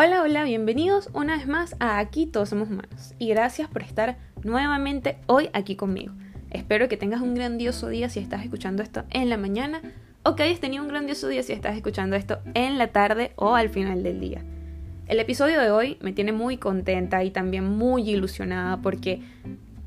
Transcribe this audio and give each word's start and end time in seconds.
Hola, 0.00 0.22
hola, 0.22 0.44
bienvenidos 0.44 1.10
una 1.12 1.36
vez 1.36 1.48
más 1.48 1.74
a 1.80 1.98
Aquí 1.98 2.26
Todos 2.26 2.50
Somos 2.50 2.68
Humanos 2.68 3.14
y 3.18 3.30
gracias 3.30 3.68
por 3.68 3.82
estar 3.82 4.16
nuevamente 4.44 5.18
hoy 5.26 5.50
aquí 5.52 5.74
conmigo. 5.74 6.14
Espero 6.50 6.88
que 6.88 6.96
tengas 6.96 7.20
un 7.20 7.34
grandioso 7.34 7.88
día 7.88 8.08
si 8.08 8.20
estás 8.20 8.44
escuchando 8.44 8.84
esto 8.84 9.02
en 9.10 9.28
la 9.28 9.36
mañana 9.36 9.82
o 10.22 10.36
que 10.36 10.44
hayas 10.44 10.60
tenido 10.60 10.84
un 10.84 10.88
grandioso 10.88 11.26
día 11.26 11.42
si 11.42 11.52
estás 11.52 11.74
escuchando 11.74 12.14
esto 12.14 12.38
en 12.54 12.78
la 12.78 12.92
tarde 12.92 13.32
o 13.34 13.56
al 13.56 13.70
final 13.70 14.04
del 14.04 14.20
día. 14.20 14.44
El 15.08 15.18
episodio 15.18 15.60
de 15.60 15.72
hoy 15.72 15.98
me 16.00 16.12
tiene 16.12 16.30
muy 16.30 16.58
contenta 16.58 17.24
y 17.24 17.32
también 17.32 17.64
muy 17.64 18.08
ilusionada 18.08 18.76
porque 18.76 19.20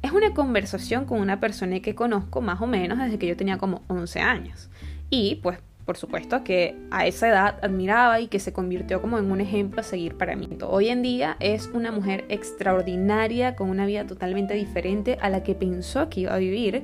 es 0.02 0.12
una 0.12 0.34
conversación 0.34 1.05
con 1.05 1.21
una 1.21 1.39
persona 1.39 1.80
que 1.80 1.96
conozco 1.96 2.41
más 2.41 2.59
o 2.59 2.68
menos 2.68 2.98
desde 2.98 3.18
que 3.18 3.28
yo 3.28 3.38
tenía 3.38 3.57
como 3.57 3.84
11 3.88 4.20
años. 4.20 4.70
Y 5.09 5.36
pues 5.36 5.59
por 5.92 5.98
supuesto, 5.98 6.42
que 6.46 6.78
a 6.89 7.05
esa 7.05 7.28
edad 7.28 7.60
admiraba 7.62 8.22
y 8.22 8.27
que 8.27 8.40
se 8.40 8.54
convirtió 8.54 9.02
como 9.02 9.20
en 9.20 9.30
un 9.30 9.41
ejemplo 9.41 9.82
a 9.82 9.84
seguir 9.84 10.16
para 10.16 10.38
mí. 10.38 10.48
Hoy 10.66 10.88
en 10.88 11.02
día 11.02 11.36
es 11.41 11.70
una 11.73 11.91
mujer 11.91 12.23
extraordinaria, 12.30 13.58
con 13.58 13.70
una 13.70 13.86
vida 13.86 14.08
totalmente 14.08 14.54
diferente 14.54 15.18
a 15.20 15.30
la 15.30 15.44
que 15.44 15.54
pensó 15.54 16.08
que 16.08 16.22
iba 16.22 16.34
a 16.34 16.38
vivir, 16.38 16.84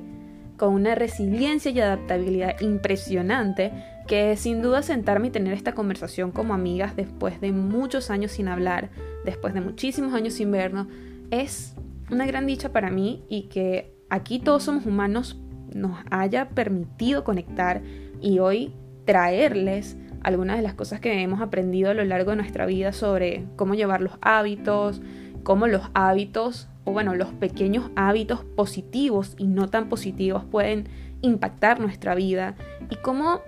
con 0.57 0.73
una 0.73 0.93
resiliencia 0.93 1.71
y 1.71 1.79
adaptabilidad 1.79 2.59
impresionante, 2.59 3.71
que 4.09 4.35
sin 4.35 4.61
duda 4.61 4.81
sentarme 4.81 5.27
y 5.29 5.31
tener 5.31 5.53
esta 5.53 5.71
conversación 5.71 6.31
como 6.31 6.53
amigas 6.53 6.97
después 6.97 7.39
de 7.39 7.53
muchos 7.53 8.09
años 8.11 8.33
sin 8.33 8.49
hablar, 8.49 8.89
después 9.23 9.53
de 9.53 9.61
muchísimos 9.61 10.13
años 10.15 10.33
sin 10.33 10.51
vernos, 10.51 10.87
es 11.31 11.75
una 12.11 12.25
gran 12.25 12.45
dicha 12.45 12.73
para 12.73 12.89
mí 12.89 13.23
y 13.29 13.43
que 13.43 13.95
aquí 14.09 14.39
todos 14.39 14.63
somos 14.63 14.85
humanos 14.85 15.39
nos 15.73 15.97
haya 16.11 16.49
permitido 16.49 17.23
conectar 17.23 17.81
y 18.21 18.39
hoy 18.39 18.73
traerles 19.07 19.97
algunas 20.21 20.57
de 20.57 20.61
las 20.61 20.73
cosas 20.73 20.99
que 20.99 21.21
hemos 21.23 21.41
aprendido 21.41 21.89
a 21.89 21.93
lo 21.93 22.03
largo 22.03 22.31
de 22.31 22.37
nuestra 22.37 22.65
vida 22.65 22.91
sobre 22.91 23.45
cómo 23.55 23.73
llevar 23.73 24.01
los 24.01 24.19
hábitos, 24.21 25.01
cómo 25.43 25.65
los 25.65 25.83
hábitos, 25.93 26.67
o 26.83 26.91
bueno, 26.91 27.15
los 27.15 27.29
pequeños 27.29 27.89
hábitos 27.95 28.43
positivos 28.43 29.35
y 29.37 29.47
no 29.47 29.69
tan 29.69 29.87
positivos 29.87 30.43
pueden 30.43 30.89
impactar 31.21 31.79
nuestra 31.79 32.13
vida 32.15 32.55
y 32.89 32.97
cómo 32.97 33.41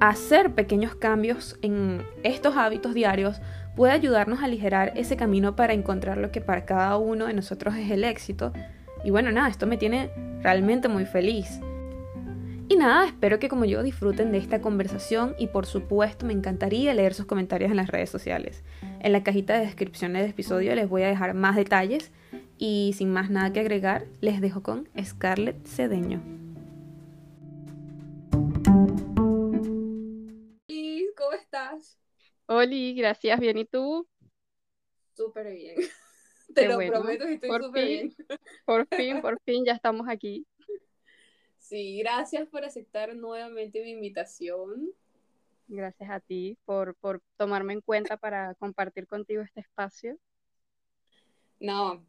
hacer 0.00 0.52
pequeños 0.52 0.96
cambios 0.96 1.56
en 1.62 2.02
estos 2.24 2.56
hábitos 2.56 2.92
diarios 2.92 3.40
puede 3.76 3.92
ayudarnos 3.92 4.40
a 4.40 4.46
aligerar 4.46 4.92
ese 4.96 5.16
camino 5.16 5.54
para 5.54 5.72
encontrar 5.72 6.18
lo 6.18 6.32
que 6.32 6.40
para 6.40 6.64
cada 6.64 6.96
uno 6.98 7.26
de 7.26 7.34
nosotros 7.34 7.76
es 7.76 7.90
el 7.90 8.02
éxito. 8.02 8.52
Y 9.04 9.10
bueno, 9.10 9.30
nada, 9.30 9.48
esto 9.48 9.66
me 9.66 9.76
tiene 9.76 10.10
realmente 10.42 10.88
muy 10.88 11.04
feliz. 11.04 11.60
Y 12.74 12.76
nada, 12.76 13.06
espero 13.06 13.38
que 13.38 13.48
como 13.48 13.64
yo 13.66 13.84
disfruten 13.84 14.32
de 14.32 14.38
esta 14.38 14.60
conversación 14.60 15.36
y 15.38 15.46
por 15.46 15.64
supuesto 15.64 16.26
me 16.26 16.32
encantaría 16.32 16.92
leer 16.92 17.14
sus 17.14 17.24
comentarios 17.24 17.70
en 17.70 17.76
las 17.76 17.86
redes 17.86 18.10
sociales. 18.10 18.64
En 18.98 19.12
la 19.12 19.22
cajita 19.22 19.54
de 19.54 19.64
descripciones 19.64 20.22
del 20.22 20.32
episodio 20.32 20.74
les 20.74 20.88
voy 20.88 21.02
a 21.02 21.06
dejar 21.06 21.34
más 21.34 21.54
detalles 21.54 22.10
y 22.58 22.92
sin 22.96 23.12
más 23.12 23.30
nada 23.30 23.52
que 23.52 23.60
agregar, 23.60 24.06
les 24.20 24.40
dejo 24.40 24.64
con 24.64 24.88
Scarlett 25.00 25.64
Cedeño. 25.64 26.20
¿Y 30.66 31.06
¿cómo 31.16 31.32
estás? 31.34 31.96
Oli, 32.46 32.96
gracias, 32.96 33.38
bien, 33.38 33.56
¿y 33.56 33.66
tú? 33.66 34.04
Súper 35.12 35.52
bien. 35.52 35.76
Te 36.56 36.66
lo 36.66 36.78
prometo 36.78 37.24
que 37.24 37.34
estoy 37.34 37.50
súper 37.50 37.84
bien. 37.84 38.14
Por 38.64 38.88
fin, 38.88 39.20
por 39.22 39.40
fin, 39.44 39.64
ya 39.64 39.74
estamos 39.74 40.08
aquí. 40.08 40.44
Sí, 41.64 41.96
gracias 41.96 42.46
por 42.46 42.62
aceptar 42.62 43.16
nuevamente 43.16 43.82
mi 43.82 43.92
invitación. 43.92 44.92
Gracias 45.66 46.10
a 46.10 46.20
ti 46.20 46.58
por, 46.66 46.94
por 46.96 47.22
tomarme 47.38 47.72
en 47.72 47.80
cuenta 47.80 48.18
para 48.18 48.54
compartir 48.56 49.06
contigo 49.06 49.40
este 49.40 49.60
espacio. 49.60 50.18
No, 51.60 52.04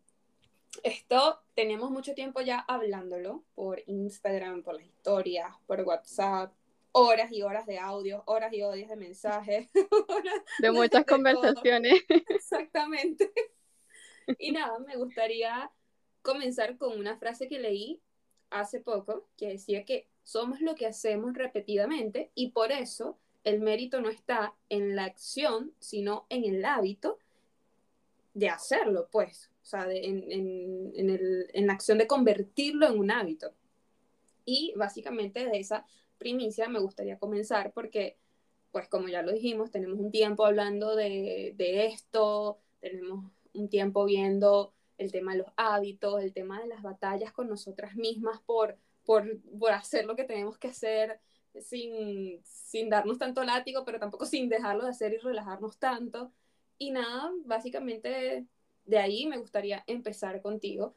esto 0.84 1.42
tenemos 1.54 1.90
mucho 1.90 2.14
tiempo 2.14 2.42
ya 2.42 2.60
hablándolo 2.68 3.46
por 3.56 3.82
Instagram, 3.86 4.62
por 4.62 4.76
las 4.76 4.88
historias, 4.88 5.56
por 5.66 5.80
WhatsApp, 5.84 6.54
horas 6.92 7.32
y 7.32 7.42
horas 7.42 7.66
de 7.66 7.80
audio, 7.80 8.24
horas 8.26 8.52
y 8.52 8.62
horas 8.62 8.90
de 8.90 8.98
mensajes. 8.98 9.70
de 10.60 10.72
muchas 10.72 11.06
conversaciones. 11.06 12.04
Exactamente. 12.28 13.32
Y 14.38 14.52
nada, 14.52 14.80
me 14.80 14.98
gustaría 14.98 15.72
comenzar 16.22 16.78
con 16.78 17.00
una 17.00 17.18
frase 17.18 17.48
que 17.48 17.60
leí 17.60 18.02
hace 18.50 18.80
poco 18.80 19.28
que 19.38 19.50
decía 19.50 19.86
que 19.86 20.08
somos 20.24 20.62
lo 20.62 20.76
que 20.76 20.88
hacemos 20.88 21.34
repetidamente 21.34 22.32
y 22.36 22.52
por 22.52 22.72
eso 22.72 23.18
el 23.44 23.62
mérito 23.62 24.02
no 24.02 24.10
está 24.10 24.56
en 24.70 24.96
la 24.96 25.06
acción, 25.06 25.74
sino 25.80 26.26
en 26.30 26.44
el 26.46 26.66
hábito 26.66 27.20
de 28.34 28.50
hacerlo, 28.50 29.08
pues, 29.12 29.52
o 29.62 29.66
sea, 29.66 29.88
en, 29.90 30.94
en 30.94 31.68
la 31.68 31.74
acción 31.74 31.98
de 31.98 32.08
convertirlo 32.08 32.88
en 32.88 33.00
un 33.00 33.12
hábito. 33.12 33.54
Y 34.46 34.74
básicamente 34.76 35.46
de 35.46 35.60
esa 35.60 35.86
primicia 36.18 36.70
me 36.70 36.80
gustaría 36.80 37.18
comenzar 37.18 37.72
porque, 37.74 38.18
pues 38.72 38.88
como 38.88 39.08
ya 39.08 39.22
lo 39.22 39.32
dijimos, 39.32 39.72
tenemos 39.72 40.00
un 40.00 40.12
tiempo 40.12 40.46
hablando 40.46 40.96
de, 40.96 41.54
de 41.56 41.86
esto, 41.88 42.60
tenemos 42.80 43.32
un 43.54 43.70
tiempo 43.70 44.06
viendo 44.06 44.74
el 44.98 45.12
tema 45.12 45.34
de 45.34 45.40
los 45.40 45.48
hábitos, 45.58 46.22
el 46.22 46.34
tema 46.34 46.62
de 46.62 46.68
las 46.68 46.82
batallas 46.82 47.32
con 47.32 47.48
nosotras 47.48 47.96
mismas 47.96 48.40
por, 48.42 48.78
por, 49.06 49.26
hacer 49.72 50.06
lo 50.06 50.16
que 50.16 50.24
tenemos 50.24 50.58
que 50.58 50.70
hacer 50.70 51.20
sin, 51.62 52.42
sin 52.44 52.90
darnos 52.90 53.18
tanto 53.18 53.44
látigo, 53.44 53.86
pero 53.86 54.00
tampoco 54.00 54.26
sin 54.26 54.50
dejarlo 54.50 54.84
de 54.84 54.92
hacer 54.92 55.14
y 55.14 55.18
relajarnos 55.18 55.78
tanto. 55.78 56.32
Y 56.78 56.92
nada, 56.92 57.32
básicamente 57.46 58.46
de 58.86 58.98
ahí 58.98 59.26
me 59.26 59.38
gustaría 59.38 59.84
empezar 59.88 60.42
contigo. 60.42 60.96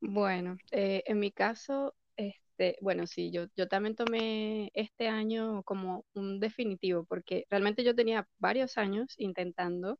Bueno, 0.00 0.58
eh, 0.70 1.02
en 1.06 1.18
mi 1.18 1.30
caso, 1.30 1.94
este, 2.16 2.76
bueno, 2.80 3.06
sí, 3.06 3.30
yo, 3.30 3.46
yo 3.56 3.68
también 3.68 3.96
tomé 3.96 4.70
este 4.74 5.08
año 5.08 5.62
como 5.62 6.04
un 6.14 6.40
definitivo, 6.40 7.04
porque 7.04 7.46
realmente 7.48 7.84
yo 7.84 7.94
tenía 7.94 8.28
varios 8.38 8.76
años 8.76 9.14
intentando 9.18 9.98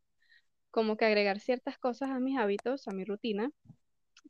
como 0.71 0.97
que 0.97 1.05
agregar 1.05 1.41
ciertas 1.41 1.79
cosas 1.79 2.11
a 2.11 2.21
mis 2.21 2.39
hábitos, 2.39 2.87
a 2.89 2.93
mi 2.93 3.05
rutina, 3.05 3.51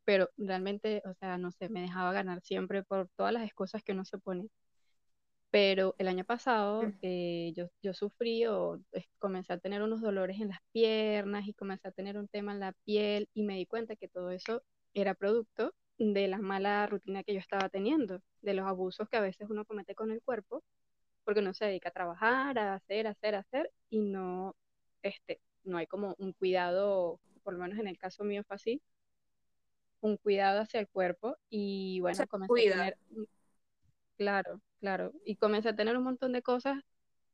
pero 0.05 0.31
realmente, 0.37 1.03
o 1.05 1.15
sea, 1.15 1.39
no 1.39 1.51
sé, 1.53 1.69
me 1.69 1.83
dejaba 1.83 2.12
ganar 2.12 2.41
siempre 2.43 2.83
por 2.83 3.09
todas 3.17 3.33
las 3.33 3.45
excusas 3.45 3.83
que 3.83 3.93
uno 3.93 4.05
se 4.05 4.19
pone. 4.19 4.49
Pero 5.51 5.97
el 5.99 6.06
año 6.09 6.25
pasado 6.25 6.83
Mm. 6.83 6.93
eh, 7.03 7.53
yo, 7.56 7.69
yo 7.83 7.93
sufrí 7.93 8.47
o 8.47 8.81
eh, 8.93 9.06
comencé 9.19 9.53
a 9.53 9.59
tener 9.59 9.83
unos 9.83 10.01
dolores 10.01 10.41
en 10.41 10.49
las 10.49 10.61
piernas 10.73 11.47
y 11.49 11.55
comencé 11.55 11.89
a 11.89 11.93
tener 11.93 12.17
un 12.19 12.28
tema 12.28 12.53
en 12.53 12.61
la 12.61 12.72
piel 12.84 13.28
y 13.34 13.43
me 13.43 13.57
di 13.57 13.67
cuenta 13.67 13.97
que 13.97 14.09
todo 14.09 14.31
eso 14.31 14.62
era 14.95 15.15
producto 15.15 15.75
de 15.99 16.28
la 16.28 16.39
mala 16.39 16.87
rutina 16.87 17.22
que 17.25 17.34
yo 17.34 17.41
estaba 17.41 17.69
teniendo, 17.69 18.22
de 18.43 18.55
los 18.55 18.67
abusos 18.67 19.09
que 19.09 19.17
a 19.17 19.21
veces 19.21 19.51
uno 19.51 19.65
comete 19.65 19.95
con 19.95 20.11
el 20.12 20.22
cuerpo, 20.22 20.62
porque 21.25 21.41
uno 21.41 21.53
se 21.53 21.67
dedica 21.67 21.91
a 21.91 21.93
trabajar, 21.93 22.59
a 22.59 22.75
hacer, 22.75 23.07
hacer, 23.07 23.34
hacer 23.34 23.71
y 23.91 23.99
no, 24.01 24.55
este, 25.03 25.41
no 25.65 25.78
hay 25.78 25.87
como 25.87 26.15
un 26.19 26.32
cuidado, 26.32 27.21
por 27.43 27.54
lo 27.54 27.60
menos 27.60 27.78
en 27.78 27.88
el 27.88 27.98
caso 27.98 28.25
mío 28.25 28.43
fue 28.47 28.56
así, 28.56 28.82
un 30.00 30.16
cuidado 30.16 30.60
hacia 30.60 30.81
el 30.81 30.88
cuerpo 30.88 31.37
y 31.48 32.00
bueno, 32.00 32.26
comencé 32.26 32.69
a 32.69 32.72
tener, 32.72 32.98
claro, 34.16 34.60
claro, 34.81 35.12
y 35.25 35.37
comencé 35.37 35.71
a 35.71 35.76
tener 35.76 35.97
un 35.97 36.04
montón 36.04 36.32
de 36.32 36.43
cosas 36.43 36.82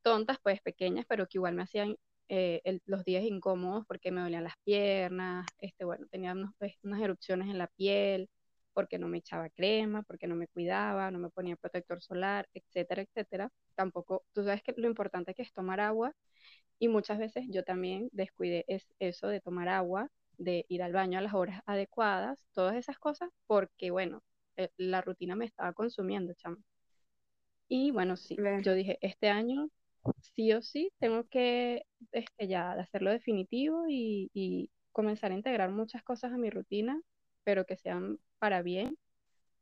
tontas, 0.02 0.38
pues 0.42 0.60
pequeñas, 0.62 1.04
pero 1.08 1.26
que 1.26 1.38
igual 1.38 1.54
me 1.54 1.62
hacían 1.62 1.96
eh, 2.28 2.80
los 2.86 3.04
días 3.04 3.24
incómodos 3.24 3.84
porque 3.86 4.10
me 4.10 4.20
dolían 4.20 4.44
las 4.44 4.56
piernas, 4.64 5.46
este, 5.58 5.84
bueno, 5.84 6.06
tenía 6.10 6.34
pues, 6.58 6.74
unas 6.82 7.00
erupciones 7.00 7.48
en 7.48 7.58
la 7.58 7.68
piel, 7.68 8.28
porque 8.76 8.98
no 8.98 9.08
me 9.08 9.18
echaba 9.18 9.48
crema, 9.48 10.02
porque 10.02 10.26
no 10.26 10.36
me 10.36 10.48
cuidaba, 10.48 11.10
no 11.10 11.18
me 11.18 11.30
ponía 11.30 11.56
protector 11.56 12.02
solar, 12.02 12.46
etcétera, 12.52 13.02
etcétera. 13.02 13.50
Tampoco, 13.74 14.26
tú 14.34 14.44
sabes 14.44 14.62
que 14.62 14.74
lo 14.76 14.86
importante 14.86 15.32
que 15.32 15.40
es 15.40 15.50
tomar 15.54 15.80
agua 15.80 16.12
y 16.78 16.88
muchas 16.88 17.18
veces 17.18 17.44
yo 17.48 17.64
también 17.64 18.08
descuidé 18.12 18.64
es 18.68 18.86
eso 18.98 19.28
de 19.28 19.40
tomar 19.40 19.68
agua, 19.68 20.10
de 20.38 20.66
ir 20.68 20.82
al 20.82 20.92
baño 20.92 21.18
a 21.18 21.22
las 21.22 21.34
horas 21.34 21.62
adecuadas, 21.66 22.46
todas 22.52 22.76
esas 22.76 22.98
cosas, 22.98 23.30
porque 23.46 23.90
bueno, 23.90 24.22
eh, 24.56 24.70
la 24.76 25.00
rutina 25.02 25.36
me 25.36 25.46
estaba 25.46 25.72
consumiendo, 25.72 26.34
chamo. 26.34 26.58
Y 27.68 27.90
bueno, 27.90 28.16
sí, 28.16 28.36
yo 28.62 28.74
dije, 28.74 28.98
este 29.00 29.28
año 29.28 29.68
sí 30.20 30.52
o 30.52 30.62
sí 30.62 30.92
tengo 30.98 31.24
que 31.28 31.82
este, 32.12 32.48
ya 32.48 32.72
hacerlo 32.72 33.10
definitivo 33.10 33.86
y, 33.88 34.30
y 34.34 34.70
comenzar 34.92 35.32
a 35.32 35.34
integrar 35.34 35.70
muchas 35.70 36.02
cosas 36.02 36.32
a 36.32 36.38
mi 36.38 36.50
rutina, 36.50 37.00
pero 37.44 37.66
que 37.66 37.76
sean 37.76 38.18
para 38.38 38.62
bien, 38.62 38.96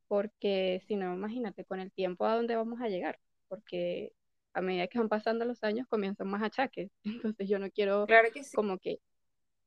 porque 0.08 0.82
si 0.86 0.96
no, 0.96 1.14
imagínate 1.14 1.64
con 1.64 1.80
el 1.80 1.92
tiempo 1.92 2.26
a 2.26 2.36
dónde 2.36 2.56
vamos 2.56 2.80
a 2.80 2.88
llegar, 2.88 3.18
porque 3.48 4.12
a 4.54 4.60
medida 4.60 4.86
que 4.86 4.98
van 4.98 5.08
pasando 5.08 5.44
los 5.44 5.62
años 5.64 5.86
comienzan 5.88 6.28
más 6.28 6.42
achaques. 6.42 6.90
Entonces 7.34 7.48
yo 7.48 7.58
no 7.58 7.70
quiero 7.70 8.06
claro 8.06 8.30
que 8.32 8.42
como 8.54 8.78
que 8.78 9.00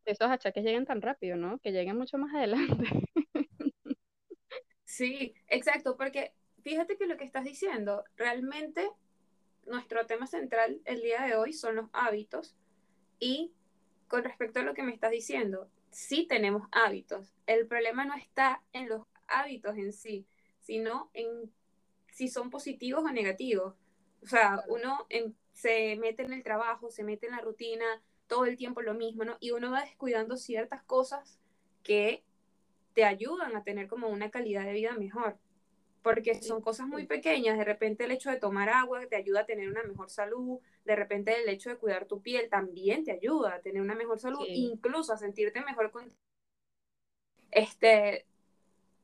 esos 0.05 0.29
achaques 0.29 0.63
lleguen 0.63 0.85
tan 0.85 1.01
rápido, 1.01 1.35
¿no? 1.35 1.59
Que 1.59 1.71
lleguen 1.71 1.97
mucho 1.97 2.17
más 2.17 2.33
adelante. 2.33 2.83
Sí, 4.89 5.35
exacto, 5.49 5.97
porque 5.97 6.33
fíjate 6.63 6.97
que 6.97 7.05
lo 7.05 7.17
que 7.17 7.25
estás 7.25 7.43
diciendo, 7.43 8.05
realmente 8.15 8.89
nuestro 9.65 10.07
tema 10.07 10.25
central 10.25 10.81
el 10.85 11.01
día 11.01 11.21
de 11.23 11.35
hoy 11.35 11.51
son 11.53 11.75
los 11.75 11.89
hábitos 11.91 12.55
y 13.19 13.51
con 14.07 14.23
respecto 14.23 14.59
a 14.59 14.63
lo 14.63 14.73
que 14.73 14.83
me 14.83 14.93
estás 14.93 15.11
diciendo, 15.11 15.69
sí 15.91 16.25
tenemos 16.25 16.67
hábitos. 16.71 17.33
El 17.45 17.67
problema 17.67 18.05
no 18.05 18.15
está 18.15 18.63
en 18.71 18.87
los 18.87 19.05
hábitos 19.27 19.77
en 19.77 19.91
sí, 19.91 20.25
sino 20.61 21.11
en 21.13 21.53
si 22.11 22.27
son 22.27 22.49
positivos 22.49 23.03
o 23.03 23.11
negativos. 23.11 23.75
O 24.21 24.27
sea, 24.27 24.63
uno 24.67 25.07
se 25.53 25.95
mete 25.97 26.23
en 26.23 26.33
el 26.33 26.43
trabajo, 26.43 26.91
se 26.91 27.03
mete 27.03 27.27
en 27.27 27.33
la 27.33 27.41
rutina, 27.41 27.85
todo 28.27 28.45
el 28.45 28.57
tiempo 28.57 28.81
lo 28.81 28.93
mismo, 28.93 29.23
¿no? 29.23 29.37
Y 29.39 29.51
uno 29.51 29.71
va 29.71 29.81
descuidando 29.81 30.37
ciertas 30.37 30.83
cosas 30.83 31.39
que 31.83 32.23
te 32.93 33.05
ayudan 33.05 33.55
a 33.55 33.63
tener 33.63 33.87
como 33.87 34.09
una 34.09 34.29
calidad 34.29 34.65
de 34.65 34.73
vida 34.73 34.93
mejor. 34.93 35.37
Porque 36.01 36.41
son 36.41 36.61
cosas 36.61 36.87
muy 36.87 37.05
pequeñas, 37.05 37.57
de 37.57 37.63
repente 37.63 38.05
el 38.05 38.11
hecho 38.11 38.29
de 38.29 38.39
tomar 38.39 38.69
agua 38.69 39.05
te 39.07 39.15
ayuda 39.15 39.41
a 39.41 39.45
tener 39.45 39.69
una 39.69 39.83
mejor 39.83 40.09
salud, 40.09 40.59
de 40.85 40.95
repente 40.95 41.35
el 41.35 41.49
hecho 41.49 41.69
de 41.69 41.77
cuidar 41.77 42.05
tu 42.05 42.21
piel 42.21 42.49
también 42.49 43.03
te 43.03 43.11
ayuda 43.11 43.55
a 43.55 43.61
tener 43.61 43.81
una 43.81 43.95
mejor 43.95 44.19
salud, 44.19 44.45
incluso 44.47 45.11
a 45.11 45.17
sentirte 45.17 45.61
mejor 45.61 45.91
con... 45.91 46.13
Este, 47.51 48.25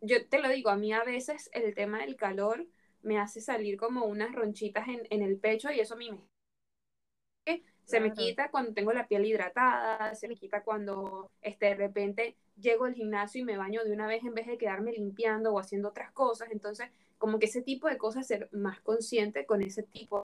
yo 0.01 0.27
te 0.27 0.39
lo 0.39 0.50
digo, 0.50 0.69
a 0.69 0.77
mí 0.77 0.94
a 0.94 1.04
veces 1.04 1.50
el 1.54 1.74
tema 1.75 2.00
del 2.00 2.16
calor 2.16 2.68
me 3.04 3.20
hace 3.20 3.42
salir 3.42 3.78
como 3.78 4.06
unas 4.06 4.34
ronchitas 4.34 4.88
en, 4.88 5.06
en 5.10 5.22
el 5.22 5.38
pecho 5.38 5.72
y 5.72 5.80
eso 5.80 5.94
a 5.94 5.98
mí 5.98 6.12
me... 6.12 6.20
Se 7.86 8.00
me 8.00 8.14
quita 8.14 8.50
cuando 8.50 8.74
tengo 8.74 8.94
la 8.94 9.08
piel 9.08 9.26
hidratada, 9.26 10.16
se 10.16 10.28
me 10.28 10.36
quita 10.36 10.64
cuando 10.64 11.32
este, 11.42 11.68
de 11.68 11.76
repente 11.76 12.38
llego 12.56 12.86
al 12.86 12.94
gimnasio 12.94 13.42
y 13.42 13.46
me 13.46 13.58
baño 13.58 13.84
de 13.84 13.92
una 13.92 14.08
vez 14.08 14.24
en 14.24 14.34
vez 14.34 14.48
de 14.48 14.58
quedarme 14.58 14.94
limpiando 14.94 15.54
o 15.54 15.60
haciendo 15.60 15.90
otras 15.90 16.12
cosas. 16.12 16.50
Entonces, 16.52 16.90
como 17.18 17.40
que 17.40 17.48
ese 17.48 17.62
tipo 17.62 17.88
de 17.90 17.98
cosas, 17.98 18.26
ser 18.26 18.48
más 18.52 18.80
consciente 18.82 19.46
con 19.46 19.62
ese 19.62 19.84
tipo. 19.84 20.24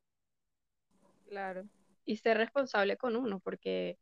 Claro. 1.27 1.65
Y 2.05 2.17
ser 2.17 2.37
responsable 2.37 2.97
con 2.97 3.15
uno, 3.15 3.39
porque 3.39 3.97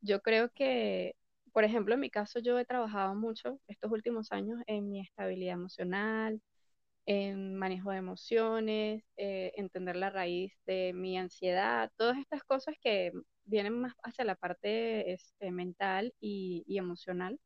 yo 0.00 0.20
creo 0.20 0.50
que, 0.50 1.14
por 1.52 1.64
ejemplo, 1.64 1.94
en 1.94 2.00
mi 2.00 2.10
caso, 2.10 2.40
yo 2.40 2.58
he 2.58 2.64
trabajado 2.64 3.14
mucho 3.14 3.60
estos 3.68 3.92
últimos 3.92 4.32
años 4.32 4.60
en 4.66 4.90
mi 4.90 5.00
estabilidad 5.00 5.54
emocional, 5.54 6.42
en 7.10 7.56
manejo 7.56 7.90
de 7.90 7.96
emociones, 7.96 9.02
eh, 9.16 9.52
entender 9.56 9.96
la 9.96 10.10
raíz 10.10 10.52
de 10.64 10.92
mi 10.94 11.18
ansiedad, 11.18 11.90
todas 11.96 12.16
estas 12.18 12.44
cosas 12.44 12.76
que 12.80 13.10
vienen 13.44 13.80
más 13.80 13.94
hacia 14.04 14.24
la 14.24 14.36
parte 14.36 15.12
este, 15.12 15.50
mental 15.50 16.14
y, 16.20 16.64
emocional. 16.68 17.40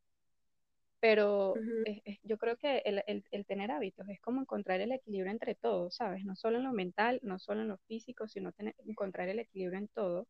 Pero 1.00 1.54
yo 2.24 2.36
creo 2.36 2.58
que 2.58 2.82
el, 2.84 3.46
tener 3.46 3.70
hábitos 3.70 4.06
es 4.10 4.20
como 4.20 4.42
encontrar 4.42 4.82
el 4.82 4.92
equilibrio 4.92 5.32
entre 5.32 5.54
todo, 5.54 5.90
¿sabes? 5.90 6.26
No 6.26 6.36
solo 6.36 6.58
en 6.58 6.64
lo 6.64 6.72
mental, 6.72 7.20
no 7.22 7.38
solo 7.38 7.62
en 7.62 7.68
lo 7.68 7.78
físico, 7.88 8.28
sino 8.28 8.52
tener, 8.52 8.74
encontrar 8.86 9.30
el 9.30 9.38
equilibrio 9.38 9.78
en 9.78 9.88
todo 9.88 10.26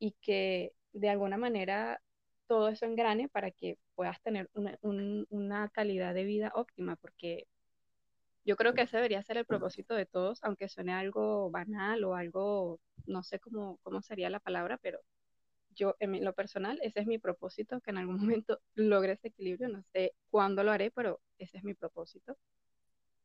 y 0.00 0.16
que 0.20 0.72
de 0.92 1.10
alguna 1.10 1.36
manera 1.36 2.02
todo 2.48 2.70
eso 2.70 2.86
engrane 2.86 3.28
para 3.28 3.52
que 3.52 3.78
puedas 3.94 4.20
tener 4.22 4.50
una, 4.54 4.76
una 4.82 5.68
calidad 5.68 6.12
de 6.12 6.24
vida 6.24 6.50
óptima, 6.56 6.96
porque 6.96 7.46
yo 8.44 8.56
creo 8.56 8.74
que 8.74 8.82
ese 8.82 8.96
debería 8.96 9.22
ser 9.22 9.36
el 9.36 9.44
propósito 9.44 9.94
de 9.94 10.06
todos, 10.06 10.42
aunque 10.42 10.68
suene 10.68 10.92
algo 10.92 11.50
banal 11.50 12.04
o 12.04 12.14
algo, 12.14 12.80
no 13.06 13.22
sé 13.22 13.38
cómo, 13.38 13.78
cómo 13.82 14.02
sería 14.02 14.30
la 14.30 14.40
palabra, 14.40 14.78
pero 14.78 15.00
yo 15.74 15.96
en 16.00 16.24
lo 16.24 16.34
personal, 16.34 16.78
ese 16.82 17.00
es 17.00 17.06
mi 17.06 17.18
propósito, 17.18 17.80
que 17.80 17.90
en 17.90 17.98
algún 17.98 18.16
momento 18.42 18.60
logre 18.74 19.12
ese 19.12 19.28
equilibrio, 19.28 19.68
no 19.68 19.82
sé 19.92 20.14
cuándo 20.30 20.64
lo 20.64 20.72
haré, 20.72 20.90
pero 20.90 21.20
ese 21.38 21.58
es 21.58 21.64
mi 21.64 21.74
propósito. 21.74 22.36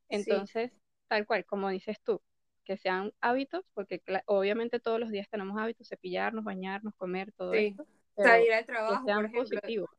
Entonces, 0.09 0.71
tal 1.07 1.25
cual, 1.25 1.45
como 1.45 1.69
dices 1.69 1.99
tú, 2.01 2.21
que 2.63 2.77
sean 2.77 3.13
hábitos, 3.21 3.65
porque 3.73 4.01
obviamente 4.25 4.79
todos 4.79 4.99
los 4.99 5.09
días 5.09 5.29
tenemos 5.29 5.59
hábitos, 5.59 5.87
cepillarnos, 5.87 6.43
bañarnos, 6.43 6.93
comer, 6.95 7.31
todo 7.33 7.53
sí. 7.53 7.67
esto. 7.67 7.85
Salir 8.15 8.53
al 8.53 8.65
trabajo, 8.65 9.05
que 9.05 9.11
sean 9.11 9.31
positivos 9.31 9.89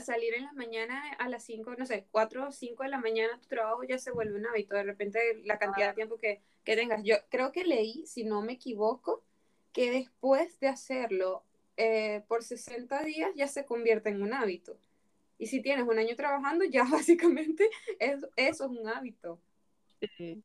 salir 0.00 0.34
en 0.34 0.44
las 0.44 0.54
mañanas 0.54 1.02
a 1.18 1.28
las 1.28 1.44
5, 1.44 1.74
no 1.76 1.86
sé, 1.86 2.06
4 2.10 2.48
o 2.48 2.52
5 2.52 2.82
de 2.82 2.88
la 2.88 2.98
mañana 2.98 3.38
tu 3.40 3.48
trabajo 3.48 3.84
ya 3.84 3.98
se 3.98 4.10
vuelve 4.10 4.38
un 4.38 4.46
hábito, 4.46 4.74
de 4.74 4.82
repente 4.82 5.18
la 5.44 5.58
cantidad 5.58 5.88
de 5.88 5.94
tiempo 5.94 6.16
que, 6.16 6.42
que 6.64 6.76
tengas. 6.76 7.02
Yo 7.04 7.16
creo 7.28 7.52
que 7.52 7.64
leí, 7.64 8.06
si 8.06 8.24
no 8.24 8.42
me 8.42 8.54
equivoco, 8.54 9.24
que 9.72 9.90
después 9.90 10.58
de 10.60 10.68
hacerlo 10.68 11.44
eh, 11.76 12.24
por 12.28 12.42
60 12.42 13.02
días 13.02 13.30
ya 13.34 13.48
se 13.48 13.66
convierte 13.66 14.08
en 14.08 14.22
un 14.22 14.32
hábito. 14.32 14.78
Y 15.38 15.46
si 15.46 15.60
tienes 15.60 15.86
un 15.86 15.98
año 15.98 16.16
trabajando, 16.16 16.64
ya 16.64 16.84
básicamente 16.90 17.68
eso 17.98 18.28
es 18.36 18.60
un 18.60 18.88
hábito. 18.88 19.40
Sí, 20.00 20.42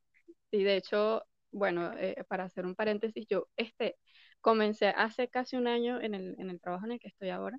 sí 0.52 0.64
de 0.64 0.76
hecho, 0.76 1.24
bueno, 1.52 1.92
eh, 1.98 2.24
para 2.28 2.44
hacer 2.46 2.66
un 2.66 2.76
paréntesis, 2.76 3.26
yo 3.28 3.48
este, 3.56 3.98
comencé 4.42 4.88
hace 4.88 5.30
casi 5.30 5.56
un 5.56 5.68
año 5.68 6.02
en 6.02 6.14
el, 6.14 6.36
en 6.40 6.50
el 6.50 6.60
trabajo 6.60 6.86
en 6.86 6.94
el 6.94 7.00
que 7.00 7.08
estoy 7.08 7.30
ahora 7.30 7.58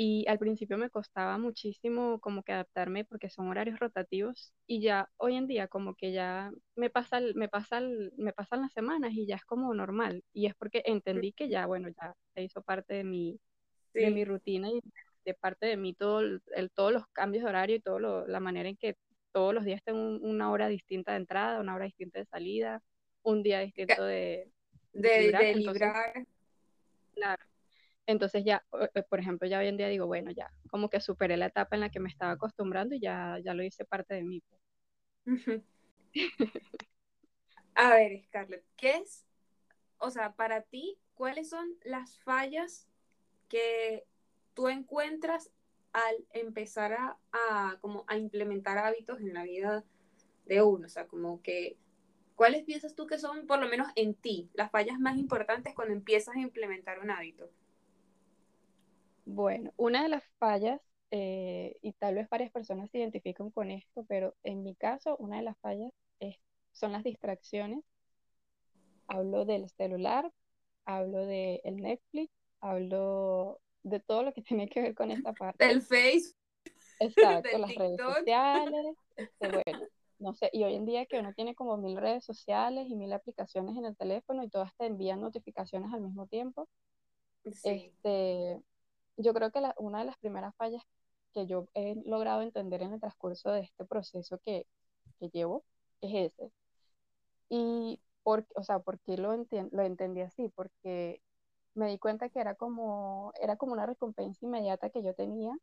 y 0.00 0.24
al 0.28 0.38
principio 0.38 0.78
me 0.78 0.90
costaba 0.90 1.38
muchísimo 1.38 2.20
como 2.20 2.44
que 2.44 2.52
adaptarme 2.52 3.04
porque 3.04 3.30
son 3.30 3.48
horarios 3.48 3.80
rotativos 3.80 4.52
y 4.68 4.80
ya 4.80 5.10
hoy 5.16 5.34
en 5.34 5.48
día 5.48 5.66
como 5.66 5.96
que 5.96 6.12
ya 6.12 6.52
me 6.76 6.88
pasa 6.88 7.20
me 7.34 7.48
pasa 7.48 7.80
me 8.16 8.32
pasan 8.32 8.60
las 8.62 8.72
semanas 8.72 9.10
y 9.14 9.26
ya 9.26 9.34
es 9.36 9.44
como 9.44 9.74
normal. 9.74 10.22
Y 10.32 10.46
es 10.46 10.54
porque 10.54 10.82
entendí 10.86 11.32
que 11.32 11.48
ya 11.48 11.66
bueno 11.66 11.88
ya 11.88 12.14
se 12.34 12.44
hizo 12.44 12.62
parte 12.62 12.94
de 12.94 13.02
mi 13.04 13.40
de 13.92 14.12
mi 14.12 14.24
rutina 14.24 14.70
y 14.70 14.80
de 15.24 15.34
parte 15.34 15.66
de 15.66 15.76
mí 15.76 15.94
todo 15.94 16.20
el, 16.20 16.42
todos 16.76 16.92
los 16.92 17.08
cambios 17.08 17.42
de 17.42 17.50
horario 17.50 17.76
y 17.76 17.80
todo 17.80 17.98
la 18.28 18.40
manera 18.40 18.68
en 18.68 18.76
que 18.76 18.96
todos 19.32 19.52
los 19.52 19.64
días 19.64 19.82
tengo 19.84 20.00
una 20.00 20.52
hora 20.52 20.68
distinta 20.68 21.12
de 21.12 21.18
entrada 21.18 21.60
una 21.60 21.74
hora 21.74 21.86
distinta 21.86 22.20
de 22.20 22.26
salida 22.26 22.82
un 23.22 23.42
día 23.42 23.60
distinto 23.60 24.04
de 24.04 24.48
de, 24.92 25.32
de 25.32 25.54
librar. 25.54 26.26
claro 27.14 27.47
entonces 28.08 28.42
ya, 28.42 28.64
eh, 28.94 29.02
por 29.02 29.20
ejemplo, 29.20 29.46
ya 29.46 29.58
hoy 29.58 29.68
en 29.68 29.76
día 29.76 29.86
digo, 29.88 30.06
bueno, 30.06 30.30
ya, 30.30 30.50
como 30.70 30.88
que 30.88 30.98
superé 30.98 31.36
la 31.36 31.46
etapa 31.46 31.76
en 31.76 31.80
la 31.80 31.90
que 31.90 32.00
me 32.00 32.08
estaba 32.08 32.32
acostumbrando 32.32 32.94
y 32.94 33.00
ya, 33.00 33.38
ya 33.44 33.52
lo 33.52 33.62
hice 33.62 33.84
parte 33.84 34.14
de 34.14 34.24
mí. 34.24 34.42
Pues. 35.24 35.62
A 37.74 37.90
ver, 37.90 38.22
Scarlett, 38.24 38.64
¿qué 38.78 38.96
es, 38.96 39.26
o 39.98 40.10
sea, 40.10 40.32
para 40.32 40.62
ti, 40.62 40.98
cuáles 41.12 41.50
son 41.50 41.68
las 41.84 42.18
fallas 42.20 42.88
que 43.46 44.06
tú 44.54 44.68
encuentras 44.68 45.50
al 45.92 46.16
empezar 46.32 46.94
a, 46.94 47.18
a, 47.32 47.76
como 47.82 48.04
a 48.08 48.16
implementar 48.16 48.78
hábitos 48.78 49.20
en 49.20 49.34
la 49.34 49.42
vida 49.42 49.84
de 50.46 50.62
uno? 50.62 50.86
O 50.86 50.88
sea, 50.88 51.06
como 51.06 51.42
que, 51.42 51.76
¿cuáles 52.36 52.64
piensas 52.64 52.94
tú 52.94 53.06
que 53.06 53.18
son, 53.18 53.46
por 53.46 53.58
lo 53.58 53.68
menos 53.68 53.88
en 53.96 54.14
ti, 54.14 54.48
las 54.54 54.70
fallas 54.70 54.98
más 54.98 55.18
importantes 55.18 55.74
cuando 55.74 55.92
empiezas 55.92 56.36
a 56.36 56.40
implementar 56.40 57.00
un 57.00 57.10
hábito? 57.10 57.50
Bueno, 59.30 59.72
una 59.76 60.02
de 60.02 60.08
las 60.08 60.24
fallas, 60.38 60.80
eh, 61.10 61.76
y 61.82 61.92
tal 61.92 62.14
vez 62.14 62.30
varias 62.30 62.50
personas 62.50 62.90
se 62.90 62.98
identifican 62.98 63.50
con 63.50 63.70
esto, 63.70 64.04
pero 64.08 64.34
en 64.42 64.62
mi 64.62 64.74
caso, 64.74 65.16
una 65.18 65.36
de 65.36 65.42
las 65.42 65.58
fallas 65.58 65.92
son 66.72 66.92
las 66.92 67.04
distracciones. 67.04 67.84
Hablo 69.06 69.44
del 69.44 69.68
celular, 69.68 70.32
hablo 70.84 71.26
del 71.26 71.76
Netflix, 71.76 72.32
hablo 72.60 73.60
de 73.82 74.00
todo 74.00 74.22
lo 74.22 74.32
que 74.32 74.42
tiene 74.42 74.68
que 74.68 74.80
ver 74.80 74.94
con 74.94 75.10
esta 75.10 75.32
parte. 75.32 75.66
Del 75.66 75.82
Face. 75.82 76.34
Exacto, 77.00 77.58
las 77.58 77.74
redes 77.74 78.00
sociales. 78.00 78.96
Este, 79.16 79.48
bueno, 79.48 79.86
no 80.20 80.34
sé, 80.34 80.48
y 80.52 80.64
hoy 80.64 80.74
en 80.74 80.86
día 80.86 81.04
que 81.06 81.18
uno 81.18 81.34
tiene 81.34 81.54
como 81.54 81.76
mil 81.76 81.96
redes 81.96 82.24
sociales 82.24 82.88
y 82.88 82.96
mil 82.96 83.12
aplicaciones 83.12 83.76
en 83.76 83.84
el 83.84 83.96
teléfono 83.96 84.42
y 84.42 84.48
todas 84.48 84.74
te 84.76 84.86
envían 84.86 85.20
notificaciones 85.20 85.92
al 85.92 86.00
mismo 86.00 86.26
tiempo. 86.26 86.68
Este, 87.44 88.60
yo 89.18 89.34
creo 89.34 89.50
que 89.52 89.60
una 89.78 90.00
de 90.00 90.06
las 90.06 90.18
primeras 90.18 90.54
fallas 90.56 90.82
que 91.34 91.46
yo 91.46 91.68
he 91.74 91.96
logrado 92.06 92.42
entender 92.42 92.82
en 92.82 92.94
el 92.94 93.00
transcurso 93.00 93.50
de 93.52 93.60
este 93.62 93.84
proceso 93.84 94.38
que, 94.44 94.66
que 95.20 95.28
llevo 95.30 95.64
es 96.00 96.32
ese. 96.32 96.52
Y, 97.48 98.00
por, 98.22 98.46
o 98.56 98.62
sea, 98.62 98.80
¿por 98.80 99.00
qué 99.00 99.16
lo, 99.16 99.34
lo 99.72 99.82
entendí 99.82 100.20
así? 100.22 100.48
Porque 100.54 101.22
me 101.74 101.88
di 101.88 101.98
cuenta 101.98 102.28
que 102.30 102.40
era 102.40 102.54
como, 102.56 103.32
era 103.40 103.56
como 103.56 103.72
una 103.74 103.86
recompensa 103.86 104.44
inmediata 104.46 104.90
que 104.90 105.02
yo 105.02 105.14
tenía 105.14 105.56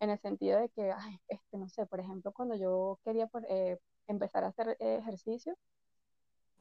en 0.00 0.10
el 0.10 0.18
sentido 0.20 0.60
de 0.60 0.68
que, 0.70 0.92
ay, 0.92 1.20
este, 1.28 1.58
no 1.58 1.68
sé, 1.68 1.86
por 1.86 2.00
ejemplo, 2.00 2.32
cuando 2.32 2.56
yo 2.56 3.00
quería 3.04 3.30
eh, 3.48 3.78
empezar 4.08 4.44
a 4.44 4.48
hacer 4.48 4.76
ejercicio, 4.80 5.56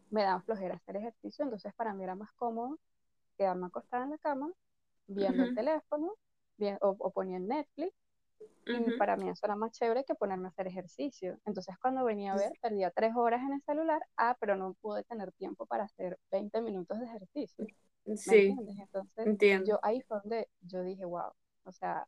me 0.09 0.23
daba 0.23 0.41
flojera 0.41 0.75
hacer 0.75 0.97
ejercicio, 0.97 1.43
entonces 1.43 1.73
para 1.75 1.93
mí 1.93 2.03
era 2.03 2.15
más 2.15 2.31
cómodo 2.33 2.79
quedarme 3.37 3.67
acostada 3.67 4.05
en 4.05 4.11
la 4.11 4.17
cama, 4.17 4.51
viendo 5.07 5.43
el 5.43 5.55
teléfono, 5.55 6.13
bien, 6.57 6.77
o, 6.81 6.95
o 6.97 7.11
ponía 7.11 7.37
en 7.37 7.47
Netflix. 7.47 7.93
Y 8.67 8.97
para 8.97 9.15
mí 9.15 9.29
eso 9.29 9.45
era 9.45 9.55
más 9.55 9.71
chévere 9.73 10.03
que 10.03 10.15
ponerme 10.15 10.47
a 10.47 10.49
hacer 10.49 10.67
ejercicio. 10.67 11.39
Entonces 11.45 11.77
cuando 11.79 12.03
venía 12.03 12.33
a 12.33 12.37
ver, 12.37 12.51
perdía 12.61 12.89
tres 12.89 13.13
horas 13.15 13.41
en 13.43 13.53
el 13.53 13.61
celular, 13.61 14.01
ah, 14.17 14.35
pero 14.39 14.55
no 14.55 14.73
pude 14.81 15.03
tener 15.03 15.31
tiempo 15.33 15.67
para 15.67 15.83
hacer 15.83 16.17
20 16.31 16.61
minutos 16.61 16.99
de 16.99 17.05
ejercicio. 17.05 17.67
Sí. 18.15 18.55
Entonces, 18.79 19.67
yo 19.67 19.79
ahí 19.83 20.01
fue 20.01 20.19
donde 20.19 20.47
yo 20.61 20.83
dije, 20.83 21.05
wow, 21.05 21.31
o 21.63 21.71
sea, 21.71 22.07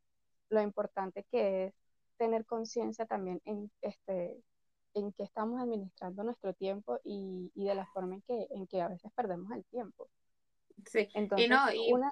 lo 0.49 0.61
importante 0.61 1.25
que 1.31 1.65
es 1.65 1.73
tener 2.17 2.45
conciencia 2.45 3.05
también 3.05 3.41
en, 3.45 3.71
este, 3.81 4.41
en 4.93 5.11
qué 5.13 5.23
estamos 5.23 5.61
administrando 5.61 6.23
nuestro 6.23 6.53
tiempo 6.53 6.99
y, 7.03 7.51
y 7.55 7.65
de 7.65 7.75
la 7.75 7.85
forma 7.87 8.15
en 8.15 8.21
que, 8.21 8.47
en 8.51 8.67
que 8.67 8.81
a 8.81 8.87
veces 8.87 9.11
perdemos 9.15 9.51
el 9.51 9.63
tiempo. 9.65 10.09
Sí, 10.85 11.07
Entonces, 11.13 11.47
y 11.47 11.49
no, 11.49 11.73
y, 11.73 11.93
una, 11.93 12.11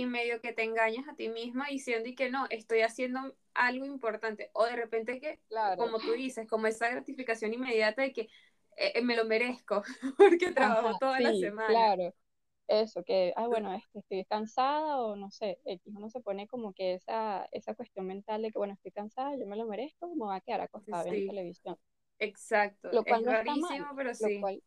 y, 0.00 0.06
medio 0.06 0.40
que 0.40 0.52
te 0.52 0.62
engañas 0.64 1.08
a 1.08 1.14
ti 1.14 1.28
misma 1.28 1.66
diciendo 1.68 2.08
y 2.08 2.14
que 2.14 2.30
no, 2.30 2.46
estoy 2.50 2.80
haciendo 2.82 3.34
algo 3.54 3.84
importante. 3.84 4.50
O 4.54 4.64
de 4.64 4.76
repente 4.76 5.20
que, 5.20 5.40
claro, 5.48 5.82
como 5.82 5.98
tú 5.98 6.12
dices, 6.12 6.46
como 6.48 6.66
esa 6.66 6.88
gratificación 6.90 7.54
inmediata 7.54 8.02
de 8.02 8.12
que 8.12 8.22
eh, 8.76 8.92
eh, 8.94 9.02
me 9.02 9.16
lo 9.16 9.24
merezco 9.24 9.82
porque 10.18 10.52
trabajo 10.52 10.98
toda 10.98 11.20
la 11.20 11.32
sí, 11.32 11.40
semana. 11.40 11.68
claro. 11.68 12.14
Eso, 12.68 13.02
que, 13.02 13.32
ah, 13.36 13.48
bueno, 13.48 13.74
este, 13.74 13.98
estoy 13.98 14.24
cansada 14.26 15.00
o 15.00 15.16
no 15.16 15.30
sé, 15.32 15.58
X, 15.64 15.92
uno 15.96 16.08
se 16.08 16.20
pone 16.20 16.46
como 16.46 16.72
que 16.72 16.94
esa, 16.94 17.48
esa 17.50 17.74
cuestión 17.74 18.06
mental 18.06 18.42
de 18.42 18.52
que, 18.52 18.58
bueno, 18.58 18.74
estoy 18.74 18.92
cansada, 18.92 19.36
yo 19.36 19.44
me 19.46 19.56
lo 19.56 19.66
merezco, 19.66 20.06
me 20.14 20.24
voy 20.24 20.36
a 20.36 20.40
quedar 20.40 20.60
acostada 20.60 21.02
viendo 21.02 21.20
Sí, 21.22 21.26
televisión. 21.26 21.76
exacto. 22.20 22.92
Lo 22.92 23.00
Es 23.00 23.06
cual 23.06 23.24
no 23.24 23.32
está 23.32 23.56
mal, 23.56 23.58
rarísimo, 23.58 23.86
pero 23.96 24.10
lo 24.10 24.16
sí. 24.16 24.40
cual, 24.40 24.62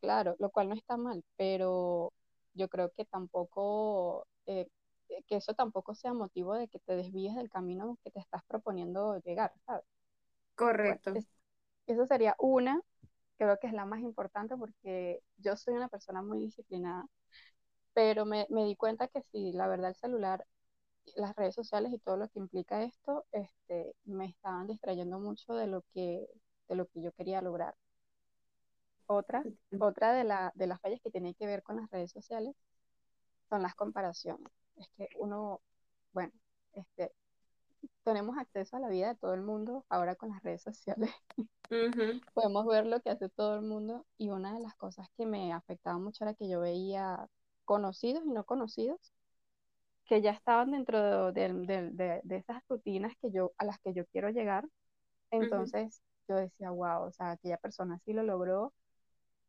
claro, 0.00 0.36
lo 0.38 0.50
cual 0.50 0.68
no 0.68 0.74
está 0.74 0.98
mal, 0.98 1.24
pero 1.36 2.12
yo 2.60 2.70
creo 2.70 2.92
que 2.92 3.06
tampoco, 3.06 4.28
eh, 4.46 4.68
eh, 5.10 5.24
que 5.28 5.36
eso 5.38 5.54
tampoco 5.54 5.96
sea 5.96 6.14
motivo 6.14 6.54
de 6.56 6.68
que 6.68 6.80
te 6.80 6.96
desvíes 6.96 7.36
del 7.36 7.50
camino 7.50 7.98
que 8.04 8.12
te 8.12 8.20
estás 8.20 8.44
proponiendo 8.46 9.18
llegar, 9.22 9.52
¿sabes? 9.66 9.84
Bueno, 10.82 11.00
Correcto. 11.00 11.10
es- 11.14 11.28
eso 11.86 12.06
sería 12.06 12.36
una, 12.38 12.80
creo 13.38 13.58
que 13.60 13.66
es 13.68 13.72
la 13.74 13.84
más 13.86 14.00
importante 14.02 14.56
porque 14.56 15.22
yo 15.38 15.56
soy 15.56 15.74
una 15.74 15.88
persona 15.88 16.22
muy 16.22 16.38
disciplinada, 16.40 17.06
pero 17.94 18.24
me, 18.26 18.46
me 18.50 18.64
di 18.64 18.76
cuenta 18.76 19.08
que 19.08 19.22
si 19.22 19.52
la 19.52 19.68
verdad 19.68 19.90
el 19.90 19.96
celular, 19.96 20.46
las 21.16 21.36
redes 21.36 21.54
sociales 21.56 21.92
y 21.94 21.98
todo 22.00 22.16
lo 22.18 22.28
que 22.30 22.38
implica 22.40 22.82
esto, 22.84 23.26
este, 23.32 23.94
me 24.04 24.26
estaban 24.26 24.66
distrayendo 24.68 25.18
mucho 25.20 25.54
de 25.54 25.66
lo 25.68 25.82
que, 25.94 26.26
de 26.68 26.76
lo 26.76 26.86
que 26.88 27.02
yo 27.02 27.12
quería 27.12 27.42
lograr. 27.42 27.76
Otra, 29.10 29.46
otra 29.78 30.12
de 30.14 30.24
la, 30.24 30.52
de 30.54 30.66
las 30.68 30.80
fallas 30.80 31.00
que 31.02 31.10
tiene 31.10 31.34
que 31.34 31.46
ver 31.46 31.62
con 31.62 31.76
las 31.76 31.90
redes 31.90 32.12
sociales 32.12 32.54
son 33.48 33.62
las 33.62 33.74
comparaciones. 33.74 34.48
Es 34.76 34.88
que 34.96 35.08
uno, 35.18 35.62
bueno, 36.12 36.32
este, 36.74 37.12
tenemos 38.04 38.38
acceso 38.38 38.76
a 38.76 38.80
la 38.80 38.88
vida 38.90 39.08
de 39.10 39.16
todo 39.16 39.34
el 39.34 39.42
mundo 39.42 39.86
ahora 39.90 40.16
con 40.16 40.30
las 40.30 40.42
redes 40.42 40.62
sociales. 40.62 41.10
Ujú, 41.70 42.20
Podemos 42.34 42.66
ver 42.66 42.86
lo 42.86 43.00
que 43.00 43.10
hace 43.10 43.28
todo 43.28 43.54
el 43.56 43.62
mundo 43.62 44.06
y 44.18 44.30
una 44.30 44.54
de 44.54 44.60
las 44.60 44.74
cosas 44.76 45.08
que 45.16 45.26
me 45.26 45.52
afectaba 45.52 45.98
mucho 45.98 46.24
era 46.24 46.34
que 46.34 46.48
yo 46.48 46.60
veía 46.60 47.28
conocidos 47.64 48.24
y 48.26 48.30
no 48.30 48.44
conocidos 48.44 49.12
que 50.06 50.22
ya 50.22 50.32
estaban 50.32 50.72
dentro 50.72 51.32
de, 51.32 51.48
de- 51.52 51.90
de- 51.92 52.20
de- 52.24 52.36
esas 52.36 52.62
rutinas 52.68 53.12
que 53.20 53.30
yo, 53.30 53.52
a 53.58 53.64
las 53.64 53.78
que 53.80 53.92
yo 53.94 54.06
quiero 54.06 54.30
llegar. 54.30 54.66
Entonces 55.30 56.02
yo 56.28 56.36
decía, 56.36 56.70
wow, 56.72 57.04
o 57.08 57.12
sea, 57.12 57.32
aquella 57.32 57.58
persona 57.58 57.98
sí 58.04 58.12
lo 58.14 58.22
logró 58.24 58.74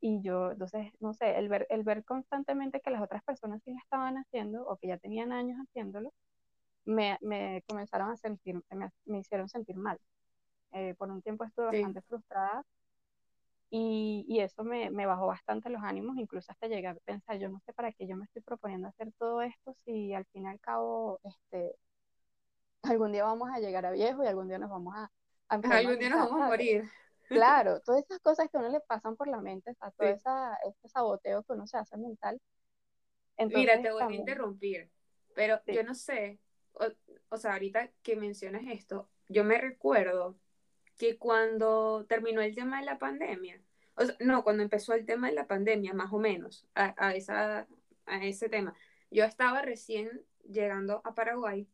y 0.01 0.21
yo, 0.23 0.51
entonces, 0.51 0.91
no 0.99 1.13
sé, 1.13 1.37
el 1.39 1.49
ver, 1.49 1.67
el 1.69 1.83
ver 1.83 2.03
constantemente 2.05 2.81
que 2.81 2.91
las 2.91 3.01
otras 3.03 3.23
personas 3.23 3.61
sí 3.63 3.71
lo 3.71 3.77
estaban 3.79 4.17
haciendo 4.17 4.63
o 4.67 4.77
que 4.77 4.87
ya 4.89 4.97
tenían 4.99 5.31
años 5.33 5.57
haciéndolo, 5.59 6.13
me, 6.85 7.17
me 7.21 7.63
comenzaron 7.67 8.11
a 8.11 8.17
sentir, 8.17 8.61
me, 8.71 8.89
me 9.05 9.19
hicieron 9.19 9.49
sentir 9.49 9.77
mal. 9.77 9.99
Eh, 10.73 10.95
por 10.97 11.11
un 11.11 11.21
tiempo 11.23 11.45
estuve 11.45 11.67
Sí. 11.69 11.77
bastante 11.83 12.01
frustrada 12.03 12.63
y, 13.69 14.25
y 14.27 14.39
eso 14.41 14.63
me, 14.63 14.89
me 14.91 15.05
bajó 15.05 15.27
bastante 15.27 15.69
los 15.69 15.81
ánimos, 15.83 16.17
incluso 16.17 16.51
hasta 16.51 16.67
llegar 16.67 16.97
a 16.97 16.99
pensar, 17.01 17.37
yo 17.39 17.49
no 17.49 17.59
sé 17.61 17.73
para 17.73 17.91
qué 17.93 18.07
yo 18.07 18.15
me 18.17 18.25
estoy 18.25 18.41
proponiendo 18.41 18.87
hacer 18.89 19.11
todo 19.17 19.41
esto 19.41 19.73
si 19.85 20.13
al 20.13 20.25
fin 20.27 20.43
y 20.45 20.47
al 20.49 20.59
cabo, 20.59 21.19
este, 21.23 21.75
algún 22.83 23.11
día 23.11 23.23
vamos 23.23 23.49
a 23.51 23.59
llegar 23.59 23.85
a 23.85 23.91
viejo 23.91 24.23
y 24.23 24.27
algún 24.27 24.47
día 24.47 24.59
nos 24.59 24.69
vamos 24.69 24.95
a, 24.95 25.11
a 25.49 25.61
Algún 25.69 25.97
día 25.99 26.09
nos 26.09 26.19
vamos 26.19 26.37
a 26.37 26.45
morir. 26.47 26.83
Claro, 27.35 27.79
todas 27.85 28.03
esas 28.03 28.19
cosas 28.19 28.49
que 28.49 28.57
a 28.57 28.59
uno 28.59 28.69
le 28.69 28.79
pasan 28.81 29.15
por 29.15 29.27
la 29.27 29.41
mente, 29.41 29.73
todo 29.75 29.91
Sí. 29.99 30.05
esa, 30.15 30.57
ese 30.67 30.89
saboteo 30.89 31.43
que 31.43 31.53
uno 31.53 31.67
se 31.67 31.77
hace 31.77 31.97
mental. 31.97 32.39
Mira, 33.37 33.73
Entonces, 33.73 33.81
te 33.83 33.91
voy 33.91 34.13
a 34.13 34.15
interrumpir, 34.15 34.89
pero 35.33 35.59
sí, 35.65 35.73
yo 35.73 35.83
no 35.83 35.95
sé, 35.95 36.39
o, 36.73 36.85
o 37.29 37.37
sea, 37.37 37.53
ahorita 37.53 37.89
que 38.03 38.15
mencionas 38.15 38.63
esto, 38.67 39.09
yo 39.29 39.43
me 39.43 39.57
recuerdo 39.57 40.37
que 40.97 41.17
cuando 41.17 42.05
terminó 42.07 42.41
el 42.41 42.53
tema 42.53 42.79
de 42.79 42.85
la 42.85 42.99
pandemia, 42.99 43.59
o 43.95 44.05
sea, 44.05 44.15
no, 44.19 44.43
cuando 44.43 44.61
empezó 44.63 44.93
el 44.93 45.05
tema 45.05 45.27
de 45.27 45.33
la 45.33 45.47
pandemia, 45.47 45.93
más 45.93 46.13
o 46.13 46.19
menos, 46.19 46.67
a, 46.75 46.93
a 46.97 47.15
esa, 47.15 47.67
a 48.05 48.25
ese 48.25 48.49
tema, 48.49 48.75
yo 49.09 49.25
estaba 49.25 49.61
recién 49.61 50.23
llegando 50.47 51.01
a 51.03 51.15
Paraguay 51.15 51.67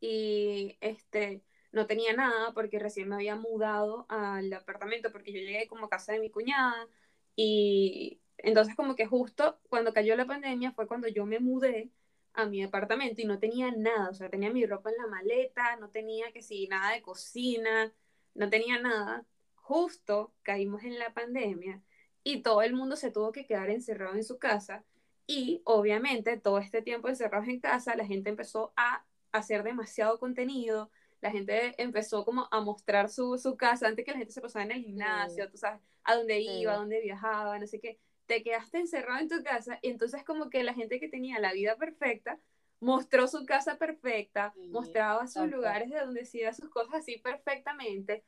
y 0.00 0.76
este, 0.80 1.42
no 1.72 1.86
tenía 1.86 2.12
nada 2.12 2.52
porque 2.52 2.78
recién 2.78 3.08
me 3.08 3.16
había 3.16 3.36
mudado 3.36 4.06
al 4.08 4.52
apartamento 4.52 5.12
porque 5.12 5.32
yo 5.32 5.40
llegué 5.40 5.68
como 5.68 5.86
a 5.86 5.90
casa 5.90 6.12
de 6.12 6.20
mi 6.20 6.30
cuñada 6.30 6.88
y 7.36 8.20
entonces 8.38 8.74
como 8.74 8.96
que 8.96 9.06
justo 9.06 9.60
cuando 9.68 9.92
cayó 9.92 10.16
la 10.16 10.26
pandemia 10.26 10.72
fue 10.72 10.86
cuando 10.86 11.08
yo 11.08 11.26
me 11.26 11.40
mudé 11.40 11.90
a 12.32 12.46
mi 12.46 12.62
apartamento 12.62 13.20
y 13.20 13.24
no 13.24 13.38
tenía 13.38 13.70
nada, 13.72 14.10
o 14.10 14.14
sea, 14.14 14.30
tenía 14.30 14.50
mi 14.52 14.64
ropa 14.66 14.90
en 14.90 14.96
la 14.96 15.06
maleta, 15.06 15.76
no 15.76 15.90
tenía 15.90 16.32
que 16.32 16.42
si 16.42 16.68
nada 16.68 16.92
de 16.92 17.02
cocina, 17.02 17.92
no 18.34 18.48
tenía 18.50 18.80
nada. 18.80 19.26
Justo 19.54 20.32
caímos 20.42 20.84
en 20.84 20.98
la 20.98 21.12
pandemia 21.12 21.82
y 22.24 22.42
todo 22.42 22.62
el 22.62 22.72
mundo 22.74 22.96
se 22.96 23.10
tuvo 23.10 23.32
que 23.32 23.46
quedar 23.46 23.70
encerrado 23.70 24.14
en 24.14 24.24
su 24.24 24.38
casa 24.38 24.84
y 25.26 25.62
obviamente 25.64 26.38
todo 26.38 26.58
este 26.58 26.82
tiempo 26.82 27.08
encerrados 27.08 27.48
en 27.48 27.60
casa 27.60 27.96
la 27.96 28.06
gente 28.06 28.30
empezó 28.30 28.72
a 28.76 29.04
hacer 29.32 29.62
demasiado 29.62 30.18
contenido, 30.18 30.90
la 31.20 31.30
gente 31.30 31.74
empezó 31.82 32.24
como 32.24 32.48
a 32.50 32.60
mostrar 32.60 33.10
su, 33.10 33.38
su 33.38 33.56
casa, 33.56 33.86
antes 33.86 34.04
que 34.04 34.12
la 34.12 34.18
gente 34.18 34.32
se 34.32 34.40
pasaba 34.40 34.64
en 34.64 34.72
el 34.72 34.78
sí, 34.78 34.84
gimnasio, 34.84 35.50
tú 35.50 35.58
sabes, 35.58 35.80
a 36.04 36.14
dónde 36.16 36.40
iba, 36.40 36.72
a 36.72 36.76
sí, 36.76 36.80
dónde 36.80 37.00
viajaba, 37.00 37.58
no 37.58 37.66
sé 37.66 37.80
qué, 37.80 37.98
te 38.26 38.42
quedaste 38.42 38.78
encerrado 38.78 39.20
en 39.20 39.28
tu 39.28 39.42
casa 39.42 39.78
y 39.82 39.90
entonces 39.90 40.24
como 40.24 40.50
que 40.50 40.62
la 40.62 40.74
gente 40.74 41.00
que 41.00 41.08
tenía 41.08 41.38
la 41.38 41.52
vida 41.52 41.76
perfecta 41.76 42.38
mostró 42.80 43.28
su 43.28 43.44
casa 43.44 43.76
perfecta, 43.76 44.52
sí, 44.54 44.68
mostraba 44.68 45.26
sus 45.26 45.50
lugares 45.50 45.90
de 45.90 46.00
donde 46.00 46.22
hacía 46.22 46.52
sus 46.54 46.70
cosas 46.70 46.94
así 46.94 47.18
perfectamente. 47.18 48.24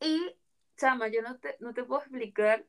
Y, 0.00 0.34
chama, 0.76 1.08
yo 1.08 1.22
no 1.22 1.38
te, 1.38 1.56
no 1.60 1.72
te 1.72 1.84
puedo 1.84 2.00
explicar 2.00 2.66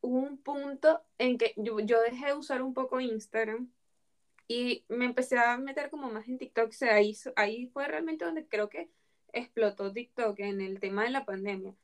un 0.00 0.38
punto 0.38 1.02
en 1.18 1.36
que 1.36 1.52
yo, 1.56 1.80
yo 1.80 2.00
dejé 2.00 2.26
de 2.26 2.34
usar 2.34 2.62
un 2.62 2.74
poco 2.74 3.00
Instagram 3.00 3.68
y 4.48 4.84
me 4.88 5.04
empecé 5.06 5.38
a 5.38 5.56
meter 5.58 5.90
como 5.90 6.10
más 6.10 6.28
en 6.28 6.38
TikTok. 6.38 6.68
O 6.68 6.72
sea, 6.72 6.94
ahí, 6.94 7.16
ahí 7.36 7.66
fue 7.68 7.86
realmente 7.88 8.24
donde 8.24 8.46
creo 8.46 8.68
que 8.68 8.90
explotó 9.32 9.92
TikTok 9.92 10.38
en 10.40 10.60
el 10.60 10.80
tema 10.80 11.04
de 11.04 11.10
la 11.10 11.24
pandemia. 11.24 11.72
Sí, 11.72 11.78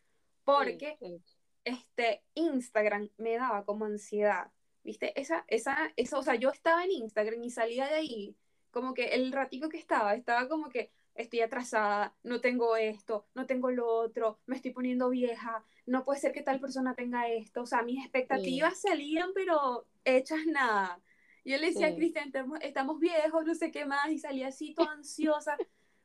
Porque 0.45 0.97
sí, 1.01 1.23
este 1.65 2.23
Instagram 2.35 3.11
me 3.17 3.37
daba 3.37 3.65
como 3.65 3.85
ansiedad. 3.85 4.51
¿Viste? 4.85 5.19
Esa, 5.21 5.45
esa, 5.47 5.93
esa, 5.97 6.19
o 6.19 6.23
sea, 6.23 6.35
yo 6.35 6.51
estaba 6.51 6.85
en 6.85 6.91
Instagram 6.91 7.43
y 7.45 7.51
salía 7.51 7.87
de 7.87 7.95
ahí, 7.95 8.37
como 8.73 8.95
que 8.95 9.15
el 9.15 9.31
ratico 9.31 9.69
que 9.69 9.79
estaba, 9.79 10.15
estaba 10.15 10.49
como 10.49 10.71
que 10.71 10.91
estoy 11.15 11.41
atrasada, 11.41 12.17
no 12.25 12.41
tengo 12.41 12.77
esto, 12.77 13.27
no 13.35 13.47
tengo 13.47 13.71
lo 13.71 13.87
otro, 13.87 14.41
me 14.47 14.57
estoy 14.57 14.73
poniendo 14.73 15.09
vieja, 15.11 15.65
no 15.87 16.05
puede 16.05 16.19
ser 16.19 16.33
que 16.33 16.43
tal 16.43 16.59
persona 16.59 16.95
tenga 16.95 17.29
esto. 17.29 17.63
O 17.63 17.67
sea, 17.67 17.83
mis 17.83 17.97
sí, 17.97 18.03
expectativas 18.03 18.81
salían, 18.81 19.31
pero 19.35 19.87
hechas 20.05 20.47
nada. 20.47 21.01
Yo 21.45 21.59
le 21.59 21.69
decía 21.69 21.89
a 21.89 21.91
sí, 21.91 21.97
Cristian, 21.97 22.27
estamos, 22.27 22.59
estamos 22.63 23.01
viejos, 23.01 23.45
no 23.45 23.55
sé 23.55 23.71
qué 23.71 23.85
más, 23.85 24.11
y 24.11 24.19
salía 24.19 24.49
así 24.49 24.75
toda 24.75 24.93
ansiosa, 24.93 25.57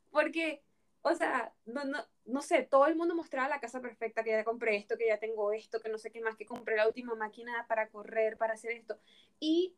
porque, 0.09 0.63
o 1.01 1.13
sea, 1.13 1.53
no, 1.65 1.85
no, 1.85 1.99
no 2.25 2.41
sé, 2.41 2.63
todo 2.63 2.87
el 2.87 2.95
mundo 2.95 3.15
mostraba 3.15 3.47
la 3.47 3.59
casa 3.59 3.79
perfecta, 3.79 4.23
que 4.23 4.31
ya 4.31 4.43
compré 4.43 4.75
esto, 4.77 4.97
que 4.97 5.07
ya 5.07 5.19
tengo 5.19 5.51
esto, 5.51 5.79
que 5.79 5.89
no 5.89 5.97
sé 5.97 6.11
qué 6.11 6.21
más, 6.21 6.35
que 6.35 6.45
compré 6.45 6.75
la 6.75 6.87
última 6.87 7.13
máquina 7.15 7.65
para 7.67 7.89
correr, 7.89 8.37
para 8.37 8.53
hacer 8.53 8.71
esto. 8.71 8.97
Y 9.39 9.75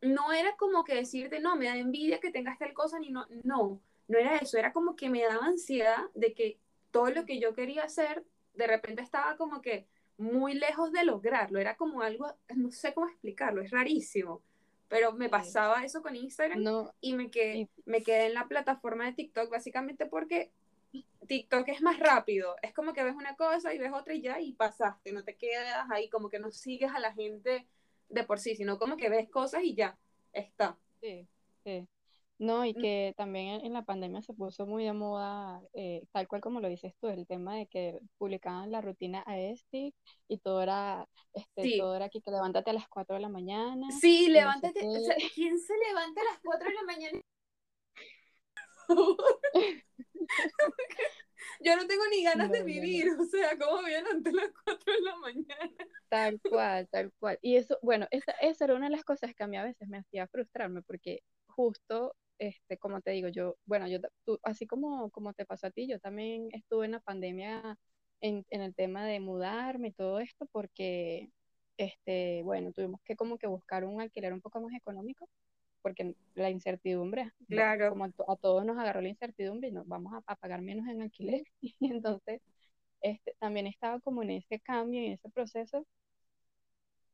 no 0.00 0.32
era 0.32 0.56
como 0.56 0.84
que 0.84 0.94
decirte, 0.94 1.40
no, 1.40 1.56
me 1.56 1.66
da 1.66 1.76
envidia 1.76 2.20
que 2.20 2.30
tengas 2.30 2.58
tal 2.58 2.72
cosa, 2.72 2.98
ni 3.00 3.10
no, 3.10 3.26
no, 3.42 3.80
no 4.08 4.18
era 4.18 4.36
eso, 4.36 4.56
era 4.56 4.72
como 4.72 4.94
que 4.94 5.10
me 5.10 5.22
daba 5.22 5.46
ansiedad 5.46 6.04
de 6.14 6.32
que 6.32 6.58
todo 6.90 7.10
lo 7.10 7.26
que 7.26 7.40
yo 7.40 7.54
quería 7.54 7.82
hacer, 7.82 8.24
de 8.54 8.66
repente 8.66 9.02
estaba 9.02 9.36
como 9.36 9.60
que 9.60 9.86
muy 10.18 10.54
lejos 10.54 10.92
de 10.92 11.04
lograrlo, 11.04 11.58
era 11.58 11.76
como 11.76 12.02
algo, 12.02 12.32
no 12.54 12.70
sé 12.70 12.94
cómo 12.94 13.08
explicarlo, 13.08 13.60
es 13.62 13.70
rarísimo, 13.70 14.42
pero 14.88 15.12
me 15.12 15.28
pasaba 15.28 15.84
eso 15.84 16.02
con 16.02 16.16
Instagram 16.16 16.62
No, 16.62 16.94
y 17.00 17.14
me 17.14 17.30
quedé, 17.30 17.68
me 17.84 18.02
quedé 18.02 18.26
en 18.26 18.34
la 18.34 18.48
plataforma 18.48 19.06
de 19.06 19.12
TikTok 19.12 19.50
básicamente 19.50 20.06
porque 20.06 20.52
TikTok 21.26 21.68
es 21.68 21.82
más 21.82 21.98
rápido, 21.98 22.56
es 22.62 22.72
como 22.72 22.92
que 22.92 23.02
ves 23.02 23.14
una 23.14 23.36
cosa 23.36 23.74
y 23.74 23.78
ves 23.78 23.92
otra 23.92 24.14
y 24.14 24.22
ya 24.22 24.40
y 24.40 24.52
pasaste, 24.52 25.12
no 25.12 25.24
te 25.24 25.36
quedas 25.36 25.86
ahí, 25.90 26.08
como 26.08 26.28
que 26.30 26.38
no 26.38 26.50
sigues 26.50 26.92
a 26.94 27.00
la 27.00 27.12
gente 27.12 27.66
de 28.08 28.24
por 28.24 28.38
sí, 28.38 28.54
sino 28.54 28.78
como 28.78 28.96
que 28.96 29.08
ves 29.08 29.28
cosas 29.28 29.62
y 29.64 29.74
ya, 29.74 29.98
está. 30.32 30.78
sí, 31.00 31.26
sí. 31.64 31.86
No, 32.38 32.64
y 32.66 32.74
que 32.74 33.14
también 33.16 33.64
en, 33.64 33.72
la 33.72 33.82
pandemia 33.84 34.20
se 34.22 34.34
puso 34.34 34.66
muy 34.66 34.84
de 34.84 34.92
moda, 34.92 35.62
eh, 35.72 36.02
tal 36.12 36.28
cual 36.28 36.42
como 36.42 36.60
lo 36.60 36.68
dices 36.68 36.94
tú, 37.00 37.08
el 37.08 37.26
tema 37.26 37.54
de 37.56 37.66
que 37.66 37.98
publicaban 38.18 38.70
la 38.70 38.82
rutina 38.82 39.22
aesthetic 39.26 39.94
y 40.28 40.38
todo 40.38 40.62
era, 40.62 41.08
este, 41.32 41.62
Sí, 41.62 41.78
todo 41.78 41.96
era 41.96 42.08
que, 42.10 42.20
que 42.20 42.30
levántate 42.30 42.70
a 42.70 42.74
las 42.74 42.88
4 42.88 43.16
de 43.16 43.22
la 43.22 43.28
mañana 43.30 43.86
sí, 44.00 44.26
y 44.26 44.28
no 44.28 44.52
sé 44.52 44.72
levántate, 44.72 44.80
o 44.82 44.92
qué. 44.92 45.00
sea, 45.00 45.16
¿quién 45.34 45.58
se 45.58 45.74
levanta 45.88 46.20
a 46.20 46.24
las 46.24 46.40
4 46.42 46.68
de 46.68 46.74
la 46.74 46.82
mañana? 46.82 47.20
Yo 51.60 51.76
no 51.76 51.86
tengo 51.86 52.04
ni 52.10 52.22
ganas 52.24 52.48
No, 52.48 52.52
de 52.52 52.58
no, 52.60 52.64
no. 52.64 52.64
vivir, 52.64 53.08
o 53.18 53.24
sea, 53.24 53.56
¿cómo 53.58 53.82
voy 53.82 53.94
a 53.94 54.02
levantar 54.02 54.32
a 54.32 54.36
las 54.36 54.52
4 54.64 54.92
de 54.92 55.00
la 55.00 55.16
mañana? 55.16 55.72
Tal 56.08 56.40
cual, 56.42 56.88
tal 56.90 57.12
cual. 57.18 57.38
Y 57.42 57.56
eso, 57.56 57.78
bueno, 57.82 58.06
esa, 58.10 58.32
esa 58.40 58.64
era 58.64 58.74
una 58.74 58.86
de 58.86 58.92
las 58.96 59.04
cosas 59.04 59.34
que 59.34 59.42
a 59.44 59.46
mí 59.46 59.56
a 59.56 59.64
veces 59.64 59.88
me 59.88 59.98
hacía 59.98 60.28
frustrarme, 60.28 60.82
porque 60.82 61.22
justo, 61.48 62.14
este, 62.38 62.78
como 62.78 63.00
te 63.00 63.12
digo, 63.12 63.28
yo, 63.28 63.56
bueno, 63.66 63.88
yo, 63.88 63.98
tú- 64.24 64.38
así 64.44 64.66
como, 64.66 65.10
como 65.10 65.32
te 65.34 65.46
pasó 65.46 65.66
a 65.68 65.70
ti, 65.70 65.88
yo 65.88 65.98
también 66.00 66.48
estuve 66.52 66.86
en 66.86 66.92
la 66.92 67.00
pandemia 67.00 67.78
en, 68.20 68.44
en 68.50 68.62
el 68.62 68.74
tema 68.74 69.06
de 69.06 69.20
mudarme 69.20 69.88
y 69.88 69.92
todo 69.92 70.20
esto, 70.20 70.46
porque, 70.52 71.30
este, 71.78 72.42
bueno, 72.44 72.72
tuvimos 72.72 73.00
que 73.04 73.16
como 73.16 73.38
que 73.38 73.46
buscar 73.46 73.84
un 73.84 74.00
alquiler 74.00 74.32
un 74.32 74.40
poco 74.42 74.60
más 74.60 74.74
económico, 74.74 75.28
porque 75.82 76.14
la 76.34 76.50
incertidumbre, 76.50 77.32
Claro. 77.48 77.88
como 77.88 78.04
a 78.06 78.36
todos 78.36 78.64
nos 78.64 78.78
agarró 78.78 79.00
la 79.02 79.08
incertidumbre 79.08 79.68
y 79.68 79.72
nos 79.72 79.86
vamos 79.88 80.12
a, 80.14 80.22
a 80.32 80.36
pagar 80.36 80.62
menos 80.62 80.88
en 80.88 81.02
alquiler, 81.02 81.44
y 81.60 81.74
entonces, 81.80 82.40
este, 83.02 83.34
también 83.38 83.66
estaba 83.66 84.00
como 84.00 84.22
en 84.22 84.30
ese 84.30 84.60
cambio, 84.60 85.00
en 85.02 85.12
ese 85.12 85.30
proceso. 85.30 85.86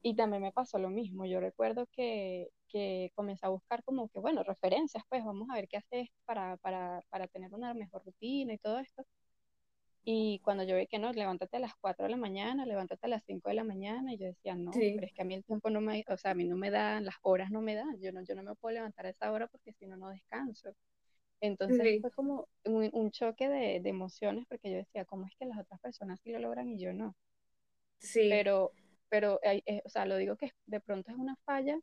Y 0.03 0.17
también 0.17 0.43
me 0.43 0.53
pasó 0.53 0.79
lo 0.79 0.91
mismo. 0.91 1.25
Yo 1.27 1.41
recuerdo 1.41 1.87
que, 1.93 2.49
que 2.69 3.13
comencé 3.15 3.47
a 3.47 3.51
buscar 3.51 3.85
como 3.85 4.09
que, 4.09 4.19
bueno, 4.21 4.43
referencias, 4.43 5.05
pues 5.09 5.25
vamos 5.25 5.49
a 5.51 5.55
ver 5.55 5.69
qué 5.69 5.77
haces 5.79 6.09
para, 6.25 6.57
para, 6.59 7.03
para 7.09 7.29
tener 7.29 7.55
una 7.55 7.73
mejor 7.75 8.05
rutina 8.05 8.53
y 8.55 8.59
todo 8.59 8.79
esto. 8.81 9.05
Y 10.05 10.41
cuando 10.41 10.65
yo 10.65 10.77
vi 10.77 10.87
que 10.89 10.99
no, 10.99 11.13
levántate 11.13 11.57
a 11.59 11.61
las 11.61 11.75
4 11.77 12.05
de 12.07 12.11
la 12.11 12.17
mañana, 12.17 12.67
levántate 12.67 13.07
a 13.07 13.09
las 13.09 13.23
5 13.25 13.49
de 13.51 13.55
la 13.55 13.65
mañana, 13.65 14.13
y 14.13 14.19
yo 14.19 14.27
decía, 14.27 14.55
no, 14.57 14.73
Sí. 14.75 14.93
pero 14.95 15.07
es 15.07 15.13
que 15.13 15.23
a 15.23 15.25
mí 15.25 15.35
el 15.35 15.45
tiempo 15.45 15.71
no 15.71 15.81
me, 15.81 16.05
o 16.09 16.17
sea, 16.17 16.33
a 16.33 16.35
mí 16.35 16.45
no 16.45 16.57
me 16.57 16.71
dan, 16.71 17.05
las 17.05 17.15
horas 17.23 17.51
no 17.53 17.61
me 17.63 17.77
dan, 17.77 18.01
yo 18.01 18.11
no, 18.13 18.23
yo 18.23 18.35
no 18.35 18.43
me 18.43 18.55
puedo 18.57 18.75
levantar 18.75 19.07
a 19.07 19.11
esa 19.11 19.31
hora 19.33 19.47
porque 19.47 19.73
si 19.73 19.87
no, 19.87 19.97
no 19.97 20.09
descanso. 20.11 20.75
Entonces 21.41 21.89
Sí. 21.89 22.01
fue 22.01 22.11
como 22.13 22.49
un, 22.65 22.91
un 22.95 23.11
choque 23.13 23.49
de, 23.49 23.81
de 23.81 23.91
emociones 23.91 24.47
porque 24.49 24.71
yo 24.71 24.77
decía, 24.79 25.05
¿cómo 25.05 25.27
es 25.27 25.35
que 25.39 25.47
las 25.47 25.59
otras 25.59 25.81
personas 25.81 26.21
sí 26.23 26.33
lo 26.33 26.41
logran 26.41 26.69
y 26.69 26.79
yo 26.81 26.93
no? 26.93 27.17
Sí, 27.99 28.29
pero, 28.29 28.73
pero 29.13 29.41
eh, 29.43 29.83
o 29.85 29.91
sea, 29.91 30.07
lo 30.07 30.17
digo 30.17 30.37
que 30.39 30.53
de 30.65 30.81
pronto 30.81 31.11
es 31.13 31.19
una 31.19 31.37
falla 31.45 31.79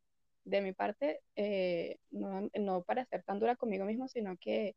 de 0.46 0.62
mi 0.62 0.74
parte, 0.74 1.22
eh, 1.36 1.98
no, 2.10 2.50
no 2.60 2.82
para 2.82 3.06
ser 3.06 3.22
tan 3.24 3.38
dura 3.40 3.56
conmigo 3.56 3.86
mismo, 3.86 4.08
sino 4.08 4.36
que 4.38 4.76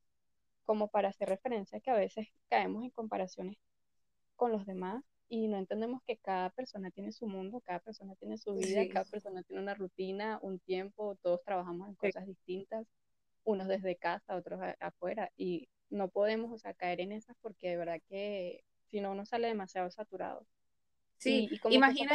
como 0.64 0.88
para 0.88 1.08
hacer 1.08 1.30
referencia 1.30 1.80
que 1.80 1.90
a 1.90 1.94
veces 1.96 2.28
caemos 2.50 2.84
en 2.84 2.90
comparaciones 2.90 3.56
con 4.36 4.52
los 4.52 4.66
demás 4.66 5.02
y 5.30 5.48
no 5.48 5.56
entendemos 5.56 6.02
que 6.06 6.18
cada 6.18 6.50
persona 6.50 6.90
tiene 6.90 7.12
su 7.12 7.26
mundo, 7.26 7.62
cada 7.62 7.80
persona 7.80 8.14
tiene 8.16 8.36
su 8.36 8.54
vida, 8.54 8.82
Sí. 8.82 8.90
cada 8.92 9.06
persona 9.06 9.42
tiene 9.44 9.62
una 9.62 9.74
rutina, 9.74 10.38
un 10.42 10.58
tiempo, 10.60 11.16
todos 11.22 11.42
trabajamos 11.44 11.88
en 11.88 11.94
Sí. 11.94 12.08
cosas 12.10 12.26
distintas, 12.26 12.86
unos 13.44 13.66
desde 13.68 13.96
casa, 13.96 14.36
otros 14.36 14.60
a- 14.60 14.76
afuera, 14.80 15.30
y 15.38 15.68
no 15.90 16.08
podemos, 16.10 16.52
o 16.52 16.58
sea, 16.58 16.74
caer 16.74 17.00
en 17.00 17.12
esas 17.12 17.36
porque 17.40 17.70
de 17.70 17.78
verdad 17.78 18.00
que 18.10 18.62
si 18.90 19.00
no 19.00 19.12
uno 19.12 19.24
sale 19.24 19.48
demasiado 19.48 19.90
saturado. 19.90 20.46
Sí. 21.22 21.48
Y, 21.50 21.54
y 21.56 21.58
como 21.58 21.74
Imagínate, 21.74 22.14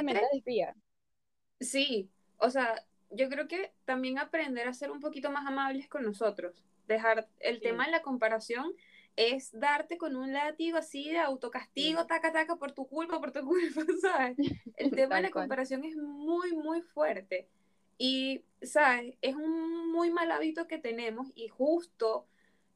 sí, 1.60 2.12
o 2.38 2.50
sea, 2.50 2.76
yo 3.10 3.30
creo 3.30 3.48
que 3.48 3.74
también 3.86 4.20
aprender 4.20 4.68
a 4.68 4.74
ser 4.74 4.92
un 4.92 5.00
poquito 5.00 5.32
más 5.32 5.46
amables 5.48 5.88
con 5.88 6.04
nosotros. 6.04 6.64
Dejar 6.88 7.30
el 7.40 7.56
Sí. 7.56 7.62
tema 7.62 7.86
de 7.86 7.92
la 7.92 8.02
comparación 8.02 8.74
es 9.16 9.52
darte 9.60 9.98
con 9.98 10.16
un 10.16 10.32
látigo 10.34 10.78
así 10.78 11.10
de 11.10 11.18
autocastigo, 11.20 12.02
Sí. 12.02 12.08
taca, 12.08 12.32
taca, 12.32 12.58
por 12.58 12.72
tu 12.74 12.88
culpa, 12.88 13.20
por 13.20 13.32
tu 13.32 13.42
culpa, 13.46 13.82
¿sabes? 14.02 14.38
El 14.76 14.92
tema 15.02 15.16
de 15.18 15.24
la 15.24 15.32
cual. 15.32 15.46
comparación 15.46 15.84
es 15.86 15.96
muy, 15.98 16.54
muy 16.54 16.82
fuerte. 16.82 17.50
Y, 17.98 18.46
¿sabes? 18.62 19.16
Es 19.22 19.36
un 19.36 19.92
muy 19.92 20.12
mal 20.12 20.32
hábito 20.32 20.68
que 20.68 20.78
tenemos 20.78 21.32
y 21.36 21.48
justo 21.48 22.28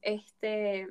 este, 0.02 0.88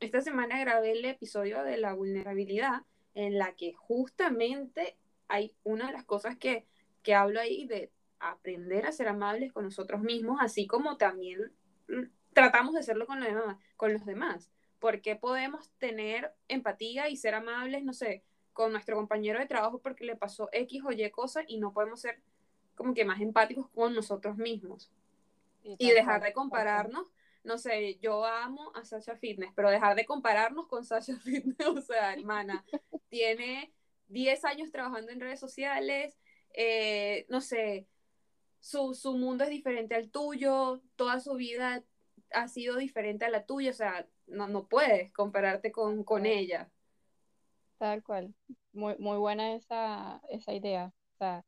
esta 0.00 0.20
semana 0.20 0.60
grabé 0.60 0.92
el 0.92 1.04
episodio 1.06 1.64
de 1.64 1.76
la 1.78 1.92
vulnerabilidad 1.94 2.82
en 3.14 3.38
la 3.38 3.54
que 3.54 3.72
justamente 3.74 4.96
hay 5.28 5.54
una 5.62 5.86
de 5.86 5.92
las 5.92 6.04
cosas 6.04 6.36
que, 6.36 6.66
que 7.02 7.14
hablo 7.14 7.40
ahí 7.40 7.66
de 7.66 7.90
aprender 8.18 8.86
a 8.86 8.92
ser 8.92 9.08
amables 9.08 9.52
con 9.52 9.64
nosotros 9.64 10.00
mismos, 10.02 10.38
así 10.40 10.66
como 10.66 10.96
también 10.96 11.52
tratamos 12.32 12.74
de 12.74 12.80
hacerlo 12.80 13.06
con 13.06 13.20
los 13.20 13.28
demás, 13.28 13.56
con 13.76 13.92
los 13.92 14.04
demás. 14.04 14.50
Porque 14.78 15.16
podemos 15.16 15.70
tener 15.78 16.34
empatía 16.48 17.08
y 17.08 17.16
ser 17.16 17.34
amables, 17.34 17.84
no 17.84 17.92
sé, 17.92 18.22
con 18.52 18.72
nuestro 18.72 18.96
compañero 18.96 19.38
de 19.38 19.46
trabajo 19.46 19.80
porque 19.80 20.04
le 20.04 20.16
pasó 20.16 20.48
X 20.52 20.82
o 20.84 20.92
Y 20.92 21.10
cosa 21.10 21.42
y 21.46 21.58
no 21.58 21.72
podemos 21.72 22.00
ser 22.00 22.20
como 22.74 22.94
que 22.94 23.04
más 23.04 23.20
empáticos 23.20 23.68
con 23.70 23.94
nosotros 23.94 24.36
mismos 24.36 24.90
y 25.62 25.90
dejar 25.90 26.22
de 26.22 26.32
compararnos. 26.32 27.12
No 27.44 27.58
sé, 27.58 27.98
yo 28.00 28.24
amo 28.24 28.72
a 28.74 28.84
Sasha 28.84 29.16
Fitness, 29.16 29.52
pero 29.54 29.70
dejar 29.70 29.94
de 29.94 30.06
compararnos 30.06 30.66
con 30.66 30.84
Sasha 30.84 31.16
Fitness, 31.20 31.68
o 31.68 31.80
sea, 31.80 32.12
hermana, 32.12 32.64
tiene 33.08 33.72
10 34.08 34.44
años 34.44 34.70
trabajando 34.72 35.12
en 35.12 35.20
redes 35.20 35.40
sociales, 35.40 36.18
eh, 36.54 37.26
no 37.28 37.40
sé, 37.40 37.86
su, 38.60 38.94
su 38.94 39.16
mundo 39.16 39.44
es 39.44 39.50
diferente 39.50 39.94
al 39.94 40.10
tuyo, 40.10 40.82
toda 40.96 41.20
su 41.20 41.34
vida 41.34 41.84
ha 42.32 42.48
sido 42.48 42.76
diferente 42.76 43.24
a 43.24 43.30
la 43.30 43.44
tuya, 43.44 43.70
o 43.70 43.74
sea, 43.74 44.08
no, 44.26 44.48
no 44.48 44.66
puedes 44.66 45.12
compararte 45.12 45.70
con, 45.70 46.04
con 46.04 46.26
ella. 46.26 46.70
Tal 47.78 48.02
cual. 48.02 48.34
Muy, 48.72 48.96
muy 48.98 49.18
buena 49.18 49.54
esa, 49.54 50.20
esa 50.30 50.52
idea. 50.52 50.92
O 51.14 51.16
sea, 51.18 51.44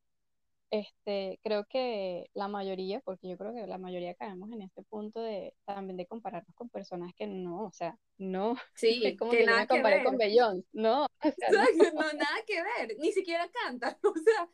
este, 0.70 1.38
creo 1.42 1.64
que 1.66 2.26
la 2.34 2.48
mayoría, 2.48 3.00
porque 3.00 3.28
yo 3.28 3.36
creo 3.38 3.54
que 3.54 3.66
la 3.66 3.78
mayoría 3.78 4.14
caemos 4.14 4.50
en 4.52 4.62
este 4.62 4.82
punto 4.84 5.20
de 5.22 5.54
también 5.64 5.96
de 5.96 6.06
compararnos 6.06 6.54
con 6.54 6.68
personas 6.70 7.12
que 7.16 7.26
no, 7.26 7.64
o 7.66 7.72
sea, 7.72 7.98
no, 8.18 8.56
es 8.74 8.74
Sí, 8.74 9.16
como 9.16 9.30
que 9.32 9.38
que 9.38 9.46
nada 9.46 9.66
que 9.66 9.68
comparé 9.68 10.02
con 10.02 10.16
ver. 10.16 10.28
Beyoncé, 10.28 10.66
no, 10.72 11.06
o 11.22 11.32
sea, 11.32 11.50
no, 11.94 12.12
nada 12.14 12.38
que 12.46 12.62
ver, 12.62 12.96
ni 12.98 13.12
siquiera 13.12 13.48
canta, 13.50 13.98
o 14.04 14.14
sea, 14.24 14.50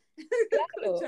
claro, 0.49 0.99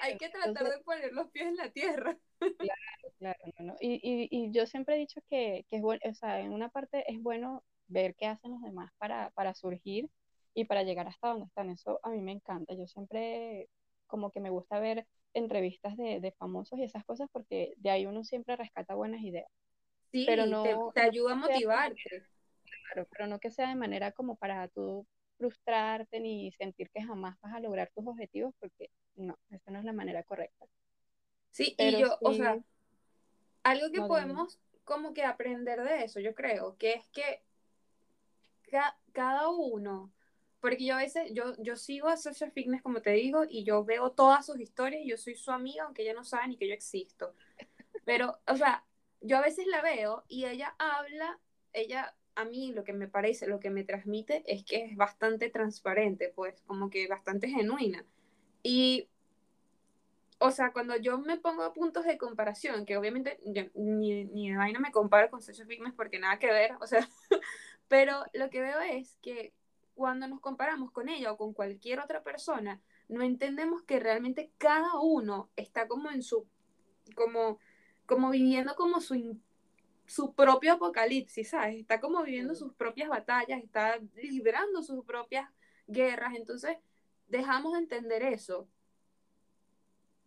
hay 0.00 0.16
que 0.18 0.28
tratar 0.28 0.48
Entonces, 0.48 0.78
de 0.78 0.84
poner 0.84 1.12
los 1.12 1.30
pies 1.30 1.46
en 1.46 1.56
la 1.56 1.70
tierra. 1.70 2.18
claro, 2.58 3.14
claro, 3.18 3.38
no, 3.58 3.64
no. 3.66 3.76
Y, 3.80 3.94
y, 4.02 4.28
y 4.30 4.52
yo 4.52 4.66
siempre 4.66 4.96
he 4.96 4.98
dicho 4.98 5.20
que, 5.28 5.66
que 5.68 5.76
es 5.76 5.82
bueno, 5.82 6.00
o 6.10 6.14
sea, 6.14 6.40
en 6.40 6.52
una 6.52 6.68
parte 6.70 7.04
es 7.12 7.20
bueno 7.22 7.64
ver 7.88 8.14
qué 8.16 8.26
hacen 8.26 8.52
los 8.52 8.62
demás 8.62 8.90
para, 8.98 9.30
para 9.30 9.54
surgir 9.54 10.08
y 10.54 10.64
para 10.64 10.82
llegar 10.82 11.08
hasta 11.08 11.28
donde 11.28 11.46
están. 11.46 11.70
Eso 11.70 12.00
a 12.02 12.10
mí 12.10 12.20
me 12.20 12.32
encanta. 12.32 12.74
Yo 12.74 12.86
siempre 12.86 13.68
como 14.12 14.32
que 14.32 14.40
me 14.40 14.50
gusta 14.50 14.80
ver 14.80 15.08
entrevistas 15.34 15.96
de, 15.98 16.20
de 16.20 16.32
famosos 16.34 16.78
y 16.80 16.84
esas 16.84 17.04
cosas 17.06 17.28
porque 17.32 17.74
de 17.78 17.90
ahí 17.90 18.06
uno 18.06 18.24
siempre 18.24 18.56
rescata 18.56 18.94
buenas 18.96 19.22
ideas. 19.22 19.48
Pero 20.24 20.46
Sí, 20.46 20.46
no, 20.46 20.62
te, 20.62 20.74
no 20.74 20.92
te 20.92 21.00
ayuda 21.02 21.32
a 21.32 21.36
sea 21.44 21.60
motivarte. 21.88 22.24
claro, 22.88 23.06
pero 23.10 23.26
no 23.26 23.38
que 23.40 23.50
sea 23.50 23.68
de 23.68 23.74
manera 23.76 24.12
como 24.12 24.36
para 24.36 24.68
tú 24.68 25.06
frustrarte 25.38 26.20
ni 26.20 26.52
sentir 26.52 26.90
que 26.90 27.02
jamás 27.02 27.36
vas 27.42 27.54
a 27.54 27.60
lograr 27.60 27.90
tus 27.94 28.06
objetivos 28.06 28.54
porque 28.60 28.90
no, 29.16 29.36
esa 29.50 29.70
no 29.70 29.78
es 29.78 29.84
la 29.84 29.92
manera 29.92 30.22
correcta. 30.24 30.66
Sí, 31.50 31.74
y 31.78 31.94
Pero 31.94 31.98
yo, 31.98 32.18
o 32.22 32.32
sea, 32.34 32.60
algo 33.64 33.90
que 33.90 34.02
no, 34.02 34.06
podemos 34.08 34.60
como 34.84 35.12
que 35.14 35.24
aprender 35.24 35.82
de 35.82 36.04
eso, 36.04 36.20
yo 36.20 36.34
creo, 36.34 36.76
que 36.78 36.94
es 36.94 37.08
que 37.08 37.42
ca- 38.70 38.96
cada 39.12 39.48
uno, 39.50 40.12
porque 40.62 40.84
yo 40.84 40.94
a 40.94 40.98
veces, 40.98 41.32
yo, 41.32 41.56
yo 41.58 41.74
sigo 41.74 42.06
a 42.06 42.16
Sasha 42.16 42.48
Fitness, 42.52 42.82
como 42.82 43.02
te 43.02 43.10
digo, 43.10 43.42
y 43.48 43.64
yo 43.64 43.84
veo 43.84 44.12
todas 44.12 44.46
sus 44.46 44.60
historias, 44.60 45.02
y 45.02 45.08
yo 45.08 45.16
soy 45.16 45.34
su 45.34 45.50
amiga, 45.50 45.82
aunque 45.82 46.02
ella 46.02 46.14
no 46.14 46.22
sabe 46.22 46.46
ni 46.46 46.56
que 46.56 46.68
yo 46.68 46.72
existo. 46.72 47.34
Pero, 48.04 48.38
o 48.46 48.56
sea, 48.56 48.84
yo 49.20 49.38
a 49.38 49.40
veces 49.40 49.66
la 49.66 49.82
veo 49.82 50.22
y 50.28 50.44
ella 50.44 50.72
habla, 50.78 51.40
ella, 51.72 52.14
a 52.36 52.44
mí 52.44 52.72
lo 52.72 52.84
que 52.84 52.92
me 52.92 53.08
parece, 53.08 53.48
lo 53.48 53.58
que 53.58 53.70
me 53.70 53.82
transmite 53.82 54.44
es 54.46 54.64
que 54.64 54.84
es 54.84 54.96
bastante 54.96 55.50
transparente, 55.50 56.32
pues, 56.32 56.62
como 56.62 56.90
que 56.90 57.08
bastante 57.08 57.48
genuina. 57.48 58.06
Y, 58.62 59.08
o 60.38 60.52
sea, 60.52 60.72
cuando 60.72 60.94
yo 60.94 61.18
me 61.18 61.38
pongo 61.38 61.64
a 61.64 61.72
puntos 61.72 62.04
de 62.04 62.18
comparación, 62.18 62.86
que 62.86 62.96
obviamente 62.96 63.40
yo 63.44 63.64
ni, 63.74 64.26
ni 64.26 64.50
de 64.52 64.56
vaina 64.56 64.78
me 64.78 64.92
comparo 64.92 65.28
con 65.28 65.42
Sasha 65.42 65.66
Fitness 65.66 65.92
porque 65.94 66.20
nada 66.20 66.38
que 66.38 66.52
ver, 66.52 66.76
o 66.80 66.86
sea, 66.86 67.08
pero 67.88 68.24
lo 68.32 68.48
que 68.48 68.60
veo 68.60 68.78
es 68.78 69.18
que 69.22 69.52
cuando 69.94 70.28
nos 70.28 70.40
comparamos 70.40 70.90
con 70.92 71.08
ella 71.08 71.32
o 71.32 71.36
con 71.36 71.52
cualquier 71.54 72.00
otra 72.00 72.22
persona, 72.22 72.80
no 73.08 73.22
entendemos 73.22 73.82
que 73.82 74.00
realmente 74.00 74.52
cada 74.58 75.00
uno 75.00 75.50
está 75.56 75.88
como 75.88 76.10
en 76.10 76.22
su, 76.22 76.46
como, 77.16 77.58
como 78.06 78.30
viviendo 78.30 78.74
como 78.74 79.00
su, 79.00 79.38
su 80.06 80.34
propio 80.34 80.74
apocalipsis, 80.74 81.50
¿sabes? 81.50 81.76
Está 81.80 82.00
como 82.00 82.22
viviendo 82.22 82.54
sus 82.54 82.74
propias 82.74 83.08
batallas, 83.08 83.62
está 83.62 83.98
librando 84.14 84.82
sus 84.82 85.04
propias 85.04 85.50
guerras, 85.86 86.34
entonces 86.36 86.78
dejamos 87.26 87.72
de 87.74 87.80
entender 87.80 88.22
eso. 88.22 88.68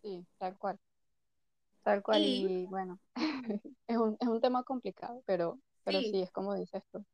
sí, 0.02 0.26
tal 0.38 0.58
cual, 0.58 0.80
tal 1.84 2.02
cual. 2.04 2.26
Y 2.26 2.48
Y 2.48 2.66
bueno, 2.68 3.00
es 3.88 3.98
un, 3.98 4.18
es 4.20 4.28
un 4.28 4.42
tema 4.42 4.64
complicado, 4.64 5.24
pero, 5.26 5.60
pero 5.84 6.04
sí, 6.04 6.12
sí, 6.12 6.22
es 6.22 6.32
como 6.32 6.56
dices 6.56 6.84
tú. 6.92 7.06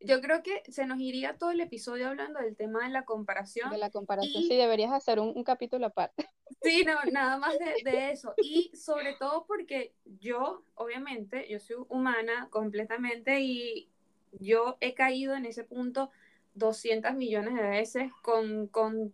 Yo 0.00 0.20
creo 0.20 0.42
que 0.42 0.62
se 0.68 0.86
nos 0.86 1.00
iría 1.00 1.38
todo 1.38 1.50
el 1.50 1.60
episodio 1.60 2.08
hablando 2.08 2.40
del 2.40 2.56
tema 2.56 2.84
de 2.84 2.90
la 2.90 3.00
De 3.00 3.06
comparación 3.06 3.78
la 3.78 3.90
comparación, 3.90 4.42
sí, 4.42 4.52
y 4.52 4.56
deberías 4.56 4.92
hacer 4.92 5.18
un, 5.20 5.32
un 5.34 5.44
capítulo 5.44 5.86
aparte. 5.86 6.28
sí, 6.62 6.84
no, 6.84 6.94
nada 7.10 7.38
más 7.38 7.58
de, 7.58 7.90
de 7.90 8.10
eso. 8.10 8.34
Y 8.36 8.70
sobre 8.76 9.14
todo 9.14 9.46
porque 9.46 9.94
yo, 10.20 10.62
obviamente, 10.74 11.46
yo 11.48 11.58
soy 11.58 11.76
humana 11.88 12.48
completamente 12.50 13.40
y 13.40 13.88
yo 14.38 14.76
he 14.80 14.94
caído 14.94 15.34
en 15.34 15.46
ese 15.46 15.64
punto 15.64 16.10
200 16.54 17.14
millones 17.14 17.54
de 17.54 17.62
veces 17.62 18.12
con, 18.22 18.66
con, 18.68 19.12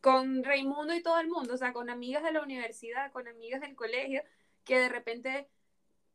con 0.00 0.44
Raimundo 0.44 0.94
y 0.94 1.02
todo 1.02 1.18
el 1.18 1.28
mundo, 1.28 1.54
o 1.54 1.56
sea, 1.56 1.72
con 1.72 1.90
amigas 1.90 2.22
de 2.22 2.32
la 2.32 2.42
universidad, 2.42 3.12
con 3.12 3.28
amigas 3.28 3.60
del 3.60 3.74
colegio, 3.74 4.22
que 4.64 4.78
de 4.78 4.88
repente 4.88 5.48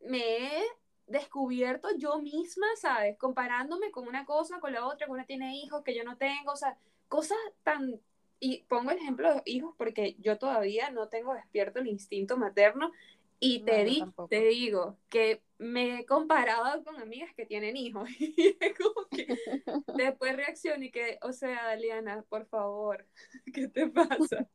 me 0.02 0.60
he 0.60 0.64
descubierto 1.10 1.90
yo 1.98 2.22
misma, 2.22 2.68
¿sabes? 2.80 3.18
Comparándome 3.18 3.92
con 3.92 4.08
una 4.08 4.26
cosa, 4.26 4.60
con 4.60 4.74
la 4.74 4.86
otra, 4.86 5.08
que 5.08 5.12
una 5.12 5.26
tiene 5.26 5.58
hijos, 5.58 5.84
que 5.84 5.96
yo 5.96 6.04
no 6.04 6.18
tengo, 6.18 6.52
o 6.52 6.58
sea, 6.58 6.78
cosas 7.08 7.38
tan... 7.64 8.00
Y 8.42 8.64
pongo 8.70 8.92
el 8.92 8.98
ejemplo 8.98 9.34
de 9.34 9.42
hijos 9.46 9.76
porque 9.78 10.16
yo 10.20 10.38
todavía 10.38 10.92
no 10.92 11.10
tengo 11.10 11.34
despierto 11.34 11.80
el 11.80 11.88
instinto 11.88 12.38
materno 12.38 12.94
y 13.42 13.62
te, 13.62 13.84
di, 13.86 14.04
te 14.30 14.48
digo 14.48 14.98
que 15.10 15.42
me 15.58 16.00
he 16.00 16.06
comparado 16.06 16.84
con 16.84 16.98
amigas 16.98 17.34
que 17.36 17.46
tienen 17.46 17.78
hijos 17.78 18.10
y 18.20 18.58
es 18.60 18.78
como 18.78 19.08
que 19.10 19.28
después 19.96 20.36
reacciono 20.36 20.84
y 20.84 20.92
que, 20.92 21.18
o 21.22 21.32
sea, 21.32 21.76
Liana, 21.76 22.24
por 22.30 22.46
favor, 22.46 23.06
¿qué 23.54 23.68
te 23.68 23.88
pasa? 23.88 24.48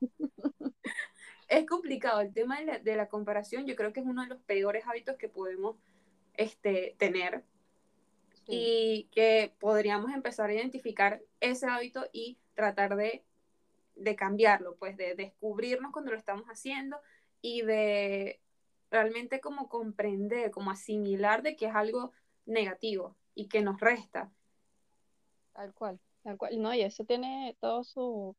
es 1.49 1.67
complicado 1.67 2.21
el 2.21 2.33
tema 2.33 2.61
de 2.61 2.67
la, 2.67 2.79
de 2.79 2.97
la, 2.97 3.09
comparación, 3.09 3.67
yo 3.67 3.77
creo 3.77 3.93
que 3.93 4.01
es 4.01 4.07
uno 4.07 4.23
de 4.23 4.29
los 4.29 4.41
peores 4.43 4.87
hábitos 4.87 5.17
que 5.17 5.29
podemos 5.29 5.77
este, 6.37 6.95
tener 6.99 7.45
y 8.47 9.09
que 9.13 9.55
podríamos 9.59 10.13
empezar 10.13 10.51
a 10.51 10.55
identificar 10.55 11.23
ese 11.41 11.67
hábito 11.67 12.05
y 12.13 12.39
tratar 12.55 12.97
de, 12.97 13.25
de 13.97 14.17
cambiarlo, 14.17 14.77
pues 14.77 14.97
de 14.97 15.15
descubrirnos 15.15 15.93
cuando 15.93 16.13
lo 16.13 16.19
estamos 16.19 16.47
haciendo 16.47 16.99
y 17.41 17.63
de 17.63 18.41
realmente 18.91 19.41
como 19.41 19.69
comprender, 19.69 20.51
como 20.51 20.71
asimilar 20.71 21.43
de 21.43 21.57
que 21.57 21.67
es 21.67 21.75
algo 21.75 22.13
negativo 22.47 23.17
y 23.35 23.49
que 23.49 23.63
nos 23.63 23.81
resta. 23.81 24.31
Tal 25.53 25.73
cual, 25.75 25.99
tal 26.23 26.37
cual. 26.37 26.61
No, 26.61 26.75
y 26.75 26.83
eso 26.83 27.05
tiene 27.05 27.57
todo 27.61 27.83
su, 27.85 28.37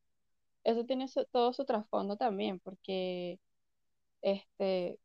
eso 0.64 0.84
tiene 0.84 1.06
todo 1.32 1.52
su 1.52 1.64
trasfondo 1.64 2.16
también, 2.16 2.60
porque 2.60 3.38
este, 4.22 4.98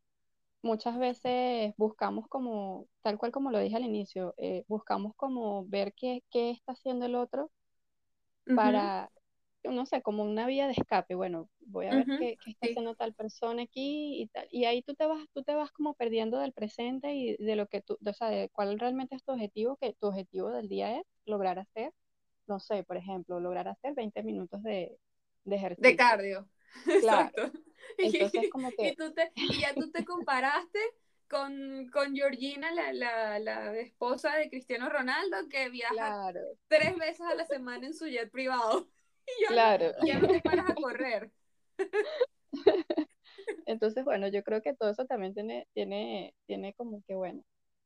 muchas 0.61 0.97
veces 0.97 1.73
buscamos 1.77 2.27
como, 2.27 2.87
tal 3.01 3.17
cual 3.17 3.31
como 3.31 3.51
lo 3.51 3.59
dije 3.59 3.75
al 3.75 3.85
inicio, 3.85 4.33
eh, 4.37 4.63
buscamos 4.67 5.15
como 5.15 5.65
ver 5.67 5.93
qué, 5.93 6.23
qué, 6.29 6.51
está 6.51 6.73
haciendo 6.73 7.05
el 7.05 7.15
otro 7.15 7.51
para, 8.55 9.09
no 9.63 9.85
sé, 9.85 10.01
como 10.01 10.23
una 10.23 10.45
vía 10.45 10.67
de 10.67 10.73
escape. 10.73 11.15
Bueno, 11.15 11.49
voy 11.59 11.87
a 11.87 11.95
ver 11.95 12.05
qué, 12.05 12.37
qué, 12.43 12.51
está 12.51 12.67
haciendo 12.67 12.95
tal 12.95 13.13
persona 13.13 13.63
aquí 13.63 14.21
y 14.21 14.27
tal. 14.27 14.47
Y 14.51 14.65
ahí 14.65 14.81
tú 14.81 14.93
te 14.93 15.05
vas, 15.05 15.25
tú 15.33 15.43
te 15.43 15.55
vas 15.55 15.71
como 15.71 15.93
perdiendo 15.93 16.39
del 16.39 16.53
presente 16.53 17.13
y 17.13 17.37
de 17.37 17.55
lo 17.55 17.67
que 17.67 17.81
tú, 17.81 17.97
o 18.03 18.13
sea, 18.13 18.29
de 18.29 18.49
cuál 18.49 18.79
realmente 18.79 19.15
es 19.15 19.23
tu 19.23 19.31
objetivo, 19.31 19.77
que 19.77 19.93
tu 19.93 20.07
objetivo 20.07 20.49
del 20.49 20.67
día 20.67 20.99
es 20.99 21.05
lograr 21.25 21.59
hacer, 21.59 21.91
no 22.47 22.59
sé, 22.59 22.83
por 22.83 22.97
ejemplo, 22.97 23.39
lograr 23.39 23.67
hacer 23.67 23.93
20 23.93 24.23
minutos 24.23 24.61
de, 24.63 24.97
de 25.45 25.55
ejercicio. 25.55 25.89
De 25.89 25.95
cardio. 25.95 26.47
Exacto. 26.87 27.51
Entonces, 27.97 28.49
como 28.51 28.71
que... 28.71 28.89
y, 28.89 28.95
tú 28.95 29.13
te, 29.13 29.31
y 29.35 29.59
ya 29.59 29.73
tú 29.73 29.91
te 29.91 30.05
comparaste 30.05 30.79
con, 31.27 31.87
con 31.91 32.15
Georgina, 32.15 32.71
la, 32.71 32.93
la, 32.93 33.39
la, 33.39 33.77
esposa 33.79 34.35
de 34.35 34.49
Cristiano 34.49 34.89
Ronaldo, 34.89 35.37
que 35.49 35.69
viaja 35.69 36.33
tres 36.67 36.97
veces 36.97 37.21
a 37.21 37.35
la 37.35 37.45
semana 37.45 37.87
en 37.87 37.93
su 37.93 38.07
jet 38.07 38.29
privado. 38.31 38.87
Y 39.23 39.43
ya, 39.43 39.47
claro. 39.49 39.93
ya 40.03 40.19
no 40.19 40.27
te 40.27 40.41
paras 40.41 40.67
a 40.67 40.73
correr. 40.73 41.31
Entonces, 43.67 44.03
bueno, 44.03 44.27
yo 44.27 44.43
creo 44.43 44.63
que 44.63 44.73
todo 44.73 44.89
eso 44.89 45.05
también 45.05 45.35
tiene, 45.35 45.67
tiene, 45.73 46.33
tiene 46.47 46.73
como 46.73 47.03
que, 47.03 47.13
bueno, 47.13 47.43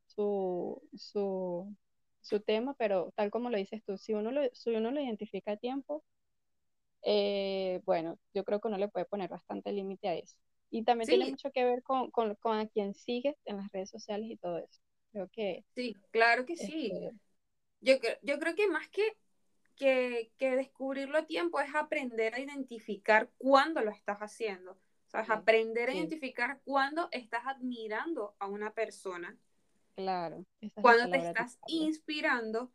su, 0.08 0.82
su, 0.96 1.76
su 2.22 2.40
tema, 2.40 2.74
pero 2.76 3.12
tal 3.16 3.32
como 3.32 3.50
lo 3.50 3.58
dices 3.58 3.84
tú, 3.84 3.98
si 3.98 4.14
uno 4.14 4.32
lo, 4.32 4.42
si 4.54 4.72
uno 4.72 4.92
lo 4.92 5.02
identifica 5.02 5.52
a 5.52 5.58
tiempo, 5.58 6.04
eh, 7.08 7.82
bueno, 7.86 8.18
yo 8.34 8.44
creo 8.44 8.60
que 8.60 8.68
uno 8.68 8.78
le 8.78 8.88
puede 8.88 9.06
poner 9.06 9.30
bastante 9.30 9.72
límite 9.72 10.08
a 10.08 10.16
eso. 10.16 10.36
Y 10.72 10.84
también 10.84 11.08
tiene 11.08 11.30
mucho 11.30 11.52
que 11.52 11.64
ver 11.64 11.84
con, 11.84 12.10
con, 12.10 12.34
con, 12.36 12.58
a 12.58 12.68
quien 12.68 12.96
sigues 12.96 13.36
en 13.46 13.58
las 13.58 13.72
redes 13.72 13.92
sociales 13.92 14.28
y 14.30 14.38
todo 14.38 14.58
eso. 14.58 14.82
Creo 15.12 15.30
que... 15.30 15.64
Sí, 15.76 15.96
claro 16.12 16.46
que 16.46 16.58
sí. 16.58 16.92
Este 16.92 17.16
yo, 17.82 17.94
yo 18.24 18.40
creo 18.40 18.56
que 18.56 18.68
más 18.68 18.90
que, 18.90 19.04
que, 19.76 20.32
que, 20.38 20.56
descubrirlo 20.56 21.20
a 21.20 21.28
tiempo 21.28 21.60
es 21.60 21.74
aprender 21.76 22.34
a 22.34 22.40
identificar 22.40 23.30
cuándo 23.38 23.82
lo 23.82 23.92
estás 23.92 24.18
haciendo. 24.18 24.72
O 24.72 25.10
sea, 25.10 25.22
es 25.22 25.30
aprender 25.30 25.90
a 25.90 25.94
identificar 25.94 26.60
cuándo 26.66 27.08
estás 27.12 27.44
admirando 27.46 28.36
a 28.40 28.48
una 28.48 28.74
persona. 28.74 29.38
Claro. 29.96 30.44
Cuándo 30.74 31.10
te 31.12 31.18
estás 31.18 31.60
inspirando 31.68 32.72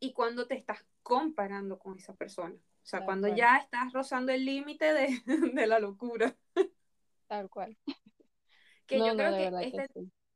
y 0.00 0.14
cuándo 0.14 0.46
te 0.46 0.54
estás 0.54 0.84
comparando 1.02 1.78
con 1.78 1.98
esa 1.98 2.14
persona. 2.14 2.56
O 2.84 2.86
sea, 2.86 3.02
cuando 3.02 3.28
ya 3.28 3.56
estás 3.56 3.94
rozando 3.94 4.30
el 4.30 4.44
límite 4.44 4.92
de, 4.92 5.22
de, 5.54 5.66
la 5.66 5.78
locura. 5.78 6.36
Tal 7.26 7.48
cual. 7.48 7.76
Que 8.86 8.98
yo 8.98 9.16
creo 9.16 9.34
que 9.34 9.66
este, 9.66 9.88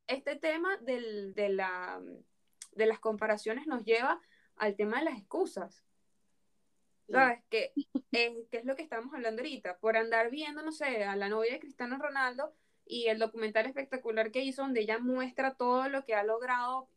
este 0.07 0.37
tema 0.37 0.79
del, 0.79 1.35
de, 1.35 1.51
la, 1.51 2.01
de 2.73 2.87
las 2.87 2.99
comparaciones 2.99 3.67
nos 3.67 3.85
lleva 3.85 4.23
al 4.57 4.75
tema 4.75 5.01
de 5.01 5.05
las 5.05 5.19
excusas. 5.19 5.85
¿Sabes? 7.11 7.43
Que, 7.51 7.75
es, 8.13 8.33
que 8.51 8.57
es 8.57 8.65
lo 8.65 8.75
que 8.75 8.81
estamos 8.81 9.13
hablando 9.13 9.43
ahorita. 9.43 9.77
Por 9.77 9.99
andar 9.99 10.31
viendo, 10.31 10.63
no 10.63 10.73
sé, 10.73 11.05
a 11.05 11.15
la 11.15 11.29
novia 11.29 11.53
de 11.53 11.61
Cristiano 11.61 11.99
Ronaldo 11.99 12.55
y 12.87 13.09
el 13.09 13.19
documental 13.19 13.67
espectacular 13.67 14.31
que 14.31 14.41
hizo, 14.41 14.63
donde 14.63 14.81
ella 14.81 14.99
muestra 14.99 15.57
todo 15.57 15.91
lo 15.91 16.07
que 16.07 16.15
ha 16.15 16.25
logrado, 16.25 16.89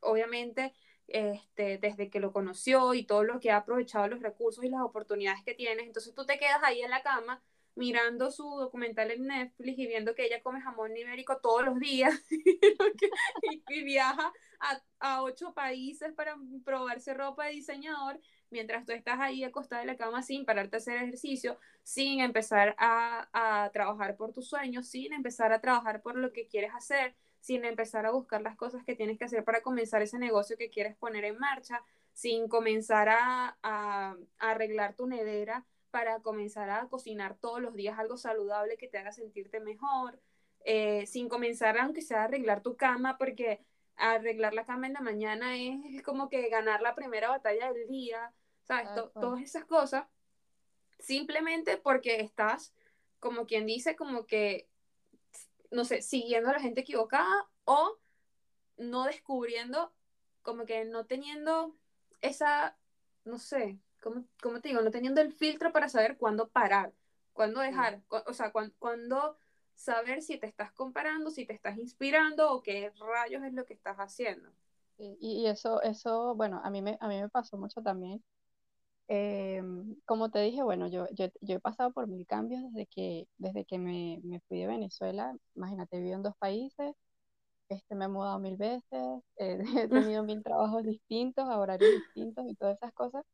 obviamente 0.00 0.74
este, 1.08 1.78
desde 1.78 2.10
que 2.10 2.20
lo 2.20 2.32
conoció 2.32 2.94
y 2.94 3.04
todo 3.04 3.24
lo 3.24 3.40
que 3.40 3.50
ha 3.50 3.58
aprovechado 3.58 4.08
los 4.08 4.20
recursos 4.20 4.64
y 4.64 4.68
las 4.68 4.82
oportunidades 4.82 5.42
que 5.44 5.54
tienes. 5.54 5.86
Entonces 5.86 6.14
tú 6.14 6.26
te 6.26 6.38
quedas 6.38 6.62
ahí 6.62 6.82
en 6.82 6.90
la 6.90 7.02
cama 7.02 7.42
mirando 7.76 8.30
su 8.30 8.42
documental 8.42 9.10
en 9.10 9.26
Netflix 9.26 9.78
y 9.78 9.86
viendo 9.86 10.14
que 10.14 10.24
ella 10.24 10.42
come 10.42 10.62
jamón 10.62 10.96
ibérico 10.96 11.38
todos 11.38 11.64
los 11.64 11.78
días 11.78 12.14
y, 13.68 13.84
viaja 13.84 14.32
a, 14.58 14.80
a, 14.98 15.22
ocho 15.22 15.52
países 15.52 16.12
para 16.14 16.36
probarse 16.64 17.12
ropa 17.12 17.44
de 17.44 17.52
diseñador, 17.52 18.18
mientras 18.50 18.86
tú 18.86 18.92
estás 18.92 19.20
ahí 19.20 19.44
acostada 19.44 19.82
en 19.82 19.88
la 19.88 19.96
cama 19.96 20.22
sin 20.22 20.46
pararte 20.46 20.76
a 20.76 20.78
hacer 20.78 20.96
ejercicio, 20.96 21.58
sin 21.82 22.20
empezar 22.20 22.74
a, 22.78 23.28
a 23.32 23.70
trabajar 23.72 24.16
por 24.16 24.32
tus 24.32 24.48
sueños, 24.48 24.88
sin 24.88 25.12
empezar 25.12 25.52
a 25.52 25.60
trabajar 25.60 26.00
por 26.00 26.16
lo 26.16 26.32
que 26.32 26.48
quieres 26.48 26.72
hacer, 26.74 27.14
sin 27.46 27.64
empezar 27.64 28.06
a 28.06 28.10
buscar 28.10 28.42
las 28.42 28.56
cosas 28.56 28.82
que 28.82 28.96
tienes 28.96 29.18
que 29.18 29.24
hacer 29.24 29.44
para 29.44 29.62
comenzar 29.62 30.02
ese 30.02 30.18
negocio 30.18 30.56
que 30.58 30.68
quieres 30.68 30.96
poner 30.96 31.24
en 31.24 31.38
marcha, 31.38 31.80
sin 32.12 32.48
comenzar 32.48 33.08
a, 33.08 34.16
arreglar 34.40 34.96
tu 34.96 35.06
nevera 35.06 35.64
para 35.92 36.18
comenzar 36.22 36.70
a 36.70 36.88
cocinar 36.88 37.38
todos 37.38 37.62
los 37.62 37.76
días 37.76 38.00
algo 38.00 38.16
saludable 38.16 38.76
que 38.76 38.88
te 38.88 38.98
haga 38.98 39.12
sentirte 39.12 39.60
mejor, 39.60 40.18
eh, 40.64 41.06
sin 41.06 41.28
comenzar 41.28 41.78
aunque 41.78 42.02
sea 42.02 42.22
a 42.22 42.24
arreglar 42.24 42.62
tu 42.62 42.76
cama, 42.76 43.16
porque 43.16 43.60
arreglar 43.94 44.52
la 44.52 44.64
cama 44.64 44.88
en 44.88 44.94
la 44.94 45.00
mañana 45.00 45.56
es 45.56 46.02
como 46.02 46.28
que 46.28 46.48
ganar 46.48 46.82
la 46.82 46.96
primera 46.96 47.28
batalla 47.28 47.72
del 47.72 47.86
día, 47.86 48.32
¿sabes? 48.64 48.88
todas 49.14 49.40
esas 49.40 49.64
cosas, 49.66 50.04
simplemente 50.98 51.76
porque 51.76 52.22
estás, 52.22 52.74
como 53.20 53.46
quien 53.46 53.66
dice, 53.66 53.94
como 53.94 54.26
que 54.26 54.66
no 55.70 55.84
sé, 55.84 56.02
siguiendo 56.02 56.50
a 56.50 56.54
la 56.54 56.60
gente 56.60 56.80
equivocada 56.80 57.48
o 57.64 57.98
no 58.76 59.04
descubriendo, 59.04 59.92
como 60.42 60.64
que 60.64 60.84
no 60.84 61.06
teniendo 61.06 61.76
esa, 62.20 62.76
no 63.24 63.38
sé, 63.38 63.78
¿cómo, 64.00 64.60
te 64.60 64.68
digo? 64.68 64.82
No 64.82 64.90
teniendo 64.90 65.20
el 65.20 65.32
filtro 65.32 65.72
para 65.72 65.88
saber 65.88 66.16
cuándo 66.16 66.48
parar, 66.48 66.92
cuándo 67.32 67.60
dejar, 67.60 68.02
o 68.08 68.32
sea, 68.32 68.52
cuándo, 68.52 69.38
saber 69.74 70.22
si 70.22 70.38
te 70.38 70.46
estás 70.46 70.72
comparando, 70.72 71.30
si 71.30 71.44
te 71.44 71.52
estás 71.52 71.76
inspirando 71.76 72.50
o 72.50 72.62
qué 72.62 72.92
rayos 72.98 73.42
es 73.44 73.52
lo 73.52 73.66
que 73.66 73.74
estás 73.74 73.98
haciendo. 73.98 74.50
Y, 74.96 75.16
y 75.20 75.46
eso, 75.46 75.82
eso, 75.82 76.34
bueno, 76.34 76.62
a 76.64 76.70
mí 76.70 76.80
me, 76.80 76.96
a 77.00 77.08
mí 77.08 77.20
me 77.20 77.28
pasó 77.28 77.58
mucho 77.58 77.82
también 77.82 78.22
eh, 79.08 79.62
como 80.04 80.30
te 80.30 80.40
dije, 80.40 80.62
bueno, 80.62 80.88
yo, 80.88 81.06
yo, 81.12 81.26
yo, 81.40 81.56
he 81.56 81.60
pasado 81.60 81.92
por 81.92 82.08
mil 82.08 82.26
cambios 82.26 82.62
desde 82.72 82.86
que, 82.86 83.28
desde 83.38 83.64
que 83.64 83.78
me, 83.78 84.20
me 84.24 84.40
fui 84.48 84.60
de 84.60 84.66
Venezuela. 84.66 85.36
Imagínate, 85.54 86.00
vivo 86.00 86.16
en 86.16 86.22
dos 86.22 86.36
países, 86.38 86.94
este, 87.68 87.94
me 87.94 88.06
he 88.06 88.08
mudado 88.08 88.38
mil 88.38 88.56
veces, 88.56 89.22
eh, 89.38 89.58
he 89.86 89.88
tenido 89.88 90.22
mil 90.24 90.42
trabajos 90.42 90.84
distintos, 90.84 91.48
horarios 91.48 91.90
distintos 91.90 92.46
y 92.48 92.54
todas 92.54 92.76
esas 92.76 92.92
cosas. 92.94 93.24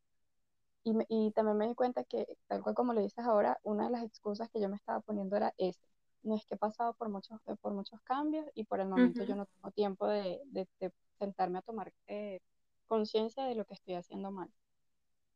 Y, 0.84 0.94
y, 1.08 1.32
también 1.32 1.58
me 1.58 1.68
di 1.68 1.74
cuenta 1.74 2.04
que, 2.04 2.26
tal 2.48 2.62
cual 2.62 2.74
como 2.74 2.92
lo 2.92 3.00
dices 3.00 3.24
ahora, 3.24 3.58
una 3.62 3.84
de 3.86 3.90
las 3.90 4.04
excusas 4.04 4.50
que 4.50 4.60
yo 4.60 4.68
me 4.68 4.76
estaba 4.76 5.00
poniendo 5.00 5.36
era 5.36 5.54
esa. 5.58 5.86
No 6.22 6.36
es 6.36 6.44
que 6.46 6.54
he 6.54 6.58
pasado 6.58 6.94
por 6.94 7.08
muchos, 7.08 7.40
eh, 7.46 7.56
por 7.60 7.72
muchos 7.74 8.00
cambios 8.02 8.46
y 8.54 8.64
por 8.64 8.80
el 8.80 8.88
momento 8.88 9.24
yo 9.24 9.36
no 9.36 9.46
tengo 9.46 9.70
tiempo 9.72 10.06
de, 10.08 10.40
de, 10.46 10.68
de 10.80 10.92
sentarme 11.18 11.58
a 11.58 11.62
tomar 11.62 11.92
eh, 12.08 12.40
conciencia 12.86 13.44
de 13.44 13.54
lo 13.54 13.64
que 13.64 13.74
estoy 13.74 13.94
haciendo 13.94 14.30
mal. 14.30 14.50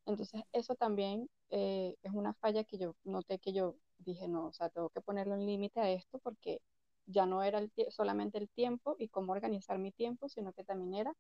Entonces, 0.07 0.43
eso 0.53 0.75
también 0.77 1.29
eh, 1.51 1.97
es 2.03 2.13
una 2.13 2.35
falla 2.35 2.65
que 2.65 2.79
yo 2.79 2.95
noté 3.05 3.39
que 3.39 3.53
yo 3.53 3.77
dije, 3.99 4.29
no, 4.29 4.47
o 4.49 4.53
sea, 4.53 4.71
tengo 4.71 4.91
que 4.91 5.01
ponerle 5.03 5.35
un 5.35 5.47
límite 5.47 5.81
a 5.81 5.91
esto 5.91 6.19
porque 6.21 6.61
ya 7.07 7.27
no 7.27 7.43
era 7.43 7.59
el 7.61 7.73
solamente 7.91 8.39
el 8.39 8.49
tiempo 8.51 8.97
y 8.99 9.09
cómo 9.09 9.33
organizar 9.33 9.79
mi 9.79 9.93
tiempo, 9.93 10.29
sino 10.29 10.53
que 10.53 10.65
también 10.65 10.95
era 10.95 11.15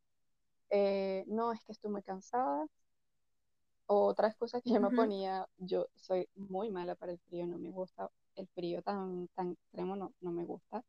eh, 0.70 1.24
no, 1.26 1.52
es 1.52 1.64
que 1.64 1.72
estoy 1.72 1.90
muy 1.90 2.02
cansada. 2.02 2.66
O 3.88 4.06
otra 4.06 4.28
excusa 4.28 4.60
que 4.60 4.72
yo 4.72 4.80
me 4.80 4.90
ponía, 4.92 5.48
yo 5.58 5.86
soy 5.96 6.28
muy 6.36 6.70
mala 6.70 6.94
para 6.94 7.12
el 7.12 7.18
frío, 7.18 7.46
no 7.46 7.58
me 7.58 7.70
gusta 7.70 8.10
el 8.36 8.46
frío 8.48 8.82
tan, 8.82 9.28
tan 9.34 9.52
extremo, 9.52 9.96
no, 9.96 10.12
no 10.20 10.32
me 10.32 10.44
gusta. 10.44 10.84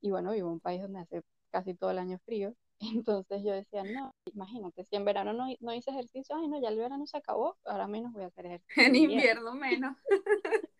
Y 0.00 0.10
bueno, 0.10 0.32
vivo 0.32 0.48
en 0.48 0.54
un 0.54 0.60
país 0.60 0.82
donde 0.82 1.00
hace 1.00 1.22
casi 1.50 1.74
todo 1.74 1.90
el 1.92 1.98
año 1.98 2.18
frío. 2.26 2.54
Entonces 2.82 3.42
yo 3.44 3.52
decía, 3.52 3.84
no, 3.84 4.12
imagínate, 4.32 4.84
si 4.84 4.96
en 4.96 5.04
verano 5.04 5.32
no, 5.32 5.46
no 5.60 5.72
hice 5.72 5.90
ejercicio, 5.90 6.34
ay 6.36 6.48
no, 6.48 6.60
ya 6.60 6.68
el 6.68 6.78
verano 6.78 7.06
se 7.06 7.16
acabó, 7.16 7.56
ahora 7.64 7.86
menos 7.86 8.12
voy 8.12 8.24
a 8.24 8.26
hacer 8.26 8.46
ejercicio. 8.46 8.82
En 8.82 8.96
invierno 8.96 9.54
menos. 9.54 9.96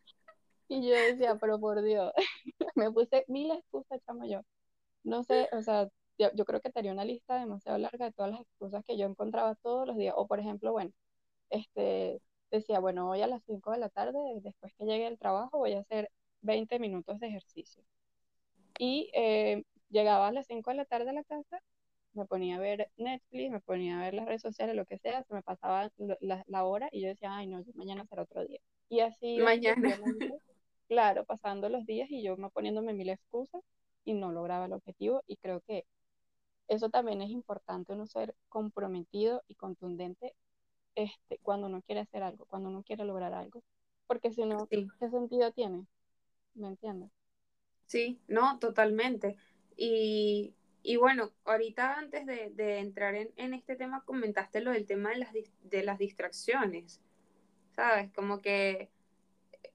Y 0.68 0.88
yo 0.88 0.94
decía, 0.94 1.36
pero 1.38 1.60
por 1.60 1.82
Dios, 1.82 2.12
me 2.76 2.90
puse 2.90 3.26
mil 3.28 3.50
excusas, 3.50 4.00
chamo 4.06 4.24
yo. 4.24 4.40
No 5.04 5.22
sé, 5.22 5.48
o 5.52 5.60
sea, 5.60 5.88
yo, 6.18 6.44
creo 6.46 6.62
que 6.62 6.70
tenía 6.70 6.92
una 6.92 7.04
lista 7.04 7.38
demasiado 7.38 7.76
larga 7.76 8.06
de 8.06 8.12
todas 8.12 8.30
las 8.32 8.40
excusas 8.40 8.82
que 8.86 8.96
yo 8.96 9.06
encontraba 9.06 9.54
todos 9.56 9.86
los 9.86 9.98
días. 9.98 10.14
O 10.16 10.26
por 10.26 10.40
ejemplo, 10.40 10.72
bueno, 10.72 10.90
este, 11.50 12.22
decía, 12.50 12.80
bueno, 12.80 13.10
hoy 13.10 13.20
a 13.20 13.26
las 13.26 13.42
5 13.44 13.70
de 13.72 13.78
la 13.78 13.90
tarde, 13.90 14.18
después 14.42 14.72
que 14.78 14.86
llegue 14.86 15.04
del 15.04 15.18
trabajo, 15.18 15.58
voy 15.58 15.74
a 15.74 15.80
hacer 15.80 16.10
20 16.40 16.78
minutos 16.78 17.20
de 17.20 17.28
ejercicio. 17.28 17.84
Y 18.78 19.10
eh, 19.14 19.64
llegaba 19.90 20.28
a 20.28 20.32
las 20.32 20.46
5 20.46 20.70
de 20.70 20.76
la 20.76 20.84
tarde 20.86 21.10
a 21.10 21.12
la 21.12 21.24
casa, 21.24 21.60
me 22.14 22.26
ponía 22.26 22.56
a 22.56 22.60
ver 22.60 22.90
Netflix, 22.96 23.50
me 23.50 23.60
ponía 23.60 23.98
a 23.98 24.04
ver 24.04 24.14
las 24.14 24.26
redes 24.26 24.42
sociales, 24.42 24.76
lo 24.76 24.84
que 24.84 24.98
sea, 24.98 25.22
se 25.24 25.34
me 25.34 25.42
pasaba 25.42 25.90
la, 26.20 26.44
la 26.46 26.64
hora 26.64 26.88
y 26.92 27.02
yo 27.02 27.08
decía, 27.08 27.34
ay 27.34 27.46
no, 27.46 27.62
mañana 27.74 28.06
será 28.06 28.22
otro 28.22 28.44
día. 28.44 28.60
Y 28.88 29.00
así, 29.00 29.38
mañana. 29.38 29.94
claro, 30.88 31.24
pasando 31.24 31.68
los 31.68 31.86
días 31.86 32.10
y 32.10 32.22
yo 32.22 32.36
me 32.36 32.50
poniéndome 32.50 32.92
mil 32.92 33.08
excusas 33.08 33.62
y 34.04 34.14
no 34.14 34.32
lograba 34.32 34.66
el 34.66 34.72
objetivo 34.72 35.22
y 35.26 35.36
creo 35.36 35.60
que 35.60 35.84
eso 36.68 36.90
también 36.90 37.22
es 37.22 37.30
importante, 37.30 37.92
uno 37.92 38.06
ser 38.06 38.34
comprometido 38.48 39.42
y 39.48 39.54
contundente 39.54 40.34
este, 40.94 41.38
cuando 41.42 41.66
uno 41.66 41.82
quiere 41.82 42.02
hacer 42.02 42.22
algo, 42.22 42.44
cuando 42.46 42.68
uno 42.68 42.82
quiere 42.82 43.04
lograr 43.04 43.32
algo, 43.32 43.62
porque 44.06 44.32
si 44.32 44.44
no, 44.44 44.66
¿qué 44.66 44.86
sentido 45.10 45.52
tiene? 45.52 45.86
¿Me 46.54 46.68
entiendes? 46.68 47.10
Sí, 47.86 48.18
no, 48.28 48.58
totalmente. 48.58 49.36
Y, 49.76 50.54
y 50.82 50.96
bueno, 50.96 51.32
ahorita 51.44 51.94
antes 51.94 52.26
de, 52.26 52.78
entrar 52.78 53.14
en, 53.14 53.54
este 53.54 53.76
tema, 53.76 54.04
comentaste 54.04 54.60
lo 54.60 54.72
del 54.72 54.86
tema 54.86 55.10
de 55.10 55.82
las, 55.84 55.98
distracciones, 55.98 57.00
¿sabes? 57.76 58.10
Como 58.12 58.40
que, 58.40 58.90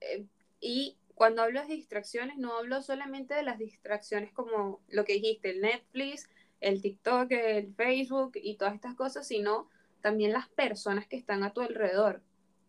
eh, 0.01 0.25
y 0.59 0.97
cuando 1.15 1.43
hablo 1.43 1.61
de 1.61 1.75
distracciones, 1.75 2.37
no 2.37 2.57
hablo 2.57 2.81
solamente 2.81 3.35
de 3.35 3.43
las 3.43 3.57
distracciones 3.57 4.33
como 4.33 4.81
lo 4.89 5.05
que 5.05 5.13
dijiste, 5.13 5.51
el 5.51 5.61
Netflix, 5.61 6.29
el 6.59 6.81
TikTok, 6.81 7.31
el 7.31 7.73
Facebook 7.73 8.33
y 8.35 8.57
todas 8.57 8.75
estas 8.75 8.95
cosas, 8.95 9.27
sino 9.27 9.69
también 10.01 10.33
las 10.33 10.49
personas 10.49 11.07
que 11.07 11.15
están 11.15 11.43
a 11.43 11.53
tu 11.53 11.61
alrededor. 11.61 12.21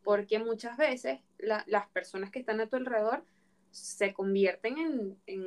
Porque 0.04 0.38
muchas 0.38 0.76
veces 0.76 1.20
las 1.38 1.88
personas 1.88 2.30
que 2.30 2.38
están 2.38 2.60
a 2.60 2.68
tu 2.68 2.76
alrededor 2.76 3.24
se 3.70 4.14
convierten 4.14 4.78
en, 4.78 5.18
en 5.26 5.44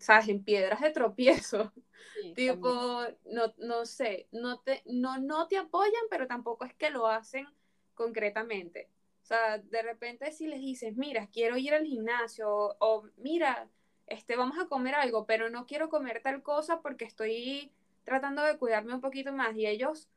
¿sabes? 0.00 0.28
En 0.28 0.42
piedras 0.42 0.80
de 0.80 0.90
tropiezo. 0.90 1.72
tipo, 2.34 3.02
no, 3.26 3.54
no 3.58 3.86
sé, 3.86 4.26
no 4.32 4.58
te, 4.60 4.82
no, 4.86 5.18
no 5.18 5.46
te 5.46 5.58
apoyan, 5.58 6.02
pero 6.10 6.26
tampoco 6.26 6.64
es 6.64 6.74
que 6.74 6.90
lo 6.90 7.06
hacen 7.06 7.46
concretamente. 7.94 8.88
O 9.22 9.26
sea, 9.26 9.58
de 9.58 9.82
repente 9.82 10.32
si 10.32 10.46
les 10.46 10.60
dices, 10.60 10.96
mira, 10.96 11.28
quiero 11.28 11.56
ir 11.56 11.74
al 11.74 11.86
gimnasio, 11.86 12.76
o, 12.78 13.04
mira, 13.16 13.68
este, 14.06 14.36
vamos 14.36 14.58
a 14.58 14.66
comer 14.66 14.94
algo, 14.94 15.26
pero 15.26 15.50
no 15.50 15.66
quiero 15.66 15.88
comer 15.88 16.20
tal 16.22 16.42
cosa 16.42 16.80
porque 16.80 17.04
estoy 17.04 17.70
tratando 18.04 18.42
de 18.42 18.58
cuidarme 18.58 18.94
un 18.94 19.00
poquito 19.00 19.32
más. 19.32 19.54
Y 19.56 19.66
ellos 19.66 20.08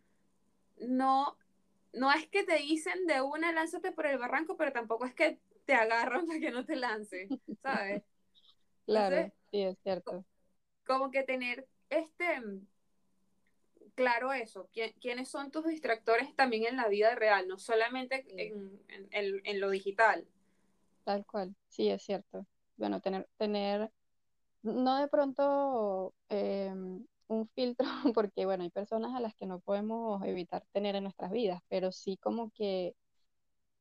no, 0.79 1.37
no 1.93 2.11
es 2.11 2.27
que 2.27 2.43
te 2.43 2.55
dicen 2.57 3.05
de 3.05 3.21
una, 3.21 3.51
lánzate 3.51 3.91
por 3.91 4.07
el 4.07 4.17
barranco, 4.17 4.57
pero 4.57 4.71
tampoco 4.71 5.05
es 5.05 5.13
que 5.13 5.39
te 5.65 5.75
agarran 5.75 6.25
para 6.27 6.39
que 6.39 6.51
no 6.51 6.65
te 6.65 6.75
lance, 6.75 7.27
¿sabes? 7.61 8.01
Claro, 8.85 9.31
sí, 9.51 9.61
es 9.61 9.77
cierto. 9.83 10.25
Como 10.85 11.11
que 11.11 11.23
tener 11.23 11.67
este 11.89 12.41
claro 13.95 14.33
eso, 14.33 14.69
quiénes 14.99 15.29
son 15.29 15.51
tus 15.51 15.65
distractores 15.65 16.35
también 16.35 16.65
en 16.65 16.77
la 16.77 16.87
vida 16.87 17.15
real, 17.15 17.47
no 17.47 17.57
solamente 17.57 18.25
en, 18.27 18.81
en, 19.11 19.59
lo 19.59 19.69
digital. 19.69 20.27
Tal 21.03 21.25
cual, 21.25 21.55
sí, 21.67 21.89
es 21.89 22.01
cierto. 22.01 22.45
Bueno, 22.77 23.01
tener, 23.01 23.27
tener 23.37 23.91
no 24.63 24.97
de 24.97 25.07
pronto 25.07 26.13
em, 26.29 27.05
un 27.27 27.47
filtro, 27.49 27.85
porque 28.15 28.45
bueno, 28.45 28.63
hay 28.63 28.69
personas 28.69 29.15
a 29.15 29.19
las 29.19 29.35
que 29.35 29.45
no 29.45 29.59
podemos 29.59 30.23
evitar 30.23 30.65
tener 30.71 30.95
en 30.95 31.03
nuestras 31.03 31.31
vidas, 31.31 31.61
pero 31.67 31.91
sí 31.91 32.17
como 32.17 32.51
que 32.51 32.95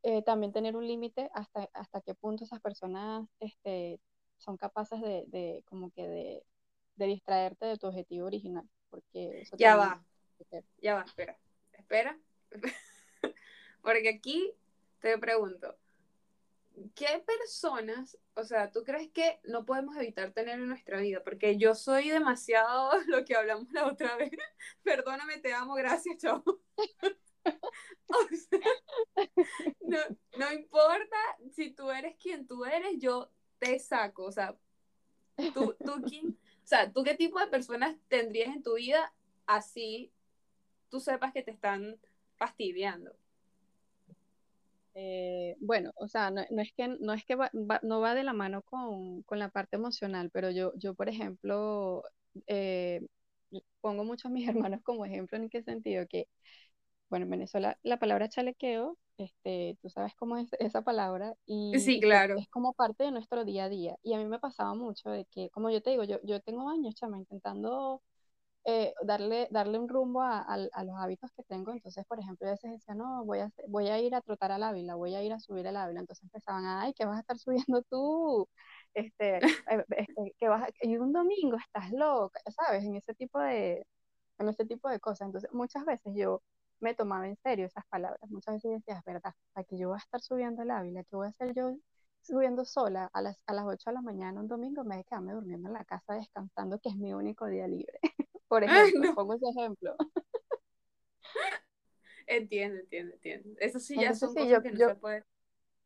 eh, 0.03 0.23
también 0.23 0.53
tener 0.53 0.77
un 0.77 0.87
límite 0.87 1.31
hasta, 1.33 1.69
hasta 1.73 2.01
qué 2.01 2.15
punto 2.15 2.45
esas 2.45 2.61
personas 2.61 3.27
este, 3.41 4.01
son 4.43 4.57
capaces 4.57 5.01
de, 5.01 5.25
de 5.29 5.65
como 5.69 5.91
que 5.91 6.09
de, 6.09 6.45
de 6.97 7.07
distraerte 7.07 7.67
de 7.67 7.79
tu 7.79 7.87
objetivo 7.87 8.27
original 8.27 8.69
porque 8.93 9.43
ya 9.57 9.75
va, 9.75 10.05
ya 10.83 10.95
va, 10.97 11.03
espera, 11.03 11.39
espera, 11.73 12.19
porque 13.83 14.11
aquí 14.11 14.53
te 15.01 15.17
pregunto, 15.17 15.79
¿qué 16.95 17.25
personas, 17.27 18.19
o 18.35 18.45
sea, 18.45 18.71
tú 18.71 18.85
crees 18.85 19.11
que 19.11 19.41
no 19.45 19.65
podemos 19.65 19.97
evitar 19.97 20.33
tener 20.33 20.61
en 20.61 20.69
nuestra 20.69 21.01
vida? 21.01 21.25
Porque 21.25 21.57
yo 21.57 21.75
soy 21.75 22.11
demasiado 22.11 22.91
lo 23.07 23.25
que 23.25 23.35
hablamos 23.35 23.73
la 23.73 23.87
otra 23.87 24.15
vez. 24.17 24.31
Perdóname, 24.83 25.39
te 25.39 25.55
amo, 25.55 25.73
gracias, 25.75 26.19
chao. 26.19 26.45
no, 29.81 29.99
no 30.37 30.53
importa 30.53 31.17
si 31.51 31.71
tú 31.71 31.91
eres 31.91 32.15
quien 32.19 32.47
tú 32.47 32.67
eres, 32.67 32.99
yo 32.99 33.33
te 33.63 33.79
saco, 33.79 34.25
o 34.25 34.33
sea, 34.33 34.57
tú, 35.55 35.77
tú 35.85 35.93
quién, 36.07 36.31
o 36.31 36.67
sea, 36.67 36.93
¿tú 36.93 37.05
qué 37.05 37.15
tipo 37.15 37.39
de 37.39 37.47
personas 37.47 37.97
tendrías 38.09 38.55
en 38.55 38.63
tu 38.63 38.75
vida 38.75 39.13
así 39.47 40.13
tú 40.91 41.01
sepas 41.01 41.33
que 41.33 41.43
te 41.43 41.53
están 41.53 41.97
fastidiando? 42.37 43.15
Eh, 44.95 45.57
bueno, 45.61 45.93
o 45.95 46.09
sea, 46.09 46.31
no, 46.31 46.43
es 46.43 46.73
que, 46.77 46.89
no, 47.01 47.15
es 47.15 47.25
que 47.25 47.37
no 47.83 48.01
va 48.01 48.15
de 48.15 48.25
la 48.25 48.35
mano 48.35 48.63
con, 48.63 49.25
la 49.31 49.49
parte 49.49 49.77
emocional, 49.77 50.31
pero 50.31 50.51
yo, 50.51 50.73
yo 50.77 50.95
por 50.95 51.09
ejemplo, 51.09 52.03
eh, 52.47 53.01
pongo 53.81 54.05
mucho 54.05 54.29
a 54.29 54.31
mis 54.31 54.47
hermanos 54.71 54.83
como 54.83 55.07
ejemplo 55.07 55.39
en 55.39 55.49
qué 55.49 55.63
sentido, 55.63 56.07
que, 56.09 56.29
bueno, 57.09 57.25
en 57.25 57.31
Venezuela 57.31 57.79
la 57.83 57.99
palabra 57.99 58.29
chalequeo, 58.29 58.99
este, 59.23 59.79
tú 59.81 59.89
sabes 59.91 60.15
cómo 60.17 60.37
es 60.37 60.49
esa 60.59 60.83
palabra, 60.83 61.35
y, 61.47 61.79
sí, 61.79 62.01
claro. 62.01 62.37
es 62.39 62.49
como 62.49 62.75
parte 62.75 63.05
de 63.05 63.11
nuestro 63.13 63.45
día 63.45 63.65
a 63.65 63.69
día. 63.69 63.97
Y 64.03 64.15
a 64.15 64.19
mí 64.19 64.27
me 64.27 64.39
pasaba 64.39 64.75
mucho 64.75 65.11
de 65.11 65.25
que, 65.27 65.51
como 65.51 65.71
yo 65.71 65.83
te 65.83 65.91
digo, 65.91 66.05
yo, 66.05 66.19
yo 66.23 66.41
tengo 66.41 66.69
años, 66.69 66.95
chama, 66.95 67.19
intentando 67.19 68.03
eh, 68.65 68.95
darle, 69.03 69.49
darle 69.51 69.79
un 69.79 69.89
rumbo 69.89 70.23
a, 70.23 70.41
a, 70.41 70.85
los 70.85 70.97
hábitos 70.97 71.31
que 71.33 71.43
tengo. 71.45 71.73
Entonces, 71.73 72.05
por 72.07 72.21
ejemplo, 72.21 72.47
a 72.47 72.53
veces 72.53 72.71
decía, 72.71 72.95
no, 72.95 73.25
voy 73.25 73.41
a, 73.41 73.51
voy 73.69 73.89
a 73.89 73.99
ir 74.01 74.15
a 74.15 74.21
trotar 74.21 74.53
al 74.53 74.63
Ávila, 74.63 74.95
voy 74.95 75.15
a 75.15 75.23
ir 75.23 75.33
a 75.33 75.41
subir 75.41 75.67
el 75.67 75.77
Ávila. 75.77 76.01
Entonces 76.01 76.23
empezaban, 76.25 76.65
ay, 76.67 76.93
¿qué 76.95 77.05
vas 77.05 77.17
a 77.19 77.21
estar 77.21 77.39
subiendo 77.67 77.83
tú? 77.91 78.49
Este, 78.95 79.39
eh, 79.39 79.85
este, 79.97 80.35
que 80.39 80.49
vas 80.49 80.69
y 80.81 80.97
un 80.97 81.13
domingo 81.13 81.57
estás 81.57 81.91
loca, 81.93 82.41
¿sabes? 82.51 82.85
En 82.85 82.97
ese 82.97 83.15
tipo 83.15 83.41
de, 83.41 83.87
en 84.39 84.49
ese 84.49 84.65
tipo 84.67 84.89
de 84.89 85.01
cosas. 85.01 85.27
Entonces, 85.27 85.51
muchas 85.53 85.85
veces 85.85 86.13
yo 86.17 86.43
me 86.83 86.95
tomaba 86.95 87.27
en 87.27 87.37
serio 87.37 87.67
esas 87.67 87.87
palabras. 87.87 88.21
Muchas 88.29 88.57
veces 88.57 88.73
decía, 88.73 88.99
es 88.99 89.05
verdad, 89.05 89.35
aquí 89.55 89.79
yo 89.79 89.89
voy 89.89 89.97
a 89.97 90.03
estar 90.03 90.21
subiendo 90.21 90.63
el 90.63 90.71
Ávila, 90.71 91.05
¿qué 91.05 91.17
voy 91.17 91.27
a 91.27 91.31
hacer 91.31 91.55
yo 91.55 91.77
subiendo 92.21 92.65
sola 92.65 93.11
a 93.13 93.23
las, 93.23 93.41
a 93.47 93.55
las 93.55 93.65
8 93.65 93.91
de 93.91 93.95
la 93.95 94.03
mañana 94.03 94.41
un 94.41 94.49
domingo? 94.49 94.85
Me 94.85 95.05
quedarme 95.05 95.33
durmiendo 95.33 95.69
en 95.69 95.75
la 95.75 95.85
casa 95.85 96.15
descansando, 96.15 96.79
que 96.81 96.91
es 96.91 96.97
mi 96.97 97.15
único 97.15 97.47
día 97.47 97.67
libre. 97.67 97.99
Por 98.49 98.65
ejemplo, 98.65 99.15
pongo 99.15 99.35
ese 99.35 99.49
ejemplo. 99.49 99.97
Entiendo, 102.27 102.81
entiendo, 102.81 103.15
entiendo. 103.15 103.49
Eso 103.59 103.79
sí 103.79 103.97
ya 103.99 104.15
son 104.15 104.35
cosas 104.35 104.63
que 104.63 104.73
no 104.73 104.89
se 104.89 104.95
puede. 104.97 105.25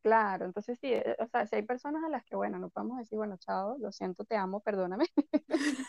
Claro, 0.01 0.45
entonces 0.45 0.77
sí, 0.79 0.93
eh, 0.93 1.15
o 1.19 1.27
sea, 1.27 1.45
si 1.47 1.55
hay 1.55 1.63
personas 1.63 2.03
a 2.03 2.09
las 2.09 2.23
que, 2.23 2.35
bueno, 2.35 2.59
no 2.59 2.69
podemos 2.69 2.97
decir, 2.97 3.17
bueno, 3.17 3.37
chao, 3.37 3.77
lo 3.77 3.91
siento, 3.91 4.23
te 4.23 4.37
amo, 4.37 4.61
perdóname. 4.61 5.05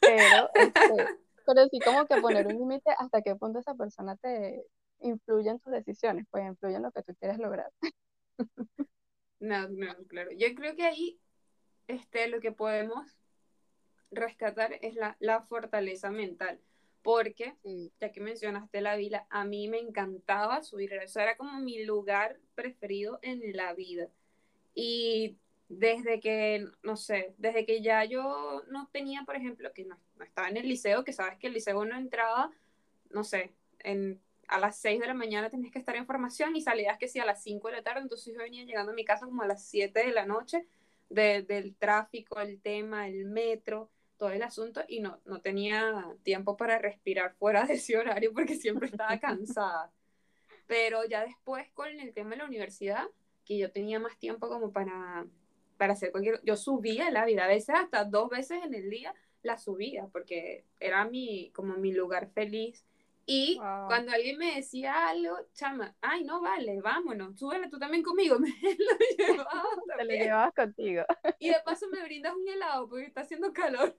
pero, 0.00 0.50
este, 0.54 1.18
pero 1.44 1.66
sí 1.68 1.78
como 1.80 2.06
que 2.06 2.20
poner 2.20 2.46
un 2.46 2.58
límite 2.58 2.90
hasta 2.98 3.22
qué 3.22 3.34
punto 3.36 3.58
esa 3.58 3.74
persona 3.74 4.16
te 4.16 4.64
influye 5.00 5.50
en 5.50 5.60
tus 5.60 5.72
decisiones, 5.72 6.26
pues 6.30 6.44
influye 6.44 6.76
en 6.76 6.82
lo 6.82 6.92
que 6.92 7.02
tú 7.02 7.14
quieres 7.20 7.38
lograr. 7.38 7.70
no, 9.40 9.68
no, 9.68 9.94
claro. 10.08 10.30
Yo 10.32 10.54
creo 10.54 10.74
que 10.74 10.84
ahí 10.84 11.18
este, 11.86 12.28
lo 12.28 12.40
que 12.40 12.52
podemos 12.52 13.18
rescatar 14.10 14.78
es 14.80 14.94
la, 14.94 15.16
la 15.20 15.42
fortaleza 15.42 16.10
mental. 16.10 16.60
Porque, 17.02 17.54
ya 18.00 18.12
que 18.12 18.20
mencionaste 18.22 18.80
la 18.80 18.96
vila, 18.96 19.26
a 19.28 19.44
mí 19.44 19.68
me 19.68 19.78
encantaba 19.78 20.62
subir, 20.62 20.94
eso 20.94 21.20
era 21.20 21.36
como 21.36 21.60
mi 21.60 21.84
lugar 21.84 22.38
preferido 22.54 23.18
en 23.20 23.54
la 23.54 23.74
vida. 23.74 24.08
Y 24.74 25.36
desde 25.68 26.20
que, 26.20 26.66
no 26.82 26.96
sé, 26.96 27.34
desde 27.38 27.64
que 27.64 27.82
ya 27.82 28.04
yo 28.04 28.62
no 28.70 28.88
tenía, 28.92 29.22
por 29.24 29.36
ejemplo, 29.36 29.72
que 29.72 29.84
no, 29.84 29.98
estaba 30.24 30.48
en 30.48 30.56
el 30.56 30.68
liceo, 30.68 31.04
que 31.04 31.12
sabes 31.12 31.38
que 31.38 31.46
el 31.46 31.54
liceo 31.54 31.84
no 31.84 31.96
entraba 31.96 32.50
no 33.14 33.24
sé, 33.24 33.54
en, 33.78 34.20
a 34.48 34.58
las 34.58 34.76
6 34.78 35.00
de 35.00 35.06
la 35.06 35.14
mañana 35.14 35.48
tenías 35.48 35.72
que 35.72 35.78
estar 35.78 35.96
en 35.96 36.06
formación 36.06 36.54
y 36.56 36.60
salías 36.60 36.98
que 36.98 37.08
sí 37.08 37.18
a 37.20 37.24
las 37.24 37.42
5 37.42 37.68
de 37.68 37.76
la 37.76 37.82
tarde, 37.82 38.02
entonces 38.02 38.34
yo 38.34 38.40
venía 38.40 38.64
llegando 38.64 38.92
a 38.92 38.94
mi 38.94 39.04
casa 39.04 39.24
como 39.24 39.42
a 39.42 39.46
las 39.46 39.64
7 39.64 40.06
de 40.06 40.12
la 40.12 40.26
noche 40.26 40.66
del 41.08 41.76
tráfico, 41.76 42.40
el 42.40 42.60
tema, 42.60 43.06
el 43.08 43.24
metro, 43.26 43.88
todo 44.16 44.30
el 44.30 44.42
asunto 44.42 44.82
y 44.88 45.00
no, 45.00 45.20
no 45.24 45.40
tenía 45.40 46.12
tiempo 46.22 46.56
para 46.56 46.78
respirar 46.78 47.34
fuera 47.34 47.64
de 47.66 47.74
ese 47.74 47.96
horario 47.96 48.32
porque 48.32 48.56
siempre 48.56 48.88
estaba 48.88 49.18
cansada. 49.20 49.92
Pero 50.66 51.04
ya 51.04 51.24
después 51.24 51.70
con 51.72 51.88
el 51.88 52.12
tema 52.14 52.30
de 52.30 52.36
la 52.38 52.46
universidad, 52.46 53.06
que 53.44 53.58
yo 53.58 53.70
tenía 53.70 54.00
más 54.00 54.18
tiempo 54.18 54.48
como 54.48 54.72
para, 54.72 55.26
para 55.76 55.94
hacer 55.94 56.10
cualquier... 56.10 56.40
Yo 56.44 56.56
subía 56.56 57.10
la 57.10 57.24
vida, 57.24 57.44
a 57.44 57.48
veces 57.48 57.74
hasta 57.76 58.04
dos 58.04 58.30
veces 58.30 58.62
en 58.64 58.74
el 58.74 58.90
día 58.90 59.14
la 59.42 59.58
subía 59.58 60.08
porque 60.10 60.64
era 60.80 61.04
mi, 61.04 61.50
como 61.52 61.74
mi 61.74 61.92
lugar 61.92 62.30
feliz. 62.30 62.84
Y 63.26 63.56
cuando 63.56 64.12
alguien 64.12 64.36
me 64.36 64.56
decía 64.56 65.08
algo, 65.08 65.34
chama, 65.54 65.94
ay, 66.02 66.24
no 66.24 66.42
vale, 66.42 66.80
vámonos, 66.82 67.38
súbele 67.38 67.70
tú 67.70 67.78
también 67.78 68.02
conmigo, 68.02 68.38
me 68.40 68.48
lo 68.48 69.26
llevaba. 69.26 69.64
Te 69.96 70.04
lo 70.04 70.10
llevabas 70.10 70.54
contigo. 70.54 71.04
Y 71.38 71.48
de 71.48 71.56
paso 71.64 71.86
me 71.90 72.02
brindas 72.02 72.34
un 72.34 72.46
helado 72.46 72.88
porque 72.88 73.06
está 73.06 73.22
haciendo 73.22 73.52
calor. 73.52 73.96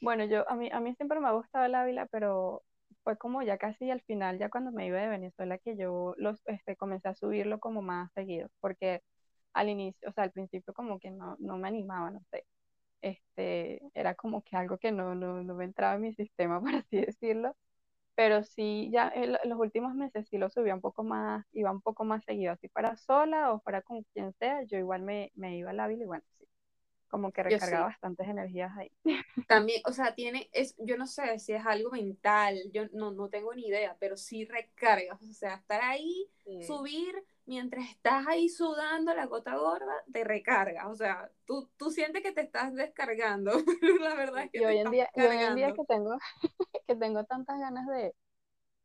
bueno, 0.00 0.24
yo, 0.26 0.48
a 0.48 0.54
mí, 0.54 0.70
a 0.72 0.80
mí 0.80 0.94
siempre 0.94 1.18
me 1.18 1.28
ha 1.28 1.32
gustado 1.32 1.64
el 1.64 1.74
Ávila, 1.74 2.06
pero 2.06 2.62
fue 3.04 3.16
como 3.18 3.42
ya 3.42 3.58
casi 3.58 3.90
al 3.90 4.02
final, 4.02 4.38
ya 4.38 4.50
cuando 4.50 4.72
me 4.72 4.86
iba 4.86 4.98
de 5.00 5.08
Venezuela, 5.08 5.58
que 5.58 5.76
yo 5.76 6.14
los, 6.18 6.40
este, 6.46 6.76
comencé 6.76 7.08
a 7.08 7.14
subirlo 7.14 7.60
como 7.60 7.82
más 7.82 8.12
seguido, 8.14 8.48
porque 8.60 9.02
al 9.54 9.68
inicio, 9.68 10.08
o 10.08 10.12
sea, 10.12 10.24
al 10.24 10.32
principio 10.32 10.72
como 10.74 10.98
que 11.00 11.10
no, 11.10 11.36
no 11.40 11.58
me 11.58 11.68
animaba, 11.68 12.10
no 12.10 12.20
sé. 12.30 12.44
Este, 13.02 13.82
era 13.94 14.14
como 14.16 14.42
que 14.44 14.56
algo 14.56 14.78
que 14.78 14.92
no, 14.92 15.14
no, 15.14 15.42
no 15.42 15.54
me 15.54 15.64
entraba 15.66 15.96
en 15.96 16.02
mi 16.02 16.14
sistema, 16.14 16.60
por 16.62 16.74
así 16.76 16.98
decirlo. 17.00 17.56
Pero 18.14 18.44
sí, 18.44 18.90
ya 18.92 19.10
en 19.14 19.32
los 19.48 19.58
últimos 19.58 19.94
meses 19.94 20.28
sí 20.28 20.38
lo 20.38 20.50
subía 20.50 20.74
un 20.74 20.80
poco 20.82 21.02
más, 21.04 21.46
iba 21.52 21.70
un 21.72 21.80
poco 21.82 22.04
más 22.04 22.24
seguido, 22.24 22.52
así 22.52 22.68
para 22.68 22.96
sola 22.96 23.52
o 23.52 23.60
para 23.60 23.82
con 23.82 24.02
quien 24.14 24.34
sea, 24.34 24.62
yo 24.64 24.78
igual 24.78 25.02
me, 25.02 25.32
me 25.34 25.56
iba 25.58 25.70
al 25.70 25.80
hábil 25.80 26.02
y 26.02 26.04
bueno, 26.06 26.24
sí, 26.38 26.44
como 27.12 27.30
que 27.30 27.42
recargaba 27.42 27.88
bastantes 27.88 28.26
energías 28.26 28.72
ahí. 28.74 28.90
También, 29.46 29.82
o 29.84 29.92
sea, 29.92 30.14
tiene, 30.14 30.48
es, 30.50 30.74
yo 30.78 30.96
no 30.96 31.06
sé 31.06 31.38
si 31.38 31.52
es 31.52 31.64
algo 31.66 31.90
mental, 31.90 32.58
yo 32.72 32.84
no, 32.94 33.12
no 33.12 33.28
tengo 33.28 33.54
ni 33.54 33.66
idea, 33.66 33.94
pero 34.00 34.16
sí 34.16 34.46
recargas, 34.46 35.20
o 35.20 35.34
sea, 35.34 35.56
estar 35.56 35.82
ahí, 35.82 36.26
subir, 36.66 37.22
mientras 37.44 37.86
estás 37.90 38.26
ahí 38.26 38.48
sudando 38.48 39.14
la 39.14 39.26
gota 39.26 39.54
gorda, 39.56 39.92
te 40.10 40.24
recarga. 40.24 40.88
O 40.88 40.94
sea, 40.94 41.30
tú, 41.44 41.68
tú 41.76 41.90
sientes 41.90 42.22
que 42.22 42.32
te 42.32 42.40
estás 42.40 42.72
descargando, 42.72 43.52
pero 43.82 43.96
la 43.96 44.14
verdad 44.14 44.44
es 44.44 44.50
que... 44.50 44.60
Y 44.60 44.64
hoy, 44.64 44.78
en 44.78 44.90
día, 44.90 45.10
y 45.14 45.20
hoy 45.20 45.36
en 45.36 45.54
día 45.54 45.72
que 45.74 45.84
tengo, 45.86 46.16
que 46.88 46.96
tengo 46.96 47.24
tantas 47.24 47.58
ganas 47.60 47.86
de, 47.88 48.14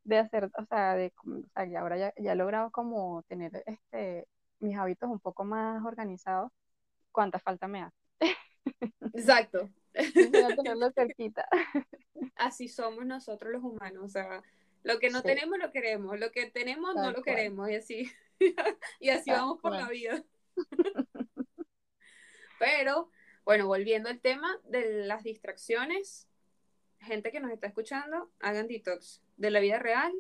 de 0.04 0.18
hacer, 0.18 0.52
o 0.58 0.66
sea, 0.66 0.96
de, 0.96 1.14
o 1.26 1.48
sea, 1.54 1.66
y 1.66 1.76
ahora 1.78 1.98
ya, 1.98 2.14
ya 2.18 2.34
he 2.34 2.36
logrado 2.36 2.72
como 2.72 3.24
tener 3.30 3.64
este, 3.66 4.28
mis 4.60 4.78
hábitos 4.78 5.10
un 5.10 5.22
poco 5.22 5.46
más 5.46 5.82
organizados, 5.86 6.52
¿cuánta 7.14 7.40
falta 7.40 7.70
me 7.70 7.84
hace? 7.84 7.97
Exacto. 9.14 9.70
tenerlo 10.64 10.92
cerquita. 10.92 11.48
Así 12.36 12.68
somos 12.68 13.06
nosotros 13.06 13.52
los 13.52 13.64
humanos, 13.64 14.04
o 14.04 14.10
sea, 14.10 14.44
lo 14.84 15.00
que 15.00 15.10
no 15.10 15.22
tenemos 15.22 15.58
lo 15.60 15.72
queremos, 15.72 16.20
lo 16.20 16.32
que 16.32 16.50
tenemos 16.50 16.96
no 16.96 17.12
lo 17.12 17.22
queremos 17.22 17.70
y 17.70 17.76
así. 17.76 18.12
y 19.00 19.10
así 19.10 19.32
vamos 19.32 19.60
por 19.60 19.74
la 19.74 19.90
vida. 19.90 20.24
Pero, 22.60 23.12
bueno, 23.44 23.68
volviendo 23.68 24.10
al 24.10 24.20
tema 24.20 24.60
de 24.64 25.06
las 25.06 25.24
distracciones, 25.24 26.28
gente 27.00 27.32
que 27.32 27.40
nos 27.40 27.52
está 27.52 27.68
escuchando, 27.68 28.32
hagan 28.40 28.68
detox 28.68 29.22
de 29.38 29.52
la 29.52 29.60
vida 29.60 29.78
real, 29.78 30.14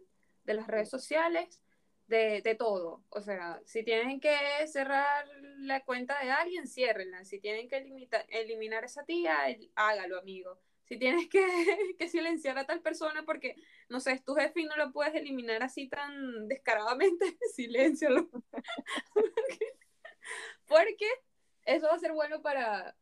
de 0.44 0.54
las 0.54 0.68
redes 0.68 0.90
sociales, 0.90 1.62
de, 2.08 2.42
de, 2.42 2.56
todo. 2.56 3.04
O 3.10 3.22
sea, 3.22 3.62
si 3.66 3.84
tienen 3.84 4.20
que 4.20 4.36
cerrar 4.68 5.26
la 5.60 5.84
cuenta 5.84 6.20
de 6.24 6.32
alguien, 6.32 6.68
ciérrenla. 6.68 7.24
Si 7.26 7.40
tienen 7.40 7.68
que 7.70 7.78
eliminar 8.30 8.84
esa 8.84 9.04
tía, 9.04 9.38
hágalo, 9.76 10.20
amigo 10.20 10.60
si 10.88 10.98
tienes 10.98 11.28
que, 11.28 11.42
que, 12.00 12.08
silenciar 12.08 12.58
a 12.58 12.66
tal 12.66 12.82
persona 12.82 13.24
porque, 13.26 13.56
no 13.90 14.00
sé, 14.00 14.14
es 14.14 14.24
tu 14.24 14.36
jefe 14.36 14.62
y 14.62 14.66
no 14.66 14.78
lo 14.78 14.92
puedes 14.92 15.14
eliminar 15.16 15.62
así 15.64 15.88
tan 15.88 16.48
descaradamente, 16.48 17.26
siléncialo. 17.56 18.30
porque 20.66 21.08
eso 21.66 21.88
va 21.88 21.96
a 21.96 22.00
ser 22.00 22.14
bueno 22.14 22.42
para, 22.42 22.96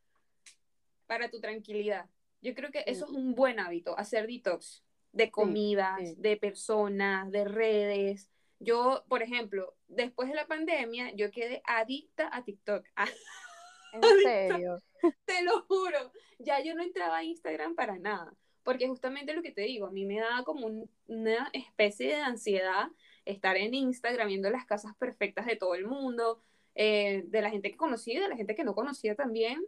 para 1.06 1.30
tu 1.30 1.40
tranquilidad. 1.40 2.10
Yo 2.42 2.54
creo 2.54 2.72
que 2.72 2.84
eso 2.88 3.06
es 3.06 3.12
un 3.12 3.36
buen 3.36 3.60
hábito, 3.60 3.98
hacer 3.98 4.28
detox 4.28 4.84
de 5.12 5.32
comidas, 5.32 6.22
de 6.22 6.38
personas, 6.38 7.32
de 7.32 7.46
redes. 7.46 8.30
Yo, 8.60 9.04
por 9.08 9.22
ejemplo, 9.22 9.76
después 9.88 10.30
de 10.30 10.36
la 10.36 10.48
pandemia, 10.48 11.12
yo 11.16 11.32
quedé 11.32 11.62
adicta 11.66 12.30
a 12.32 12.44
TikTok. 12.44 12.86
¿En 13.94 14.02
serio? 14.24 14.82
Te 15.26 15.44
lo 15.44 15.62
juro. 15.64 16.12
Ya 16.40 16.62
yo 16.62 16.76
no 16.76 16.84
entraba 16.84 17.18
a 17.18 17.24
Instagram 17.24 17.76
para 17.76 17.98
nada. 17.98 18.34
Porque 18.64 18.88
justamente 18.88 19.34
lo 19.34 19.44
que 19.44 19.52
te 19.52 19.62
digo, 19.62 19.86
a 19.86 19.92
mí 19.92 20.06
me 20.06 20.20
daba 20.20 20.44
como 20.44 20.90
una 21.08 21.50
especie 21.54 22.08
de 22.08 22.22
ansiedad 22.22 22.88
estar 23.26 23.58
en 23.58 23.74
Instagram 23.74 24.28
viendo 24.28 24.50
las 24.50 24.66
casas 24.66 24.96
perfectas 24.98 25.46
de 25.46 25.56
todo 25.56 25.76
el 25.76 25.86
mundo, 25.86 26.42
eh, 26.74 27.24
de 27.28 27.42
la 27.42 27.52
gente 27.52 27.72
que 27.72 27.78
conocía 27.78 28.16
y 28.18 28.22
de 28.22 28.30
la 28.30 28.36
gente 28.36 28.56
que 28.56 28.64
no 28.64 28.74
conocía 28.74 29.16
también, 29.16 29.64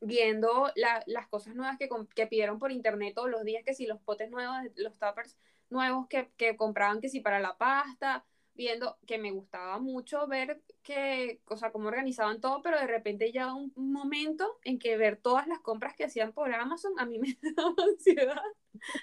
viendo 0.00 0.70
las 0.76 1.28
cosas 1.28 1.54
nuevas 1.54 1.78
que, 1.78 1.88
que, 2.14 2.26
pidieron 2.26 2.58
por 2.58 2.72
internet 2.72 3.14
todos 3.14 3.28
los 3.28 3.44
días, 3.44 3.64
que 3.64 3.74
si 3.74 3.86
los 3.86 4.00
potes 4.00 4.30
nuevos, 4.30 4.56
los 4.76 4.96
tuppers 4.98 5.36
nuevos 5.70 6.06
que, 6.08 6.30
que 6.36 6.56
compraban, 6.56 7.00
que 7.00 7.08
si 7.08 7.20
para 7.20 7.40
la 7.40 7.56
pasta, 7.56 8.24
viendo 8.60 8.98
que 9.06 9.16
me 9.16 9.30
gustaba 9.30 9.78
mucho 9.78 10.26
ver 10.26 10.60
que, 10.82 11.40
o 11.46 11.56
sea, 11.56 11.72
cómo 11.72 11.88
organizaban 11.88 12.42
todo, 12.42 12.60
pero 12.62 12.78
de 12.78 12.86
repente 12.86 13.32
ya 13.32 13.54
un, 13.54 13.72
momento 13.74 14.58
en 14.64 14.78
que 14.78 14.98
ver 14.98 15.16
todas 15.16 15.46
las 15.46 15.60
compras 15.60 15.94
que 15.96 16.04
hacían 16.04 16.32
por 16.32 16.52
Amazon 16.52 16.92
a 16.98 17.06
mí 17.06 17.18
me 17.18 17.36
daba 17.56 17.74
ansiedad 17.82 18.42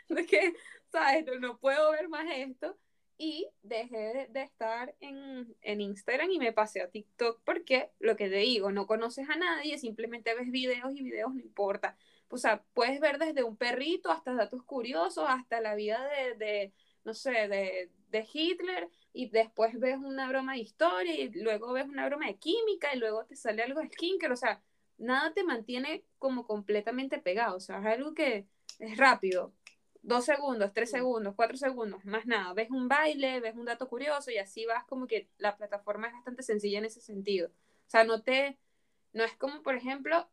de 0.10 0.26
que, 0.28 0.54
¿sabes? 0.92 1.26
No, 1.40 1.58
puedo 1.58 1.92
ver 1.92 2.08
más 2.10 2.26
esto. 2.32 2.78
Y 3.20 3.50
dejé 3.64 4.28
de, 4.30 4.44
estar 4.44 4.94
en, 5.00 5.56
en, 5.64 5.82
Instagram 5.82 6.30
y 6.30 6.38
me 6.38 6.54
pasé 6.54 6.82
a 6.82 6.92
TikTok 6.92 7.42
porque 7.44 7.90
lo 7.98 8.16
que 8.16 8.30
te 8.30 8.36
digo, 8.36 8.72
no 8.72 8.86
conoces 8.86 9.28
a 9.28 9.36
nadie, 9.38 9.80
simplemente 9.80 10.36
ves 10.36 10.52
videos 10.52 10.96
y 10.96 11.02
videos 11.02 11.34
no 11.34 11.40
importa. 11.40 11.98
O 12.30 12.38
sea, 12.38 12.64
puedes 12.74 13.00
ver 13.00 13.20
desde 13.20 13.44
un 13.44 13.58
perrito 13.58 14.12
hasta 14.12 14.34
datos 14.34 14.64
curiosos, 14.64 15.26
hasta 15.28 15.62
la 15.62 15.76
vida 15.76 16.06
de, 16.10 16.36
de 16.36 16.74
no 17.04 17.14
sé, 17.14 17.48
de, 17.48 17.90
de 18.10 18.28
Hitler, 18.32 18.90
y 19.14 19.30
después 19.30 19.80
ves 19.80 19.98
una 19.98 20.28
broma 20.30 20.54
de 20.54 20.60
historia 20.60 21.16
y 21.16 21.30
luego 21.30 21.74
ves 21.74 21.86
una 21.88 22.06
broma 22.08 22.28
de 22.28 22.38
química 22.38 22.94
y 22.94 23.00
luego 23.00 23.26
te 23.26 23.36
sale 23.36 23.64
algo 23.64 23.82
de 23.82 23.88
skincare, 23.88 24.34
o 24.34 24.38
sea, 24.38 24.62
nada 24.98 25.34
te 25.34 25.44
mantiene 25.44 26.04
como 26.20 26.46
completamente 26.46 27.18
pegado, 27.18 27.58
o 27.58 27.60
sea, 27.60 27.80
es 27.80 27.86
algo 27.86 28.14
que 28.14 28.48
es 28.80 28.98
rápido, 28.98 29.54
dos 30.02 30.26
segundos, 30.26 30.74
tres 30.74 30.92
segundos, 30.92 31.34
cuatro 31.36 31.58
segundos, 31.58 32.06
más 32.06 32.26
nada, 32.26 32.54
ves 32.54 32.70
un 32.70 32.88
baile, 32.88 33.40
ves 33.40 33.56
un 33.56 33.66
dato 33.66 33.88
curioso 33.88 34.32
y 34.32 34.38
así 34.38 34.66
vas 34.66 34.86
como 34.86 35.08
que 35.08 35.30
la 35.38 35.58
plataforma 35.58 36.08
es 36.08 36.14
bastante 36.14 36.44
sencilla 36.44 36.80
en 36.80 36.86
ese 36.86 37.02
sentido, 37.02 37.50
o 37.50 37.90
sea, 37.90 38.04
no 38.04 38.22
te, 38.22 38.58
no 39.14 39.24
es 39.24 39.36
como 39.36 39.64
por 39.64 39.76
ejemplo, 39.76 40.30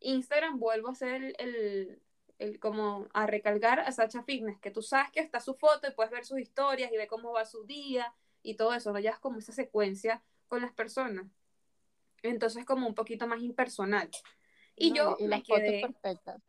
Instagram, 0.00 0.58
vuelvo 0.58 0.88
a 0.88 0.94
ser 0.94 1.34
el 1.38 2.00
el, 2.38 2.58
como 2.60 3.08
a 3.12 3.26
recalcar 3.26 3.80
a 3.80 3.92
Sacha 3.92 4.22
Fitness, 4.22 4.58
que 4.60 4.70
tú 4.70 4.82
sabes 4.82 5.10
que 5.10 5.20
está 5.20 5.40
su 5.40 5.54
foto 5.54 5.88
y 5.88 5.92
puedes 5.92 6.12
ver 6.12 6.24
sus 6.24 6.38
historias 6.38 6.90
y 6.92 6.96
ver 6.96 7.08
cómo 7.08 7.32
va 7.32 7.44
su 7.44 7.64
día 7.64 8.14
y 8.42 8.54
todo 8.54 8.72
eso, 8.74 8.92
¿no? 8.92 8.98
Ya 8.98 9.10
es 9.10 9.18
como 9.18 9.38
esa 9.38 9.52
secuencia 9.52 10.22
con 10.46 10.62
las 10.62 10.72
personas. 10.72 11.26
Entonces 12.22 12.64
como 12.64 12.86
un 12.86 12.94
poquito 12.94 13.26
más 13.26 13.42
impersonal. 13.42 14.08
Y 14.76 14.92
yo 14.92 15.16
me 15.20 15.42
quedé... 15.42 15.80
Fotos 15.80 15.96
perfectas. 16.00 16.42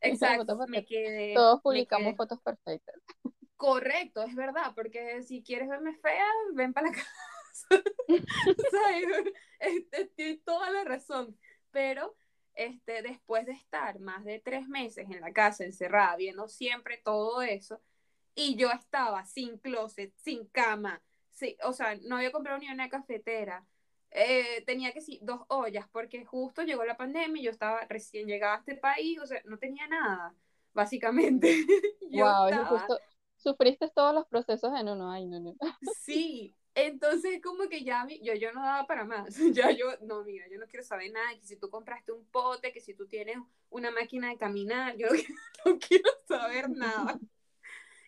Exacto, 0.00 0.56
me 0.68 0.84
quedé... 0.84 1.34
Todos 1.34 1.60
publicamos 1.60 2.16
fotos 2.16 2.40
perfectas. 2.40 2.94
Correcto, 3.56 4.22
es 4.22 4.34
verdad, 4.34 4.72
porque 4.74 5.22
si 5.22 5.42
quieres 5.42 5.68
verme 5.68 5.94
fea, 5.94 6.26
ven 6.54 6.72
para 6.72 6.88
la 6.88 6.92
casa. 6.94 7.08
¿Sabes? 8.70 10.10
Tienes 10.16 10.44
toda 10.44 10.70
la 10.70 10.84
razón. 10.84 11.36
Pero 11.70 12.16
este, 12.54 13.02
después 13.02 13.46
de 13.46 13.52
estar 13.52 13.98
más 14.00 14.24
de 14.24 14.40
tres 14.40 14.68
meses 14.68 15.08
en 15.10 15.20
la 15.20 15.32
casa 15.32 15.64
encerrada, 15.64 16.16
viendo 16.16 16.48
siempre 16.48 17.00
todo 17.04 17.42
eso, 17.42 17.80
y 18.34 18.56
yo 18.56 18.70
estaba 18.70 19.24
sin 19.24 19.58
closet, 19.58 20.12
sin 20.16 20.46
cama, 20.46 21.02
sí, 21.30 21.56
o 21.64 21.72
sea, 21.72 21.96
no 22.02 22.16
había 22.16 22.32
comprado 22.32 22.58
ni 22.58 22.68
una 22.68 22.88
cafetera, 22.88 23.66
eh, 24.10 24.62
tenía 24.66 24.92
que 24.92 25.00
sí, 25.00 25.18
dos 25.22 25.40
ollas, 25.48 25.86
porque 25.90 26.24
justo 26.24 26.62
llegó 26.62 26.84
la 26.84 26.96
pandemia 26.96 27.40
y 27.40 27.44
yo 27.44 27.50
estaba 27.50 27.80
recién 27.88 28.26
llegada 28.26 28.56
a 28.56 28.58
este 28.58 28.76
país, 28.76 29.18
o 29.20 29.26
sea, 29.26 29.40
no 29.44 29.58
tenía 29.58 29.86
nada, 29.88 30.34
básicamente. 30.74 31.64
wow, 32.12 32.50
justo, 32.68 32.98
sufriste 33.36 33.88
todos 33.90 34.14
los 34.14 34.26
procesos 34.26 34.72
en 34.78 34.88
uno, 34.88 35.10
ay, 35.10 35.26
no, 35.26 35.40
no. 35.40 35.56
Sí, 36.04 36.54
Entonces, 36.74 37.40
como 37.42 37.68
que 37.68 37.84
ya 37.84 38.04
mi- 38.04 38.20
yo, 38.22 38.34
yo 38.34 38.52
no 38.52 38.62
daba 38.62 38.86
para 38.86 39.04
más. 39.04 39.34
Ya 39.54 39.70
yo, 39.70 39.86
no, 40.02 40.24
mira, 40.24 40.46
yo 40.50 40.58
no 40.58 40.66
quiero 40.66 40.84
saber 40.84 41.12
nada. 41.12 41.34
Que 41.38 41.46
si 41.46 41.56
tú 41.56 41.68
compraste 41.70 42.12
un 42.12 42.24
pote, 42.26 42.72
que 42.72 42.80
si 42.80 42.94
tú 42.94 43.06
tienes 43.06 43.36
una 43.70 43.90
máquina 43.90 44.28
de 44.30 44.38
caminar, 44.38 44.96
yo 44.96 45.08
no, 45.08 45.14
no 45.72 45.78
quiero 45.78 46.10
saber 46.26 46.70
nada. 46.70 47.18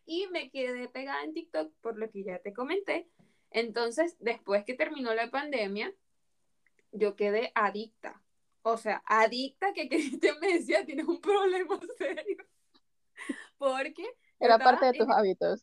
Y 0.06 0.26
me 0.26 0.50
quedé 0.50 0.86
pegada 0.88 1.24
en 1.24 1.32
TikTok 1.32 1.72
por 1.80 1.96
lo 1.96 2.10
que 2.10 2.22
ya 2.24 2.38
te 2.38 2.52
comenté. 2.52 3.08
Entonces, 3.50 4.16
después 4.20 4.62
que 4.66 4.74
terminó 4.74 5.14
la 5.14 5.30
pandemia, 5.30 5.94
yo 6.92 7.16
quedé 7.16 7.52
adicta. 7.54 8.22
O 8.60 8.76
sea, 8.76 9.02
adicta 9.06 9.72
que 9.72 9.88
Cristian 9.88 10.36
me 10.40 10.52
decía, 10.58 10.84
tienes 10.84 11.06
un 11.06 11.22
problema 11.22 11.80
serio. 11.96 12.36
Porque 13.56 14.04
Era 14.40 14.58
parte 14.58 14.86
de 14.86 14.92
tus 14.92 15.06
en- 15.06 15.12
hábitos. 15.12 15.62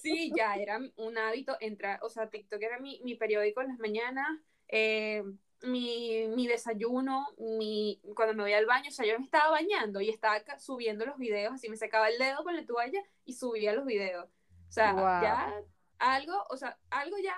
Sí, 0.00 0.32
ya 0.36 0.54
era 0.56 0.78
un 0.96 1.18
hábito 1.18 1.56
entrar, 1.60 1.98
o 2.02 2.08
sea, 2.08 2.28
TikTok 2.30 2.62
era 2.62 2.78
mi, 2.78 3.00
mi 3.04 3.14
periódico 3.16 3.60
en 3.60 3.68
las 3.68 3.78
mañanas, 3.78 4.26
eh, 4.68 5.22
mi, 5.62 6.26
mi 6.28 6.46
desayuno, 6.46 7.26
mi, 7.38 8.00
cuando 8.14 8.34
me 8.34 8.42
voy 8.42 8.52
al 8.52 8.66
baño, 8.66 8.88
o 8.88 8.92
sea, 8.92 9.06
yo 9.06 9.18
me 9.18 9.24
estaba 9.24 9.50
bañando 9.50 10.00
y 10.00 10.10
estaba 10.10 10.42
subiendo 10.58 11.06
los 11.06 11.16
videos, 11.18 11.54
así 11.54 11.68
me 11.68 11.76
sacaba 11.76 12.08
el 12.08 12.18
dedo 12.18 12.44
con 12.44 12.54
la 12.54 12.64
toalla 12.66 13.02
y 13.24 13.32
subía 13.34 13.72
los 13.72 13.86
videos. 13.86 14.26
O 14.68 14.72
sea, 14.72 14.92
ya 15.22 15.54
algo, 15.98 16.44
o 16.50 16.56
sea, 16.56 16.78
algo 16.90 17.16
ya, 17.18 17.36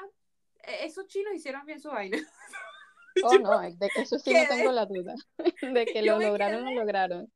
eh, 0.65 0.79
esos 0.83 1.07
chinos 1.07 1.35
hicieron 1.35 1.65
bien 1.67 1.81
su 1.81 1.89
vaina. 1.91 2.19
Oh, 3.23 3.39
no, 3.39 3.61
de 3.79 3.89
eso 3.97 4.19
sí 4.19 4.33
no 4.35 4.47
tengo 4.49 4.73
la 4.73 4.87
duda. 4.87 5.15
De 5.63 5.87
que 5.87 6.05
yo 6.05 6.19
lo 6.19 6.27
lograron, 6.27 6.65
lo 6.65 6.71
quedé- 6.71 6.75
lograron. 6.77 7.33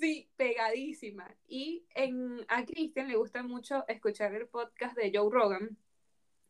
Sí, 0.00 0.30
pegadísima. 0.36 1.36
Y 1.46 1.84
en, 1.94 2.44
a 2.48 2.64
Cristian 2.64 3.08
le 3.08 3.16
gusta 3.16 3.42
mucho 3.42 3.84
escuchar 3.86 4.34
el 4.34 4.48
podcast 4.48 4.96
de 4.96 5.12
Joe 5.14 5.30
Rogan. 5.30 5.76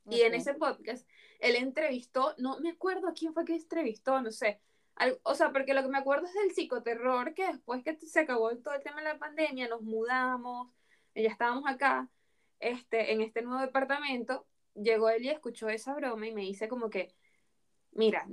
Y 0.08 0.22
en 0.22 0.34
ese 0.34 0.54
podcast, 0.54 1.06
él 1.40 1.56
entrevistó, 1.56 2.34
no 2.38 2.58
me 2.60 2.70
acuerdo 2.70 3.08
a 3.08 3.12
quién 3.12 3.34
fue 3.34 3.44
que 3.44 3.54
entrevistó, 3.54 4.20
no 4.22 4.30
sé. 4.30 4.60
Al- 4.94 5.20
o 5.24 5.34
sea, 5.34 5.52
porque 5.52 5.74
lo 5.74 5.82
que 5.82 5.88
me 5.88 5.98
acuerdo 5.98 6.26
es 6.26 6.34
del 6.34 6.52
psicoterror, 6.52 7.34
que 7.34 7.46
después 7.46 7.82
que 7.84 7.96
se 7.96 8.20
acabó 8.20 8.56
todo 8.58 8.74
el 8.74 8.82
tema 8.82 8.98
de 8.98 9.04
la 9.08 9.18
pandemia, 9.18 9.68
nos 9.68 9.82
mudamos, 9.82 10.68
ya 11.14 11.28
estábamos 11.28 11.64
acá, 11.68 12.08
este, 12.60 13.12
en 13.12 13.20
este 13.20 13.42
nuevo 13.42 13.60
departamento, 13.60 14.46
llegó 14.74 15.10
él 15.10 15.24
y 15.24 15.28
escuchó 15.28 15.68
esa 15.68 15.94
broma 15.94 16.26
y 16.26 16.32
me 16.34 16.42
dice 16.42 16.68
como 16.68 16.90
que, 16.90 17.14
mira, 17.92 18.26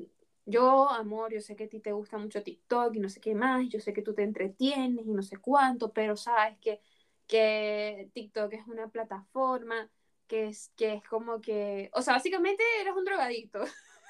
yo, 0.48 0.90
amor, 0.90 1.34
yo 1.34 1.42
sé 1.42 1.56
que 1.58 1.66
a 1.66 1.70
ti 1.70 1.80
te 1.82 1.92
gusta 1.92 2.18
mucho 2.18 2.42
TikTok 2.42 2.96
y 2.96 3.00
no 3.00 3.10
sé 3.10 3.20
qué 3.20 3.36
más, 3.36 3.68
yo 3.70 3.80
sé 3.82 3.94
que 3.94 4.02
tú 4.02 4.14
te 4.14 4.24
entretienes 4.24 5.06
y 5.06 5.12
no 5.12 5.22
sé 5.22 5.38
cuánto, 5.38 5.92
pero 5.94 6.16
sabes 6.16 6.58
que, 6.60 6.80
que 7.28 8.10
TikTok 8.14 8.54
es 8.54 8.68
una 8.68 8.90
plataforma 8.90 9.92
que 10.28 10.48
es, 10.48 10.72
que 10.78 10.94
es 10.96 11.04
como 11.04 11.42
que, 11.42 11.90
o 11.94 12.02
sea, 12.02 12.14
básicamente 12.14 12.64
eres 12.82 12.94
un 12.96 13.06
drogadicto, 13.06 13.60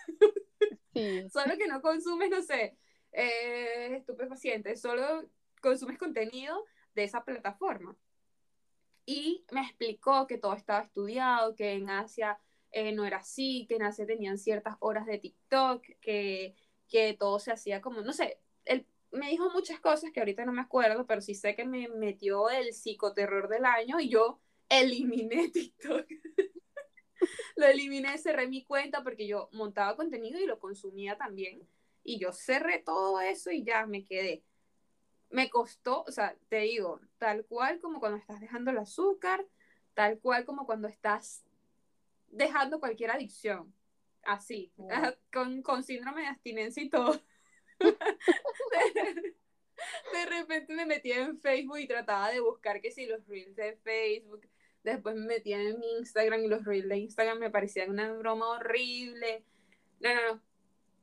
Sí, 0.94 1.30
solo 1.30 1.58
que 1.58 1.68
no 1.68 1.82
consumes, 1.82 2.30
no 2.30 2.42
sé, 2.42 2.78
eh, 3.12 3.96
estupefacientes, 3.98 4.82
solo 4.82 5.30
consumes 5.62 5.98
contenido 5.98 6.66
de 6.96 7.04
esa 7.04 7.24
plataforma. 7.24 7.96
Y 9.06 9.46
me 9.52 9.62
explicó 9.62 10.28
que 10.28 10.38
todo 10.38 10.54
estaba 10.54 10.82
estudiado, 10.84 11.56
que 11.56 11.74
en 11.74 11.90
Asia 11.90 12.40
eh, 12.78 12.92
no 12.92 13.06
era 13.06 13.18
así, 13.18 13.66
que 13.68 13.78
Asia 13.82 14.06
tenían 14.06 14.38
ciertas 14.38 14.76
horas 14.82 15.08
de 15.08 15.18
TikTok, 15.18 15.84
que, 16.00 16.54
que 16.88 17.16
todo 17.18 17.40
se 17.40 17.52
hacía 17.52 17.82
como, 17.82 18.02
no 18.02 18.14
sé, 18.14 18.40
él 18.66 18.86
me 19.10 19.32
dijo 19.32 19.50
muchas 19.50 19.80
cosas 19.80 20.12
que 20.12 20.20
ahorita 20.20 20.46
no 20.46 20.52
me 20.52 20.62
acuerdo, 20.62 21.08
pero 21.08 21.20
sí 21.20 21.34
sé 21.34 21.56
que 21.56 21.66
me 21.66 21.88
metió 21.88 22.52
el 22.52 22.74
psicoterror 22.74 23.48
del 23.50 23.66
año 23.66 24.00
y 24.00 24.10
yo 24.10 24.40
eliminé 24.70 25.50
TikTok. 25.54 26.06
lo 27.56 27.66
eliminé, 27.66 28.16
cerré 28.20 28.48
mi 28.48 28.64
cuenta 28.64 29.02
porque 29.02 29.26
yo 29.26 29.50
montaba 29.54 29.96
contenido 29.96 30.40
y 30.40 30.46
lo 30.46 30.60
consumía 30.60 31.18
también. 31.18 31.68
Y 32.04 32.20
yo 32.20 32.32
cerré 32.32 32.78
todo 32.78 33.20
eso 33.22 33.50
y 33.50 33.64
ya 33.64 33.88
me 33.88 34.06
quedé. 34.06 34.44
Me 35.32 35.50
costó, 35.50 36.04
o 36.04 36.12
sea, 36.12 36.36
te 36.48 36.60
digo, 36.60 37.02
tal 37.18 37.44
cual 37.46 37.80
como 37.80 38.00
cuando 38.00 38.20
estás 38.20 38.40
dejando 38.40 38.70
el 38.70 38.78
azúcar, 38.78 39.48
tal 39.96 40.20
cual 40.20 40.46
como 40.46 40.68
cuando 40.68 40.88
estás 40.88 41.44
dejando 42.38 42.80
cualquier 42.80 43.12
adicción. 43.12 43.74
Así, 44.24 44.72
Wow. 44.76 44.90
con, 45.32 45.62
con 45.62 45.84
síndrome 45.84 46.22
de 46.22 46.28
abstinencia 46.28 46.84
y 46.84 46.90
todo. 46.90 47.22
de, 47.80 49.36
de 50.14 50.26
repente 50.26 50.74
me 50.74 50.86
metía 50.86 51.22
en 51.24 51.40
Facebook 51.40 51.78
y 51.80 51.88
trataba 51.88 52.30
de 52.32 52.40
buscar 52.40 52.82
que 52.82 52.92
si 52.92 53.06
los 53.06 53.26
reels 53.28 53.56
de 53.56 53.78
Facebook, 53.78 54.48
después 54.84 55.16
me 55.16 55.26
metía 55.26 55.62
en 55.62 55.82
Instagram 56.00 56.42
y 56.44 56.48
los 56.48 56.66
reels 56.66 56.90
de 56.90 56.98
Instagram 56.98 57.40
me 57.40 57.50
parecían 57.52 57.90
una 57.92 58.12
broma 58.14 58.50
horrible. 58.50 59.44
No, 60.00 60.14
no, 60.14 60.34
no, 60.34 60.42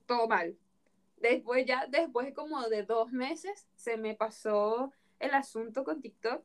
todo 0.07 0.28
mal. 0.28 0.57
Después 1.16 1.64
ya, 1.64 1.87
después 1.87 2.35
como 2.35 2.68
de 2.68 2.82
dos 2.82 3.11
meses, 3.12 3.66
se 3.74 3.97
me 3.97 4.14
pasó 4.14 4.93
el 5.18 5.32
asunto 5.32 5.85
con 5.85 6.03
TikTok 6.03 6.45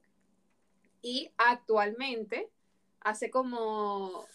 y 1.02 1.32
actualmente, 1.38 2.50
hace 3.02 3.30
como 3.30 4.26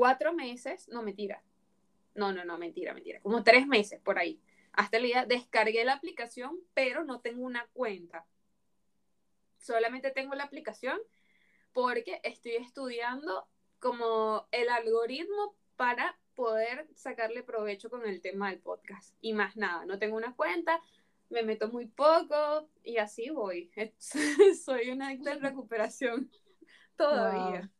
cuatro 0.00 0.32
meses, 0.32 0.88
no, 0.88 1.02
mentira, 1.02 1.44
no, 2.14 2.32
no, 2.32 2.42
no, 2.42 2.56
mentira, 2.56 2.94
mentira, 2.94 3.20
como 3.20 3.44
tres 3.44 3.66
meses 3.66 4.00
por 4.00 4.18
ahí. 4.18 4.40
Hasta 4.72 4.96
el 4.96 5.02
día 5.02 5.26
descargué 5.26 5.84
la 5.84 5.92
aplicación, 5.92 6.58
pero 6.72 7.04
no 7.04 7.20
tengo 7.20 7.44
una 7.44 7.66
cuenta. 7.74 8.24
Solamente 9.58 10.10
tengo 10.10 10.34
la 10.34 10.44
aplicación 10.44 10.98
porque 11.74 12.18
estoy 12.24 12.52
estudiando 12.52 13.46
como 13.78 14.48
el 14.52 14.70
algoritmo 14.70 15.54
para 15.76 16.18
poder 16.34 16.88
sacarle 16.94 17.42
provecho 17.42 17.90
con 17.90 18.08
el 18.08 18.22
tema 18.22 18.48
del 18.48 18.60
podcast. 18.60 19.14
Y 19.20 19.34
más 19.34 19.58
nada, 19.58 19.84
no 19.84 19.98
tengo 19.98 20.16
una 20.16 20.34
cuenta, 20.34 20.80
me 21.28 21.42
meto 21.42 21.68
muy 21.68 21.88
poco 21.88 22.70
y 22.82 22.96
así 22.96 23.28
voy. 23.28 23.70
Soy 24.64 24.92
una 24.92 25.08
adicta 25.08 25.32
en 25.32 25.42
recuperación 25.42 26.30
todavía. 26.96 27.70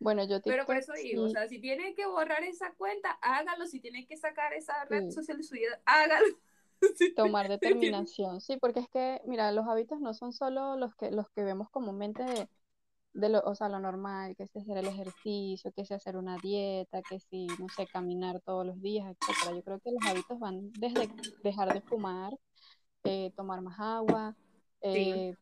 Bueno, 0.00 0.24
yo 0.24 0.40
Pero 0.42 0.64
por 0.66 0.76
TikTok 0.76 0.82
eso 0.82 0.92
digo, 0.94 1.24
o 1.24 1.28
sea, 1.28 1.48
si 1.48 1.60
tiene 1.60 1.94
que 1.94 2.06
borrar 2.06 2.42
esa 2.44 2.72
cuenta, 2.74 3.10
hágalo. 3.22 3.66
Si 3.66 3.80
tiene 3.80 4.06
que 4.06 4.16
sacar 4.16 4.52
esa 4.54 4.84
red 4.86 5.08
Sí. 5.08 5.14
social 5.14 5.36
de 5.38 5.44
su 5.44 5.54
vida, 5.54 5.80
hágalo. 5.84 6.26
Tomar 7.16 7.48
determinación. 7.48 8.40
Sí, 8.40 8.56
porque 8.60 8.80
es 8.80 8.88
que, 8.88 9.20
mira, 9.26 9.52
los 9.52 9.66
hábitos 9.68 10.00
no 10.00 10.14
son 10.14 10.32
solo 10.32 10.76
los 10.76 10.94
que, 10.96 11.10
los 11.10 11.26
que 11.34 11.42
vemos 11.44 11.68
comúnmente 11.70 12.22
de, 12.22 12.48
de 13.14 13.28
lo, 13.30 13.40
o 13.42 13.54
sea, 13.54 13.68
lo 13.68 13.80
normal, 13.80 14.36
que 14.36 14.44
es 14.44 14.56
hacer 14.56 14.78
el 14.78 14.88
ejercicio, 14.88 15.72
que 15.72 15.82
es 15.82 15.92
hacer 15.92 16.16
una 16.16 16.38
dieta, 16.38 17.02
que 17.02 17.20
si, 17.20 17.46
no 17.58 17.68
sé, 17.70 17.86
caminar 17.88 18.40
todos 18.42 18.66
los 18.66 18.80
días, 18.82 19.06
etcétera. 19.08 19.52
Yo 19.56 19.62
creo 19.64 19.80
que 19.80 19.92
los 19.92 20.04
hábitos 20.06 20.38
van 20.40 20.72
desde 20.74 21.10
dejar 21.42 21.72
de 21.72 21.82
fumar, 21.82 22.32
eh, 23.04 23.32
tomar 23.36 23.62
más 23.62 23.78
agua, 23.80 24.36
eh, 24.82 25.34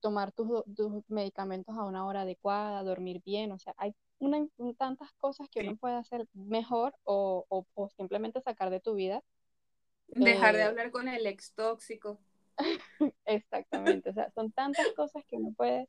tomar 0.00 0.32
tus, 0.32 0.48
tus 0.76 1.02
medicamentos 1.08 1.76
a 1.76 1.84
una 1.84 2.06
hora 2.06 2.22
adecuada, 2.22 2.82
dormir 2.82 3.22
bien, 3.24 3.52
o 3.52 3.58
sea, 3.58 3.74
hay 3.78 3.94
una, 4.18 4.46
tantas 4.78 5.12
cosas 5.14 5.48
que 5.50 5.60
uno 5.60 5.76
puede 5.76 5.96
hacer 5.96 6.26
mejor 6.34 6.94
o, 7.04 7.46
o, 7.48 7.66
o 7.74 7.88
simplemente 7.90 8.40
sacar 8.42 8.70
de 8.70 8.80
tu 8.80 8.94
vida. 8.94 9.22
Dejar 10.12 10.54
de 10.54 10.62
Eh, 10.62 10.64
hablar 10.64 10.90
con 10.90 11.08
el 11.08 11.26
ex 11.26 11.54
tóxico. 11.54 12.20
Exactamente, 13.26 14.10
o 14.10 14.12
sea, 14.12 14.30
son 14.32 14.52
tantas 14.52 14.90
cosas 14.92 15.24
que 15.26 15.36
uno 15.36 15.52
puede, 15.56 15.88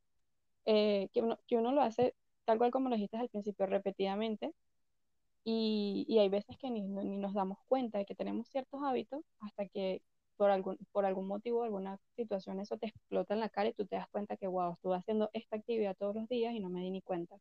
eh, 0.66 1.10
que 1.14 1.22
uno, 1.22 1.40
que 1.48 1.58
uno 1.58 1.72
lo 1.74 1.82
hace 1.82 2.16
tal 2.46 2.60
cual 2.60 2.72
como 2.72 2.90
lo 2.90 2.96
dijiste 2.96 3.18
al 3.18 3.30
principio, 3.30 3.66
repetidamente, 3.68 4.54
y, 5.46 6.06
y 6.10 6.20
hay 6.20 6.30
veces 6.30 6.58
que 6.58 6.72
ni, 6.72 6.82
ni 6.82 7.18
nos 7.18 7.34
damos 7.34 7.60
cuenta 7.68 7.98
de 8.00 8.06
que 8.06 8.16
tenemos 8.16 8.50
ciertos 8.50 8.82
hábitos 8.84 9.24
hasta 9.42 9.68
que 9.68 10.02
por 10.40 10.52
algún, 10.52 10.78
por 10.94 11.06
algún 11.06 11.28
motivo, 11.28 11.64
alguna 11.64 12.00
situación, 12.16 12.62
eso 12.62 12.78
te 12.78 12.88
explota 12.88 13.34
en 13.34 13.42
la 13.42 13.50
cara 13.50 13.68
y 13.68 13.74
tú 13.74 13.86
te 13.86 13.98
das 13.98 14.08
cuenta 14.10 14.38
que, 14.38 14.48
wow, 14.48 14.72
estuve 14.74 14.96
haciendo 14.96 15.30
esta 15.34 15.58
actividad 15.58 15.98
todos 15.98 16.16
los 16.16 16.30
días 16.30 16.54
y 16.54 16.62
no 16.62 16.70
me 16.70 16.80
di 16.80 16.92
ni 16.92 17.02
cuenta. 17.02 17.36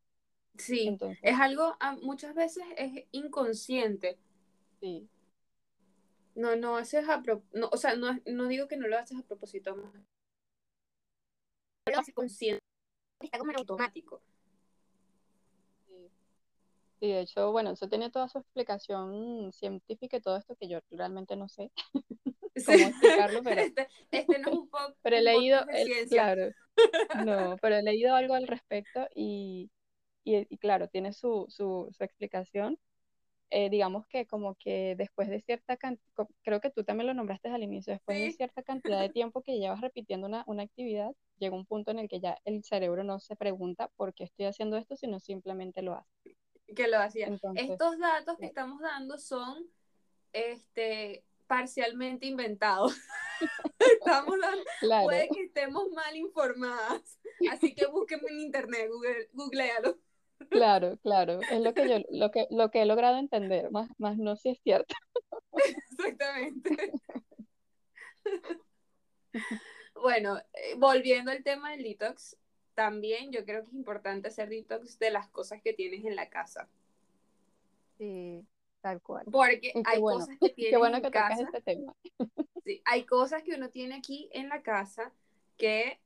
Sí, 0.57 0.88
Entonces, 0.88 1.18
es 1.22 1.38
algo, 1.38 1.76
ah, 1.78 1.96
muchas 2.03 2.34
veces 2.34 2.64
es 2.76 3.05
inconsciente. 3.12 4.18
sí, 4.80 5.09
No, 6.34 6.57
no 6.57 6.76
haces 6.76 7.09
a 7.09 7.22
pro- 7.22 7.42
no, 7.53 7.68
o 7.72 7.76
sea, 7.76 7.94
no, 7.94 8.18
no 8.26 8.49
digo 8.49 8.66
que 8.66 8.76
no 8.76 8.88
lo 8.88 8.99
haces 8.99 9.18
a 9.18 9.22
propósito, 9.22 9.76
no 9.76 9.92
lo 11.92 11.99
haces 11.99 12.14
consciente, 12.14 12.62
está 13.20 13.38
como 13.38 13.53
automático. 13.53 14.22
sí. 15.86 16.11
Y 17.01 17.09
de 17.12 17.20
hecho, 17.20 17.53
bueno, 17.53 17.70
eso 17.72 17.88
tiene 17.88 18.11
toda 18.11 18.28
su 18.28 18.38
explicación 18.38 19.53
científica 19.53 20.16
y 20.18 20.20
todo 20.20 20.36
esto 20.36 20.57
que 20.57 20.68
yo 20.68 20.80
realmente 20.90 21.36
no 21.36 21.49
sé. 21.49 21.72
cómo 22.64 22.78
explicarlo, 22.88 23.42
pero... 23.42 23.61
Este, 23.62 23.88
este 24.11 24.38
no 24.38 24.48
es 24.48 24.54
un 24.56 24.68
poco 24.68 24.94
Pero 25.02 25.16
he 25.16 25.22
leído, 25.22 25.64
de 25.66 25.82
el- 25.82 26.09
claro, 26.09 26.50
no, 27.26 27.56
pero 27.61 27.76
he 27.76 27.82
leído 27.82 28.14
algo 28.14 28.34
al 28.34 28.46
respecto 28.46 29.06
y, 29.14 29.70
y, 30.24 30.46
y 30.48 30.59
claro, 30.59 30.88
tiene 30.88 31.12
su, 31.12 31.46
su, 31.48 31.88
su 31.96 32.04
explicación. 32.04 32.78
Eh, 33.50 33.70
digamos 33.70 34.06
que 34.09 34.26
como 34.26 34.56
que 34.56 34.94
después 34.98 35.26
de 35.30 35.40
cierta 35.40 35.78
cantidad, 35.78 36.26
creo 36.42 36.61
que 36.61 36.68
tú 36.70 36.84
también 36.84 37.06
lo 37.06 37.14
nombraste 37.14 37.48
al 37.48 37.62
inicio, 37.62 37.94
después 37.94 38.18
de 38.18 38.30
Sí. 38.30 38.36
cierta 38.36 38.62
cantidad 38.62 39.00
de 39.00 39.09
tiempo 39.09 39.40
que 39.40 39.59
llevas 39.59 39.80
repitiendo 39.80 40.26
una, 40.26 40.44
una 40.46 40.64
actividad, 40.64 41.12
llega 41.38 41.56
un 41.56 41.64
punto 41.64 41.90
en 41.90 41.98
el 41.98 42.09
que 42.11 42.20
ya 42.20 42.36
el 42.44 42.62
cerebro 42.62 43.04
no 43.04 43.18
se 43.20 43.36
pregunta 43.36 43.88
por 43.96 44.12
qué 44.12 44.24
estoy 44.24 44.44
haciendo 44.44 44.76
esto, 44.76 44.96
sino 44.96 45.18
simplemente 45.18 45.80
lo 45.80 45.94
hace. 45.94 46.36
que 46.76 46.88
lo 46.88 46.98
hacía. 46.98 47.28
Entonces, 47.28 47.70
Estos 47.70 47.98
datos 47.98 48.36
que 48.36 48.44
estamos 48.44 48.82
dando 48.82 49.16
son 49.16 49.64
este, 50.34 51.24
parcialmente 51.49 52.26
inventados. 52.26 52.96
estamos 54.01 54.36
Claro, 54.80 55.05
puede 55.05 55.28
que 55.28 55.42
estemos 55.44 55.90
mal 55.90 56.14
informadas. 56.14 57.18
Así 57.51 57.74
que 57.74 57.86
búsquenme 57.86 58.30
en 58.30 58.40
internet, 58.40 58.88
Google, 58.88 59.28
googlealo. 59.32 59.99
claro, 60.51 60.96
claro. 60.99 61.40
Es 61.51 61.61
lo 61.61 61.74
que 61.74 61.88
yo, 61.88 61.99
lo 62.11 62.30
que, 62.30 62.46
lo 62.51 62.70
que 62.70 62.82
he 62.82 62.86
logrado 62.86 63.18
entender, 63.18 63.70
más, 63.72 63.90
más 63.99 64.16
no 64.16 64.36
si 64.36 64.51
es 64.51 64.61
cierto. 64.62 64.94
Exactamente. 65.90 66.92
Bueno, 69.94 70.38
eh, 70.38 70.74
volviendo 70.76 71.30
al 71.30 71.42
tema 71.42 71.72
del 71.72 71.82
detox, 71.82 72.36
también 72.74 73.32
yo 73.32 73.44
creo 73.44 73.62
que 73.62 73.70
es 73.70 73.74
importante 73.74 74.28
hacer 74.28 74.49
detox 74.49 74.99
de 74.99 75.11
las 75.11 75.28
cosas 75.28 75.61
que 75.61 75.72
tienes 75.72 76.05
en 76.05 76.14
la 76.14 76.28
casa. 76.28 76.68
Sí, 77.99 78.46
tal 78.80 79.00
cual. 79.02 79.24
Porque 79.30 79.56
Y 79.56 79.72
qué 79.72 79.82
hay 79.84 80.00
bueno, 80.00 80.20
cosas 80.20 80.38
que 80.38 80.48
Qué 80.54 80.54
tienes 80.54 80.78
bueno 80.78 80.96
en 80.96 81.02
que 81.02 81.08
tocas 81.08 81.40
este 81.40 81.60
tema. 81.60 81.94
sí, 82.64 82.82
hay 82.84 83.04
cosas 83.04 83.42
que 83.42 83.54
uno 83.54 83.70
tiene 83.70 83.96
aquí 83.96 84.28
en 84.32 84.48
la 84.48 84.62
casa 84.62 85.12
que 85.56 86.00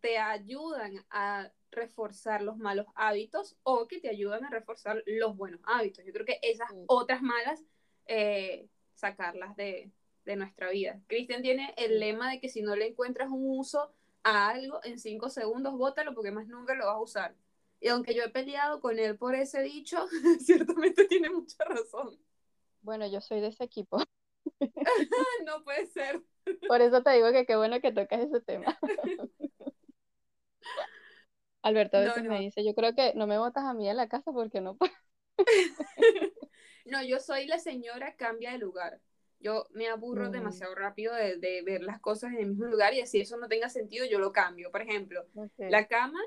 te 0.00 0.18
ayudan 0.18 1.04
a 1.10 1.50
reforzar 1.70 2.42
los 2.42 2.56
malos 2.56 2.86
hábitos 2.94 3.56
o 3.62 3.86
que 3.88 4.00
te 4.00 4.08
ayudan 4.08 4.44
a 4.44 4.50
reforzar 4.50 5.02
los 5.06 5.36
buenos 5.36 5.60
hábitos. 5.64 6.04
Yo 6.04 6.12
creo 6.12 6.26
que 6.26 6.38
esas 6.42 6.70
Sí. 6.70 6.84
otras 6.86 7.22
malas, 7.22 7.62
eh, 8.06 8.68
sacarlas 8.94 9.54
de, 9.56 9.90
de 10.24 10.36
nuestra 10.36 10.70
vida. 10.70 11.00
Cristian 11.06 11.42
tiene 11.42 11.74
el 11.76 12.00
lema 12.00 12.30
de 12.30 12.40
que 12.40 12.48
si 12.48 12.62
no 12.62 12.74
le 12.74 12.86
encuentras 12.88 13.28
un 13.28 13.44
uso 13.58 13.92
a 14.22 14.48
algo, 14.48 14.80
en 14.84 14.98
cinco 14.98 15.28
segundos 15.28 15.76
bótalo 15.76 16.14
porque 16.14 16.30
más 16.30 16.46
nunca 16.48 16.74
lo 16.74 16.86
vas 16.86 16.96
a 16.96 17.00
usar. 17.00 17.34
Y 17.80 17.88
aunque 17.88 18.14
yo 18.14 18.22
he 18.24 18.30
peleado 18.30 18.80
con 18.80 18.98
él 18.98 19.16
por 19.16 19.34
ese 19.34 19.62
dicho, 19.62 20.06
ciertamente 20.40 21.06
tiene 21.06 21.30
mucha 21.30 21.64
razón. 21.64 22.18
Bueno, 22.82 23.06
yo 23.06 23.20
soy 23.20 23.40
de 23.40 23.48
ese 23.48 23.64
equipo. 23.64 23.98
No 25.44 25.62
puede 25.64 25.86
ser. 25.86 26.22
Por 26.66 26.80
eso 26.82 27.02
te 27.02 27.10
digo 27.12 27.32
que 27.32 27.46
qué 27.46 27.56
bueno 27.56 27.80
que 27.80 27.92
tocas 27.92 28.20
ese 28.20 28.40
tema. 28.40 28.78
Alberto 31.62 31.96
a 31.98 32.00
No, 32.00 32.12
veces 32.14 32.24
me 32.24 32.40
dice, 32.40 32.64
yo 32.64 32.74
creo 32.74 32.94
que 32.94 33.12
no 33.14 33.26
me 33.26 33.38
botas 33.38 33.64
a 33.64 33.74
mí 33.74 33.88
en 33.88 33.96
la 33.96 34.08
casa 34.08 34.32
porque 34.32 34.60
no. 34.60 34.76
No, 36.84 37.02
yo 37.02 37.20
soy 37.20 37.46
la 37.46 37.58
señora 37.58 38.16
cambia 38.16 38.52
de 38.52 38.58
lugar. 38.58 39.00
Yo 39.40 39.66
me 39.72 39.88
aburro 39.88 40.28
Mm. 40.28 40.32
demasiado 40.32 40.74
rápido 40.74 41.14
de, 41.14 41.36
de 41.36 41.62
ver 41.62 41.82
las 41.82 42.00
cosas 42.00 42.32
en 42.32 42.38
el 42.40 42.46
mismo 42.48 42.66
lugar 42.66 42.94
y 42.94 43.00
así 43.00 43.20
eso 43.20 43.36
no 43.36 43.48
tenga 43.48 43.68
sentido, 43.68 44.06
yo 44.06 44.18
lo 44.18 44.32
cambio. 44.32 44.70
Por 44.72 44.82
ejemplo, 44.82 45.24
la 45.68 45.86
cama, 45.86 46.20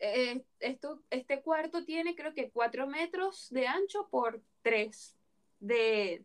eh, 0.00 0.42
esto, 0.60 1.02
este 1.10 1.42
cuarto 1.42 1.84
tiene 1.84 2.16
creo 2.16 2.34
que 2.34 2.50
cuatro 2.50 2.86
metros 2.86 3.48
de 3.50 3.66
ancho 3.66 4.08
por 4.10 4.42
tres 4.62 5.16
de, 5.60 6.24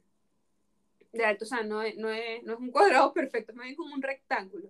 de 1.11 1.25
alto. 1.25 1.43
O 1.45 1.47
sea, 1.47 1.63
no 1.63 1.81
es, 1.81 1.97
no, 1.97 2.09
es, 2.09 2.41
no 2.43 2.53
es 2.53 2.59
un 2.59 2.71
cuadrado 2.71 3.13
perfecto, 3.13 3.51
es 3.51 3.57
más 3.57 3.65
bien 3.65 3.75
como 3.75 3.93
un 3.93 4.01
rectángulo. 4.01 4.69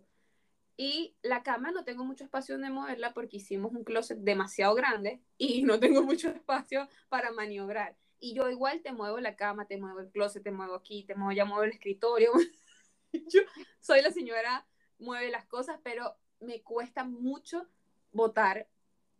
Y 0.78 1.16
la 1.22 1.44
cama 1.44 1.72
no 1.72 1.86
tengo 1.86 2.04
mucho 2.04 2.26
espacio 2.26 2.56
donde 2.56 2.70
moverla 2.70 3.14
porque 3.14 3.38
hicimos 3.38 3.72
un 3.72 3.84
closet 3.84 4.18
demasiado 4.20 4.76
grande 4.76 5.22
y 5.38 5.64
no 5.64 5.80
tengo 5.80 6.04
mucho 6.04 6.30
espacio 6.30 6.90
para 7.08 7.32
maniobrar. 7.32 7.96
Y 8.20 8.34
yo 8.34 8.50
igual 8.50 8.82
te 8.82 8.92
muevo 8.92 9.20
la 9.20 9.36
cama, 9.36 9.68
te 9.68 9.78
muevo 9.78 10.00
el 10.00 10.10
closet, 10.10 10.44
te 10.44 10.52
muevo 10.52 10.76
aquí, 10.76 11.04
te 11.04 11.16
muevo, 11.16 11.32
ya 11.32 11.46
muevo 11.46 11.64
el 11.64 11.72
escritorio. 11.72 12.32
yo 13.14 13.42
soy 13.80 14.02
la 14.02 14.12
señora, 14.12 14.66
mueve 14.98 15.30
las 15.30 15.46
cosas, 15.46 15.80
pero 15.84 16.18
me 16.40 16.62
cuesta 16.62 17.04
mucho 17.04 17.68
botar 18.12 18.68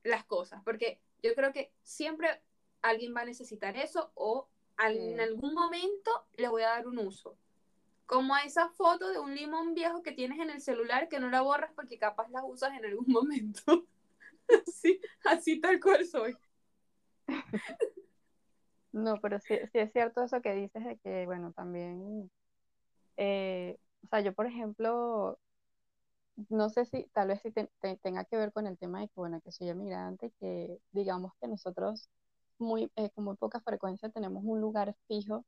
las 0.06 0.26
cosas, 0.26 0.62
porque 0.64 1.00
yo 1.24 1.34
creo 1.36 1.52
que 1.52 1.72
siempre 1.84 2.42
alguien 2.82 3.16
va 3.16 3.22
a 3.22 3.26
necesitar 3.26 3.76
eso 3.78 4.12
o 4.16 4.48
al- 4.78 4.98
en 4.98 5.20
algún 5.20 5.54
momento 5.54 6.12
le 6.38 6.48
voy 6.48 6.64
a 6.64 6.70
dar 6.70 6.88
un 6.88 7.00
uso. 7.00 7.38
Como 8.06 8.36
a 8.36 8.42
esa 8.44 8.70
foto 8.70 9.10
de 9.10 9.20
un 9.20 9.34
limón 9.36 9.74
viejo 9.74 10.04
que 10.04 10.12
tienes 10.12 10.40
en 10.40 10.52
el 10.52 10.62
celular 10.62 11.10
que 11.10 11.20
no 11.20 11.30
la 11.30 11.42
borras 11.42 11.72
porque 11.76 11.98
capaz 11.98 12.30
la 12.30 12.44
usas 12.44 12.78
en 12.78 12.86
algún 12.86 13.08
momento. 13.12 13.88
así, 14.68 15.00
así 15.26 15.60
tal 15.60 15.80
cual 15.80 16.06
soy. 16.06 16.38
No, 18.92 19.20
pero 19.22 19.40
sí, 19.40 19.56
sí 19.72 19.80
es 19.80 19.92
cierto 19.92 20.24
eso 20.24 20.42
que 20.42 20.54
dices 20.54 20.86
de 20.86 20.98
que, 21.00 21.26
bueno, 21.26 21.52
también, 21.52 22.32
eh, 23.18 23.78
o 24.04 24.08
sea, 24.08 24.22
yo 24.22 24.34
por 24.34 24.46
ejemplo, 24.46 25.38
no 26.50 26.70
sé 26.70 26.86
si 26.86 27.06
tal 27.14 27.30
vez 27.30 27.42
si 27.42 27.52
te- 27.52 27.70
te- 27.80 27.98
tenga 27.98 28.26
que 28.26 28.38
ver 28.38 28.52
con 28.54 28.68
el 28.68 28.78
tema 28.78 29.02
de 29.02 29.08
que, 29.08 29.14
bueno, 29.16 29.42
que 29.42 29.52
soy 29.52 29.70
emigrante, 29.70 30.32
que 30.40 30.80
digamos 30.92 31.34
que 31.42 31.48
nosotros 31.48 32.10
muy, 32.60 32.92
eh, 32.96 33.10
con 33.12 33.26
muy 33.26 33.36
poca 33.38 33.60
frecuencia 33.62 34.10
tenemos 34.10 34.44
un 34.46 34.62
lugar 34.62 34.96
fijo. 35.08 35.46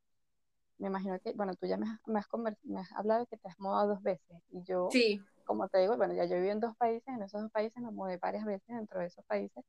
Me 0.79 0.87
imagino 0.89 1.19
que, 1.21 1.33
bueno, 1.33 1.55
tú 1.55 1.67
ya 1.67 1.77
me 1.77 1.87
has, 1.89 1.99
me 2.07 2.19
has, 2.19 2.27
me 2.63 2.79
has 2.81 2.91
hablado 2.93 3.21
de 3.21 3.27
que 3.27 3.37
te 3.37 3.49
has 3.49 3.59
mudado 3.59 3.89
dos 3.89 4.03
veces 4.03 4.41
y 4.51 4.63
yo, 4.63 4.97
Sí, 4.97 5.19
como 5.45 5.69
te 5.69 5.79
digo, 5.79 5.97
bueno, 5.97 6.13
ya 6.15 6.25
yo 6.25 6.35
viví 6.37 6.49
en 6.49 6.59
dos 6.61 6.75
países, 6.77 7.07
en 7.09 7.21
esos 7.23 7.41
dos 7.43 7.51
países 7.51 7.81
me 7.83 7.91
mudé 7.91 8.17
varias 8.17 8.45
veces 8.45 8.67
dentro 8.75 8.99
de 9.01 9.07
esos 9.07 9.25
países. 9.25 9.63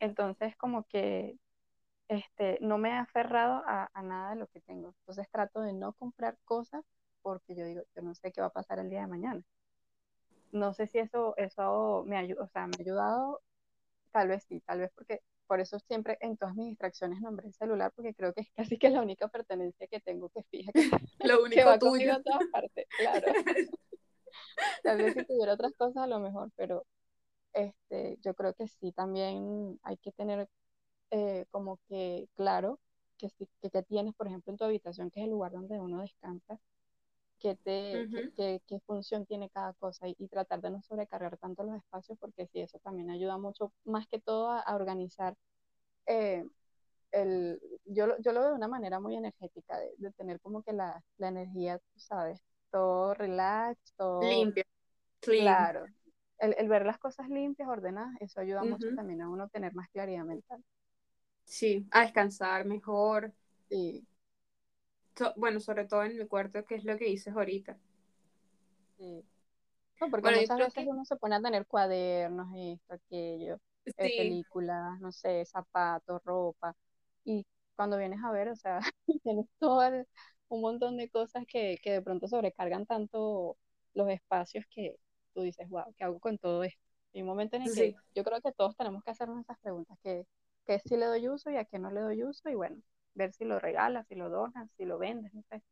Entonces, 0.00 0.56
como 0.56 0.84
que 0.84 1.38
este, 2.08 2.58
no 2.62 2.78
me 2.78 2.90
he 2.90 2.92
aferrado 2.98 3.62
a, 3.66 3.90
a 3.94 4.02
nada 4.02 4.30
de 4.30 4.36
lo 4.38 4.46
que 4.48 4.60
tengo. 4.62 4.94
Entonces 5.00 5.28
trato 5.30 5.60
de 5.62 5.72
no 5.74 5.94
comprar 5.94 6.38
cosas 6.44 6.84
porque 7.22 7.54
yo 7.56 7.64
digo, 7.66 7.82
yo 7.96 8.02
no 8.02 8.14
sé 8.14 8.32
qué 8.32 8.40
va 8.42 8.48
a 8.48 8.50
pasar 8.52 8.78
el 8.80 8.90
día 8.90 9.02
de 9.02 9.06
mañana. 9.08 9.42
No 10.54 10.72
sé 10.72 10.86
si 10.86 10.98
eso, 11.00 11.34
eso 11.36 12.04
me 12.06 12.16
ayuda, 12.16 12.44
o 12.44 12.48
sea, 12.48 12.66
me 12.68 12.74
ha 12.78 12.82
ayudado, 12.82 13.42
tal 14.12 14.28
vez 14.28 14.44
sí, 14.44 14.60
tal 14.60 14.78
vez 14.80 14.92
porque 14.94 15.20
por 15.48 15.60
eso 15.60 15.78
siempre 15.80 16.16
en 16.20 16.36
todas 16.36 16.54
mis 16.54 16.68
distracciones 16.68 17.20
nombré 17.20 17.48
el 17.48 17.54
celular 17.54 17.92
porque 17.94 18.14
creo 18.14 18.32
que 18.32 18.42
es 18.42 18.50
casi 18.52 18.78
que 18.78 18.88
la 18.90 19.02
única 19.02 19.28
pertenencia 19.28 19.88
que 19.88 20.00
tengo 20.00 20.28
que 20.30 20.44
fija 20.44 20.72
que, 20.72 20.82
lo 21.22 21.42
que 21.50 21.64
único 21.64 21.66
va 21.66 21.80
conmigo 21.80 22.14
tuyo. 22.14 22.14
a 22.14 22.22
todas 22.22 22.44
partes, 22.52 22.86
claro. 22.96 23.34
Tal 24.84 24.98
vez 25.02 25.14
si 25.14 25.24
tuviera 25.24 25.54
otras 25.54 25.72
cosas 25.74 26.04
a 26.04 26.06
lo 26.06 26.20
mejor, 26.20 26.50
pero 26.56 26.86
este, 27.54 28.18
yo 28.22 28.34
creo 28.34 28.54
que 28.54 28.68
sí, 28.68 28.92
también 28.92 29.80
hay 29.82 29.96
que 29.98 30.12
tener 30.12 30.48
eh, 31.10 31.46
como 31.50 31.78
que 31.88 32.28
claro 32.36 32.80
que, 33.18 33.30
si, 33.30 33.48
que, 33.62 33.70
que 33.70 33.82
tienes, 33.84 34.14
por 34.14 34.28
ejemplo, 34.28 34.52
en 34.52 34.58
tu 34.58 34.64
habitación, 34.64 35.10
que 35.10 35.20
es 35.20 35.24
el 35.26 35.32
lugar 35.32 35.52
donde 35.52 35.80
uno 35.80 36.00
descansa, 36.00 36.60
que 37.44 37.56
te, 38.36 38.62
qué 38.66 38.80
función 38.86 39.26
tiene 39.26 39.50
cada 39.50 39.74
cosa 39.74 40.08
y, 40.08 40.16
y 40.18 40.28
tratar 40.28 40.60
de 40.62 40.70
no 40.70 40.82
sobrecargar 40.82 41.36
tanto 41.38 41.64
los 41.64 41.76
espacios, 41.76 42.18
porque 42.20 42.46
sí, 42.48 42.60
eso 42.60 42.78
también 42.80 43.10
ayuda 43.10 43.38
mucho, 43.38 43.72
más 43.84 44.06
que 44.08 44.20
todo 44.20 44.50
a, 44.50 44.60
a 44.60 44.74
organizar. 44.76 45.36
eh, 46.06 46.44
el, 47.12 47.60
yo, 47.86 48.16
yo 48.20 48.32
lo 48.32 48.40
veo 48.40 48.50
de 48.50 48.56
una 48.56 48.68
manera 48.68 49.00
muy 49.00 49.16
energética, 49.16 49.78
de, 49.80 49.92
de 49.98 50.12
tener 50.12 50.40
como 50.40 50.62
que 50.62 50.72
la, 50.74 51.02
la 51.18 51.28
energía, 51.28 51.78
tú 51.78 52.00
sabes, 52.00 52.40
todo 52.70 53.14
relax, 53.14 53.78
todo 53.96 54.28
Limpia, 54.28 54.64
clean. 55.20 55.68
claro. 55.68 55.90
El, 56.38 56.54
el 56.58 56.68
ver 56.68 56.86
las 56.86 56.98
cosas 56.98 57.28
limpias, 57.30 57.68
ordenadas, 57.68 58.16
eso 58.20 58.40
ayuda 58.40 58.64
mucho 58.64 58.92
también 58.92 59.22
a 59.22 59.28
uno 59.30 59.48
tener 59.48 59.74
más 59.74 59.88
claridad 59.90 60.24
mental. 60.24 60.62
Sí, 61.44 61.86
a 61.90 62.02
descansar 62.02 62.64
mejor. 62.66 63.32
Sí, 63.68 64.06
So- 65.16 65.32
bueno, 65.36 65.58
sobre 65.60 65.86
todo 65.86 66.04
en 66.04 66.16
mi 66.16 66.24
cuarto, 66.28 66.64
que 66.64 66.76
es 66.76 66.84
lo 66.84 66.96
que 66.96 67.06
dices 67.06 67.34
ahorita. 67.34 67.76
sí. 68.96 69.24
No, 70.00 70.10
porque 70.10 70.28
Bueno, 70.28 70.32
muchas 70.32 70.58
veces 70.60 70.84
que 70.84 70.90
uno 70.90 71.04
se 71.04 71.16
pone 71.16 71.36
a 71.36 71.42
tener 71.42 71.66
cuadernos, 71.66 72.48
esto, 72.56 72.94
aquello, 72.94 73.58
eh, 73.98 74.10
sí, 74.10 74.12
películas, 74.12 75.00
no 75.00 75.12
sé, 75.12 75.44
zapatos, 75.46 76.22
ropa, 76.24 76.76
y 77.24 77.46
cuando 77.76 77.98
vienes 77.98 78.20
a 78.24 78.32
ver, 78.32 78.48
o 78.50 78.56
sea, 78.56 78.80
tienes 79.24 79.46
todo 79.60 79.82
el- 79.84 80.06
un 80.48 80.62
montón 80.62 80.96
de 80.98 81.10
cosas 81.10 81.44
que, 81.48 81.78
que 81.82 81.92
de 81.92 82.02
pronto 82.02 82.28
sobrecargan 82.28 82.86
tanto 82.86 83.56
los 83.94 84.08
espacios 84.10 84.64
que 84.70 84.96
tú 85.34 85.42
dices, 85.42 85.68
wow, 85.70 85.94
¿qué 85.98 86.04
hago 86.04 86.20
con 86.20 86.38
todo 86.38 86.64
esto? 86.64 86.80
Y 87.12 87.22
un 87.22 87.28
momento 87.28 87.56
en 87.56 87.62
el 87.64 87.72
que 87.72 87.96
yo 88.14 88.24
creo 88.24 88.40
que 88.42 88.52
todos 88.52 88.76
tenemos 88.76 89.02
que 89.04 89.12
hacernos 89.12 89.40
esas 89.40 89.58
preguntas, 89.60 89.98
que, 90.02 90.26
que 90.66 90.78
sí 90.80 90.96
le 90.96 91.06
doy 91.06 91.28
uso 91.28 91.50
y 91.50 91.56
a 91.58 91.64
qué 91.66 91.78
no 91.80 91.90
le 91.92 92.00
doy 92.02 92.24
uso, 92.24 92.48
y 92.50 92.54
bueno, 92.56 92.76
ver 93.14 93.32
si 93.32 93.44
lo 93.44 93.58
regalas, 93.58 94.06
si 94.08 94.14
lo 94.14 94.28
donas, 94.28 94.70
si 94.76 94.84
lo 94.84 94.98
vendes, 94.98 95.32
no 95.34 95.42
sé. 95.50 95.62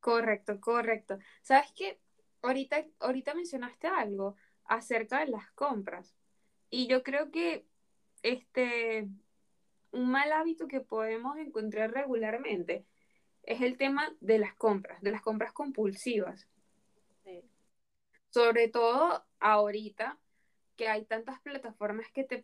correcto, 0.00 0.60
correcto. 0.60 1.18
¿Sabes 1.42 1.72
qué? 1.76 2.00
Ahorita, 2.42 2.84
ahorita 3.00 3.34
mencionaste 3.34 3.86
algo 3.86 4.36
acerca 4.64 5.20
de 5.20 5.28
las 5.28 5.50
compras. 5.52 6.14
Y 6.70 6.86
yo 6.88 7.02
creo 7.02 7.30
que 7.30 7.66
este, 8.22 9.08
un 9.92 10.10
mal 10.10 10.32
hábito 10.32 10.66
que 10.66 10.80
podemos 10.80 11.36
encontrar 11.38 11.92
regularmente 11.92 12.86
es 13.42 13.60
el 13.60 13.76
tema 13.76 14.14
de 14.20 14.38
las 14.38 14.54
compras, 14.54 15.00
de 15.02 15.12
las 15.12 15.22
compras 15.22 15.52
compulsivas. 15.52 16.48
Sí, 17.24 17.42
Sobre 18.30 18.68
todo 18.68 19.24
ahorita 19.38 20.18
que 20.76 20.88
hay 20.88 21.04
tantas 21.04 21.40
plataformas 21.40 22.10
que 22.12 22.24
te, 22.24 22.42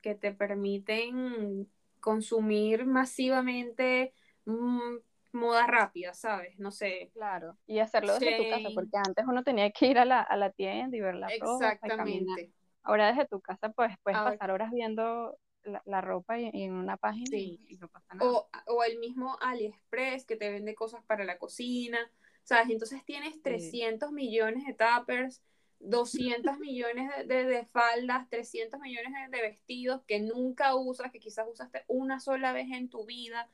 que 0.00 0.14
te 0.14 0.32
permiten 0.32 1.70
consumir 2.06 2.86
masivamente 2.86 4.14
mm, 4.44 4.96
moda 5.32 5.66
rápida, 5.66 6.14
¿sabes? 6.14 6.56
No 6.60 6.70
sé, 6.70 7.10
claro. 7.14 7.56
Y 7.66 7.80
hacerlo 7.80 8.14
desde 8.14 8.36
tu 8.36 8.44
casa, 8.48 8.70
porque 8.74 8.96
antes 8.96 9.24
uno 9.26 9.42
tenía 9.42 9.70
que 9.72 9.86
ir 9.88 9.98
a 9.98 10.04
la, 10.04 10.20
a 10.22 10.36
la 10.36 10.50
tienda 10.50 10.96
y 10.96 11.00
ver 11.00 11.16
la 11.16 11.28
ropa 11.28 11.44
y 11.48 11.64
exactamente. 11.64 12.52
Ahora 12.84 13.08
desde 13.08 13.26
tu 13.26 13.40
casa 13.40 13.70
pues 13.70 13.92
puedes 14.04 14.16
Ahora, 14.18 14.32
pasar 14.32 14.52
horas 14.52 14.70
viendo 14.70 15.36
la, 15.64 15.82
la 15.84 16.00
ropa 16.00 16.38
en, 16.38 16.54
en 16.54 16.72
una 16.74 16.96
página 16.96 17.26
Sí. 17.28 17.58
y, 17.68 17.74
y 17.74 17.78
no 17.78 17.88
pasa 17.88 18.14
nada. 18.14 18.30
O, 18.30 18.48
o 18.68 18.84
el 18.84 18.98
mismo 19.00 19.36
AliExpress 19.40 20.24
que 20.26 20.36
te 20.36 20.50
vende 20.52 20.76
cosas 20.76 21.02
para 21.06 21.24
la 21.24 21.38
cocina, 21.38 21.98
¿sabes? 22.44 22.70
Entonces 22.70 23.04
tienes 23.04 23.42
300 23.42 24.12
millones 24.12 24.64
de 24.64 24.74
tuppers, 24.74 25.42
200 25.88 26.58
millones 26.58 27.10
de, 27.18 27.24
de- 27.34 27.44
de 27.44 27.64
faldas, 27.66 28.28
300 28.30 28.80
millones 28.80 29.12
de, 29.30 29.36
de 29.36 29.42
vestidos 29.42 30.02
que 30.06 30.20
nunca 30.20 30.74
usas, 30.74 31.10
que 31.12 31.20
quizás 31.20 31.46
usaste 31.50 31.84
una 31.88 32.20
sola 32.20 32.52
vez 32.52 32.66
en 32.72 32.88
tu 32.88 33.04
vida. 33.06 33.50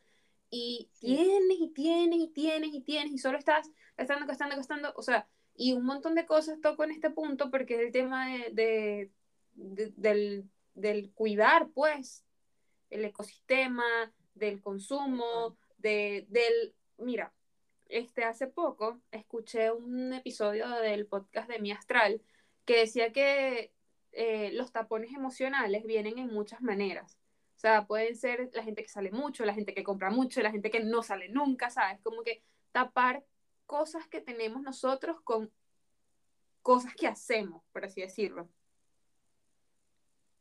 Y 0.51 0.91
tienes 1.01 1.59
y 1.61 1.69
tienes 1.69 2.19
y 2.21 2.29
tienes 2.29 2.75
y 2.75 2.81
tienes 2.83 3.13
y 3.13 3.19
solo 3.19 3.39
estás 3.39 3.71
gastando, 3.97 4.27
gastando, 4.27 4.57
gastando. 4.57 4.93
O 4.97 5.03
sea, 5.03 5.27
y 5.57 5.73
un 5.73 5.85
montón 5.85 6.15
de 6.15 6.27
cosas 6.27 6.61
toco 6.61 6.85
en 6.85 6.91
este 6.91 7.11
punto 7.11 7.51
porque 7.51 7.75
es 7.77 7.81
el 7.81 7.93
tema 7.93 8.29
de, 8.29 8.51
de- 8.53 9.11
de- 9.55 9.93
del, 9.97 10.45
del 10.75 11.11
cuidar, 11.13 11.69
pues, 11.75 12.25
el 12.91 13.05
ecosistema, 13.05 13.85
del 14.35 14.61
consumo, 14.61 15.57
de, 15.79 16.27
del... 16.29 16.75
Mira, 16.99 17.33
este, 17.93 18.25
hace 18.25 18.47
poco 18.47 19.01
escuché 19.11 19.71
un 19.71 20.15
episodio 20.15 20.69
del 20.81 21.07
podcast 21.07 21.49
de 21.49 21.59
Mi 21.59 21.73
Astral 21.73 22.23
que 22.65 22.79
decía 22.79 23.13
que 23.13 23.73
eh, 24.13 24.51
los 24.53 24.73
tapones 24.73 25.13
emocionales 25.13 25.85
vienen 25.85 26.19
en 26.19 26.33
muchas 26.33 26.63
maneras. 26.63 27.19
O 27.55 27.59
sea, 27.59 27.87
pueden 27.87 28.17
ser 28.17 28.51
la 28.55 28.65
gente 28.65 28.83
que 28.83 28.89
sale 28.89 29.11
mucho, 29.13 29.45
la 29.45 29.55
gente 29.55 29.75
que 29.75 29.85
compra 29.85 30.11
mucho, 30.11 30.41
la 30.41 30.51
gente 30.51 30.71
que 30.71 30.83
no 30.83 31.03
sale 31.03 31.29
nunca, 31.29 31.69
¿sabes? 31.69 32.01
Como 32.01 32.23
que 32.23 32.43
tapar 32.73 33.25
cosas 33.67 34.09
que 34.09 34.21
tenemos 34.23 34.63
nosotros 34.63 35.21
con 35.23 35.53
cosas 36.63 36.95
que 36.95 37.07
hacemos, 37.07 37.63
por 37.73 37.85
así 37.85 38.01
decirlo. 38.01 38.49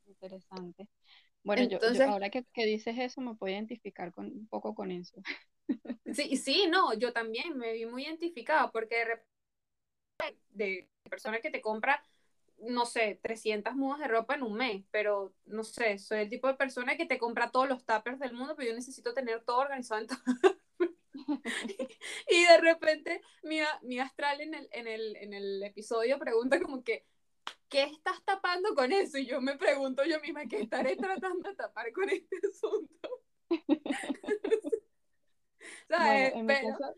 Interesante. 0.08 0.88
Bueno, 1.44 1.64
yo, 1.64 1.70
yo 1.70 1.76
Entonces- 1.78 2.08
ahora 2.08 2.30
que, 2.30 2.46
que 2.54 2.66
dices 2.66 2.96
eso 2.98 3.20
me 3.20 3.36
puedo 3.36 3.54
identificar 3.54 4.14
con, 4.14 4.28
un 4.28 4.48
poco 4.48 4.74
con 4.74 4.90
eso. 4.90 5.22
Sí, 6.14 6.38
sí, 6.38 6.68
no, 6.70 6.94
yo 6.94 7.12
también 7.14 7.58
me 7.58 7.74
vi 7.74 7.86
muy 7.86 8.04
identificada 8.06 8.72
porque 8.72 8.96
de 8.98 9.06
repente 9.06 9.26
de 10.50 10.90
persona 11.10 11.40
que 11.40 11.50
te 11.52 11.62
compra, 11.62 12.04
no 12.60 12.86
sé, 12.86 13.20
300 13.22 13.76
mudas 13.76 14.00
de 14.00 14.08
ropa 14.08 14.36
en 14.36 14.44
un 14.44 14.54
mes, 14.56 14.86
pero 14.92 15.34
no 15.46 15.64
sé, 15.64 15.98
soy 15.98 16.20
el 16.22 16.30
tipo 16.30 16.48
de 16.48 16.56
persona 16.56 16.96
que 16.98 17.06
te 17.06 17.18
compra 17.18 17.52
todos 17.52 17.68
los 17.70 17.86
tuppers 17.86 18.20
del 18.20 18.34
mundo, 18.34 18.56
pero 18.56 18.70
yo 18.70 18.76
necesito 18.76 19.14
tener 19.14 19.44
todo 19.44 19.60
organizado 19.60 20.02
en 20.02 20.08
todo. 20.08 20.20
y 22.30 22.44
de 22.46 22.58
repente 22.60 23.22
mi, 23.44 23.60
mi 23.84 24.00
astral 24.00 24.42
en 24.42 24.54
el, 24.54 24.70
en, 24.72 24.88
el, 24.88 25.16
en 25.18 25.34
el 25.34 25.64
episodio 25.64 26.20
pregunta 26.20 26.60
como 26.62 26.84
que, 26.84 27.06
¿qué 27.70 27.84
estás 27.86 28.24
tapando 28.26 28.76
con 28.76 28.92
eso? 28.94 29.18
Y 29.20 29.28
yo 29.28 29.42
me 29.42 29.58
pregunto 29.58 30.04
yo 30.06 30.20
misma, 30.22 30.48
¿qué 30.48 30.62
estaré 30.62 30.98
tratando 30.98 31.50
de 31.50 31.56
tapar 31.56 31.92
con 31.94 32.10
este 32.10 32.38
asunto? 32.50 33.10
¿Sabes? 35.90 35.98
Bueno, 35.98 36.34
en 36.36 36.46
mi 36.48 36.58
Pero- 36.60 36.60
caso, 36.60 36.96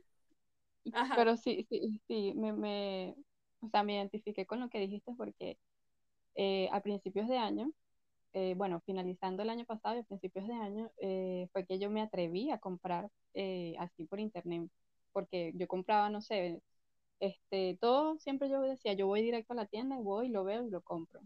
pero 1.13 1.37
sí, 1.37 1.65
sí, 1.69 2.01
sí, 2.07 2.33
me, 2.35 2.53
me, 2.53 3.15
o 3.61 3.69
sea, 3.69 3.83
me 3.83 3.95
identifiqué 3.95 4.45
con 4.45 4.59
lo 4.59 4.69
que 4.69 4.79
dijiste 4.79 5.13
porque 5.17 5.57
eh, 6.35 6.69
a 6.71 6.81
principios 6.81 7.27
de 7.29 7.37
año, 7.37 7.71
eh, 8.33 8.55
bueno, 8.57 8.81
finalizando 8.85 9.43
el 9.43 9.49
año 9.51 9.65
pasado 9.65 9.97
y 9.97 9.99
a 9.99 10.03
principios 10.03 10.47
de 10.47 10.53
año, 10.55 10.91
eh, 10.99 11.47
fue 11.53 11.65
que 11.65 11.79
yo 11.79 11.89
me 11.91 12.01
atreví 12.01 12.51
a 12.51 12.59
comprar 12.59 13.09
eh, 13.35 13.75
así 13.79 14.05
por 14.05 14.19
internet, 14.19 14.69
porque 15.13 15.53
yo 15.55 15.67
compraba, 15.67 16.09
no 16.09 16.21
sé, 16.21 16.61
este, 17.19 17.77
todo, 17.81 18.17
siempre 18.19 18.49
yo 18.49 18.61
decía, 18.61 18.93
yo 18.93 19.07
voy 19.07 19.21
directo 19.23 19.53
a 19.53 19.57
la 19.57 19.67
tienda 19.67 19.97
y 19.99 20.03
voy, 20.03 20.29
lo 20.29 20.43
veo 20.45 20.63
y 20.67 20.71
lo 20.71 20.81
compro. 20.83 21.21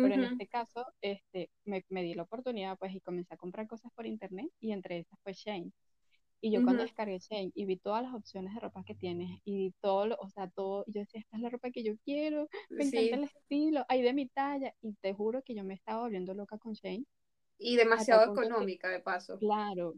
Pero 0.00 0.14
en 0.16 0.24
Ujú. 0.24 0.24
este 0.24 0.48
caso, 0.48 0.86
este, 1.02 1.50
me, 1.64 1.84
me 1.90 2.02
di 2.02 2.14
la 2.14 2.24
oportunidad, 2.24 2.78
pues, 2.78 2.94
y 2.94 3.00
comencé 3.00 3.34
a 3.34 3.38
comprar 3.38 3.66
cosas 3.68 3.92
por 3.94 4.06
internet, 4.06 4.50
y 4.60 4.72
entre 4.72 4.98
esas 5.00 5.18
fue 5.22 5.32
Shein. 5.34 5.72
Y 6.40 6.52
yo 6.52 6.62
cuando 6.62 6.82
descargué 6.84 7.18
Shein 7.18 7.52
y 7.54 7.64
vi 7.66 7.76
todas 7.78 8.02
las 8.02 8.14
opciones 8.14 8.54
de 8.54 8.60
ropa 8.60 8.84
que 8.84 8.94
tienes, 8.94 9.40
y 9.44 9.72
todo, 9.80 10.06
lo- 10.06 10.16
o 10.20 10.28
sea, 10.30 10.48
todo, 10.50 10.84
yo 10.88 11.00
decía, 11.00 11.20
esta 11.20 11.36
es 11.36 11.42
la 11.42 11.50
ropa 11.50 11.70
que 11.70 11.82
yo 11.84 11.94
quiero, 12.04 12.48
me 12.76 12.84
Sí, 12.84 12.86
encanta 12.86 13.16
el 13.16 13.24
estilo, 13.24 13.84
hay 13.88 14.02
de 14.02 14.12
mi 14.14 14.28
talla, 14.28 14.74
y 14.82 14.94
te 14.94 15.12
juro 15.14 15.42
que 15.42 15.54
yo 15.54 15.64
me 15.64 15.74
estaba 15.74 16.02
volviendo 16.02 16.34
loca 16.34 16.58
con 16.58 16.74
Shein, 16.74 17.06
y 17.58 17.76
demasiado 17.76 18.24
que- 18.30 18.40
económica 18.40 18.88
de 18.88 18.98
paso. 18.98 19.40
claro, 19.40 19.94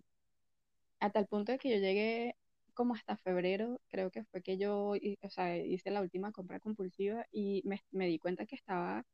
a 1.00 1.10
tal 1.10 1.26
punto 1.26 1.52
de 1.52 1.58
que 1.58 1.70
yo 1.70 1.76
llegué 1.78 2.36
como 2.74 2.94
hasta 2.94 3.16
febrero, 3.16 3.80
creo 3.88 4.10
que 4.10 4.24
fue 4.24 4.42
que 4.42 4.56
yo, 4.58 4.92
o 5.22 5.30
sea, 5.30 5.56
hice 5.58 5.90
la 5.90 6.00
última 6.02 6.32
compra 6.32 6.60
compulsiva 6.60 7.26
y 7.32 7.62
me, 7.64 7.80
me 7.90 8.06
di 8.06 8.18
cuenta 8.18 8.46
que 8.46 8.56
estaba 8.56 9.04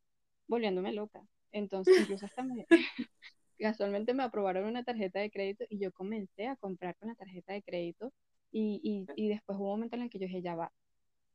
volviéndome 0.49 0.93
loca. 0.93 1.22
Entonces, 1.53 1.97
incluso 1.99 2.27
hasta 2.27 2.45
me, 2.45 2.68
casualmente 3.59 4.14
me 4.14 4.22
aprobaron 4.24 4.66
una 4.66 4.84
tarjeta 4.84 5.20
de 5.20 5.30
crédito 5.30 5.64
y 5.68 5.78
yo 5.78 5.92
comencé 5.92 6.46
a 6.48 6.57
comprar 6.57 6.96
con 6.96 7.09
la 7.09 7.14
tarjeta 7.14 7.52
de 7.54 7.62
crédito 7.62 8.12
y, 8.52 8.80
y, 8.82 9.07
y 9.26 9.28
después 9.28 9.59
hubo 9.59 9.66
un 9.66 9.70
momento 9.80 9.96
en 9.96 10.02
el 10.02 10.11
que 10.11 10.18
yo 10.18 10.26
dije, 10.26 10.42
ya 10.42 10.54
va, 10.54 10.72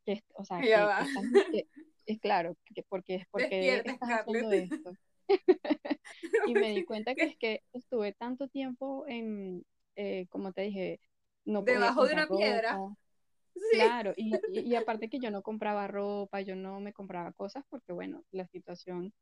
que, 0.04 0.22
o 0.34 0.44
sea, 0.44 0.62
Ya 0.64 0.80
que, 0.80 0.88
va. 0.88 0.98
que 0.98 1.04
estás- 1.04 1.24
que- 1.52 1.66
es 2.06 2.20
claro, 2.20 2.56
que 2.74 2.82
porque, 2.88 3.24
porque 3.30 3.48
Despierta, 3.48 3.92
estás 3.92 4.10
haciendo 4.10 4.50
esto. 4.52 4.92
Y 6.46 6.54
me 6.54 6.70
di 6.70 6.84
cuenta 6.84 7.14
que 7.14 7.26
es 7.26 7.36
que 7.38 7.62
estuve 7.72 8.12
tanto 8.12 8.48
tiempo 8.48 9.04
en, 9.06 9.64
eh, 9.96 10.26
como 10.30 10.52
te 10.52 10.62
dije, 10.62 11.00
no 11.44 11.62
Debajo 11.62 12.06
de 12.06 12.14
una 12.14 12.26
piedra. 12.28 12.78
Sí. 13.54 13.60
Claro, 13.70 14.12
y, 14.16 14.34
y, 14.52 14.60
y 14.60 14.74
aparte 14.76 15.08
que 15.08 15.18
yo 15.20 15.30
no 15.30 15.42
compraba 15.42 15.86
ropa, 15.86 16.40
yo 16.40 16.56
no 16.56 16.80
me 16.80 16.92
compraba 16.92 17.32
cosas 17.32 17.64
porque, 17.70 17.92
bueno, 17.92 18.22
la 18.30 18.46
situación 18.48 19.12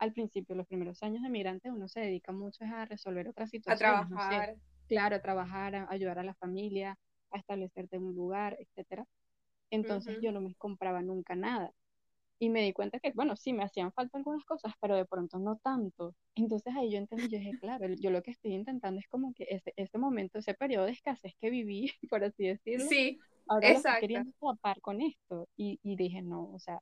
al 0.00 0.12
principio, 0.14 0.56
los 0.56 0.66
primeros 0.68 1.02
años 1.04 1.22
de 1.22 1.30
migrante, 1.30 1.70
uno 1.72 1.88
se 1.88 2.00
dedica 2.00 2.32
mucho 2.32 2.64
a 2.64 2.86
resolver 2.86 3.28
otras 3.28 3.50
A 3.66 3.74
situaciones, 3.74 4.08
no 4.10 4.20
sé, 4.20 4.48
trabajar. 4.48 4.56
claro, 4.88 5.16
a 5.16 5.22
trabajar, 5.22 5.76
a 5.76 5.88
ayudar 5.90 6.18
a 6.20 6.24
la 6.24 6.34
familia, 6.36 6.98
a 7.32 7.38
establecerte 7.38 7.96
en 7.96 8.04
un 8.04 8.16
lugar, 8.16 8.56
etcétera. 8.60 9.06
Entonces 9.70 10.16
yo 10.20 10.32
no 10.32 10.40
me 10.42 10.54
compraba 10.56 11.02
nunca 11.02 11.34
nada. 11.36 11.72
Y 12.40 12.48
me 12.50 12.62
di 12.62 12.72
cuenta 12.72 12.98
que, 13.00 13.12
bueno, 13.12 13.36
sí 13.36 13.52
me 13.52 13.64
hacían 13.64 13.92
falta 13.92 14.18
algunas 14.18 14.44
cosas, 14.44 14.72
pero 14.80 14.96
de 14.96 15.04
pronto 15.06 15.38
no 15.38 15.58
tanto. 15.62 16.14
Entonces 16.34 16.74
ahí 16.76 16.90
yo 16.92 16.98
entendí, 16.98 17.28
yo 17.28 17.38
dije, 17.38 17.56
claro, 17.56 17.86
yo 17.94 18.10
lo 18.10 18.22
que 18.22 18.30
estoy 18.32 18.54
intentando 18.54 18.98
es 19.00 19.08
como 19.08 19.34
que 19.34 19.46
ese, 19.50 19.72
ese 19.76 19.98
momento, 19.98 20.38
ese 20.38 20.54
periodo 20.54 20.86
de 20.86 20.92
escasez 20.92 21.34
que 21.40 21.50
viví, 21.50 21.92
por 22.10 22.24
así 22.24 22.46
decirlo, 22.46 22.94
Sí, 22.94 23.20
ahora 23.48 23.70
lo 23.70 23.78
estoy 23.80 23.96
exacto. 23.96 23.98
queriendo 23.98 24.32
tapar 24.40 24.80
con 24.80 25.00
esto. 25.02 25.48
Y, 25.56 25.80
y 25.82 25.96
dije, 25.96 26.22
no, 26.22 26.50
o 26.52 26.58
sea, 26.60 26.80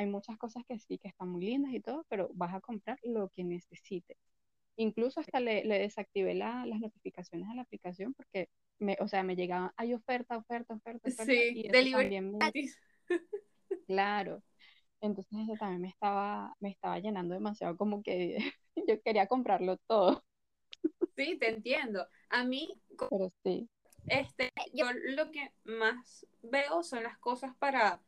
hay 0.00 0.06
muchas 0.06 0.38
cosas 0.38 0.64
que 0.66 0.78
sí, 0.78 0.98
que 0.98 1.08
están 1.08 1.28
muy 1.30 1.44
lindas 1.44 1.72
y 1.74 1.80
todo, 1.80 2.04
pero 2.08 2.30
vas 2.34 2.54
a 2.54 2.60
comprar 2.60 2.98
lo 3.04 3.28
que 3.30 3.44
necesites. 3.44 4.16
Incluso 4.76 5.20
hasta 5.20 5.40
le, 5.40 5.64
le 5.64 5.78
desactivé 5.80 6.34
la- 6.34 6.66
las 6.66 6.80
notificaciones 6.80 7.48
a 7.50 7.54
la 7.54 7.62
aplicación 7.62 8.14
porque, 8.14 8.48
me, 8.80 8.96
o 9.00 9.08
sea, 9.08 9.22
me 9.24 9.36
llegaban, 9.36 9.72
hay 9.76 9.94
oferta, 9.94 10.36
oferta, 10.38 10.74
oferta, 10.74 11.08
oferta, 11.10 11.46
Sí, 11.48 11.52
y 11.52 11.70
delivery 11.70 11.90
también 11.90 12.32
me, 12.32 12.54
claro. 13.86 14.42
Entonces 15.02 15.32
eso 15.44 15.56
también 15.58 15.82
me 15.82 15.88
estaba, 15.88 16.54
me 16.60 16.70
estaba 16.70 16.98
llenando 17.00 17.34
demasiado, 17.34 17.76
como 17.76 18.02
que 18.02 18.38
yo 18.88 19.02
quería 19.02 19.26
comprarlo 19.28 19.78
todo, 19.88 20.24
Sí, 21.16 21.36
te 21.38 21.48
entiendo. 21.50 22.06
A 22.28 22.44
mí, 22.44 22.80
co- 22.96 23.10
pero 23.10 23.30
sí. 23.44 23.68
este, 24.08 24.52
yo 24.74 24.86
lo 25.16 25.30
que 25.32 25.52
más 25.64 26.26
veo 26.42 26.82
son 26.82 27.04
las 27.04 27.18
cosas 27.18 27.56
para, 27.58 28.02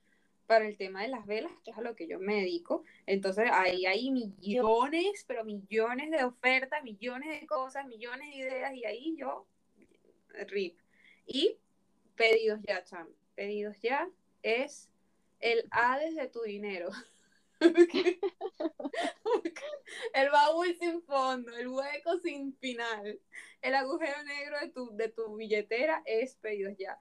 para 0.53 0.69
el 0.69 0.77
tema 0.77 1.01
de 1.01 1.09
las 1.09 1.25
velas, 1.25 1.51
que 1.65 1.71
es 1.71 1.79
a 1.79 1.81
lo 1.81 1.97
que 1.97 2.07
yo 2.07 2.21
me 2.21 2.35
dedico. 2.35 2.85
Entonces, 3.07 3.49
ahí 3.51 3.87
hay 3.87 4.11
millones, 4.11 5.25
pero 5.27 5.47
millones 5.47 6.11
de 6.11 6.25
ofertas, 6.25 6.85
millones 6.85 7.41
de 7.41 7.47
cosas, 7.47 7.87
millones 7.87 8.29
de 8.29 8.37
ideas, 8.37 8.75
y 8.75 8.85
ahí 8.85 9.17
yo, 9.17 9.47
rip. 10.49 10.79
Y 11.25 11.57
pedidos 12.17 12.61
ya, 12.69 12.85
cham. 12.85 13.09
Pedidos 13.35 13.79
ya 13.81 14.11
es 14.43 14.91
el 15.41 15.67
Hades 15.71 16.17
de 16.17 16.29
tu 16.29 16.43
dinero. 16.43 16.91
el 20.13 20.31
baúl 20.31 20.77
sin 20.79 21.01
fondo, 21.05 21.57
el 21.57 21.69
hueco 21.69 22.19
sin 22.19 22.55
final, 22.59 23.19
el 23.63 23.75
agujero 23.75 24.23
negro 24.25 24.61
de 24.61 24.69
tu, 24.69 24.95
de 24.95 25.09
tu 25.09 25.35
billetera 25.35 26.03
es 26.05 26.35
pedidos 26.35 26.77
ya. 26.77 27.01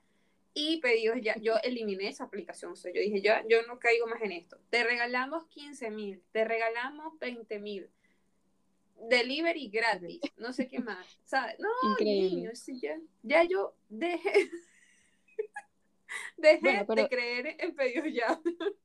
Y 0.54 0.82
pedidos 0.82 1.18
ya, 1.22 1.36
yo 1.40 1.56
eliminé 1.64 2.10
esa 2.10 2.26
aplicación, 2.26 2.74
o 2.74 2.76
sea, 2.76 2.92
yo 2.94 3.00
dije, 3.02 3.22
yo, 3.22 3.34
yo 3.48 3.62
no 3.68 3.80
caigo 3.80 4.06
más 4.08 4.22
en 4.22 4.34
esto. 4.34 4.58
Te 4.70 4.84
regalamos 4.84 5.46
15 5.48 5.90
mil, 5.92 6.22
te 6.34 6.44
regalamos 6.44 7.18
20 7.20 7.60
mil, 7.60 7.90
delivery 9.10 9.70
gratis, 9.70 10.20
no 10.38 10.52
sé 10.52 10.68
qué 10.68 10.80
más. 10.80 11.08
¿sabes? 11.24 11.56
No, 11.60 11.70
Increíble. 11.92 12.36
niño, 12.36 12.52
sí, 12.54 12.80
ya, 12.82 13.00
ya 13.24 13.44
yo 13.46 13.76
dejé, 13.88 14.34
dejé 16.38 16.60
Bueno, 16.62 16.86
pero- 16.86 17.04
de 17.04 17.10
creer 17.10 17.56
en 17.60 17.76
pedidos 17.76 18.08
ya. 18.14 18.40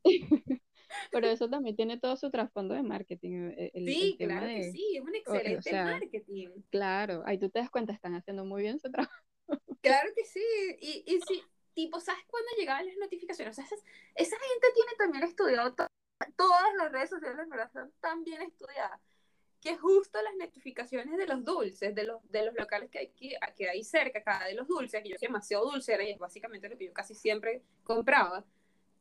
Pero 1.10 1.26
eso 1.26 1.50
también 1.50 1.74
tiene 1.76 1.98
todo 1.98 2.16
su 2.16 2.30
trasfondo 2.30 2.74
de 2.74 2.82
marketing. 2.82 3.50
El, 3.56 3.70
el- 3.74 3.86
Sí, 3.86 4.16
el 4.20 4.28
claro 4.28 4.46
que 4.46 4.70
sí, 4.70 4.96
es 4.96 5.02
un 5.02 5.08
o 5.08 5.14
excelente 5.14 5.62
sea, 5.62 5.84
marketing. 5.84 6.48
claro, 6.70 7.22
ahí 7.26 7.38
tú 7.38 7.50
te 7.50 7.58
das 7.58 7.70
cuenta, 7.70 7.92
están 7.92 8.14
haciendo 8.14 8.44
muy 8.44 8.62
bien 8.62 8.78
su 8.78 8.90
trabajo. 8.90 9.12
Claro 9.80 10.10
que 10.16 10.24
sí. 10.24 10.40
Y, 10.80 11.04
y 11.06 11.20
sí, 11.26 11.42
tipo, 11.76 12.00
¿sabes 12.00 12.24
cuándo 12.26 12.48
llegaban 12.58 12.86
las 12.86 12.96
notificaciones? 12.96 13.52
O 13.52 13.54
sea, 13.54 13.64
esas- 13.66 13.84
esa 14.16 14.36
gente 14.36 14.66
tiene 14.74 14.92
también 14.98 15.22
estudiado 15.24 15.74
to- 15.74 15.86
todas 16.34 16.74
las 16.78 16.90
redes 16.90 17.10
sociales, 17.10 17.48
¿verdad? 17.48 17.66
Están 17.66 17.92
tan 18.00 18.24
bien 18.24 18.42
estudiadas 18.42 18.98
que 19.60 19.76
justo 19.76 20.20
las 20.22 20.34
notificaciones 20.36 21.16
de 21.18 21.26
los 21.26 21.44
dulces, 21.44 21.94
de 21.94 22.04
los, 22.04 22.20
de 22.30 22.46
los 22.46 22.54
locales 22.54 22.90
que 22.90 22.98
hay, 23.00 23.08
que, 23.08 23.36
que 23.56 23.68
hay 23.68 23.84
cerca, 23.84 24.22
cada 24.22 24.46
de 24.46 24.54
los 24.54 24.66
dulces, 24.68 25.02
que 25.02 25.10
yo 25.10 25.16
soy 25.18 25.28
demasiado 25.28 25.70
dulcera 25.70 26.02
y 26.04 26.10
es 26.12 26.18
básicamente 26.18 26.68
lo 26.68 26.78
que 26.78 26.86
yo 26.86 26.92
casi 26.94 27.14
siempre 27.14 27.62
compraba, 27.84 28.44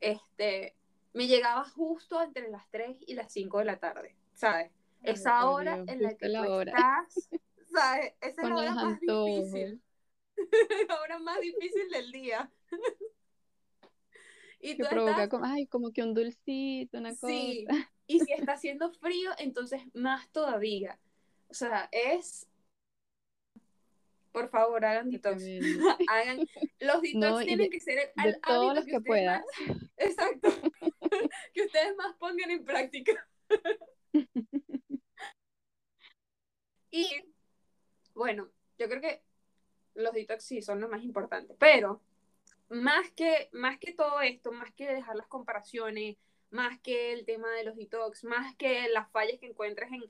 este, 0.02 0.76
me 1.14 1.28
llegaba 1.28 1.64
justo 1.70 2.22
entre 2.22 2.50
las 2.50 2.70
3 2.72 2.98
y 3.08 3.14
las 3.14 3.32
5 3.32 3.60
de 3.60 3.66
la 3.66 3.78
tarde, 3.80 4.16
¿sabes? 4.34 4.72
Esa 5.04 5.46
hora 5.50 5.78
en 5.88 6.04
la 6.04 6.10
que 6.18 6.26
tú 6.28 6.32
estás, 6.76 7.30
¿sabes? 7.72 8.14
Esa 8.22 8.42
es 8.42 8.50
la 8.50 8.56
hora 8.58 8.72
más 8.76 9.00
difícil. 9.28 9.82
la 10.90 11.02
hora 11.02 11.20
más 11.20 11.40
difícil 11.42 11.90
del 11.90 12.12
día. 12.12 12.52
y 14.60 14.76
que 14.78 14.86
provoca 14.86 15.30
como, 15.30 15.46
ay, 15.46 15.68
como 15.68 15.92
que 15.92 16.04
un 16.04 16.14
dulcito, 16.14 16.98
una 16.98 17.12
cosa. 17.12 17.28
Sí, 17.28 17.66
y 18.08 18.20
si 18.20 18.34
está 18.34 18.54
haciendo 18.54 18.92
frío, 18.92 19.32
entonces 19.38 19.82
más 19.94 20.30
todavía. 20.32 21.00
O 21.50 21.54
sea, 21.54 21.90
es... 21.92 22.48
Por 24.32 24.50
favor, 24.50 24.84
hagan 24.84 25.10
detox. 25.10 25.44
hagan... 26.10 26.40
Los 26.80 27.02
detox 27.02 27.46
tienen 27.46 27.70
que 27.70 27.80
ser 27.80 28.12
al 28.18 28.40
todos 28.42 28.76
los 28.76 28.86
que, 28.86 29.00
puedan. 29.00 29.42
Exacto. 29.96 30.50
que 31.54 31.62
ustedes 31.62 31.96
más 31.96 32.16
pongan 32.18 32.52
en 32.52 32.66
práctica. 32.66 33.30
y 36.92 37.08
bueno, 38.14 38.50
yo 38.78 38.90
creo 38.90 39.00
que 39.00 39.24
los 39.96 40.14
detox 40.14 40.44
sí 40.44 40.62
son 40.62 40.80
lo 40.82 40.90
más 40.90 41.04
importante, 41.04 41.56
pero 41.58 42.02
más 42.70 43.12
que, 43.12 43.50
más 43.54 43.80
que 43.80 43.94
todo 43.94 44.22
esto, 44.22 44.52
más 44.52 44.72
que 44.74 44.88
dejar 44.88 45.16
las 45.16 45.28
comparaciones, 45.28 46.18
más 46.52 46.80
que 46.82 47.14
el 47.14 47.26
tema 47.26 47.50
de 47.52 47.64
los 47.64 47.76
detox, 47.76 48.24
más 48.24 48.56
que 48.56 48.88
las 48.90 49.10
fallas 49.12 49.40
que 49.40 49.48
encuentres 49.48 49.92
en 49.92 50.04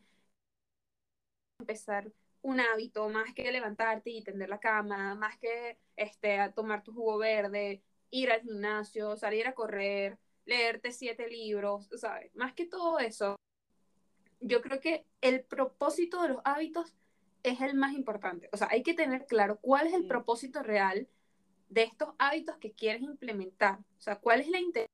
empezar 1.60 2.12
un 2.42 2.60
hábito, 2.60 3.10
más 3.10 3.34
que 3.34 3.52
levantarte 3.52 4.12
y 4.12 4.24
tender 4.24 4.50
la 4.50 4.60
cama, 4.60 5.16
más 5.16 5.38
que 5.40 5.80
este, 5.96 6.38
tomar 6.56 6.84
tu 6.84 6.94
jugo 6.94 7.18
verde, 7.18 7.82
ir 8.12 8.32
al 8.32 8.42
gimnasio, 8.42 9.16
salir 9.16 9.48
a 9.48 9.56
correr, 9.56 10.20
leerte 10.46 10.92
siete 10.92 11.28
libros, 11.28 11.90
¿sabes? 11.96 12.34
Más 12.36 12.54
que 12.54 12.68
todo 12.68 13.00
eso, 13.00 13.36
yo 14.40 14.62
creo 14.62 14.80
que 14.80 15.06
el 15.22 15.44
propósito 15.44 16.22
de 16.22 16.30
los 16.30 16.42
hábitos 16.46 16.94
es 17.50 17.62
el 17.62 17.76
más 17.76 17.94
importante. 17.94 18.50
O 18.52 18.58
sea, 18.58 18.68
hay 18.72 18.84
que 18.84 18.94
tener 18.94 19.26
claro 19.26 19.60
cuál 19.62 19.88
es 19.88 19.94
el 19.94 20.08
propósito 20.08 20.64
real 20.64 21.08
de 21.70 21.84
estos 21.84 22.10
hábitos 22.18 22.58
que 22.58 22.74
quieres 22.74 23.02
implementar. 23.02 23.80
O 23.98 24.02
sea, 24.02 24.20
cuál 24.20 24.42
es 24.42 24.50
la 24.50 24.60
intención 24.60 24.90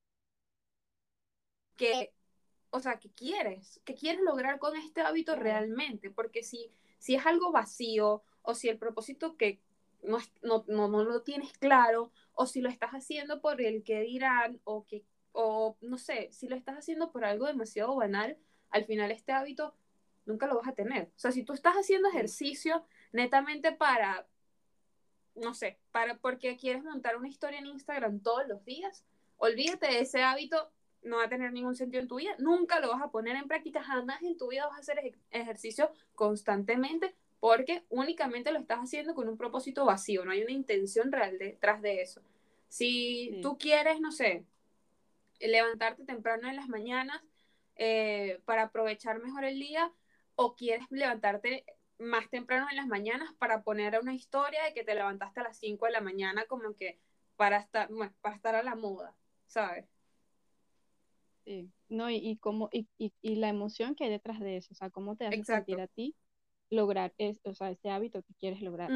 que, 1.78 2.14
o 2.70 2.80
sea, 2.80 3.00
que 3.00 3.10
quieres, 3.12 3.82
que 3.86 3.96
quieres 3.96 4.22
lograr 4.22 4.60
con 4.60 4.76
este 4.76 5.02
hábito 5.02 5.36
realmente, 5.36 6.12
porque 6.12 6.44
si, 6.44 6.72
si 7.00 7.16
es 7.16 7.26
algo 7.26 7.52
vacío 7.52 8.24
o 8.42 8.54
si 8.54 8.70
el 8.70 8.78
propósito 8.78 9.38
que 9.38 9.62
no, 10.04 10.20
no, 10.42 10.66
no, 10.68 10.88
no 10.88 11.04
lo 11.04 11.22
tienes 11.24 11.58
claro 11.58 12.12
o 12.34 12.46
si 12.46 12.62
lo 12.62 12.70
estás 12.70 12.92
haciendo 12.92 13.42
por 13.42 13.62
el 13.62 13.84
que 13.84 14.02
dirán 14.02 14.60
o 14.64 14.86
que, 14.86 15.04
o 15.32 15.78
no 15.82 15.98
sé, 15.98 16.30
si 16.32 16.48
lo 16.48 16.56
estás 16.56 16.78
haciendo 16.78 17.12
por 17.12 17.26
algo 17.26 17.48
demasiado 17.48 17.96
banal, 17.96 18.38
al 18.70 18.86
final 18.86 19.12
este 19.12 19.32
hábito 19.32 19.76
nunca 20.26 20.48
lo 20.48 20.56
vas 20.56 20.68
a 20.68 20.74
tener. 20.74 21.12
O 21.16 21.20
sea, 21.20 21.32
si 21.32 21.44
tú 21.44 21.54
estás 21.54 21.76
haciendo 21.76 22.10
ejercicio 22.10 22.86
netamente 23.12 23.72
para, 23.72 24.28
no 25.36 25.54
sé, 25.54 25.80
para 25.92 26.18
porque 26.18 26.58
quieres 26.58 26.84
montar 26.84 27.18
una 27.18 27.28
historia 27.28 27.60
en 27.60 27.68
Instagram 27.68 28.22
todos 28.22 28.48
los 28.48 28.64
días, 28.66 29.06
olvídate 29.38 29.88
de 29.88 30.00
ese 30.00 30.24
hábito 30.24 30.72
no 31.04 31.18
va 31.18 31.26
a 31.26 31.30
tener 31.30 31.52
ningún 31.52 31.76
sentido 31.76 32.02
en 32.02 32.08
tu 32.08 32.18
vida, 32.18 32.36
nunca 32.38 32.80
lo 32.80 32.90
vas 32.90 33.02
a 33.02 33.10
poner 33.12 33.36
en 33.36 33.48
práctica, 33.48 33.82
jamás 33.82 34.22
en 34.22 34.38
tu 34.38 34.50
vida 34.50 34.68
vas 34.68 34.78
a 34.78 34.82
hacer 34.82 35.16
ejercicio 35.32 35.92
constantemente 36.14 37.16
porque 37.40 37.84
únicamente 37.90 38.52
lo 38.52 38.60
estás 38.60 38.80
haciendo 38.80 39.16
con 39.16 39.28
un 39.28 39.38
propósito 39.38 39.84
vacío, 39.84 40.24
no 40.24 40.32
hay 40.32 40.44
una 40.44 40.52
intención 40.52 41.12
real 41.12 41.40
detrás 41.40 41.82
de 41.82 42.02
eso. 42.02 42.22
Si 42.68 43.40
tú 43.42 43.58
quieres, 43.58 44.00
no 44.00 44.12
sé, 44.12 44.46
levantarte 45.40 46.06
temprano 46.06 46.48
en 46.48 46.56
las 46.56 46.70
mañanas 46.70 47.20
eh, 47.76 48.40
para 48.46 48.64
aprovechar 48.64 49.20
mejor 49.20 49.44
el 49.44 49.60
día 49.60 49.92
o 50.36 50.56
quieres 50.56 50.86
levantarte 50.90 51.66
más 52.00 52.30
temprano 52.30 52.68
en 52.70 52.78
las 52.78 52.88
mañanas 52.88 53.34
para 53.38 53.64
poner 53.64 54.00
una 54.02 54.14
historia 54.14 54.64
de 54.64 54.74
que 54.74 54.84
te 54.84 54.96
levantaste 54.96 55.40
a 55.40 55.44
las 55.44 55.58
5 55.58 55.86
de 55.86 55.92
la 55.92 56.02
mañana 56.02 56.46
como 56.46 56.76
que 56.76 57.00
para 57.36 57.58
estar, 57.58 57.90
para 58.22 58.36
estar 58.36 58.56
a 58.56 58.64
la 58.64 58.76
moda, 58.76 59.16
¿sabes? 59.48 59.86
Sí, 61.46 61.72
no, 61.90 62.10
y, 62.10 62.18
y 62.18 62.38
como, 62.38 62.70
y, 62.72 62.88
y, 62.98 63.36
la 63.36 63.50
emoción 63.50 63.96
que 63.96 64.04
hay 64.04 64.10
detrás 64.12 64.40
de 64.40 64.58
eso, 64.58 64.70
o 64.74 64.76
sea, 64.76 64.90
cómo 64.90 65.16
te 65.16 65.26
hace 65.26 65.44
sentir 65.44 65.82
a 65.82 65.88
ti 65.88 66.16
lograr 66.70 67.14
es, 67.18 67.40
o 67.44 67.54
sea, 67.54 67.72
ese 67.72 67.90
hábito 67.90 68.22
que 68.22 68.34
quieres 68.36 68.62
lograr. 68.62 68.90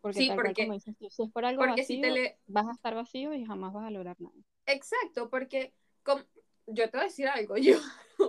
Porque, 0.00 0.18
sí, 0.18 0.30
porque 0.34 0.54
como 0.54 0.74
dices, 0.74 0.96
si 0.98 1.06
es 1.06 1.30
por 1.30 1.44
algo 1.44 1.66
vacío, 1.66 1.84
si 2.14 2.30
vas 2.46 2.66
a 2.66 2.72
estar 2.72 2.94
vacío 2.94 3.34
y 3.34 3.44
jamás 3.44 3.72
vas 3.72 3.86
a 3.86 3.90
lograr 3.90 4.16
nada. 4.20 4.34
Exacto, 4.66 5.28
porque 5.28 5.74
yo 6.72 6.90
te 6.90 6.96
voy 6.96 7.00
a 7.00 7.08
decir 7.08 7.28
algo, 7.28 7.56
yo, 7.56 7.78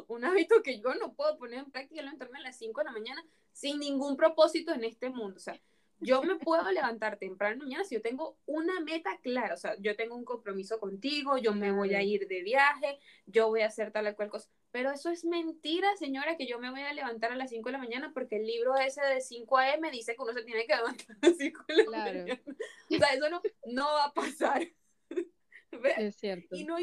un 0.07 0.25
hábito 0.25 0.61
que 0.63 0.79
yo 0.79 0.93
no 0.95 1.13
puedo 1.13 1.37
poner 1.37 1.59
en 1.59 1.71
práctica 1.71 2.01
levantarme 2.01 2.39
a 2.39 2.43
las 2.43 2.57
5 2.57 2.81
de 2.81 2.85
la 2.85 2.91
mañana 2.91 3.25
sin 3.51 3.79
ningún 3.79 4.15
propósito 4.17 4.73
en 4.73 4.83
este 4.83 5.09
mundo, 5.09 5.37
o 5.37 5.39
sea, 5.39 5.59
yo 6.03 6.23
me 6.23 6.35
puedo 6.35 6.69
levantar 6.71 7.17
temprano 7.17 7.63
mañana 7.63 7.83
si 7.83 7.93
yo 7.93 8.01
tengo 8.01 8.35
una 8.47 8.79
meta 8.79 9.19
clara, 9.21 9.53
o 9.53 9.57
sea, 9.57 9.75
yo 9.79 9.95
tengo 9.95 10.15
un 10.15 10.25
compromiso 10.25 10.79
contigo, 10.79 11.37
yo 11.37 11.53
me 11.53 11.71
voy 11.71 11.93
a 11.93 12.01
ir 12.01 12.27
de 12.27 12.41
viaje, 12.41 12.97
yo 13.27 13.49
voy 13.49 13.61
a 13.61 13.67
hacer 13.67 13.91
tal 13.91 14.07
o 14.07 14.15
cual 14.15 14.29
cosa. 14.29 14.49
Pero 14.71 14.89
eso 14.91 15.11
es 15.11 15.25
mentira, 15.25 15.95
señora, 15.97 16.37
que 16.37 16.47
yo 16.47 16.57
me 16.57 16.71
voy 16.71 16.81
a 16.81 16.93
levantar 16.93 17.31
a 17.31 17.35
las 17.35 17.51
5 17.51 17.69
de 17.69 17.73
la 17.73 17.77
mañana 17.77 18.11
porque 18.13 18.37
el 18.37 18.47
libro 18.47 18.75
ese 18.77 19.01
de 19.01 19.21
5 19.21 19.57
a.m. 19.57 19.91
dice 19.91 20.15
que 20.15 20.21
uno 20.21 20.33
se 20.33 20.43
tiene 20.43 20.65
que 20.65 20.75
levantar 20.75 21.17
a 21.21 21.27
las 21.27 21.37
5 21.37 21.63
de 21.67 21.75
la 21.75 21.89
mañana. 21.91 22.41
O 22.89 22.97
sea, 22.97 23.13
eso 23.13 23.29
no, 23.29 23.41
no 23.67 23.85
va 23.85 24.05
a 24.05 24.13
pasar. 24.13 24.67
Es 25.97 26.17
cierto. 26.17 26.53
Y, 26.53 26.65
no, 26.65 26.75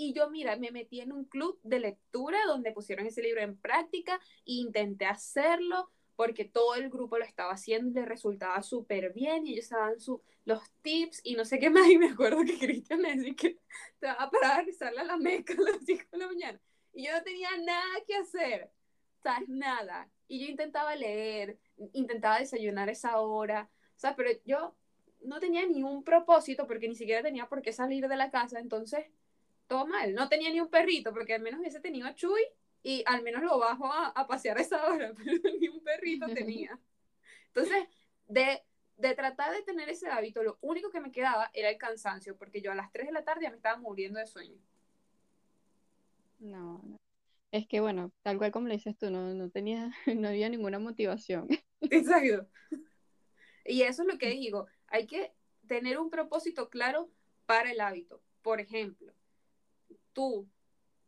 y 0.00 0.14
yo, 0.14 0.30
mira, 0.30 0.56
me 0.56 0.70
metí 0.70 1.00
en 1.00 1.12
un 1.12 1.24
club 1.24 1.58
de 1.62 1.78
lectura 1.78 2.38
donde 2.46 2.72
pusieron 2.72 3.06
ese 3.06 3.22
libro 3.22 3.42
en 3.42 3.56
práctica 3.56 4.18
e 4.46 4.52
intenté 4.52 5.04
hacerlo 5.04 5.90
porque 6.16 6.44
todo 6.44 6.74
el 6.74 6.90
grupo 6.90 7.18
lo 7.18 7.24
estaba 7.24 7.52
haciendo 7.52 7.90
y 7.90 7.94
le 7.94 8.04
resultaba 8.04 8.62
súper 8.62 9.12
bien 9.12 9.46
y 9.46 9.52
ellos 9.52 9.68
daban 9.68 10.00
su, 10.00 10.22
los 10.44 10.62
tips 10.82 11.20
y 11.22 11.34
no 11.34 11.44
sé 11.44 11.58
qué 11.58 11.70
más. 11.70 11.88
Y 11.88 11.98
me 11.98 12.10
acuerdo 12.10 12.44
que 12.44 12.58
Cristian 12.58 13.00
me 13.00 13.14
decía 13.14 13.34
que 13.34 13.58
te 13.98 14.06
va 14.06 14.12
a 14.14 14.30
parar 14.30 14.60
a 14.60 14.62
rezarle 14.62 15.00
a 15.00 15.04
la 15.04 15.16
meca 15.16 15.54
a 15.54 15.70
las 15.70 15.80
5 15.86 16.04
de 16.12 16.18
la 16.18 16.26
mañana. 16.26 16.60
Y 16.92 17.06
yo 17.06 17.12
no 17.12 17.22
tenía 17.22 17.50
nada 17.58 17.94
que 18.06 18.16
hacer, 18.16 18.70
¿sabes? 19.22 19.48
Nada. 19.48 20.10
Y 20.28 20.40
yo 20.40 20.50
intentaba 20.50 20.96
leer, 20.96 21.58
intentaba 21.92 22.38
desayunar 22.38 22.88
esa 22.88 23.20
hora, 23.20 23.70
sea, 24.00 24.16
pero 24.16 24.30
yo 24.46 24.74
no 25.20 25.38
tenía 25.40 25.66
ni 25.66 25.82
un 25.82 26.02
propósito 26.02 26.66
porque 26.66 26.88
ni 26.88 26.96
siquiera 26.96 27.22
tenía 27.22 27.46
por 27.46 27.60
qué 27.60 27.72
salir 27.72 28.08
de 28.08 28.16
la 28.16 28.30
casa, 28.30 28.58
entonces 28.58 29.04
todo 29.70 29.86
mal. 29.86 30.12
No 30.14 30.28
tenía 30.28 30.50
ni 30.50 30.60
un 30.60 30.68
perrito 30.68 31.14
porque 31.14 31.34
al 31.34 31.42
menos 31.42 31.60
hubiese 31.60 31.78
tenido 31.78 32.08
a 32.08 32.14
Chuy 32.14 32.42
y 32.82 33.04
al 33.06 33.22
menos 33.22 33.40
lo 33.42 33.56
bajo 33.58 33.86
a, 33.86 34.26
pasear 34.26 34.58
a 34.58 34.62
esa 34.62 34.84
hora, 34.86 35.14
pero 35.16 35.38
ni 35.60 35.68
un 35.68 35.82
perrito 35.82 36.26
tenía. 36.34 36.78
Entonces, 37.46 37.86
de, 38.26 38.62
de 38.96 39.14
tratar 39.14 39.54
de 39.54 39.62
tener 39.62 39.88
ese 39.88 40.08
hábito, 40.08 40.42
lo 40.42 40.58
único 40.60 40.90
que 40.90 41.00
me 41.00 41.12
quedaba 41.12 41.50
era 41.54 41.70
el 41.70 41.78
cansancio, 41.78 42.36
porque 42.36 42.60
yo 42.60 42.72
a 42.72 42.74
las 42.74 42.90
3 42.90 43.06
de 43.06 43.12
la 43.12 43.24
tarde 43.24 43.42
ya 43.44 43.50
me 43.50 43.56
estaba 43.56 43.76
muriendo 43.78 44.18
de 44.18 44.26
sueño. 44.26 44.58
No, 46.40 46.82
no. 46.84 46.96
Es 47.52 47.68
que 47.68 47.80
bueno, 47.80 48.12
tal 48.22 48.38
cual 48.38 48.50
como 48.50 48.66
le 48.66 48.74
dices 48.74 48.98
tú, 48.98 49.08
no, 49.10 49.34
no 49.34 49.50
tenía, 49.50 49.92
no 50.16 50.28
había 50.28 50.48
ninguna 50.48 50.80
motivación. 50.80 51.46
Exacto. 51.80 52.48
Y 53.64 53.82
eso 53.82 54.02
es 54.02 54.08
lo 54.08 54.18
que 54.18 54.30
digo, 54.30 54.66
hay 54.88 55.06
que 55.06 55.32
tener 55.68 56.00
un 56.00 56.10
propósito 56.10 56.70
claro 56.70 57.08
para 57.46 57.70
el 57.70 57.80
hábito. 57.80 58.20
Por 58.42 58.58
ejemplo, 58.58 59.12
tú 60.12 60.48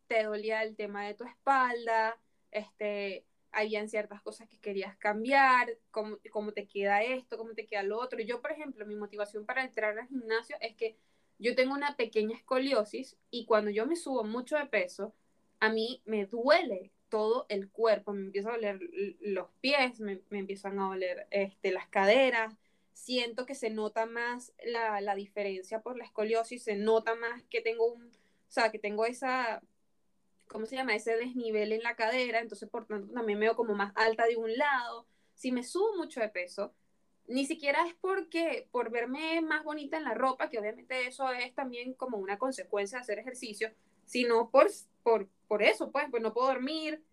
te 0.07 0.23
dolía 0.23 0.63
el 0.63 0.75
tema 0.75 1.05
de 1.05 1.13
tu 1.13 1.23
espalda, 1.23 2.19
este, 2.51 3.25
habían 3.51 3.87
ciertas 3.87 4.21
cosas 4.21 4.47
que 4.49 4.59
querías 4.59 4.97
cambiar, 4.97 5.77
cómo, 5.91 6.17
cómo 6.31 6.51
te 6.51 6.67
queda 6.67 7.03
esto, 7.03 7.37
cómo 7.37 7.53
te 7.53 7.65
queda 7.65 7.83
lo 7.83 7.99
otro. 7.99 8.19
Yo, 8.19 8.41
por 8.41 8.51
ejemplo, 8.51 8.85
mi 8.85 8.95
motivación 8.95 9.45
para 9.45 9.63
entrar 9.63 9.97
al 9.97 10.07
gimnasio 10.07 10.57
es 10.59 10.75
que 10.75 10.97
yo 11.39 11.55
tengo 11.55 11.73
una 11.73 11.95
pequeña 11.95 12.35
escoliosis 12.35 13.17
y 13.29 13.45
cuando 13.45 13.69
yo 13.71 13.85
me 13.85 13.95
subo 13.95 14.23
mucho 14.23 14.57
de 14.57 14.65
peso, 14.65 15.13
a 15.59 15.69
mí 15.69 16.01
me 16.05 16.25
duele 16.25 16.91
todo 17.09 17.45
el 17.49 17.69
cuerpo, 17.69 18.11
me 18.11 18.25
empieza 18.25 18.49
a 18.49 18.53
doler 18.53 18.79
los 19.21 19.47
pies, 19.61 19.99
me, 19.99 20.21
me 20.29 20.39
empiezan 20.39 20.79
a 20.79 20.87
doler 20.87 21.27
este, 21.29 21.71
las 21.71 21.87
caderas, 21.87 22.55
siento 22.93 23.45
que 23.45 23.55
se 23.55 23.69
nota 23.69 24.05
más 24.05 24.53
la, 24.65 24.99
la 25.01 25.15
diferencia 25.15 25.81
por 25.81 25.95
la 25.95 26.05
escoliosis, 26.05 26.63
se 26.63 26.75
nota 26.75 27.15
más 27.15 27.43
que 27.49 27.61
tengo 27.61 27.85
un, 27.85 28.11
sea, 28.53 28.71
que 28.71 28.79
tengo 28.79 29.05
esa 29.05 29.61
¿cómo 30.53 30.65
se 30.65 30.75
llama? 30.75 30.95
Ese 30.95 31.17
desnivel 31.17 31.71
en 31.71 31.83
la 31.83 31.95
cadera, 31.95 32.39
entonces 32.39 32.69
por 32.69 32.85
tanto 32.85 33.11
también 33.13 33.39
me 33.39 33.45
veo 33.45 33.55
como 33.55 33.73
más 33.73 33.91
alta 33.95 34.25
de 34.25 34.37
un 34.37 34.55
lado. 34.55 35.07
Si 35.33 35.51
me 35.51 35.63
subo 35.63 35.97
mucho 35.97 36.19
de 36.19 36.29
peso, 36.29 36.73
ni 37.27 37.45
siquiera 37.45 37.85
es 37.87 37.95
porque 37.95 38.67
por 38.71 38.91
verme 38.91 39.41
más 39.41 39.63
bonita 39.63 39.97
en 39.97 40.03
la 40.03 40.13
ropa, 40.13 40.49
que 40.49 40.59
obviamente 40.59 41.07
eso 41.07 41.31
es 41.31 41.53
también 41.55 41.93
como 41.95 42.17
una 42.17 42.37
consecuencia 42.37 42.97
de 42.97 43.01
hacer 43.01 43.19
ejercicio, 43.19 43.71
sino 44.05 44.49
por, 44.51 44.69
por, 45.01 45.27
por 45.47 45.63
eso, 45.63 45.91
pues, 45.91 46.05
pues 46.11 46.21
no 46.21 46.33
puedo 46.33 46.47
dormir, 46.47 47.03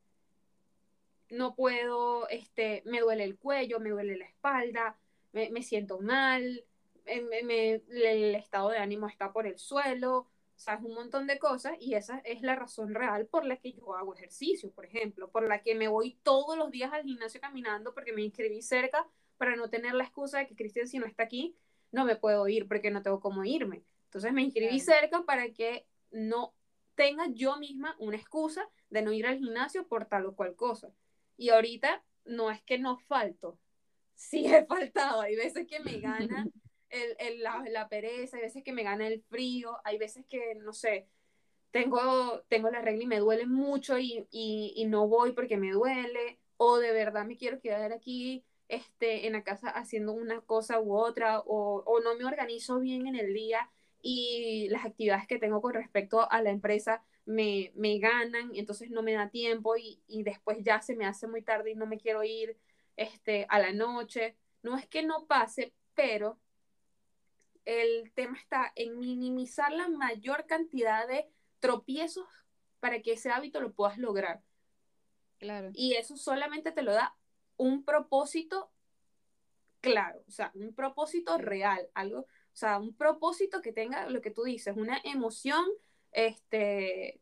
no 1.31 1.55
puedo, 1.55 2.29
este, 2.29 2.83
me 2.85 3.01
duele 3.01 3.25
el 3.25 3.39
cuello, 3.39 3.81
me 3.81 3.91
duele 3.91 4.19
la 4.19 4.27
espalda, 4.27 4.99
me, 5.33 5.63
siento 5.63 6.01
mal, 6.01 6.65
el 7.07 8.35
estado 8.35 8.71
de 8.71 8.79
ánimo 8.79 9.09
está 9.09 9.33
por 9.33 9.47
el 9.47 9.59
suelo, 9.59 10.29
o 10.61 10.63
sea, 10.63 10.75
es 10.75 10.83
un 10.83 10.93
montón 10.93 11.27
de 11.27 11.39
cosas 11.39 11.73
y 11.81 11.95
esa 11.95 12.19
es 12.19 12.43
la 12.43 12.55
razón 12.55 12.95
real 12.95 13.27
por 13.27 13.47
la 13.47 13.57
que 13.57 13.73
yo 13.73 13.95
hago 13.95 14.15
ejercicio, 14.15 14.71
por 14.71 14.85
ejemplo, 14.85 15.31
por 15.31 15.49
la 15.49 15.63
que 15.63 15.75
me 15.75 15.89
voy 15.89 16.19
todos 16.23 16.55
los 16.59 16.71
días 16.71 16.93
al 16.93 17.03
gimnasio 17.03 17.41
caminando 17.41 17.95
porque 17.95 18.13
me 18.13 18.21
inscribí 18.21 18.61
cerca 18.61 19.09
para 19.39 19.57
no 19.57 19.71
tener 19.71 19.95
la 19.95 20.05
excusa 20.05 20.39
de 20.39 20.47
que 20.47 20.57
Cristian 20.57 20.87
si 20.87 20.99
no 20.99 21.07
está 21.07 21.23
aquí, 21.23 21.57
no 21.93 22.05
me 22.05 22.15
puedo 22.15 22.47
ir 22.47 22.69
porque 22.69 22.91
no 22.91 23.01
tengo 23.01 23.21
cómo 23.21 23.43
irme. 23.43 23.85
Entonces 24.05 24.35
me 24.35 24.43
inscribí 24.43 24.81
cerca 24.81 25.23
para 25.23 25.49
que 25.49 25.87
no 26.11 26.53
tenga 26.95 27.27
yo 27.29 27.57
misma 27.57 27.97
una 27.99 28.19
excusa 28.19 28.69
de 28.91 29.01
no 29.01 29.15
ir 29.15 29.27
al 29.27 29.39
gimnasio 29.39 29.89
por 29.89 30.05
tal 30.05 30.27
o 30.27 30.37
cual 30.37 30.57
cosa. 30.57 30.93
Y 31.39 31.49
ahorita 31.49 32.05
no 32.27 32.51
es 32.51 32.61
que 32.65 32.79
no 32.79 32.99
falto, 32.99 33.59
sí 34.15 34.45
he 34.45 34.67
faltado. 34.67 35.23
Hay 35.23 35.37
veces 35.37 35.67
que 35.67 35.81
me 35.81 36.01
gana 36.01 36.45
el, 36.91 37.43
la, 37.43 37.89
pereza, 37.89 38.37
hay 38.37 38.43
veces 38.43 38.65
que 38.65 38.73
me 38.73 38.83
gana 38.83 39.07
el 39.07 39.23
frío, 39.23 39.79
hay 39.85 39.99
veces 39.99 40.25
que, 40.29 40.55
no 40.57 40.73
sé, 40.73 41.09
tengo, 41.71 42.43
tengo 42.49 42.71
la 42.71 42.83
regla 42.83 43.05
y 43.05 43.07
me 43.07 43.19
duele 43.19 43.47
mucho 43.47 43.99
y, 43.99 44.27
y, 44.31 44.85
no 44.87 45.09
voy 45.09 45.33
porque 45.33 45.57
me 45.57 45.71
duele, 45.73 46.41
o 46.57 46.79
de 46.79 46.93
verdad 46.93 47.25
me 47.25 47.37
quiero 47.37 47.61
quedar 47.61 47.93
aquí 47.93 48.45
este, 48.69 49.27
en 49.27 49.35
la 49.35 49.45
casa 49.45 49.71
haciendo 49.71 50.13
una 50.13 50.41
cosa 50.43 50.81
u 50.81 50.97
otra, 50.97 51.41
o, 51.41 51.83
o 51.87 52.01
no 52.01 52.17
me 52.17 52.25
organizo 52.25 52.81
bien 52.81 53.07
en 53.07 53.17
el 53.17 53.33
día 53.35 53.71
y 54.03 54.69
las 54.71 54.85
actividades 54.85 55.27
que 55.27 55.39
tengo 55.39 55.61
con 55.61 55.75
respecto 55.75 56.31
a 56.31 56.43
la 56.43 56.51
empresa 56.51 57.03
me, 57.27 57.73
me 57.77 57.99
ganan, 57.99 58.51
entonces 58.55 58.91
no 58.91 59.03
me 59.03 59.13
da 59.13 59.31
tiempo 59.31 59.77
y, 59.77 60.03
y, 60.09 60.23
después 60.23 60.59
ya 60.63 60.81
se 60.83 60.97
me 60.97 61.07
hace 61.07 61.27
muy 61.29 61.43
tarde 61.43 61.71
y 61.71 61.75
no 61.75 61.87
me 61.87 61.99
quiero 61.99 62.25
ir 62.25 62.57
este, 62.97 63.47
a 63.49 63.59
la 63.59 63.73
noche. 63.73 64.37
No 64.63 64.77
es 64.77 64.87
que 64.87 65.03
no 65.03 65.27
pase, 65.27 65.75
pero 65.95 66.39
el 67.65 68.13
tema 68.13 68.37
está 68.39 68.73
en 68.75 68.99
minimizar 68.99 69.73
la 69.73 69.89
mayor 69.89 70.47
cantidad 70.47 71.07
de 71.07 71.29
tropiezos 71.59 72.27
para 72.81 73.03
que 73.03 73.13
ese 73.13 73.31
hábito 73.31 73.61
lo 73.61 73.73
puedas 73.73 73.99
lograr. 73.99 74.43
Claro. 75.39 75.71
Y 75.75 75.95
eso 75.95 76.17
solamente 76.17 76.73
te 76.73 76.83
lo 76.83 76.93
da 76.93 77.15
un 77.57 77.85
propósito 77.85 78.71
claro, 79.81 80.23
o 80.29 80.31
sea, 80.31 80.53
un 80.55 80.75
propósito 80.75 81.39
real, 81.39 81.89
algo, 81.95 82.21
o 82.21 82.27
sea, 82.53 82.79
un 82.79 82.95
propósito 82.95 83.61
que 83.61 83.73
tenga 83.73 84.09
lo 84.09 84.21
que 84.21 84.31
tú 84.31 84.45
dices, 84.45 84.77
una 84.77 85.01
emoción 85.05 85.65
este, 86.13 87.21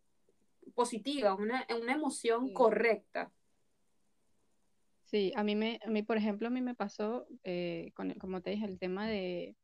positiva, 0.75 1.35
una, 1.35 1.67
una 1.81 1.93
emoción 1.93 2.53
correcta. 2.53 3.31
Sí, 5.05 5.33
a 5.37 5.43
mí, 5.43 5.57
me, 5.57 5.81
a 5.87 5.89
mí, 5.89 6.03
por 6.03 6.19
ejemplo, 6.19 6.49
a 6.49 6.51
mí 6.51 6.61
me 6.61 6.75
pasó, 6.75 7.27
eh, 7.45 7.93
con, 7.95 8.13
como 8.15 8.43
te 8.43 8.51
dije, 8.51 8.67
el 8.67 8.79
tema 8.79 9.09
de, 9.09 9.57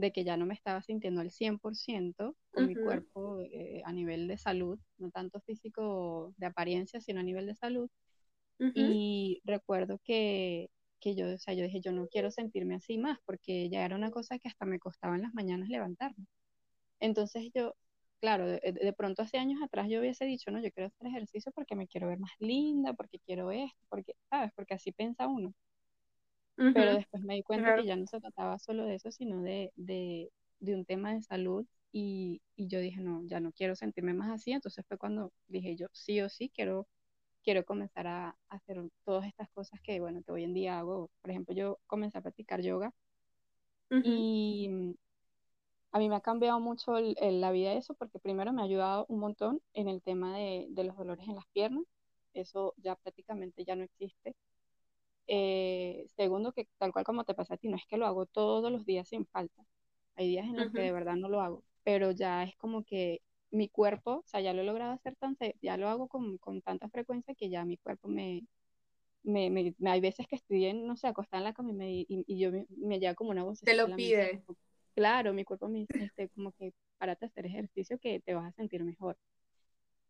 de 0.00 0.12
que 0.12 0.24
ya 0.24 0.36
no 0.36 0.46
me 0.46 0.54
estaba 0.54 0.82
sintiendo 0.82 1.20
al 1.20 1.30
100% 1.30 2.36
con 2.50 2.66
mi 2.66 2.76
cuerpo 2.76 3.40
eh, 3.42 3.82
a 3.84 3.92
nivel 3.92 4.28
de 4.28 4.38
salud, 4.38 4.78
no 4.98 5.10
tanto 5.10 5.40
físico 5.40 6.34
de 6.36 6.46
apariencia, 6.46 7.00
sino 7.00 7.20
a 7.20 7.22
nivel 7.24 7.46
de 7.46 7.54
salud. 7.56 7.90
Y 8.74 9.40
recuerdo 9.44 10.00
que, 10.04 10.70
que 11.00 11.14
yo, 11.16 11.34
o 11.34 11.38
sea, 11.38 11.54
yo 11.54 11.64
dije, 11.64 11.80
yo 11.80 11.92
no 11.92 12.08
quiero 12.08 12.30
sentirme 12.30 12.76
así 12.76 12.98
más, 12.98 13.18
porque 13.26 13.68
ya 13.70 13.84
era 13.84 13.96
una 13.96 14.10
cosa 14.10 14.38
que 14.38 14.48
hasta 14.48 14.64
me 14.66 14.78
costaba 14.78 15.16
en 15.16 15.22
las 15.22 15.34
mañanas 15.34 15.68
levantarme. 15.68 16.26
Entonces 17.00 17.50
yo 17.54 17.74
claro, 18.20 18.46
de, 18.46 18.94
pronto 18.96 19.22
hace 19.22 19.38
años 19.38 19.60
atrás 19.62 19.88
yo 19.90 20.00
hubiese 20.00 20.24
dicho, 20.26 20.50
no, 20.50 20.60
yo 20.62 20.70
quiero 20.72 20.88
hacer 20.88 21.06
ejercicio 21.08 21.52
porque 21.54 21.74
me 21.76 21.88
quiero 21.88 22.08
ver 22.08 22.18
más 22.18 22.32
linda, 22.38 22.92
porque 22.94 23.18
quiero 23.20 23.50
esto, 23.50 23.78
porque, 23.88 24.14
¿sabes? 24.30 24.52
Porque 24.54 24.74
así 24.74 24.92
piensa 24.92 25.26
uno. 25.26 25.54
Pero 26.56 26.94
después 26.94 27.22
me 27.22 27.34
di 27.34 27.42
cuenta 27.42 27.74
que 27.76 27.86
ya 27.86 27.96
no 27.96 28.06
se 28.06 28.20
trataba 28.20 28.58
solo 28.58 28.84
de 28.84 28.96
eso, 28.96 29.10
sino 29.10 29.42
de, 29.42 29.72
de, 29.76 30.30
de 30.58 30.74
un 30.74 30.84
tema 30.84 31.14
de 31.14 31.22
salud 31.22 31.66
y, 31.90 32.42
y, 32.54 32.68
yo 32.68 32.80
dije, 32.80 33.00
no, 33.00 33.22
ya 33.24 33.40
no 33.40 33.50
quiero 33.52 33.74
sentirme 33.74 34.12
más 34.12 34.30
así. 34.30 34.52
Entonces 34.52 34.84
fue 34.86 34.98
cuando 34.98 35.32
dije 35.48 35.74
yo, 35.76 35.86
sí 35.92 36.20
o 36.20 36.28
sí, 36.28 36.50
quiero, 36.54 36.86
quiero 37.42 37.64
comenzar 37.64 38.06
a, 38.06 38.36
hacer 38.48 38.80
todas 39.04 39.26
estas 39.26 39.48
cosas 39.50 39.80
que, 39.80 40.00
bueno, 40.00 40.22
que 40.22 40.32
hoy 40.32 40.44
en 40.44 40.54
día 40.54 40.78
hago. 40.78 41.10
Por 41.22 41.30
ejemplo, 41.30 41.54
yo 41.54 41.78
comencé 41.86 42.18
a 42.18 42.22
practicar 42.22 42.60
yoga 42.60 42.92
y 43.90 44.94
a 45.92 45.98
mí 45.98 46.08
me 46.08 46.16
ha 46.16 46.20
cambiado 46.20 46.60
mucho 46.60 46.94
la 47.00 47.50
vida 47.50 47.72
eso, 47.72 47.94
porque 47.94 48.18
primero 48.18 48.52
me 48.52 48.62
ha 48.62 48.64
ayudado 48.64 49.06
un 49.08 49.18
montón 49.18 49.60
en 49.74 49.88
el 49.88 50.02
tema 50.02 50.36
de, 50.36 50.68
los 50.76 50.96
dolores 50.96 51.26
en 51.28 51.34
las 51.34 51.46
piernas, 51.48 51.84
eso 52.32 52.74
ya 52.76 52.94
prácticamente 52.94 53.64
ya 53.64 53.74
no 53.74 53.82
existe. 53.82 54.36
Eh, 55.32 56.06
segundo, 56.16 56.52
que 56.52 56.66
tal 56.76 56.92
cual 56.92 57.04
como 57.04 57.22
te 57.24 57.34
pasa 57.34 57.54
a 57.54 57.56
ti, 57.56 57.68
no 57.68 57.76
es 57.76 57.86
que 57.86 57.96
lo 57.96 58.04
hago 58.06 58.26
todos 58.26 58.72
los 58.72 58.84
días 58.84 59.08
sin 59.08 59.26
falta, 59.26 59.64
hay 60.16 60.26
días 60.26 60.44
en 60.46 60.56
los 60.56 60.72
que 60.72 60.80
de 60.80 60.90
verdad 60.90 61.14
no 61.14 61.28
lo 61.28 61.40
hago, 61.40 61.62
pero 61.84 62.10
ya 62.10 62.42
es 62.42 62.56
como 62.56 62.82
que 62.82 63.22
mi 63.52 63.68
cuerpo, 63.68 64.24
o 64.24 64.24
sea, 64.26 64.40
ya 64.40 64.52
lo 64.52 64.62
he 64.62 64.64
logrado 64.64 64.92
hacer 64.92 65.14
tan, 65.14 65.36
ya 65.62 65.76
lo 65.76 65.88
hago 65.88 66.08
con, 66.08 66.40
tanta 66.62 66.88
frecuencia 66.88 67.36
que 67.36 67.48
ya 67.48 67.64
mi 67.64 67.76
cuerpo 67.76 68.08
me, 68.08 68.42
me, 69.22 69.50
me, 69.50 69.72
hay 69.88 70.00
veces 70.00 70.26
que 70.26 70.34
estoy 70.34 70.66
en, 70.66 70.84
no 70.84 70.96
sé, 70.96 71.06
acostada 71.06 71.40
en 71.40 71.44
la 71.44 71.54
cama 71.54 71.70
y, 71.70 71.74
me, 71.74 71.90
y, 72.08 72.38
yo 72.38 72.50
me, 72.50 72.66
me 72.70 73.14
como 73.14 73.30
una 73.30 73.44
voz. 73.44 73.60
Te 73.60 73.74
lo 73.74 73.94
pide 73.94 74.42
claro, 74.96 75.32
mi 75.32 75.44
cuerpo 75.44 75.68
me 75.68 75.78
dice, 75.78 76.04
este, 76.04 76.28
como 76.30 76.50
que 76.52 76.72
párate 76.98 77.24
a 77.24 77.28
hacer 77.28 77.46
ejercicio 77.46 77.98
que 78.00 78.18
te 78.18 78.34
vas 78.34 78.48
a 78.48 78.56
sentir 78.56 78.82
mejor. 78.82 79.16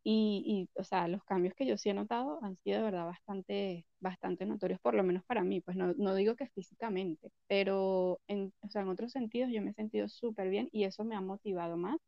Y, 0.03 0.43
y, 0.75 0.81
o 0.81 0.85
sea, 0.85 1.09
los 1.09 1.23
cambios 1.25 1.55
que 1.55 1.67
yo 1.67 1.77
sí 1.77 1.91
he 1.91 1.95
notado 1.95 2.39
han 2.43 2.57
sido 2.59 2.79
de 2.79 2.85
verdad 2.85 3.07
bastante, 3.07 3.87
bastante 4.01 4.47
notorios, 4.47 4.81
por 4.81 4.95
lo 4.95 5.03
menos 5.05 5.25
para 5.25 5.45
mí. 5.45 5.61
Pues 5.61 5.77
no, 5.77 5.95
no 5.99 6.15
digo 6.15 6.37
que 6.37 6.49
físicamente, 6.49 7.31
pero 7.49 8.21
en, 8.29 8.53
o 8.61 8.71
sea, 8.71 8.83
en 8.83 8.89
otros 8.89 9.13
sentidos 9.13 9.51
yo 9.53 9.63
me 9.63 9.71
he 9.73 9.75
sentido 9.75 10.09
súper 10.09 10.49
bien 10.51 10.69
y 10.73 10.85
eso 10.85 11.05
me 11.05 11.17
ha 11.17 11.21
motivado 11.21 11.77
más 11.77 11.99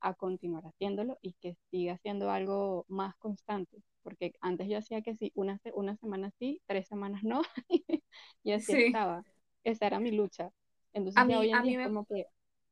a 0.00 0.14
continuar 0.14 0.64
haciéndolo 0.66 1.18
y 1.22 1.34
que 1.34 1.56
siga 1.70 1.98
siendo 1.98 2.30
algo 2.30 2.84
más 2.88 3.16
constante. 3.16 3.82
Porque 4.02 4.32
antes 4.40 4.68
yo 4.68 4.78
hacía 4.78 5.02
que 5.02 5.16
sí, 5.16 5.32
una, 5.34 5.60
una 5.74 5.96
semana 5.96 6.30
sí, 6.38 6.60
tres 6.66 6.86
semanas 6.88 7.22
no, 7.24 7.42
y 8.44 8.52
así 8.52 8.74
estaba. 8.74 9.24
Esa 9.64 9.86
era 9.86 10.00
mi 10.00 10.12
lucha. 10.12 10.50
Entonces 10.92 11.26
ya 11.26 11.38
hoy 11.40 11.50
en 11.50 11.62
día 11.62 11.72
es 11.72 11.80
como 11.80 12.04
que 12.06 12.26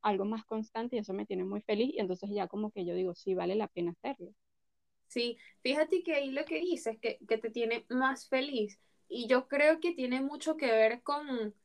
algo 0.05 0.23
más 0.23 0.45
constante 0.45 0.95
y 0.95 0.99
eso 0.99 1.13
me 1.13 1.25
tiene 1.25 1.43
muy 1.43 1.61
feliz 1.61 1.93
y 1.93 1.99
entonces 1.99 2.29
ya 2.31 2.47
como 2.47 2.71
que 2.71 2.85
yo 2.85 2.93
digo, 2.93 3.15
sí, 3.15 3.33
vale 3.33 3.55
la 3.55 3.67
pena 3.67 3.91
hacerlo. 3.91 4.33
Sí, 5.07 5.37
fíjate 5.61 6.03
que 6.03 6.13
ahí 6.13 6.31
lo 6.31 6.45
que 6.45 6.59
dices, 6.59 6.99
que, 6.99 7.17
que 7.27 7.37
te 7.37 7.49
tiene 7.49 7.85
más 7.89 8.27
feliz 8.27 8.79
y 9.07 9.27
yo 9.27 9.47
creo 9.47 9.79
que 9.79 9.93
tiene 9.93 10.21
mucho 10.21 10.57
que 10.57 10.67
ver 10.67 11.01
con, 11.01 11.55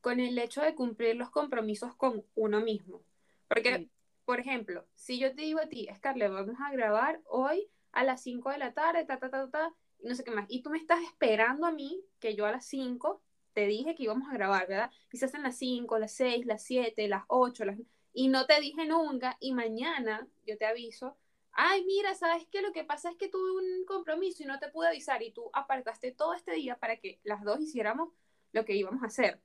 con 0.00 0.20
el 0.20 0.38
hecho 0.38 0.62
de 0.62 0.74
cumplir 0.74 1.16
los 1.16 1.30
compromisos 1.30 1.94
con 1.96 2.24
uno 2.34 2.60
mismo. 2.60 3.02
Porque, 3.48 3.88
por 4.24 4.38
ejemplo, 4.38 4.86
si 4.94 5.18
yo 5.18 5.34
te 5.34 5.42
digo 5.42 5.60
a 5.60 5.68
ti, 5.68 5.88
Scarlett, 5.96 6.30
vamos 6.30 6.56
a 6.60 6.72
grabar 6.72 7.20
hoy 7.24 7.68
a 7.92 8.04
las 8.04 8.22
5 8.22 8.50
de 8.50 8.58
la 8.58 8.74
tarde, 8.74 9.04
ta, 9.06 9.18
ta, 9.18 9.30
ta, 9.30 9.50
ta, 9.50 9.74
y 9.98 10.06
no 10.06 10.14
sé 10.14 10.22
qué 10.22 10.30
más, 10.30 10.46
y 10.48 10.62
tú 10.62 10.70
me 10.70 10.78
estás 10.78 11.02
esperando 11.02 11.66
a 11.66 11.72
mí 11.72 12.04
que 12.20 12.36
yo 12.36 12.46
a 12.46 12.52
las 12.52 12.66
5 12.66 13.22
te 13.58 13.66
dije 13.66 13.96
que 13.96 14.04
íbamos 14.04 14.30
a 14.30 14.34
grabar, 14.34 14.68
¿verdad? 14.68 14.88
Quizás 15.10 15.34
en 15.34 15.42
las 15.42 15.58
5, 15.58 15.98
las 15.98 16.12
6, 16.12 16.46
las 16.46 16.62
7, 16.62 17.08
las 17.08 17.24
8, 17.26 17.64
las... 17.64 17.76
y 18.12 18.28
no 18.28 18.46
te 18.46 18.60
dije 18.60 18.86
nunca, 18.86 19.36
y 19.40 19.52
mañana 19.52 20.28
yo 20.46 20.56
te 20.56 20.64
aviso, 20.64 21.16
ay, 21.50 21.84
mira, 21.84 22.14
¿sabes 22.14 22.46
qué? 22.52 22.62
Lo 22.62 22.70
que 22.70 22.84
pasa 22.84 23.10
es 23.10 23.16
que 23.16 23.28
tuve 23.28 23.50
un 23.50 23.84
compromiso 23.84 24.44
y 24.44 24.46
no 24.46 24.60
te 24.60 24.68
pude 24.68 24.86
avisar, 24.86 25.24
y 25.24 25.32
tú 25.32 25.50
apartaste 25.52 26.12
todo 26.12 26.34
este 26.34 26.52
día 26.52 26.78
para 26.78 26.98
que 26.98 27.18
las 27.24 27.42
dos 27.42 27.60
hiciéramos 27.60 28.10
lo 28.52 28.64
que 28.64 28.76
íbamos 28.76 29.02
a 29.02 29.06
hacer. 29.06 29.40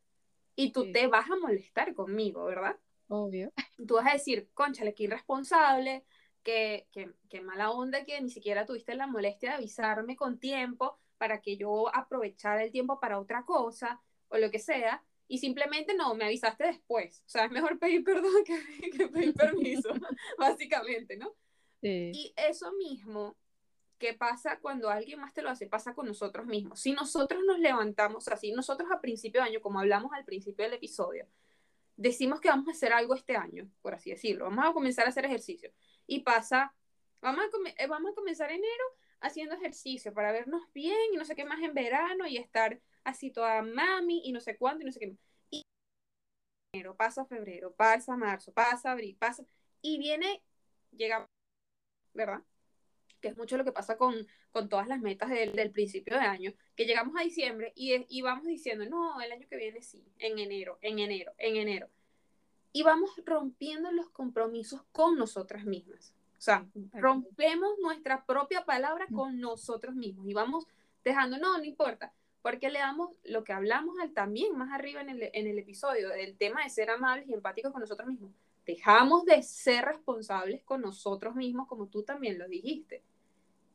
Y 0.56 0.72
tú 0.74 0.92
te 0.92 1.08
vas 1.08 1.32
a 1.32 1.36
molestar 1.36 1.96
conmigo, 1.96 2.46
¿verdad? 2.46 2.78
Obvio. 3.08 3.52
Tú 3.88 3.96
vas 3.96 4.06
a 4.06 4.14
decir, 4.14 4.48
conchale, 4.54 4.94
qué 4.94 5.06
irresponsable, 5.06 6.06
que, 6.44 6.88
que, 6.92 7.42
mala 7.42 7.72
onda 7.72 8.06
que 8.06 8.22
ni 8.22 8.30
siquiera 8.30 8.68
tuviste 8.68 8.94
la 8.94 9.08
molestia 9.08 9.50
de 9.50 9.56
avisarme 9.56 10.16
con 10.16 10.38
tiempo 10.38 11.00
para 11.24 11.40
que 11.40 11.56
yo 11.56 11.88
aprovechara 11.96 12.66
el 12.66 12.70
tiempo 12.70 13.00
para 13.00 13.18
otra 13.18 13.46
cosa 13.46 14.02
o 14.28 14.38
lo 14.38 14.52
que 14.52 14.60
sea, 14.60 15.02
y 15.26 15.38
simplemente 15.38 15.94
no, 15.96 16.14
me 16.16 16.26
avisaste 16.26 16.66
después. 16.66 17.24
O 17.26 17.30
sea, 17.30 17.46
es 17.46 17.52
mejor 17.52 17.80
pedir 17.80 18.04
perdón 18.04 18.44
que, 18.46 19.08
pedir 19.08 19.34
permiso, 19.34 19.94
básicamente, 20.38 21.16
¿no? 21.16 21.34
Y 21.82 22.34
eso 22.36 22.74
mismo 22.74 23.38
que 23.98 24.14
pasa 24.14 24.60
cuando 24.60 24.90
alguien 24.90 25.22
más 25.22 25.34
te 25.34 25.42
lo 25.42 25.50
hace, 25.50 25.66
pasa 25.66 25.94
con 25.94 26.08
nosotros 26.08 26.46
mismos. 26.46 26.82
Si 26.82 26.92
nosotros 26.92 27.42
nos 27.48 27.58
levantamos 27.58 28.28
así, 28.28 28.52
nosotros 28.52 28.90
a 28.92 29.00
principio 29.00 29.40
de 29.40 29.48
año, 29.48 29.62
como 29.62 29.80
hablamos 29.80 30.12
al 30.12 30.26
principio 30.26 30.66
del 30.66 30.74
episodio, 30.74 31.26
decimos 31.96 32.42
que 32.42 32.50
vamos 32.50 32.68
a 32.68 32.72
hacer 32.72 32.92
algo 32.92 33.16
este 33.16 33.38
año, 33.38 33.72
por 33.82 33.96
así 33.96 34.10
decirlo, 34.10 34.44
vamos 34.44 34.66
a 34.66 34.74
comenzar 34.74 35.06
a 35.06 35.10
hacer 35.10 35.24
ejercicio. 35.24 35.72
Y 36.06 36.20
pasa, 36.20 36.76
vamos 37.22 37.46
a, 37.46 37.82
eh, 37.82 37.88
vamos 37.88 38.12
a 38.12 38.16
comenzar 38.16 38.52
enero 38.52 38.84
haciendo 39.24 39.56
ejercicio 39.56 40.14
para 40.14 40.32
vernos 40.32 40.62
bien 40.74 40.96
y 41.14 41.18
no 41.18 41.26
sé 41.26 41.36
qué 41.36 41.46
más 41.46 41.62
en 41.64 41.74
verano 41.74 42.28
y 42.28 42.38
estar 42.38 42.80
así 43.04 43.32
toda 43.32 43.62
mami 43.64 44.22
y 44.26 44.32
no 44.32 44.40
sé 44.40 44.58
cuánto 44.58 44.84
y 44.84 44.86
no 44.86 44.92
sé 44.92 45.00
qué 45.00 45.08
más. 45.08 45.20
Y 45.50 45.64
enero, 46.74 46.96
pasa 46.96 47.26
febrero, 47.26 47.74
pasa 47.74 48.16
marzo, 48.18 48.54
pasa 48.54 48.92
abril, 48.92 49.16
pasa 49.18 49.44
y 49.82 49.98
viene, 49.98 50.44
llega, 50.92 51.28
¿verdad? 52.14 52.44
que 53.24 53.30
es 53.30 53.38
mucho 53.38 53.56
lo 53.56 53.64
que 53.64 53.72
pasa 53.72 53.98
con, 53.98 54.28
con 54.52 54.68
todas 54.68 54.88
las 54.88 55.00
metas 55.00 55.30
del, 55.30 55.54
del, 55.54 55.72
principio 55.72 56.16
de 56.16 56.26
año, 56.26 56.54
que 56.76 56.86
llegamos 56.86 57.16
a 57.18 57.24
diciembre 57.24 57.72
y, 57.74 58.06
y 58.10 58.22
vamos 58.22 58.46
diciendo, 58.46 58.86
no, 58.86 59.22
el 59.22 59.32
año 59.32 59.48
que 59.50 59.56
viene 59.56 59.82
sí, 59.82 60.04
en 60.20 60.40
enero, 60.40 60.78
en 60.82 61.00
enero, 61.00 61.32
en 61.38 61.56
enero. 61.56 61.90
Y 62.74 62.84
vamos 62.84 63.12
rompiendo 63.26 63.94
los 63.94 64.10
compromisos 64.10 64.84
con 64.92 65.16
nosotras 65.16 65.64
mismas. 65.64 66.14
O 66.44 66.46
sea, 66.46 66.68
rompemos 66.92 67.80
nuestra 67.82 68.26
propia 68.26 68.66
palabra 68.66 69.08
con 69.16 69.40
nosotros 69.40 69.96
mismos 69.96 70.28
y 70.28 70.34
vamos 70.34 70.68
dejando, 71.02 71.38
no, 71.38 71.58
no 71.58 71.64
importa, 71.64 72.12
porque 72.42 72.70
le 72.70 72.80
damos 72.80 73.12
lo 73.24 73.46
que 73.46 73.54
hablamos 73.54 73.98
al, 74.02 74.12
también 74.12 74.58
más 74.58 74.70
arriba 74.74 75.00
en 75.00 75.08
el, 75.08 75.30
en 75.32 75.48
el 75.48 75.58
episodio 75.58 76.10
del 76.10 76.36
tema 76.36 76.62
de 76.62 76.70
ser 76.70 76.90
amables 76.90 77.30
y 77.30 77.34
empáticos 77.34 77.72
con 77.72 77.80
nosotros 77.80 78.10
mismos. 78.10 78.34
Dejamos 78.66 79.24
de 79.24 79.42
ser 79.42 79.86
responsables 79.86 80.62
con 80.64 80.82
nosotros 80.82 81.34
mismos, 81.34 81.66
como 81.66 81.88
tú 81.88 82.04
también 82.04 82.38
lo 82.38 82.50
dijiste. 82.50 83.02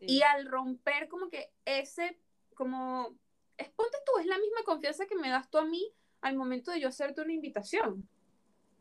Y 0.00 0.20
al 0.20 0.44
romper 0.44 1.08
como 1.08 1.30
que 1.30 1.50
ese, 1.64 2.18
como, 2.52 3.16
es, 3.56 3.70
ponte 3.70 3.96
tú, 4.04 4.20
es 4.20 4.26
la 4.26 4.36
misma 4.36 4.62
confianza 4.66 5.06
que 5.06 5.16
me 5.16 5.30
das 5.30 5.50
tú 5.50 5.56
a 5.56 5.64
mí 5.64 5.90
al 6.20 6.36
momento 6.36 6.70
de 6.70 6.80
yo 6.80 6.88
hacerte 6.88 7.22
una 7.22 7.32
invitación. 7.32 8.06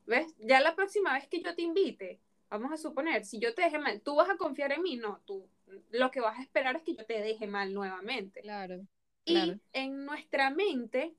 ¿Ves? 0.06 0.36
Ya 0.40 0.60
la 0.60 0.76
próxima 0.76 1.14
vez 1.14 1.30
que 1.30 1.42
yo 1.42 1.56
te 1.56 1.62
invite, 1.62 2.20
vamos 2.50 2.72
a 2.72 2.78
suponer, 2.78 3.26
si 3.26 3.39
yo 3.39 3.54
te 3.54 3.64
deje 3.64 3.80
mal, 3.80 4.02
tú 4.02 4.16
vas 4.16 4.30
a 4.30 4.38
confiar 4.38 4.72
en 4.72 4.82
mí, 4.82 4.95
no, 4.95 5.22
tú 5.26 5.48
lo 5.91 6.12
que 6.12 6.22
vas 6.22 6.39
a 6.39 6.41
esperar 6.41 6.76
es 6.76 6.84
que 6.84 6.95
yo 6.95 7.06
te 7.06 7.22
deje 7.22 7.48
mal 7.48 7.74
nuevamente. 7.74 8.41
Claro. 8.41 8.86
Y 9.26 9.60
en 9.74 10.06
nuestra 10.06 10.50
mente, 10.50 11.14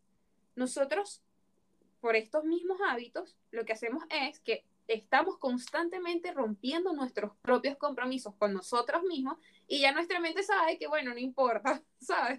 nosotros, 0.57 1.22
por 2.01 2.16
estos 2.16 2.45
mismos 2.45 2.79
hábitos, 2.89 3.37
lo 3.51 3.64
que 3.64 3.74
hacemos 3.74 4.03
es 4.09 4.41
que 4.41 4.64
estamos 4.87 5.37
constantemente 5.37 6.33
rompiendo 6.33 6.95
nuestros 6.95 7.37
propios 7.43 7.76
compromisos 7.76 8.35
con 8.37 8.55
nosotros 8.55 9.03
mismos 9.03 9.37
y 9.66 9.81
ya 9.81 9.93
nuestra 9.93 10.20
mente 10.20 10.43
sabe 10.43 10.79
que, 10.79 10.87
bueno, 10.87 11.12
no 11.12 11.18
importa, 11.18 11.83
¿sabes? 12.01 12.39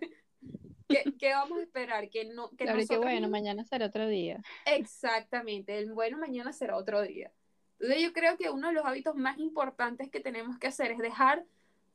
¿Qué, 1.20 1.34
vamos 1.34 1.60
a 1.60 1.62
esperar? 1.62 2.10
Que 2.10 2.26
no, 2.26 2.50
que, 2.50 2.66
claro, 2.66 2.80
que 2.88 2.98
bueno, 2.98 3.30
mañana 3.30 3.64
será 3.64 3.86
otro 3.86 4.08
día. 4.08 4.42
Exactamente, 4.66 5.78
el 5.78 5.94
bueno 5.94 6.18
mañana 6.18 6.52
será 6.52 6.78
otro 6.78 7.04
día. 7.04 7.32
Entonces 7.80 8.04
yo 8.04 8.14
creo 8.14 8.38
que 8.38 8.50
uno 8.50 8.68
de 8.68 8.74
los 8.74 8.86
hábitos 8.86 9.16
más 9.16 9.38
importantes 9.38 10.10
que 10.10 10.20
tenemos 10.20 10.58
que 10.60 10.68
hacer 10.68 10.92
es 10.92 10.98
dejar 10.98 11.46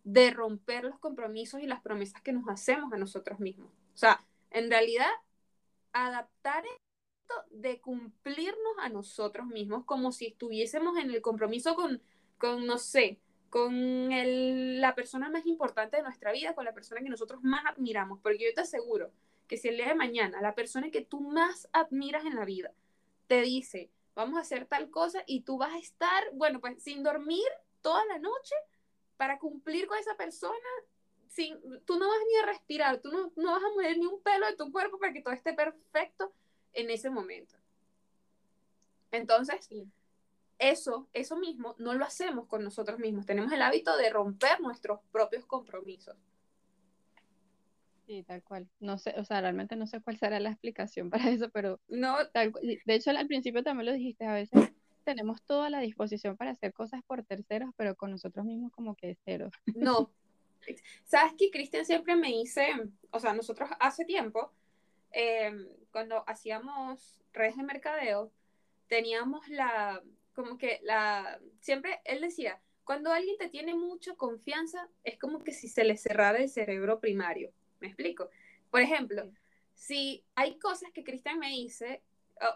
de 0.05 0.31
romper 0.31 0.85
los 0.85 0.99
compromisos 0.99 1.61
y 1.61 1.67
las 1.67 1.81
promesas 1.81 2.23
que 2.23 2.33
nos 2.33 2.49
hacemos 2.49 2.93
a 2.93 2.97
nosotros 2.97 3.41
mismos. 3.41 3.71
O 3.95 3.97
sea, 3.97 4.25
en 4.51 4.71
realidad, 4.71 5.11
adaptar 5.93 6.65
esto 6.67 7.35
de 7.51 7.81
cumplirnos 7.81 8.79
a 8.81 8.89
nosotros 8.89 9.47
mismos 9.47 9.85
como 9.85 10.13
si 10.13 10.27
estuviésemos 10.27 10.99
en 10.99 11.11
el 11.11 11.23
compromiso 11.23 11.75
con, 11.75 12.03
con 12.39 12.67
no 12.67 12.79
sé, 12.79 13.19
con 13.51 14.11
el, 14.13 14.81
la 14.81 14.95
persona 14.95 15.31
más 15.31 15.47
importante 15.47 15.97
de 15.97 16.03
nuestra 16.03 16.33
vida, 16.33 16.55
con 16.55 16.65
la 16.65 16.75
persona 16.75 17.01
que 17.03 17.09
nosotros 17.09 17.43
más 17.43 17.65
admiramos. 17.67 18.21
Porque 18.21 18.45
yo 18.45 18.55
te 18.55 18.63
aseguro 18.63 19.11
que 19.47 19.57
si 19.57 19.69
el 19.69 19.77
día 19.77 19.89
de 19.89 19.95
mañana 19.95 20.41
la 20.41 20.55
persona 20.55 20.91
que 20.91 21.03
tú 21.03 21.21
más 21.21 21.69
admiras 21.73 22.25
en 22.25 22.37
la 22.37 22.45
vida 22.45 22.73
te 23.27 23.43
dice, 23.43 23.91
vamos 24.15 24.39
a 24.39 24.43
hacer 24.43 24.67
tal 24.67 24.91
cosa 24.91 25.23
y 25.27 25.41
tú 25.43 25.59
vas 25.59 25.73
a 25.73 25.79
estar, 25.79 26.25
bueno, 26.33 26.61
pues 26.61 26.83
sin 26.83 27.03
dormir 27.03 27.45
toda 27.83 28.05
la 28.07 28.19
noche 28.19 28.55
para 29.17 29.39
cumplir 29.39 29.87
con 29.87 29.99
esa 29.99 30.17
persona, 30.17 30.55
sin, 31.29 31.59
tú 31.85 31.99
no 31.99 32.09
vas 32.09 32.19
ni 32.29 32.37
a 32.39 32.47
respirar, 32.47 33.01
tú 33.01 33.11
no, 33.11 33.33
no 33.37 33.53
vas 33.53 33.63
a 33.63 33.69
mover 33.71 33.99
ni 33.99 34.07
un 34.07 34.21
pelo 34.23 34.47
de 34.47 34.57
tu 34.57 34.71
cuerpo 34.71 34.99
para 34.99 35.13
que 35.13 35.23
todo 35.23 35.35
esté 35.35 35.53
perfecto 35.53 36.33
en 36.73 36.91
ese 36.91 37.11
momento. 37.11 37.57
Entonces, 39.11 39.69
eso, 40.59 41.09
eso 41.13 41.37
mismo 41.37 41.75
no 41.79 41.95
lo 41.95 42.05
hacemos 42.05 42.47
con 42.47 42.65
nosotros 42.65 42.99
mismos. 42.99 43.27
Tenemos 43.27 43.53
el 43.53 43.63
hábito 43.63 43.97
de 43.97 44.11
romper 44.11 44.61
nuestros 44.61 45.01
propios 45.13 45.45
compromisos. 45.45 46.17
Sí, 48.07 48.23
tal 48.23 48.43
cual. 48.43 48.69
No 48.81 48.99
sé, 48.99 49.15
o 49.17 49.25
sea, 49.25 49.41
realmente 49.41 49.77
no 49.77 49.87
sé 49.87 50.01
cuál 50.01 50.19
será 50.19 50.39
la 50.41 50.51
explicación 50.51 51.11
para 51.29 51.31
eso, 51.31 51.51
pero 51.51 51.81
no, 51.89 52.17
tal, 52.31 52.53
de 52.63 52.95
hecho 52.95 53.11
al 53.11 53.27
principio 53.27 53.63
también 53.63 53.87
lo 53.87 53.93
dijiste, 53.93 54.27
a 54.27 54.35
veces 54.35 54.73
tenemos 55.05 55.43
toda 55.43 55.71
la 55.71 55.81
disposición 55.81 56.37
para 56.37 56.51
hacer 56.51 56.73
cosas 56.73 57.03
por 57.07 57.25
terceros, 57.25 57.71
pero 57.77 57.95
con 57.95 58.11
nosotros 58.11 58.45
mismos 58.45 58.73
como 58.73 58.95
que 58.97 59.17
cero. 59.25 59.51
No. 59.75 60.11
¿Sabes 61.05 61.35
que 61.39 61.51
Cristian 61.51 61.85
siempre 61.85 62.17
me 62.17 62.29
dice, 62.29 62.69
o 63.11 63.21
sea, 63.21 63.35
nosotros 63.35 63.69
hace 63.81 64.07
tiempo, 64.07 64.51
em, 65.13 65.69
cuando 65.91 66.25
hacíamos 66.27 67.21
redes 67.35 67.57
de 67.57 67.63
mercadeo, 67.63 68.33
teníamos 68.89 69.47
la, 69.49 70.03
como 70.33 70.57
que 70.57 70.81
la, 70.83 71.39
siempre 71.61 72.01
él 72.05 72.23
decía, 72.23 72.61
cuando 72.85 73.13
alguien 73.13 73.37
te 73.39 73.49
tiene 73.49 73.75
mucha 73.75 74.15
confianza, 74.15 74.89
es 75.05 75.19
como 75.19 75.43
que 75.45 75.53
si 75.53 75.69
se 75.69 75.85
le 75.85 75.97
cerrara 75.97 76.39
el 76.39 76.49
cerebro 76.49 77.01
primario. 77.01 77.53
¿Me 77.81 77.89
explico? 77.89 78.31
Por 78.71 78.81
ejemplo, 78.81 79.31
si 79.75 80.25
hay 80.35 80.59
cosas 80.59 80.91
que 80.93 81.05
Cristian 81.05 81.39
me 81.39 81.51
dice, 81.51 82.03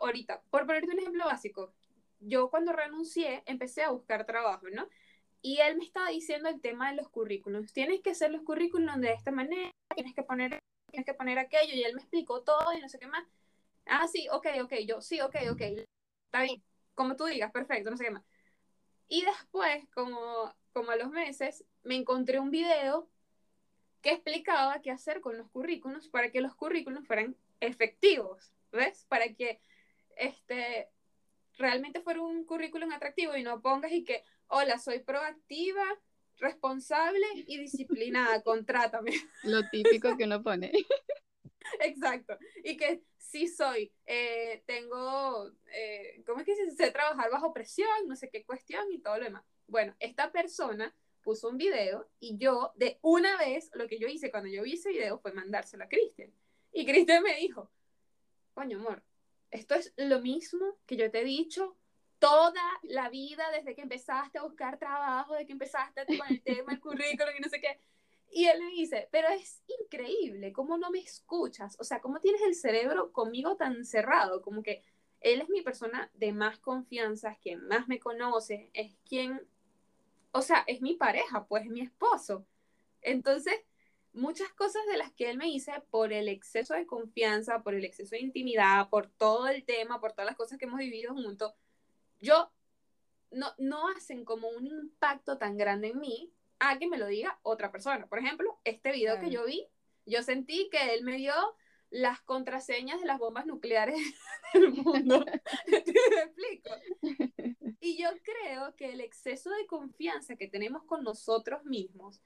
ahorita, 0.01 0.43
por 0.51 0.67
ponerte 0.67 0.91
un 0.91 0.99
ejemplo 0.99 1.25
básico, 1.27 1.73
yo 2.21 2.51
cuando 2.51 2.73
renuncié 2.73 3.43
empecé 3.47 3.83
a 3.83 3.91
buscar 3.91 4.27
trabajo, 4.27 4.67
¿no? 4.71 4.89
Y 5.41 5.59
él 5.61 5.77
me 5.77 5.85
estaba 5.85 6.09
diciendo 6.09 6.49
el 6.49 6.61
tema 6.61 6.91
de 6.91 6.97
los 6.97 7.09
currículums. 7.09 7.73
Tienes 7.73 8.01
que 8.01 8.11
hacer 8.11 8.31
los 8.31 8.43
currículums 8.43 9.01
de 9.01 9.13
esta 9.13 9.31
manera, 9.31 9.71
tienes 9.95 10.15
que 10.15 10.23
poner, 10.23 10.59
tienes 10.91 11.07
que 11.07 11.15
poner 11.15 11.39
aquello, 11.39 11.75
y 11.75 11.85
él 11.85 11.95
me 11.95 12.01
explicó 12.01 12.43
todo 12.43 12.73
y 12.77 12.81
no 12.81 12.89
sé 12.89 12.99
qué 12.99 13.07
más. 13.07 13.25
Ah, 13.87 14.07
sí, 14.09 14.27
ok, 14.31 14.47
ok, 14.63 14.75
yo, 14.87 15.01
sí, 15.01 15.21
ok, 15.21 15.37
ok, 15.53 15.61
está 15.61 16.43
bien, 16.43 16.63
como 16.95 17.17
tú 17.17 17.27
digas, 17.27 17.53
perfecto, 17.53 17.91
no 17.91 17.97
sé 17.97 18.05
qué 18.05 18.11
más. 18.11 18.25
Y 19.09 19.25
después, 19.25 19.89
como, 19.95 20.53
como 20.73 20.91
a 20.91 20.97
los 20.97 21.11
meses, 21.11 21.65
me 21.83 21.95
encontré 21.95 22.41
un 22.41 22.51
video 22.51 23.09
que 24.03 24.13
explicaba 24.13 24.81
qué 24.83 24.91
hacer 24.91 25.21
con 25.21 25.37
los 25.37 25.49
currículums 25.51 26.09
para 26.09 26.31
que 26.31 26.41
los 26.41 26.55
currículums 26.55 27.07
fueran 27.07 27.37
efectivos, 27.61 28.53
¿ves? 28.73 29.07
Para 29.09 29.35
que 29.35 29.61
este, 30.17 30.89
realmente 31.57 32.01
fuera 32.01 32.23
un 32.23 32.45
currículum 32.45 32.93
atractivo 32.93 33.37
y 33.37 33.43
no 33.43 33.61
pongas 33.61 33.93
y 33.93 34.05
que, 34.05 34.23
hola, 34.47 34.79
soy 34.79 35.01
proactiva, 35.01 35.85
responsable 36.39 37.27
y 37.35 37.59
disciplinada, 37.59 38.43
contrátame. 38.45 39.13
Lo 39.43 39.69
típico 39.69 40.17
que 40.17 40.25
uno 40.25 40.43
pone. 40.43 40.73
Exacto. 41.81 42.39
Y 42.65 42.77
que 42.77 43.03
sí 43.19 43.49
soy, 43.49 43.93
eh, 44.07 44.63
tengo, 44.67 45.51
eh, 45.73 46.23
¿cómo 46.25 46.41
es 46.41 46.47
que 46.47 46.55
se 46.55 46.71
Sé 46.71 46.91
trabajar 46.91 47.31
bajo 47.31 47.53
presión, 47.53 47.89
no 48.07 48.17
sé 48.17 48.31
qué 48.31 48.45
cuestión 48.45 48.91
y 48.93 49.01
todo 49.01 49.19
lo 49.19 49.25
demás. 49.25 49.45
Bueno, 49.67 49.95
esta 49.99 50.33
persona 50.33 50.95
puso 51.23 51.49
un 51.49 51.57
video 51.57 52.09
y 52.21 52.37
yo 52.39 52.73
de 52.77 52.99
una 53.03 53.37
vez, 53.37 53.71
lo 53.75 53.87
que 53.87 53.99
yo 53.99 54.09
hice 54.09 54.31
cuando 54.31 54.49
yo 54.49 54.63
vi 54.63 54.75
ese 54.75 54.91
video 54.91 55.19
fue 55.19 55.33
mandárselo 55.33 55.85
a 55.85 55.89
Cristian. 55.89 56.33
Y 56.73 56.87
Cristian 56.87 57.23
me 57.23 57.37
dijo, 57.37 57.71
coño, 58.55 58.79
amor, 58.79 59.03
esto 59.51 59.75
es 59.75 59.93
lo 59.97 60.21
mismo 60.21 60.79
que 60.87 60.97
yo 60.97 61.11
te 61.11 61.21
he 61.21 61.25
dicho 61.25 61.77
toda 62.19 62.63
la 62.83 63.09
vida 63.09 63.51
desde 63.53 63.75
que 63.75 63.83
empezaste 63.83 64.39
a 64.39 64.43
buscar 64.43 64.79
trabajo, 64.79 65.35
de 65.35 65.47
que 65.47 65.53
empezaste 65.53 66.05
con 66.07 66.29
el 66.29 66.43
tema 66.43 66.73
del 66.73 66.81
currículum 66.81 67.35
y 67.37 67.41
no 67.41 67.49
sé 67.49 67.61
qué. 67.61 67.81
Y 68.31 68.47
él 68.47 68.63
me 68.63 68.71
dice, 68.71 69.09
pero 69.11 69.29
es 69.29 69.63
increíble, 69.81 70.53
¿cómo 70.53 70.77
no 70.77 70.91
me 70.91 70.99
escuchas? 70.99 71.77
O 71.81 71.85
sea, 71.85 72.01
¿cómo 72.01 72.21
tienes 72.21 72.43
el 72.43 72.55
cerebro 72.55 73.13
conmigo 73.13 73.57
tan 73.57 73.85
cerrado? 73.85 74.43
Como 74.43 74.63
que 74.63 74.83
él 75.21 75.41
es 75.41 75.49
mi 75.49 75.63
persona 75.63 76.11
de 76.15 76.33
más 76.33 76.59
confianza, 76.59 77.33
es 77.33 77.39
quien 77.39 77.67
más 77.67 77.89
me 77.89 77.99
conoce, 77.99 78.71
es 78.75 78.97
quien, 79.09 79.47
o 80.33 80.43
sea, 80.43 80.65
es 80.67 80.81
mi 80.81 80.95
pareja, 80.95 81.47
pues 81.47 81.65
es 81.65 81.71
mi 81.71 81.81
esposo. 81.81 82.47
Entonces, 83.03 83.55
muchas 84.13 84.53
cosas 84.53 84.83
de 84.87 84.97
las 84.97 85.13
que 85.13 85.31
él 85.31 85.39
me 85.39 85.47
dice 85.47 85.73
por 85.91 86.13
el 86.13 86.29
exceso 86.29 86.75
de 86.75 86.87
confianza, 86.87 87.63
por 87.63 87.75
el 87.75 87.85
exceso 87.85 88.17
de 88.17 88.23
intimidad, 88.23 88.89
por 88.89 89.09
todo 89.09 89.49
el 89.49 89.65
tema, 89.65 90.01
por 90.01 90.13
todas 90.13 90.27
las 90.27 90.37
cosas 90.37 90.59
que 90.59 90.67
hemos 90.67 90.79
vivido 90.79 91.15
juntos, 91.15 91.55
yo 92.21 92.51
no, 93.31 93.53
no 93.59 93.89
hacen 93.89 94.25
como 94.25 94.49
un 94.49 94.67
impacto 94.67 95.39
tan 95.39 95.57
grande 95.57 95.89
en 95.89 96.01
mí 96.01 96.33
a 96.59 96.79
que 96.79 96.89
me 96.89 96.99
lo 96.99 97.07
diga 97.07 97.39
otra 97.43 97.71
persona. 97.71 98.07
Por 98.07 98.19
ejemplo, 98.19 98.59
este 98.65 98.93
video 98.93 99.21
que 99.21 99.31
yo 99.31 99.45
vi, 99.47 99.67
yo 100.07 100.23
sentí 100.23 100.69
que 100.71 100.95
él 100.95 101.05
me 101.05 101.17
dio 101.17 101.35
las 101.91 102.21
contraseñas 102.21 103.01
de 103.01 103.07
las 103.07 103.19
bombas 103.19 103.47
nucleares 103.47 103.99
del 104.55 104.71
mundo. 104.71 105.25
¿Te 105.67 105.81
explico? 105.81 106.71
Y 107.81 107.97
yo 107.97 108.09
creo 108.23 108.75
que 108.75 108.93
el 108.93 109.01
exceso 109.01 109.51
de 109.51 109.67
confianza 109.67 110.37
que 110.37 110.49
tenemos 110.49 110.83
con 110.85 111.05
nosotros 111.05 111.65
mismos 111.65 112.21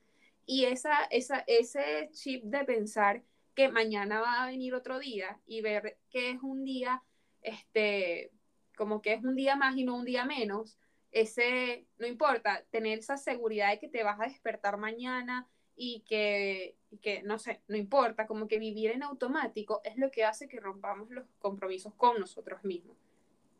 y 0.46 0.64
esa, 0.64 1.04
esa, 1.10 1.44
ese 1.46 2.08
chip 2.12 2.44
de 2.44 2.64
pensar 2.64 3.22
que 3.54 3.68
mañana 3.68 4.20
va 4.20 4.42
a 4.42 4.46
venir 4.46 4.74
otro 4.74 4.98
día 4.98 5.38
y 5.46 5.60
ver 5.60 5.98
que 6.10 6.30
es 6.30 6.42
un 6.42 6.64
día, 6.64 7.02
este, 7.42 8.30
como 8.76 9.02
que 9.02 9.12
es 9.12 9.24
un 9.24 9.36
día 9.36 9.56
más 9.56 9.76
y 9.76 9.84
no 9.84 9.96
un 9.96 10.04
día 10.04 10.24
menos, 10.24 10.78
ese, 11.10 11.86
no 11.98 12.06
importa, 12.06 12.64
tener 12.70 12.98
esa 12.98 13.18
seguridad 13.18 13.70
de 13.70 13.78
que 13.78 13.88
te 13.88 14.02
vas 14.02 14.18
a 14.20 14.24
despertar 14.24 14.78
mañana 14.78 15.46
y 15.76 16.00
que, 16.06 16.76
que, 17.02 17.22
no 17.22 17.38
sé, 17.38 17.60
no 17.68 17.76
importa, 17.76 18.26
como 18.26 18.48
que 18.48 18.58
vivir 18.58 18.90
en 18.90 19.02
automático 19.02 19.82
es 19.84 19.96
lo 19.98 20.10
que 20.10 20.24
hace 20.24 20.48
que 20.48 20.60
rompamos 20.60 21.10
los 21.10 21.26
compromisos 21.38 21.94
con 21.94 22.18
nosotros 22.18 22.64
mismos. 22.64 22.96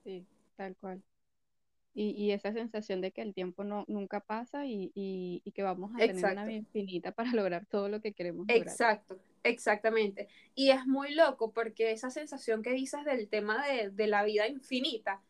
Sí, 0.03 0.27
tal 0.57 0.75
cual. 0.77 1.03
Y, 1.95 2.11
y 2.13 2.33
esa 2.33 2.53
sensación 2.53 3.03
de 3.03 3.13
que 3.13 3.21
el 3.21 3.35
tiempo 3.35 3.65
no, 3.65 3.85
nunca 3.87 4.21
pasa 4.21 4.65
y, 4.65 4.93
y, 4.95 5.43
y 5.45 5.53
que 5.53 5.63
vamos 5.63 5.93
a 5.95 5.99
tener 5.99 6.25
una 6.25 6.47
vida 6.47 6.57
infinita 6.57 7.13
para 7.13 7.33
lograr 7.35 7.67
todo 7.67 7.89
lo 7.89 8.01
que 8.01 8.13
queremos 8.13 8.47
lograr. 8.47 8.67
Exacto, 8.67 9.19
exactamente. 9.43 10.29
Y 10.55 10.71
es 10.71 10.87
muy 10.87 11.15
loco 11.15 11.53
porque 11.53 11.93
esa 11.93 12.11
sensación 12.11 12.63
que 12.63 12.73
dices 12.73 13.05
del 13.05 13.29
tema 13.29 13.67
de, 13.67 13.91
de 13.91 14.07
la 14.07 14.25
vida 14.25 14.49
infinita 14.49 15.23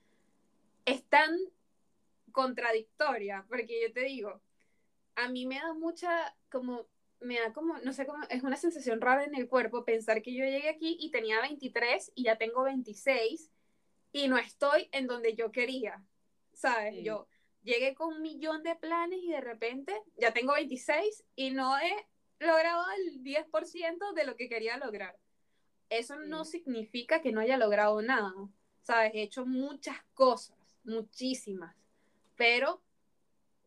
es 0.85 1.03
tan 1.05 1.37
contradictoria, 2.33 3.45
porque 3.49 3.81
yo 3.83 3.93
te 3.93 4.01
digo, 4.01 4.41
a 5.15 5.29
mí 5.29 5.47
me 5.47 5.57
da 5.57 5.75
mucha, 5.75 6.35
como, 6.51 6.87
me 7.21 7.39
da 7.39 7.53
como, 7.53 7.79
no 7.79 7.93
sé 7.93 8.07
cómo, 8.07 8.25
es 8.31 8.43
una 8.43 8.57
sensación 8.57 9.01
rara 9.01 9.25
en 9.25 9.35
el 9.35 9.49
cuerpo 9.49 9.85
pensar 9.85 10.23
que 10.23 10.35
yo 10.35 10.45
llegué 10.45 10.69
aquí 10.69 10.97
y 10.99 11.11
tenía 11.11 11.41
23 11.41 12.13
y 12.15 12.25
ya 12.25 12.37
tengo 12.37 12.65
26 12.65 13.51
y 14.13 14.29
no 14.29 14.39
estoy 14.39 14.89
en 14.93 15.07
donde 15.07 15.35
yo 15.35 15.53
quería, 15.53 16.03
¿sabes? 16.53 16.95
Sí. 16.97 17.03
Yo 17.05 17.27
llegué 17.63 17.95
con 17.95 18.15
un 18.15 18.23
millón 18.23 18.63
de 18.63 18.75
planes 18.77 19.21
y 19.23 19.31
de 19.31 19.41
repente 19.41 19.95
ya 20.17 20.33
tengo 20.33 20.55
26 20.55 21.25
y 21.37 21.51
no 21.51 21.79
he 21.79 22.07
logrado 22.39 22.85
el 22.99 23.23
10% 23.23 24.13
de 24.15 24.25
lo 24.25 24.37
que 24.37 24.49
quería 24.49 24.77
lograr. 24.77 25.17
Eso 25.89 26.17
no 26.17 26.45
significa 26.45 27.21
que 27.21 27.33
no 27.33 27.41
haya 27.41 27.57
logrado 27.57 28.01
nada, 28.03 28.33
¿sabes? 28.81 29.13
He 29.15 29.23
hecho 29.23 29.45
muchas 29.45 29.97
cosas, 30.15 30.57
muchísimas, 30.85 31.77
pero 32.37 32.83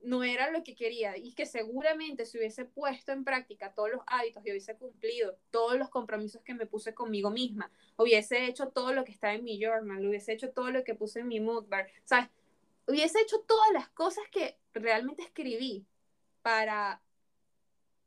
no 0.01 0.23
era 0.23 0.51
lo 0.51 0.63
que 0.63 0.75
quería 0.75 1.17
y 1.17 1.33
que 1.33 1.45
seguramente 1.45 2.25
si 2.25 2.38
hubiese 2.38 2.65
puesto 2.65 3.11
en 3.11 3.23
práctica 3.23 3.73
todos 3.73 3.91
los 3.91 4.01
hábitos 4.07 4.45
y 4.45 4.51
hubiese 4.51 4.75
cumplido 4.75 5.38
todos 5.49 5.77
los 5.77 5.89
compromisos 5.89 6.43
que 6.43 6.53
me 6.53 6.67
puse 6.67 6.93
conmigo 6.93 7.31
misma, 7.31 7.71
hubiese 7.97 8.45
hecho 8.45 8.67
todo 8.69 8.93
lo 8.93 9.03
que 9.03 9.11
está 9.11 9.33
en 9.33 9.43
mi 9.43 9.59
journal, 9.59 10.05
hubiese 10.05 10.33
hecho 10.33 10.51
todo 10.51 10.71
lo 10.71 10.83
que 10.83 10.95
puse 10.95 11.21
en 11.21 11.27
mi 11.27 11.39
mood 11.39 11.65
bar, 11.67 11.88
¿sabes? 12.03 12.29
Hubiese 12.88 13.19
hecho 13.21 13.41
todas 13.41 13.71
las 13.73 13.89
cosas 13.89 14.23
que 14.31 14.57
realmente 14.73 15.23
escribí 15.23 15.86
para, 16.41 17.01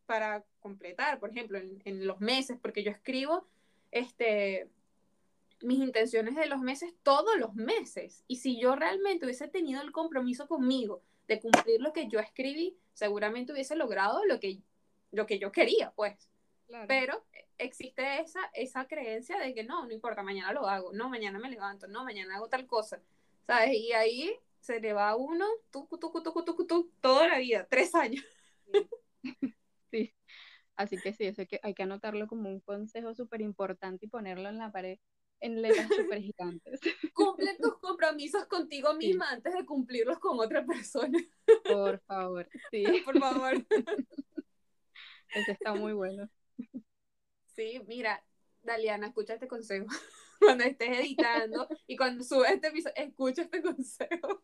para 0.07 0.45
completar, 0.61 1.19
por 1.19 1.31
ejemplo, 1.31 1.59
en, 1.59 1.81
en 1.85 2.07
los 2.07 2.21
meses, 2.21 2.59
porque 2.61 2.83
yo 2.83 2.91
escribo 2.91 3.47
este, 3.91 4.69
mis 5.63 5.79
intenciones 5.81 6.37
de 6.37 6.47
los 6.47 6.61
meses 6.61 6.95
todos 7.03 7.37
los 7.39 7.55
meses. 7.55 8.25
Y 8.29 8.37
si 8.37 8.61
yo 8.61 8.77
realmente 8.77 9.25
hubiese 9.25 9.49
tenido 9.49 9.83
el 9.83 9.93
compromiso 9.93 10.47
conmigo 10.47 11.03
de 11.27 11.41
cumplir 11.41 11.81
lo 11.81 11.93
que 11.93 12.09
yo 12.09 12.21
escribí, 12.21 12.77
seguramente 12.95 13.53
hubiese 13.53 13.77
logrado 13.77 14.25
lo 14.25 14.41
que, 14.41 14.59
lo 15.13 15.27
que 15.27 15.39
yo 15.39 15.53
quería, 15.53 15.93
pues. 15.93 16.29
Claro. 16.67 16.87
Pero 16.87 17.25
existe 17.59 18.21
esa, 18.21 18.41
esa 18.55 18.87
creencia 18.87 19.39
de 19.39 19.55
que 19.55 19.65
no, 19.65 19.87
no 19.87 19.93
importa, 19.93 20.23
mañana 20.23 20.53
lo 20.53 20.69
hago, 20.69 20.93
no, 20.93 21.09
mañana 21.09 21.39
me 21.39 21.51
levanto, 21.51 21.89
no, 21.89 22.05
mañana 22.05 22.37
hago 22.37 22.49
tal 22.49 22.67
cosa, 22.67 23.01
¿sabes? 23.47 23.75
Y 23.75 23.93
ahí 23.93 24.39
se 24.61 24.81
le 24.81 24.93
va 24.93 25.11
a 25.11 25.17
uno, 25.17 25.47
tucu, 25.71 25.99
tucu, 25.99 26.23
tucu, 26.23 26.93
toda 27.01 27.29
la 27.29 27.39
vida, 27.39 27.67
tres 27.69 27.95
años. 27.95 28.25
Sí. 29.91 30.15
Así 30.77 30.99
que 31.01 31.15
sí, 31.15 31.25
eso 31.25 31.41
hay 31.41 31.47
que, 31.47 31.59
hay 31.63 31.73
que 31.75 31.83
anotarlo 31.83 32.27
como 32.29 32.51
un 32.51 32.61
consejo 32.61 33.15
súper 33.15 33.41
importante 33.41 34.05
y 34.05 34.09
ponerlo 34.09 34.49
en 34.51 34.59
la 34.59 34.71
pared 34.71 34.99
en 35.41 35.63
letras 35.63 35.89
súper 35.97 36.21
gigantes. 36.21 36.81
Cumple 37.15 37.57
tus 37.61 37.79
compromisos 37.79 38.47
contigo 38.47 38.91
Sí. 38.93 39.09
misma 39.09 39.31
antes 39.31 39.55
de 39.55 39.65
cumplirlos 39.65 40.19
con 40.19 40.39
otra 40.39 40.65
persona, 40.67 41.19
Por 41.65 42.01
favor, 42.01 42.49
sí, 42.71 42.85
por 43.05 43.19
favor. 43.19 43.55
ese 45.35 45.53
está 45.53 45.75
muy 45.75 45.95
bueno. 45.95 46.29
Sí, 47.47 47.81
mira, 47.87 48.23
Daliana, 48.63 49.09
escucha 49.09 49.35
este 49.35 49.49
consejo. 49.49 49.87
Cuando 50.59 50.65
estés 50.65 50.99
editando 50.99 51.69
y 51.87 51.97
cuando 51.97 52.25
subes 52.25 52.53
este 52.53 52.69
episodio, 52.69 52.95
escucha 52.97 53.43
este 53.43 53.63
consejo. 53.63 54.43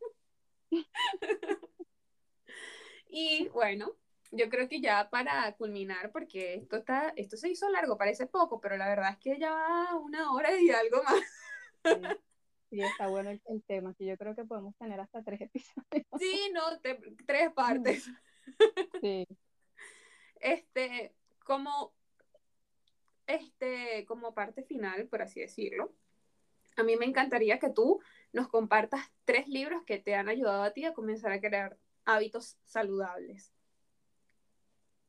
y 3.08 3.48
bueno, 3.48 3.92
yo 4.32 4.48
creo 4.48 4.68
que 4.68 4.80
ya 4.80 5.08
para 5.10 5.54
culminar, 5.56 6.10
porque 6.10 6.54
esto 6.54 6.76
está, 6.76 7.12
esto 7.16 7.36
se 7.36 7.48
hizo 7.50 7.68
largo, 7.70 7.96
parece 7.96 8.26
poco, 8.26 8.60
pero 8.60 8.76
la 8.76 8.88
verdad 8.88 9.12
es 9.12 9.18
que 9.18 9.38
ya 9.38 9.52
va 9.52 9.94
una 9.96 10.32
hora 10.32 10.58
y 10.58 10.70
algo 10.70 11.02
más. 11.04 11.22
Sí, 12.70 12.80
está 12.80 13.06
bueno 13.06 13.30
el, 13.30 13.40
el 13.46 13.62
tema, 13.62 13.94
que 13.94 14.04
yo 14.06 14.16
creo 14.16 14.34
que 14.34 14.44
podemos 14.44 14.74
tener 14.76 14.98
hasta 14.98 15.22
tres 15.22 15.42
episodios. 15.42 16.06
Sí, 16.18 16.50
no, 16.52 16.80
te- 16.80 17.00
tres 17.26 17.52
partes. 17.52 18.10
Sí, 19.00 19.26
Este, 20.40 21.14
como, 21.44 21.94
este, 23.26 24.04
como 24.06 24.34
parte 24.34 24.62
final, 24.64 25.08
por 25.08 25.22
así 25.22 25.40
decirlo, 25.40 25.94
a 26.76 26.84
mí 26.84 26.96
me 26.96 27.06
encantaría 27.06 27.58
que 27.58 27.70
tú 27.70 28.00
nos 28.32 28.48
compartas 28.48 29.02
tres 29.24 29.48
libros 29.48 29.84
que 29.86 29.98
te 29.98 30.14
han 30.16 30.28
ayudado 30.28 30.62
a 30.64 30.72
ti 30.72 30.84
a 30.86 30.94
comenzar 30.94 31.32
a 31.32 31.40
crear 31.40 31.78
hábitos 32.06 32.58
saludables. 32.64 33.52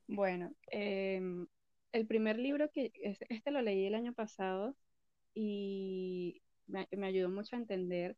bueno, 0.07 0.53
em, 0.68 1.47
el 1.91 2.07
primer 2.07 2.38
libro 2.38 2.70
que, 2.72 2.91
es- 2.95 3.20
este 3.30 3.51
lo 3.51 3.61
leí 3.61 3.86
el 3.86 3.95
año 3.95 4.13
pasado 4.13 4.76
y 5.36 6.43
me, 6.68 6.88
me 6.91 7.07
ayudó 7.07 7.30
mucho 7.30 7.55
a 7.55 7.59
entender 7.59 8.18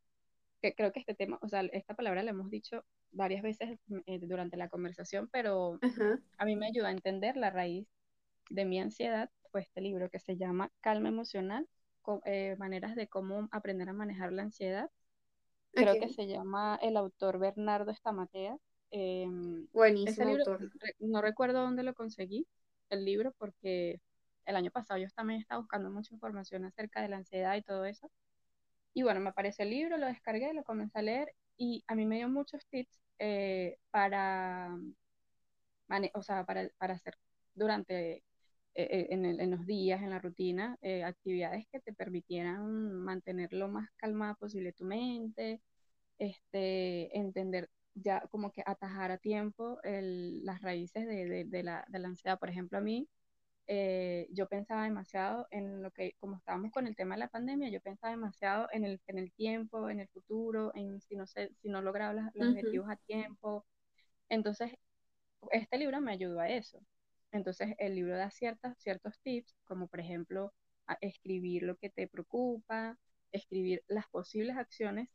que 0.62 0.76
creo 0.76 0.94
que 0.94 1.02
este 1.02 1.16
tema, 1.16 1.40
o 1.42 1.50
sea, 1.50 1.62
esta 1.74 1.96
palabra 1.96 2.24
la 2.24 2.32
hemos 2.32 2.50
dicho 2.52 2.86
varias 3.12 3.44
veces 3.44 3.80
eh, 4.08 4.20
durante 4.22 4.58
la 4.58 4.70
conversación, 4.70 5.30
pero 5.32 5.82
Ajá, 5.82 6.20
a 6.40 6.46
mí 6.46 6.56
me 6.56 6.68
ayuda 6.68 6.90
a 6.90 6.92
entender 6.94 7.38
la 7.38 7.52
raíz 7.52 7.88
de 8.50 8.66
mi 8.66 8.80
ansiedad, 8.82 9.32
fue 9.58 9.64
este 9.64 9.82
libro 9.82 10.08
que 10.12 10.20
se 10.20 10.38
llama 10.38 10.72
Calma 10.82 11.10
Emocional, 11.10 11.68
eh, 12.26 12.56
maneras 12.60 12.96
de 12.96 13.08
cómo 13.08 13.50
aprender 13.52 13.90
a 13.90 13.94
manejar 13.94 14.32
la 14.32 14.44
ansiedad. 14.44 14.92
Creo 15.74 15.96
ok. 15.96 16.00
que 16.00 16.10
se 16.10 16.28
llama 16.28 16.78
el 16.84 16.96
autor 16.96 17.40
Bernardo 17.40 17.90
Estamatea. 17.90 18.56
Ese 18.92 19.74
Buenísimo 19.74 20.28
libro, 20.28 20.46
autor. 20.46 20.72
re- 20.80 20.96
no 21.00 21.22
recuerdo 21.24 21.62
dónde 21.62 21.82
lo 21.82 21.96
conseguí, 21.96 22.46
el 22.92 23.04
libro, 23.04 23.32
porque 23.40 24.00
el 24.46 24.56
año 24.56 24.70
pasado 24.70 25.00
yo 25.00 25.10
también 25.16 25.42
estaba 25.42 25.60
buscando 25.62 25.90
mucha 25.90 26.14
información 26.14 26.66
acerca 26.66 27.02
de 27.02 27.10
la 27.10 27.18
ansiedad 27.18 27.56
y 27.56 27.64
todo 27.64 27.86
eso. 27.86 28.12
Y 28.94 29.04
bueno, 29.04 29.20
me 29.22 29.30
apareció 29.30 29.64
el 29.64 29.72
libro, 29.72 29.98
lo 29.98 30.06
descargué, 30.08 30.54
lo 30.54 30.64
comencé 30.64 31.00
a 31.00 31.02
leer 31.02 31.34
y 31.58 31.84
a 31.88 31.96
mí 31.96 32.06
me 32.06 32.18
dio 32.18 32.30
muchos 32.30 32.66
tips 32.68 33.02
eh, 33.20 33.80
para, 33.92 34.70
o 36.14 36.22
sea, 36.24 36.46
para, 36.46 36.70
para 36.78 36.94
hacer 36.96 37.16
durante, 37.54 38.24
eh, 38.84 39.08
en, 39.12 39.26
el- 39.26 39.40
en 39.42 39.52
los 39.52 39.66
días, 39.68 40.02
en 40.04 40.12
la 40.12 40.20
rutina, 40.20 40.78
eh, 40.82 41.04
actividades 41.04 41.66
que 41.72 41.80
te 41.82 41.94
permitieran 41.94 42.94
mantener 42.94 43.54
lo 43.54 43.70
más 43.70 43.90
calmada 43.98 44.36
posible 44.36 44.74
tu 44.74 44.86
mente, 44.86 45.62
este, 46.20 47.18
entender 47.18 47.70
ya 47.96 48.22
como 48.32 48.52
que 48.52 48.64
atajar 48.66 49.12
a 49.12 49.18
tiempo 49.20 49.80
el- 49.84 50.44
las 50.46 50.62
raíces 50.62 51.08
de, 51.08 51.26
de- 51.28 51.46
de 51.46 51.64
la, 51.64 51.86
de 51.90 52.00
la 52.00 52.10
ansiedad. 52.10 52.40
Por 52.40 52.50
ejemplo, 52.50 52.78
a 52.80 52.82
mí, 52.82 53.08
eh, 53.68 54.28
yo 54.32 54.48
pensaba 54.48 54.84
demasiado 54.86 55.48
en 55.52 55.82
lo 55.84 55.92
que, 55.92 56.14
como 56.20 56.38
estábamos 56.38 56.72
con 56.72 56.88
el 56.88 56.96
tema 56.96 57.16
de 57.16 57.20
la 57.22 57.28
pandemia, 57.30 57.70
yo 57.70 57.82
pensaba 57.82 58.12
demasiado 58.12 58.68
en 58.72 58.86
el, 58.86 59.02
en 59.08 59.18
el 59.20 59.32
tiempo, 59.34 59.90
en 59.90 60.00
el 60.02 60.08
futuro, 60.10 60.72
en 60.76 61.02
si 61.02 61.16
no 61.16 61.28
sé, 61.28 61.52
si 61.62 61.70
no 61.70 61.82
lograba 61.82 62.14
las- 62.14 62.36
los 62.36 62.48
Ujú, 62.48 62.50
objetivos 62.50 62.90
a 62.90 62.96
tiempo. 62.98 63.66
Entonces, 64.30 64.72
este 65.52 65.78
libro 65.78 66.02
me 66.02 66.12
ayudó 66.14 66.40
a 66.40 66.50
eso. 66.50 66.80
Entonces, 67.32 67.76
el 67.80 67.96
libro 67.96 68.18
da 68.18 68.32
ciertas, 68.32 68.78
ciertos 68.80 69.20
tips, 69.22 69.56
como 69.66 69.88
por 69.88 70.00
ejemplo, 70.00 70.54
escribir 71.02 71.64
lo 71.64 71.76
que 71.78 71.90
te 71.90 72.08
preocupa, 72.08 72.98
escribir 73.32 73.84
las 73.88 74.08
posibles 74.10 74.58
acciones 74.58 75.10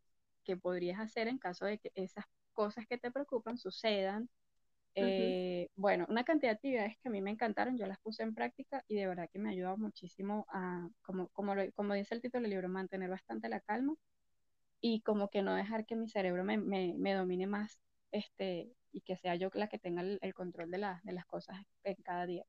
que 0.44 0.56
podrías 0.56 1.00
hacer 1.00 1.28
en 1.28 1.38
caso 1.38 1.64
de 1.66 1.78
que 1.78 1.90
esas 1.94 2.24
cosas 2.52 2.86
que 2.86 2.98
te 2.98 3.10
preocupan 3.10 3.58
sucedan. 3.58 4.28
Eh, 4.94 5.68
bueno, 5.76 6.06
una 6.10 6.24
cantidad 6.24 6.52
de 6.52 6.56
actividades 6.56 6.96
que 7.02 7.08
a 7.08 7.12
mí 7.12 7.22
me 7.22 7.30
encantaron, 7.30 7.78
yo 7.78 7.86
las 7.86 7.98
puse 8.00 8.22
en 8.24 8.34
práctica 8.34 8.84
y 8.88 8.96
de 8.96 9.06
verdad 9.06 9.28
que 9.32 9.38
me 9.38 9.48
ha 9.50 9.52
ayudado 9.52 9.78
muchísimo 9.78 10.46
a, 10.50 10.88
como, 11.02 11.28
como, 11.30 11.54
lo- 11.54 11.70
como 11.72 11.94
dice 11.94 12.14
el 12.14 12.20
título 12.22 12.42
del 12.42 12.50
libro, 12.52 12.68
mantener 12.68 13.10
bastante 13.10 13.48
la 13.48 13.60
calma 13.60 13.94
y 14.80 15.00
como 15.02 15.30
que 15.30 15.42
no 15.42 15.54
dejar 15.54 15.86
que 15.86 15.96
mi 15.96 16.08
cerebro 16.08 16.44
me, 16.44 16.58
me, 16.58 16.94
me 16.98 17.14
domine 17.14 17.46
más 17.46 17.78
este, 18.12 18.72
y 18.92 19.02
que 19.02 19.16
sea 19.16 19.34
yo 19.36 19.50
la 19.54 19.68
que 19.68 19.78
tenga 19.78 20.02
el, 20.02 20.18
el 20.22 20.34
control 20.34 20.70
de, 20.70 20.78
la- 20.78 21.00
de 21.04 21.12
las 21.12 21.26
cosas 21.26 21.56
en 21.84 21.96
cada 22.02 22.26
día. 22.26 22.44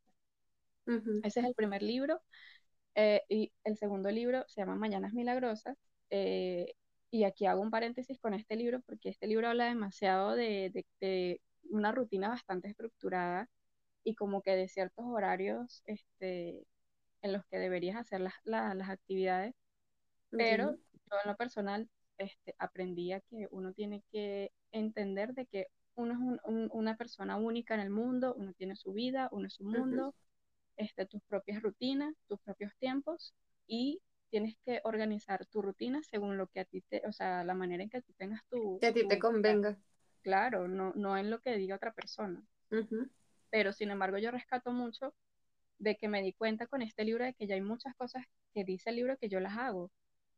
Ese 1.21 1.39
es 1.39 1.45
el 1.45 1.55
primer 1.55 1.81
libro. 1.83 2.21
eh, 2.95 3.23
y 3.29 3.53
el 3.65 3.77
segundo 3.77 4.11
libro 4.11 4.45
se 4.47 4.61
llama 4.61 4.75
Mañanas 4.75 5.13
Milagrosas. 5.13 5.77
eh, 6.11 6.73
y 7.11 7.25
aquí 7.25 7.45
hago 7.47 7.61
un 7.61 7.71
paréntesis 7.71 8.19
con 8.19 8.33
este 8.35 8.55
libro 8.57 8.81
porque 8.81 9.09
este 9.09 9.27
libro 9.27 9.47
habla 9.49 9.65
demasiado 9.67 10.35
de, 10.35 10.71
de- 10.73 10.85
de 11.01 11.41
una 11.71 11.91
rutina 11.93 12.29
bastante 12.29 12.69
estructurada 12.69 13.49
y 14.03 14.15
como 14.15 14.41
que 14.43 14.51
de 14.55 14.67
ciertos 14.69 15.05
horarios 15.07 15.83
este, 15.87 16.65
en 17.23 17.33
los 17.33 17.45
que 17.47 17.59
deberías 17.59 17.97
hacer 17.97 18.21
las, 18.21 18.33
la- 18.45 18.75
las 18.75 18.89
actividades 18.89 19.55
pero 20.35 20.75
yo 21.09 21.17
en 21.23 21.29
lo 21.31 21.37
personal 21.37 21.89
este, 22.17 22.55
aprendí 22.59 23.11
a 23.13 23.21
que 23.21 23.47
uno 23.51 23.73
tiene 23.73 24.03
que 24.11 24.51
entender 24.71 25.33
de 25.33 25.45
que 25.47 25.67
uno 25.95 26.13
es 26.13 26.19
un- 26.19 26.39
un- 26.45 26.69
una 26.73 26.95
persona 26.97 27.37
única 27.37 27.73
en 27.75 27.81
el 27.81 27.89
mundo, 27.89 28.33
uno 28.35 28.53
tiene 28.53 28.75
su 28.75 28.93
vida, 28.93 29.29
uno 29.31 29.47
es 29.47 29.53
su 29.55 29.63
mundo, 29.63 30.13
este, 30.77 31.05
tus 31.05 31.21
propias 31.23 31.61
rutinas, 31.61 32.15
tus 32.27 32.39
propios 32.41 32.73
tiempos 32.79 33.33
y 33.67 34.01
tienes 34.29 34.55
que 34.65 34.81
organizar 34.83 35.45
tu 35.47 35.61
rutina 35.61 36.01
según 36.03 36.37
lo 36.37 36.47
que 36.47 36.61
a 36.61 36.65
ti 36.65 36.81
te, 36.89 37.03
o 37.07 37.11
sea, 37.13 37.43
la 37.43 37.53
manera 37.53 37.83
en 37.83 37.89
que 37.89 38.01
tú 38.01 38.13
tengas 38.17 38.41
tu... 38.49 38.79
Que 38.79 38.87
a 38.87 38.93
ti 38.93 39.07
te 39.07 39.19
convenga. 39.19 39.77
Claro, 40.23 40.67
no, 40.67 40.93
no 40.95 41.17
en 41.17 41.29
lo 41.29 41.39
que 41.39 41.55
diga 41.57 41.75
otra 41.75 41.93
persona. 41.93 42.43
Ujú, 42.71 43.07
Pero 43.51 43.71
sin 43.73 43.91
embargo 43.91 44.17
yo 44.17 44.31
rescato 44.31 44.71
mucho 44.71 45.13
de 45.79 45.95
que 45.97 46.07
me 46.07 46.21
di 46.21 46.33
cuenta 46.33 46.67
con 46.67 46.81
este 46.81 47.05
libro 47.05 47.25
de 47.25 47.33
que 47.33 47.47
ya 47.47 47.55
hay 47.55 47.61
muchas 47.61 47.95
cosas 47.95 48.25
que 48.53 48.63
dice 48.63 48.89
el 48.89 48.97
libro 48.97 49.17
que 49.17 49.29
yo 49.29 49.39
las 49.39 49.57
hago, 49.57 49.91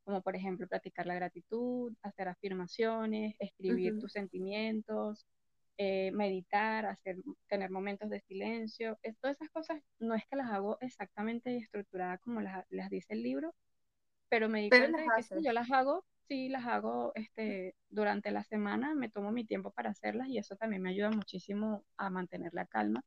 como 0.03 0.21
por 0.21 0.35
ejemplo 0.35 0.67
practicar 0.67 1.05
la 1.07 1.15
gratitud, 1.15 1.93
hacer 2.03 2.27
afirmaciones, 2.27 3.35
escribir 3.39 3.93
Ujú. 3.93 4.01
tus 4.01 4.11
sentimientos, 4.13 5.25
eh, 5.77 6.11
meditar, 6.13 6.85
hacer, 6.85 7.17
tener 7.47 7.69
momentos 7.71 8.09
de 8.09 8.21
silencio. 8.21 8.97
Es- 9.03 9.17
todas 9.19 9.37
esas 9.37 9.49
cosas 9.51 9.81
no 9.99 10.15
es 10.15 10.25
que 10.29 10.35
las 10.37 10.51
hago 10.51 10.77
exactamente 10.81 11.51
y 11.53 11.57
estructuradas 11.57 12.19
como 12.21 12.41
las, 12.41 12.65
las 12.69 12.89
dice 12.89 13.13
el 13.13 13.23
libro, 13.23 13.53
pero 14.29 14.49
me 14.49 14.61
di 14.61 14.71
Pero 14.71 14.87
cuenta 14.87 15.01
las 15.05 15.15
de 15.15 15.25
que 15.25 15.41
yo 15.43 15.51
las 15.53 15.71
hago, 15.71 16.05
sí, 16.27 16.49
las 16.49 16.65
hago 16.65 17.11
este, 17.15 17.75
durante 17.89 18.31
la 18.31 18.43
semana, 18.43 18.95
me 18.95 19.09
tomo 19.09 19.31
mi 19.31 19.45
tiempo 19.45 19.71
para 19.71 19.91
hacerlas 19.91 20.27
y 20.29 20.37
eso 20.37 20.55
también 20.55 20.81
me 20.81 20.89
ayuda 20.91 21.11
muchísimo 21.11 21.85
a 21.97 22.09
mantener 22.09 22.53
la 22.53 22.65
calma. 22.67 23.03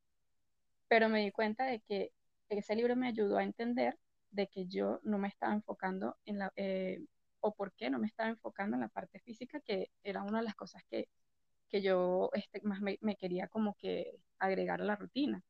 Pero 0.89 1.09
me 1.09 1.21
di 1.23 1.31
cuenta 1.33 1.65
de 1.67 1.81
que 1.81 2.13
ese 2.49 2.75
libro 2.77 2.97
me 2.97 3.09
ayudó 3.09 3.39
a 3.39 3.45
entender 3.45 3.99
de 4.31 4.49
que 4.49 4.67
yo 4.67 5.01
no 5.03 5.19
me 5.19 5.29
estaba 5.29 5.55
enfocando 5.55 6.17
en 6.25 6.39
la, 6.39 6.53
eh, 6.57 7.05
o 7.41 7.55
por 7.55 7.73
qué 7.75 7.91
no 7.91 7.99
me 7.99 8.07
estaba 8.07 8.29
enfocando 8.31 8.77
en 8.77 8.83
la 8.83 8.89
parte 8.89 9.21
física, 9.21 9.61
que 9.61 9.91
era 10.03 10.23
una 10.23 10.39
de 10.39 10.45
las 10.45 10.55
cosas 10.57 10.83
que, 10.91 11.09
que 11.69 11.83
yo 11.83 12.31
este, 12.35 12.61
más 12.63 12.81
me, 12.81 12.99
me 13.03 13.17
quería 13.17 13.49
como 13.49 13.75
que 13.77 14.13
agregar 14.39 14.81
a 14.83 14.85
la 14.85 14.97
rutina. 14.97 15.43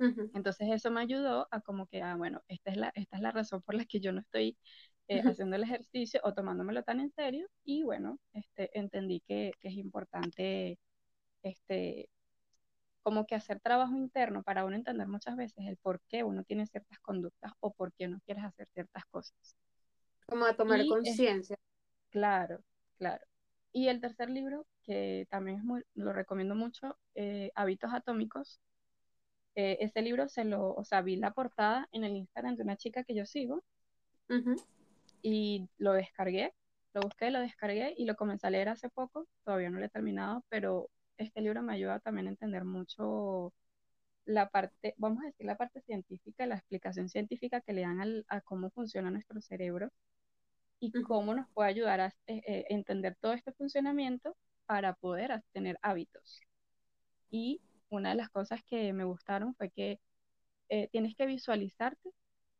ujú, 0.00 0.30
Entonces 0.34 0.68
eso 0.72 0.90
me 0.90 1.00
ayudó 1.00 1.48
a 1.50 1.60
como 1.60 1.86
que, 1.86 2.02
ah, 2.02 2.16
bueno, 2.16 2.42
esta 2.48 2.70
es 2.70 2.76
la, 2.76 2.92
esta 2.94 3.16
es 3.16 3.22
la 3.22 3.32
razón 3.32 3.62
por 3.62 3.74
la 3.74 3.84
que 3.86 4.00
yo 4.00 4.12
no 4.12 4.20
estoy 4.20 4.56
eh, 5.08 5.22
Ujú. 5.22 5.26
haciendo 5.26 5.56
el 5.56 5.62
ejercicio 5.64 6.20
o 6.24 6.34
tomándomelo 6.34 6.82
tan 6.84 7.00
en 7.00 7.10
serio 7.12 7.48
y 7.64 7.82
bueno, 7.84 8.18
este, 8.34 8.70
entendí 8.78 9.20
que, 9.26 9.52
que 9.60 9.68
es 9.68 9.74
importante 9.76 10.78
este, 11.42 12.10
como 13.02 13.26
que 13.26 13.34
hacer 13.36 13.60
trabajo 13.60 13.96
interno 13.96 14.42
para 14.42 14.64
uno 14.66 14.76
entender 14.76 15.08
muchas 15.08 15.36
veces 15.36 15.66
el 15.66 15.76
por 15.78 16.00
qué 16.08 16.24
uno 16.24 16.44
tiene 16.44 16.66
ciertas 16.66 16.98
conductas 17.00 17.52
o 17.60 17.72
por 17.74 17.92
qué 17.94 18.08
no 18.08 18.20
quieres 18.26 18.44
hacer 18.44 18.68
ciertas 18.74 19.04
cosas. 19.06 19.56
Como 20.28 20.44
a 20.44 20.54
tomar 20.56 20.86
conciencia. 20.86 21.56
Claro, 22.10 22.64
claro. 22.98 23.24
Y 23.76 23.88
el 23.88 24.00
tercer 24.00 24.30
libro, 24.30 24.66
que 24.84 25.26
también 25.28 25.58
es 25.58 25.62
muy, 25.64 25.82
lo 25.94 26.14
recomiendo 26.14 26.54
mucho, 26.54 26.96
eh, 27.14 27.50
Hábitos 27.54 27.92
Atómicos. 27.92 28.58
Eh, 29.54 29.76
ese 29.80 30.00
libro 30.00 30.28
se 30.30 30.44
lo, 30.44 30.72
o 30.72 30.82
sea, 30.82 31.02
vi 31.02 31.16
la 31.16 31.32
portada 31.32 31.86
en 31.92 32.02
el 32.02 32.16
Instagram 32.16 32.56
de 32.56 32.62
una 32.62 32.78
chica 32.78 33.04
que 33.04 33.14
yo 33.14 33.26
sigo 33.26 33.62
y 35.20 35.68
lo 35.76 35.92
descargué, 35.92 36.54
lo 36.94 37.02
busqué, 37.02 37.30
lo 37.30 37.38
descargué 37.40 37.92
y 37.98 38.06
lo 38.06 38.16
comencé 38.16 38.46
a 38.46 38.50
leer 38.50 38.70
hace 38.70 38.88
poco, 38.88 39.28
todavía 39.44 39.68
no 39.68 39.78
lo 39.78 39.84
he 39.84 39.90
terminado, 39.90 40.42
pero 40.48 40.88
este 41.18 41.42
libro 41.42 41.62
me 41.62 41.74
ayuda 41.74 42.00
también 42.00 42.28
a 42.28 42.30
entender 42.30 42.64
mucho 42.64 43.52
la 44.24 44.48
parte, 44.48 44.94
vamos 44.96 45.22
a 45.22 45.26
decir, 45.26 45.44
la 45.44 45.56
parte 45.58 45.82
científica, 45.82 46.46
la 46.46 46.56
explicación 46.56 47.10
científica 47.10 47.60
que 47.60 47.74
le 47.74 47.82
dan 47.82 48.00
al- 48.00 48.24
a 48.28 48.40
cómo 48.40 48.70
funciona 48.70 49.10
nuestro 49.10 49.38
cerebro 49.42 49.90
y 50.80 50.94
cómo 50.94 51.34
nos 51.34 51.48
puede 51.50 51.70
ayudar 51.70 52.00
a 52.00 52.06
eh, 52.26 52.42
eh, 52.46 52.66
entender 52.70 53.16
todo 53.20 53.32
este 53.34 53.52
funcionamiento 53.52 54.36
para 54.66 54.94
poder 54.94 55.42
tener 55.52 55.78
hábitos. 55.82 56.40
Y 57.30 57.62
una 57.88 58.10
de 58.10 58.16
las 58.16 58.30
cosas 58.30 58.62
que 58.64 58.92
me 58.92 59.04
gustaron 59.04 59.54
fue 59.56 59.70
que 59.70 60.00
eh, 60.70 60.88
tienes 60.90 61.14
que 61.16 61.26
visualizarte 61.26 62.10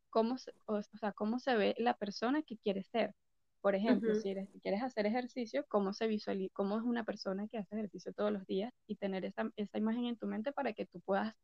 cómo 0.09 0.37
se, 0.37 0.53
o, 0.67 0.75
o 0.77 0.83
sea, 0.99 1.13
cómo 1.13 1.39
se 1.39 1.55
ve 1.55 1.75
la 1.79 1.95
persona 1.95 2.43
que 2.43 2.57
quieres 2.57 2.87
ser. 2.89 3.13
Por 3.61 3.75
ejemplo, 3.75 4.15
si, 4.15 4.29
eres- 4.31 4.49
si 4.51 4.59
quieres 4.61 4.83
hacer 4.83 5.05
ejercicio, 5.07 5.65
cómo 5.69 5.93
se 5.93 6.07
visualiza, 6.07 6.53
cómo 6.55 6.77
es 6.77 6.83
una 6.83 7.03
persona 7.05 7.47
que 7.49 7.59
hace 7.59 7.75
ejercicio 7.75 8.13
todos 8.13 8.31
los 8.33 8.45
días 8.47 8.73
y 8.87 8.95
tener 8.97 9.25
esa, 9.25 9.49
esa 9.57 9.77
imagen 9.77 10.05
en 10.07 10.17
tu 10.17 10.27
mente 10.27 10.51
para 10.53 10.73
que 10.73 10.85
tú 10.87 11.01
puedas 11.01 11.35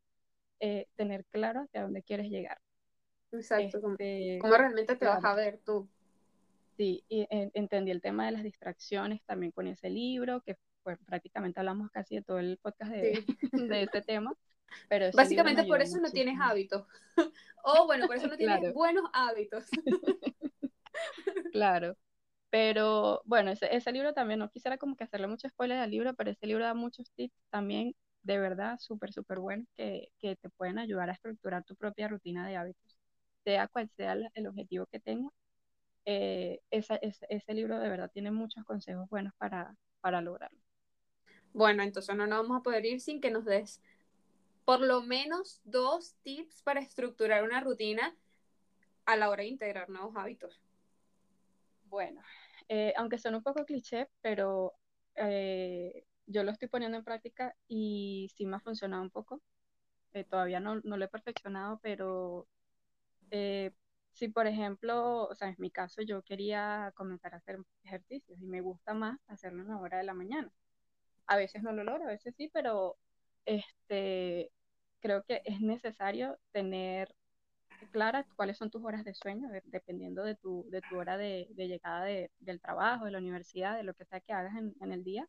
eh, 0.60 0.86
tener 0.96 1.24
claro 1.32 1.62
hacia 1.62 1.82
dónde 1.82 2.02
quieres 2.02 2.28
llegar. 2.30 2.58
Exacto. 3.32 3.78
Este, 3.80 4.38
¿Cómo 4.40 4.54
realmente 4.56 4.96
te 4.96 5.06
vas 5.06 5.24
a 5.24 5.34
ver 5.34 5.60
tú? 5.64 5.88
Sí, 6.76 7.04
y 7.08 7.26
en- 7.30 7.50
entendí 7.54 7.90
el 7.90 8.00
tema 8.02 8.26
de 8.26 8.32
las 8.32 8.42
distracciones 8.42 9.22
también 9.24 9.52
con 9.52 9.66
ese 9.66 9.90
libro, 9.90 10.40
que 10.42 10.56
pues 10.82 10.98
prácticamente 11.06 11.60
hablamos 11.60 11.90
casi 11.90 12.16
de 12.16 12.22
todo 12.22 12.38
el 12.38 12.58
podcast 12.60 12.90
de, 12.92 13.24
Sí. 13.24 13.26
de 13.70 13.82
ese 13.84 14.02
tema, 14.02 14.34
pero 14.88 15.10
Básicamente 15.12 15.64
por 15.64 15.80
eso 15.80 15.98
no 15.98 16.10
tienes 16.10 16.38
hábitos. 16.40 16.86
o 17.64 17.86
bueno, 17.86 18.06
por 18.06 18.16
eso 18.16 18.26
no 18.26 18.36
tienes 18.36 18.58
Claro. 18.60 18.74
buenos 18.74 19.04
hábitos. 19.12 19.64
Claro, 21.52 21.96
pero 22.50 23.22
bueno, 23.26 23.50
ese, 23.52 23.74
ese 23.74 23.92
libro 23.92 24.12
también, 24.14 24.40
no 24.40 24.50
quisiera 24.50 24.78
como 24.78 24.96
que 24.96 25.04
hacerle 25.04 25.28
mucho 25.28 25.48
spoiler 25.48 25.78
al 25.78 25.90
libro, 25.90 26.14
pero 26.14 26.30
ese 26.30 26.46
libro 26.46 26.64
da 26.64 26.74
muchos 26.74 27.10
tips 27.12 27.34
también, 27.50 27.94
de 28.22 28.38
verdad, 28.38 28.78
súper, 28.78 29.12
súper 29.12 29.40
buenos, 29.40 29.66
que, 29.76 30.08
que 30.18 30.36
te 30.36 30.50
pueden 30.50 30.78
ayudar 30.78 31.10
a 31.10 31.14
estructurar 31.14 31.64
tu 31.64 31.76
propia 31.76 32.08
rutina 32.08 32.46
de 32.48 32.56
hábitos, 32.56 32.98
sea 33.44 33.68
cual 33.68 33.90
sea 33.96 34.16
el 34.34 34.46
objetivo 34.48 34.86
que 34.86 35.00
tengas. 35.00 35.32
Eh, 36.06 36.60
esa- 36.70 36.96
ese, 36.96 37.26
ese 37.30 37.54
libro 37.54 37.78
de 37.78 37.88
verdad 37.88 38.10
tiene 38.12 38.30
muchos 38.30 38.64
consejos 38.64 39.08
buenos 39.08 39.34
para, 39.36 39.76
para 40.00 40.20
lograrlo. 40.20 40.60
Bueno, 41.52 41.82
entonces 41.82 42.14
no 42.16 42.26
nos 42.26 42.42
vamos 42.42 42.60
a 42.60 42.62
poder 42.62 42.84
ir 42.84 43.00
sin 43.00 43.20
que 43.20 43.30
nos 43.30 43.44
des 43.44 43.80
por 44.64 44.80
lo 44.80 45.02
menos 45.02 45.60
dos 45.64 46.14
tips 46.22 46.62
para 46.62 46.80
estructurar 46.80 47.44
una 47.44 47.60
rutina 47.60 48.16
a 49.06 49.16
la 49.16 49.30
hora 49.30 49.42
de 49.42 49.48
integrar 49.50 49.88
nuevos 49.90 50.16
hábitos. 50.16 50.60
Bueno, 51.84 52.20
eh, 52.68 52.92
aunque 52.96 53.18
son 53.18 53.34
un 53.36 53.42
poco 53.42 53.64
cliché, 53.64 54.08
pero 54.20 54.74
eh, 55.16 56.04
yo 56.26 56.42
lo 56.44 56.50
estoy 56.50 56.68
poniendo 56.68 56.98
en 56.98 57.04
práctica 57.04 57.54
y 57.68 58.30
sí 58.36 58.46
me 58.46 58.56
ha 58.56 58.60
funcionado 58.60 59.02
un 59.02 59.10
poco. 59.10 59.40
Eh, 60.14 60.24
todavía 60.24 60.60
no, 60.60 60.80
no 60.84 60.96
lo 60.96 61.04
he 61.04 61.08
perfeccionado, 61.08 61.78
pero 61.82 62.46
eh, 63.30 63.72
si 64.14 64.28
por 64.28 64.46
ejemplo, 64.48 65.24
o 65.28 65.34
sea, 65.36 65.48
en 65.50 65.56
mi 65.58 65.70
caso 65.70 66.02
yo 66.02 66.22
quería 66.22 66.92
comenzar 66.96 67.34
a 67.34 67.38
hacer 67.38 67.58
ejercicios 67.84 68.40
y 68.40 68.46
me 68.46 68.62
gusta 68.62 68.94
más 68.94 69.18
hacerlo 69.28 69.62
en 69.62 69.68
la 69.68 69.78
hora 69.78 69.98
de 69.98 70.04
la 70.04 70.14
mañana. 70.14 70.52
A 71.26 71.36
veces 71.36 71.62
no 71.62 71.72
lo 71.72 71.84
logro, 71.84 72.04
a 72.04 72.08
veces 72.12 72.34
sí, 72.36 72.50
pero 72.52 72.96
este, 73.46 74.52
creo 75.00 75.24
que 75.24 75.42
es 75.44 75.60
necesario 75.60 76.38
tener 76.52 77.14
claras 77.92 78.26
cuáles 78.36 78.58
son 78.58 78.70
tus 78.70 78.84
horas 78.84 79.04
de 79.04 79.14
sueño, 79.14 79.48
de- 79.50 79.62
dependiendo 79.66 80.24
de 80.24 80.34
tu, 80.36 80.66
de 80.70 80.82
tu 80.82 80.96
hora 80.98 81.16
de, 81.16 81.48
de 81.52 81.68
llegada 81.68 82.04
de- 82.04 82.30
del 82.40 82.60
trabajo, 82.60 83.04
de 83.06 83.12
la 83.12 83.18
universidad, 83.18 83.76
de 83.76 83.84
lo 83.84 83.94
que 83.94 84.04
sea 84.06 84.20
que 84.20 84.32
hagas 84.32 84.56
en, 84.56 84.74
en 84.80 84.92
el 84.92 85.04
día. 85.04 85.28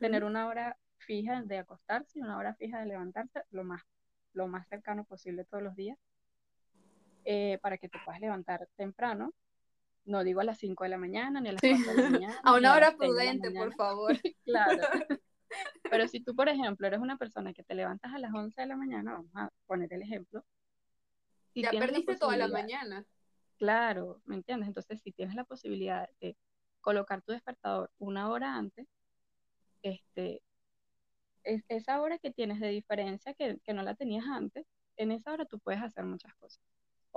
Tener 0.00 0.24
una 0.24 0.46
hora 0.48 0.78
fija 0.98 1.42
de 1.42 1.58
acostarse 1.58 2.18
y 2.18 2.22
una 2.22 2.38
hora 2.38 2.54
fija 2.54 2.80
de 2.80 2.86
levantarse, 2.86 3.42
lo 3.50 3.64
más, 3.64 3.82
lo 4.32 4.48
más 4.48 4.68
cercano 4.68 5.04
posible 5.04 5.44
todos 5.44 5.62
los 5.62 5.76
días, 5.76 5.98
eh, 7.26 7.58
para 7.60 7.76
que 7.76 7.88
te 7.88 7.98
puedas 8.04 8.20
levantar 8.20 8.68
temprano. 8.76 9.34
No 10.04 10.22
digo 10.22 10.40
a 10.40 10.44
las 10.44 10.58
5 10.58 10.84
de 10.84 10.90
la 10.90 10.98
mañana, 10.98 11.40
ni 11.40 11.48
a 11.48 11.52
las 11.52 11.60
Sí. 11.60 11.72
4 11.84 11.92
de 11.94 12.02
la 12.02 12.10
mañana. 12.20 12.40
A 12.44 12.54
una 12.54 12.72
hora 12.74 12.90
6 12.90 12.98
de 13.00 13.06
la 13.06 13.12
prudente, 13.12 13.50
por 13.50 13.74
favor. 13.74 14.12
Claro. 14.44 14.82
Pero 15.90 16.08
si 16.08 16.20
tú, 16.20 16.34
por 16.36 16.48
ejemplo, 16.48 16.86
eres 16.86 17.00
una 17.00 17.16
persona 17.16 17.52
que 17.52 17.62
te 17.64 17.74
levantas 17.74 18.12
a 18.14 18.18
las 18.18 18.32
11 18.32 18.60
de 18.60 18.66
la 18.68 18.76
mañana, 18.76 19.12
vamos 19.14 19.30
a 19.34 19.50
poner 19.66 19.92
el 19.92 20.02
ejemplo. 20.02 20.44
si 21.52 21.62
ya 21.62 21.70
tienes 21.70 21.88
la 21.88 21.92
perdiste 21.94 22.16
toda 22.16 22.36
la 22.36 22.48
mañana. 22.48 23.04
Claro, 23.58 24.20
¿me 24.24 24.36
entiendes? 24.36 24.68
Entonces, 24.68 25.00
si 25.02 25.12
tienes 25.12 25.34
la 25.34 25.44
posibilidad 25.44 26.08
de 26.20 26.36
colocar 26.80 27.22
tu 27.22 27.32
despertador 27.32 27.90
una 27.98 28.28
hora 28.30 28.54
antes, 28.54 28.86
este, 29.82 30.42
es, 31.42 31.64
esa 31.68 32.00
hora 32.00 32.18
que 32.18 32.30
tienes 32.30 32.60
de 32.60 32.68
diferencia 32.68 33.34
que, 33.34 33.58
que 33.64 33.72
no 33.72 33.82
la 33.82 33.94
tenías 33.94 34.26
antes, 34.26 34.66
en 34.96 35.10
esa 35.10 35.32
hora 35.32 35.44
tú 35.46 35.58
puedes 35.58 35.82
hacer 35.82 36.04
muchas 36.04 36.34
cosas. 36.36 36.62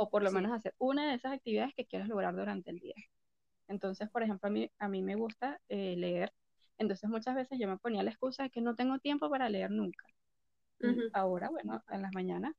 O 0.01 0.09
por 0.09 0.23
lo 0.23 0.29
Sí. 0.29 0.35
menos 0.37 0.51
hacer 0.53 0.73
una 0.79 1.09
de 1.09 1.15
esas 1.15 1.33
actividades 1.33 1.73
que 1.75 1.85
quieres 1.85 2.07
lograr 2.07 2.35
durante 2.35 2.71
el 2.71 2.79
día. 2.79 2.95
Entonces, 3.67 4.09
por 4.09 4.23
ejemplo, 4.23 4.47
a 4.49 4.51
mí, 4.51 4.71
a 4.79 4.89
mí 4.89 5.01
me 5.03 5.15
gusta 5.15 5.61
eh, 5.69 5.95
leer. 5.97 6.33
Entonces, 6.77 7.09
muchas 7.09 7.35
veces 7.35 7.59
yo 7.59 7.67
me 7.67 7.77
ponía 7.77 8.03
la 8.03 8.11
excusa 8.11 8.43
de 8.43 8.49
que 8.51 8.61
no 8.61 8.75
tengo 8.75 8.99
tiempo 8.99 9.29
para 9.29 9.49
leer 9.49 9.71
nunca. 9.71 10.05
Ahora, 11.13 11.49
bueno, 11.49 11.83
en 11.89 12.01
las 12.01 12.13
mañanas, 12.13 12.53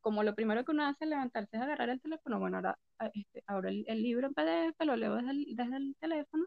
como 0.00 0.22
lo 0.24 0.34
primero 0.34 0.64
que 0.64 0.72
uno 0.72 0.86
hace 0.86 1.04
es 1.04 1.10
levantarse 1.10 1.56
es 1.56 1.62
agarrar 1.62 1.90
el 1.90 2.00
teléfono, 2.00 2.38
bueno, 2.40 2.58
ahora 2.58 2.78
a- 2.98 3.10
este, 3.14 3.42
abro 3.46 3.68
el, 3.70 3.84
el 3.88 4.02
libro 4.02 4.28
en 4.28 4.34
PDF, 4.34 4.84
lo 4.84 4.96
leo 4.96 5.16
desde 5.16 5.30
el, 5.32 5.46
desde 5.56 5.76
el 5.78 5.96
teléfono 6.00 6.46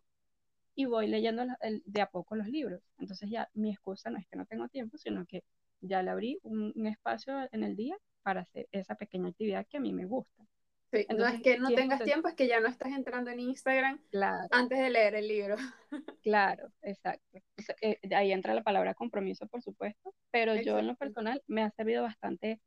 y 0.76 0.86
voy 0.86 1.08
leyendo 1.08 1.44
el- 1.62 1.84
de 1.86 2.02
a 2.02 2.08
poco 2.10 2.36
los 2.36 2.48
libros. 2.48 2.82
Entonces 3.00 3.30
ya 3.30 3.50
mi 3.54 3.72
excusa 3.72 4.10
no 4.12 4.20
es 4.20 4.28
que 4.28 4.38
no 4.38 4.46
tengo 4.46 4.68
tiempo, 4.70 4.98
sino 4.98 5.26
que 5.26 5.44
ya 5.82 6.02
le 6.04 6.12
abrí 6.12 6.40
un, 6.44 6.74
un 6.76 6.88
espacio 6.88 7.48
en 7.52 7.64
el 7.64 7.76
día 7.76 7.98
para 8.24 8.42
hacer 8.42 8.68
esa 8.72 8.96
pequeña 8.96 9.30
actividad 9.30 9.66
que 9.70 9.78
a 9.78 9.82
mí 9.82 9.94
me 9.94 10.06
gusta. 10.06 10.44
Sí, 10.92 11.06
no 11.10 11.16
Entonces, 11.18 11.36
es 11.36 11.42
que 11.42 11.60
no 11.60 11.74
tengas 11.74 12.04
tiempo, 12.04 12.28
es 12.30 12.36
que 12.36 12.48
ya 12.48 12.60
no 12.62 12.68
estás 12.68 12.94
entrando 12.94 13.30
en 13.32 13.40
Instagram 13.42 14.02
Claro, 14.10 14.50
antes 14.52 14.80
de 14.80 14.90
leer 14.90 15.16
el 15.16 15.28
libro. 15.28 15.56
claro, 16.22 16.70
exacto. 16.82 17.40
O 17.60 17.62
sea, 17.62 17.76
eh, 17.82 18.00
ahí 18.16 18.32
entra 18.32 18.54
la 18.54 18.64
palabra 18.64 18.94
compromiso, 18.94 19.48
por 19.48 19.62
supuesto, 19.62 20.14
pero 20.32 20.56
yo 20.56 20.80
en 20.80 20.88
lo 20.88 20.96
Exacto. 20.96 20.96
personal 20.96 21.42
me 21.48 21.64
ha 21.64 21.72
servido 21.72 22.04
bastante 22.04 22.62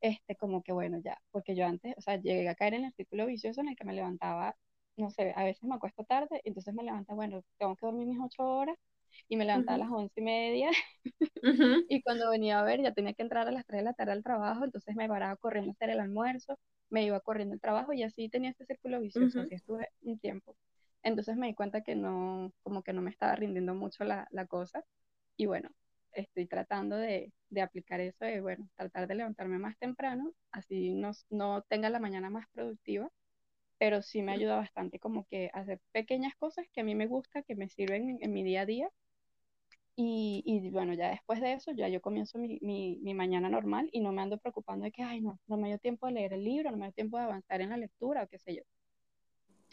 este, 0.00 0.36
como 0.36 0.62
que 0.62 0.72
bueno, 0.72 0.98
ya, 1.04 1.18
porque 1.32 1.56
yo 1.56 1.66
antes, 1.66 1.94
o 1.98 2.00
sea, 2.02 2.16
llegué 2.20 2.48
a 2.48 2.54
caer 2.56 2.74
en 2.74 2.84
el 2.86 2.94
círculo 2.94 3.26
vicioso 3.26 3.60
en 3.62 3.68
el 3.70 3.76
que 3.76 3.84
me 3.84 3.94
levantaba, 3.94 4.56
no 4.96 5.10
sé, 5.10 5.32
a 5.36 5.44
veces 5.44 5.64
me 5.64 5.76
acuesto 5.76 6.04
tarde, 6.04 6.40
entonces 6.44 6.74
me 6.74 6.84
levantaba, 6.84 7.16
bueno, 7.16 7.42
tengo 7.58 7.76
que 7.76 7.86
dormir 7.86 8.06
mis 8.08 8.20
ocho 8.20 8.44
horas, 8.44 8.76
y 9.28 9.36
me 9.36 9.44
levantaba 9.44 9.76
a 9.76 9.78
las 9.78 9.90
once 9.90 10.20
y 10.20 10.22
media, 10.22 10.70
y 11.88 12.02
cuando 12.02 12.30
venía 12.30 12.60
a 12.60 12.64
ver 12.64 12.82
ya 12.82 12.92
tenía 12.92 13.14
que 13.14 13.22
entrar 13.22 13.46
a 13.48 13.52
las 13.52 13.66
tres 13.66 13.80
de 13.80 13.84
la 13.84 13.92
tarde 13.94 14.12
al 14.12 14.22
trabajo, 14.22 14.64
entonces 14.64 14.94
me 14.96 15.08
paraba 15.08 15.36
corriendo 15.36 15.70
a 15.70 15.74
hacer 15.74 15.90
el 15.90 16.00
almuerzo, 16.00 16.58
me 16.90 17.04
iba 17.04 17.20
corriendo 17.20 17.54
al 17.54 17.60
trabajo, 17.60 17.92
y 17.92 18.02
así 18.02 18.28
tenía 18.28 18.50
este 18.50 18.66
círculo 18.66 19.00
vicioso, 19.00 19.40
así 19.40 19.54
estuve 19.54 19.88
un 20.02 20.18
tiempo. 20.18 20.56
Entonces 21.02 21.36
me 21.36 21.46
di 21.46 21.54
cuenta 21.54 21.82
que 21.82 21.94
no, 21.94 22.52
como 22.62 22.82
que 22.82 22.92
no 22.92 23.02
me 23.02 23.10
estaba 23.10 23.36
rindiendo 23.36 23.74
mucho 23.74 24.04
la, 24.04 24.26
la 24.30 24.46
cosa, 24.46 24.84
y 25.36 25.46
bueno, 25.46 25.70
estoy 26.12 26.46
tratando 26.46 26.96
de, 26.96 27.32
de, 27.50 27.60
aplicar 27.60 28.00
eso 28.00 28.24
de, 28.24 28.40
bueno, 28.40 28.68
tratar 28.76 29.06
de 29.06 29.14
levantarme 29.16 29.58
más 29.58 29.76
temprano, 29.78 30.32
así 30.50 30.94
no, 30.94 31.12
no 31.30 31.62
tenga 31.68 31.90
la 31.90 32.00
mañana 32.00 32.30
más 32.30 32.46
productiva, 32.52 33.10
pero 33.78 34.02
sí 34.02 34.22
me 34.22 34.32
ayuda 34.32 34.56
bastante 34.56 34.98
como 34.98 35.26
que 35.26 35.50
hacer 35.52 35.80
pequeñas 35.92 36.34
cosas 36.36 36.66
que 36.72 36.80
a 36.80 36.84
mí 36.84 36.94
me 36.94 37.06
gusta, 37.06 37.42
que 37.42 37.54
me 37.54 37.68
sirven 37.68 38.18
en, 38.20 38.32
mi 38.32 38.42
día 38.42 38.62
a 38.62 38.66
día. 38.66 38.88
Y, 39.98 40.42
y, 40.44 40.68
bueno, 40.70 40.92
ya 40.92 41.08
después 41.08 41.40
de 41.40 41.54
eso, 41.54 41.72
ya 41.72 41.88
yo 41.88 42.02
comienzo 42.02 42.38
mi, 42.38 42.58
mi, 42.60 42.98
mi, 43.00 43.14
mañana 43.14 43.48
normal 43.48 43.88
y 43.92 44.00
no 44.00 44.12
me 44.12 44.20
ando 44.20 44.36
preocupando 44.36 44.84
de 44.84 44.92
que, 44.92 45.02
ay, 45.02 45.22
no, 45.22 45.38
no 45.46 45.56
me 45.56 45.68
dio 45.68 45.78
tiempo 45.78 46.06
de 46.06 46.12
leer 46.12 46.34
el 46.34 46.44
libro, 46.44 46.70
no 46.70 46.76
me 46.76 46.86
dio 46.86 46.92
tiempo 46.92 47.16
de 47.16 47.24
avanzar 47.24 47.62
en 47.62 47.70
la 47.70 47.78
lectura 47.78 48.22
o 48.22 48.28
qué 48.28 48.38
sé 48.38 48.56
yo. 48.56 48.62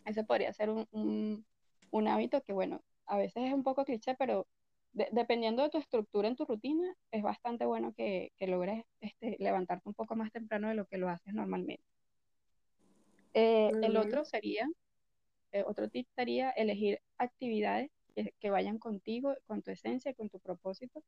Ese 0.06 0.24
podría 0.24 0.54
ser 0.54 0.70
un, 0.70 0.88
un, 0.92 1.46
un 1.92 2.08
hábito 2.08 2.42
que, 2.42 2.54
bueno, 2.54 2.82
a 3.06 3.18
veces 3.18 3.44
es 3.44 3.54
un 3.54 3.64
poco 3.64 3.84
cliché, 3.84 4.16
pero 4.16 4.48
dependiendo 4.94 5.64
de 5.64 5.70
tu 5.70 5.78
estructura 5.78 6.28
en 6.28 6.36
tu 6.36 6.46
rutina, 6.46 6.96
es 7.12 7.22
bastante 7.22 7.66
bueno 7.66 7.94
que, 7.94 8.32
que 8.38 8.48
logres 8.48 8.86
este, 9.02 9.36
levantarte 9.40 9.90
un 9.90 9.96
poco 9.96 10.16
más 10.16 10.32
temprano 10.32 10.70
de 10.70 10.76
lo 10.76 10.86
que 10.86 10.98
lo 10.98 11.10
haces 11.10 11.34
normalmente. 11.34 11.84
Eh, 13.34 13.72
el 13.82 13.98
otro 13.98 14.24
sería, 14.24 14.70
eh, 15.52 15.64
otro 15.66 15.90
tip 15.90 16.08
sería 16.16 16.52
elegir 16.52 17.02
actividades 17.18 17.90
que, 18.16 18.34
que, 18.40 18.50
vayan 18.50 18.78
contigo, 18.78 19.36
con 19.46 19.62
tu 19.62 19.72
esencia 19.72 20.12
y 20.12 20.16
con 20.16 20.30
tu 20.30 20.40
propósito. 20.40 21.04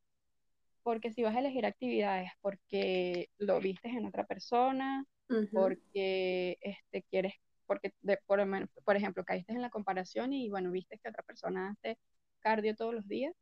Porque 0.84 1.12
si 1.12 1.24
vas 1.24 1.36
a 1.36 1.40
elegir 1.40 1.66
actividades 1.66 2.32
porque 2.42 3.30
lo 3.38 3.60
vistes 3.60 3.94
en 3.94 4.06
otra 4.06 4.26
persona, 4.26 5.06
porque 5.52 6.58
este, 6.62 7.04
quieres, 7.04 7.34
porque 7.66 7.92
por, 8.28 8.40
por 8.84 8.96
ejemplo, 8.96 9.26
caíste 9.26 9.54
en 9.54 9.62
la 9.62 9.72
comparación 9.72 10.34
y 10.34 10.50
bueno, 10.50 10.72
viste 10.72 11.00
que 11.00 11.10
otra 11.10 11.24
persona 11.24 11.70
hace 11.70 11.98
cardio 12.40 12.76
todos 12.76 12.94
los 12.94 13.08
días, 13.08 13.34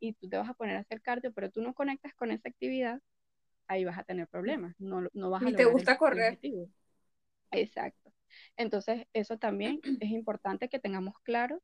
y 0.00 0.12
tú 0.14 0.28
te 0.28 0.36
vas 0.36 0.48
a 0.48 0.54
poner 0.54 0.76
a 0.76 0.80
hacer 0.80 1.00
cardio, 1.00 1.32
pero 1.32 1.50
tú 1.50 1.62
no 1.62 1.74
conectas 1.74 2.14
con 2.14 2.30
esa 2.30 2.48
actividad, 2.48 3.00
ahí 3.66 3.84
vas 3.84 3.98
a 3.98 4.04
tener 4.04 4.28
problemas. 4.28 4.74
No, 4.78 5.08
no 5.12 5.30
vas 5.30 5.42
a 5.42 5.50
y 5.50 5.54
te 5.54 5.64
gusta 5.64 5.98
correr. 5.98 6.38
Exacto. 7.50 8.12
Entonces, 8.56 9.06
eso 9.12 9.38
también 9.38 9.80
es 10.00 10.10
importante 10.10 10.68
que 10.68 10.78
tengamos 10.78 11.14
claro 11.22 11.62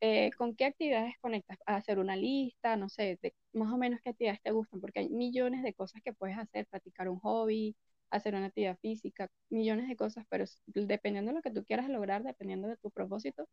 eh, 0.00 0.30
con 0.36 0.54
qué 0.56 0.66
actividades 0.66 1.14
conectas. 1.20 1.58
A 1.66 1.76
hacer 1.76 1.98
una 1.98 2.16
lista, 2.16 2.76
no 2.76 2.88
sé, 2.88 3.18
de 3.22 3.34
más 3.52 3.72
o 3.72 3.78
menos 3.78 4.00
qué 4.02 4.10
actividades 4.10 4.42
te 4.42 4.50
gustan, 4.52 4.80
porque 4.80 5.00
hay 5.00 5.08
millones 5.10 5.62
de 5.62 5.74
cosas 5.74 6.02
que 6.02 6.12
puedes 6.12 6.38
hacer, 6.38 6.66
practicar 6.66 7.08
un 7.08 7.18
hobby, 7.20 7.76
hacer 8.10 8.34
una 8.34 8.46
actividad 8.46 8.78
física, 8.80 9.28
millones 9.50 9.88
de 9.88 9.96
cosas, 9.96 10.24
pero 10.28 10.44
dependiendo 10.66 11.30
de 11.30 11.36
lo 11.36 11.42
que 11.42 11.50
tú 11.50 11.64
quieras 11.64 11.88
lograr, 11.88 12.22
dependiendo 12.22 12.68
de 12.68 12.76
tu 12.76 12.90
propósito, 12.90 13.48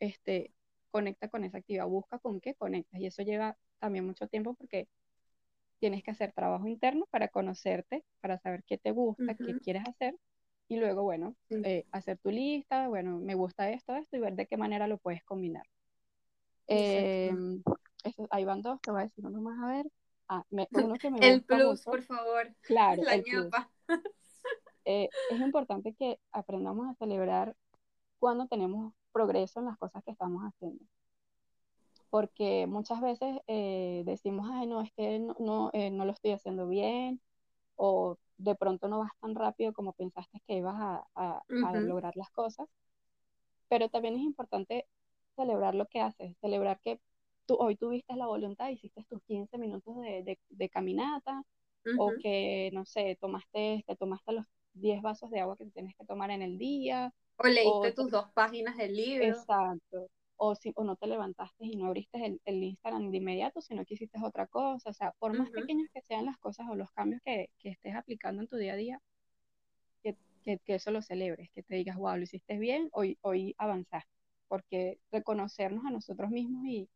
este, 0.00 0.52
conecta 0.90 1.28
con 1.28 1.44
esa 1.44 1.58
actividad, 1.58 1.86
busca 1.86 2.18
con 2.18 2.40
qué 2.40 2.54
conectas. 2.54 3.00
Y 3.00 3.06
eso 3.06 3.22
lleva 3.22 3.56
también 3.78 4.06
mucho 4.06 4.28
tiempo 4.28 4.54
porque 4.54 4.88
tienes 5.78 6.02
que 6.02 6.10
hacer 6.10 6.32
trabajo 6.32 6.66
interno 6.68 7.06
para 7.10 7.28
conocerte, 7.28 8.04
para 8.20 8.38
saber 8.38 8.64
qué 8.64 8.78
te 8.78 8.90
gusta, 8.92 9.34
qué 9.36 9.56
quieres 9.56 9.84
hacer. 9.88 10.16
Y 10.68 10.76
luego, 10.76 11.02
bueno, 11.02 11.36
eh, 11.50 11.86
hacer 11.92 12.18
tu 12.18 12.30
lista, 12.30 12.88
bueno, 12.88 13.18
me 13.18 13.34
gusta 13.34 13.70
esto, 13.70 13.94
esto, 13.94 14.16
y 14.16 14.20
ver 14.20 14.34
de 14.34 14.46
qué 14.46 14.56
manera 14.56 14.88
lo 14.88 14.98
puedes 14.98 15.22
combinar. 15.22 15.64
Eh, 16.66 17.32
ahí 18.30 18.44
van 18.44 18.62
dos, 18.62 18.80
te 18.80 18.90
voy 18.90 19.00
a 19.00 19.04
decir 19.04 19.24
uno 19.24 19.40
más 19.40 19.62
a 19.62 19.68
ver. 19.68 19.86
Ah, 20.28 20.44
uno 20.90 20.94
que 20.96 21.10
me 21.10 21.28
el 21.28 21.44
plus, 21.44 21.82
por 21.82 22.02
favor. 22.02 22.52
Claro, 22.62 23.02
La 23.02 23.14
el 23.14 23.22
plus. 23.22 23.50
Eh, 24.88 25.08
es 25.30 25.40
importante 25.40 25.94
que 25.94 26.20
aprendamos 26.30 26.86
a 26.88 26.94
celebrar 26.94 27.56
cuando 28.20 28.46
tenemos 28.46 28.94
progreso 29.10 29.58
en 29.58 29.66
las 29.66 29.76
cosas 29.78 30.04
que 30.04 30.12
estamos 30.12 30.42
haciendo. 30.42 30.84
Porque 32.08 32.68
muchas 32.68 33.00
veces 33.00 33.40
eh, 33.48 34.04
decimos, 34.06 34.48
ay, 34.52 34.68
no, 34.68 34.80
es 34.80 34.92
que 34.92 35.18
no, 35.18 35.34
no, 35.40 35.70
eh, 35.72 35.90
no, 35.90 36.04
lo 36.04 36.12
estoy 36.12 36.30
haciendo 36.30 36.68
bien, 36.68 37.20
o 37.76 38.18
de 38.38 38.54
pronto 38.56 38.88
no 38.88 39.00
vas 39.00 39.12
tan 39.20 39.34
rápido 39.34 39.72
como 39.72 39.92
pensaste 39.94 40.40
que 40.46 40.54
ibas 40.56 40.76
a, 40.78 41.06
a, 41.14 41.42
a 41.60 41.80
lograr 41.80 42.16
las 42.16 42.30
cosas. 42.30 42.68
Pero 43.68 43.88
también 43.88 44.14
es 44.14 44.22
importante 44.22 44.86
celebrar 45.36 45.74
lo 45.74 45.86
que 45.86 46.00
haces, 46.00 46.36
celebrar 46.40 46.80
que 46.80 47.00
tú, 47.46 47.56
hoy 47.58 47.76
tuviste 47.76 48.14
la 48.16 48.26
voluntad, 48.26 48.70
hiciste 48.70 49.04
tus 49.08 49.22
15 49.24 49.58
minutos 49.58 49.96
de, 50.00 50.22
de, 50.22 50.38
de 50.50 50.68
caminata, 50.70 51.42
o 51.94 52.14
que, 52.16 52.70
no 52.72 52.84
sé, 52.86 53.16
tomaste, 53.20 53.84
te 53.86 53.96
tomaste 53.96 54.32
los 54.32 54.46
10 54.74 55.02
vasos 55.02 55.30
de 55.30 55.40
agua 55.40 55.56
que 55.56 55.66
tienes 55.66 55.94
que 55.96 56.04
tomar 56.06 56.30
en 56.30 56.42
el 56.42 56.58
día, 56.58 57.12
o 57.38 57.48
leíste 57.48 57.92
tus 57.92 58.10
dos 58.10 58.30
páginas 58.34 58.76
del 58.76 58.94
libro. 58.96 59.48
Exacto. 59.48 60.08
O, 60.36 60.54
si, 60.54 60.72
o 60.76 60.84
no 60.84 60.96
te 60.96 61.06
levantaste 61.06 61.64
y 61.66 61.76
no 61.76 61.86
abriste 61.86 62.24
el, 62.24 62.40
el 62.44 62.62
Instagram 62.62 63.10
de 63.10 63.16
inmediato, 63.18 63.60
sino 63.60 63.84
que 63.84 63.94
hiciste 63.94 64.18
otra 64.22 64.46
cosa. 64.46 64.90
O 64.90 64.92
sea, 64.92 65.12
por 65.18 65.36
más 65.36 65.50
pequeños 65.50 65.88
que 65.92 66.02
sean 66.02 66.26
las 66.26 66.38
cosas 66.38 66.66
o 66.70 66.74
los 66.74 66.90
cambios 66.92 67.22
que, 67.24 67.50
que 67.58 67.70
estés 67.70 67.94
aplicando 67.94 68.42
en 68.42 68.48
tu 68.48 68.56
día 68.56 68.74
a 68.74 68.76
día, 68.76 69.02
que, 70.02 70.16
que, 70.42 70.58
que, 70.58 70.74
eso 70.74 70.90
lo 70.90 71.02
celebres, 71.02 71.50
que 71.52 71.62
te 71.62 71.76
digas, 71.76 71.96
wow, 71.96 72.16
lo 72.16 72.22
hiciste 72.24 72.58
bien, 72.58 72.88
hoy, 72.92 73.18
hoy 73.22 73.54
avanzaste. 73.58 74.10
Porque 74.48 75.00
reconocernos 75.10 75.84
a 75.86 75.90
nosotros 75.90 76.30
mismos 76.30 76.64
y, 76.66 76.88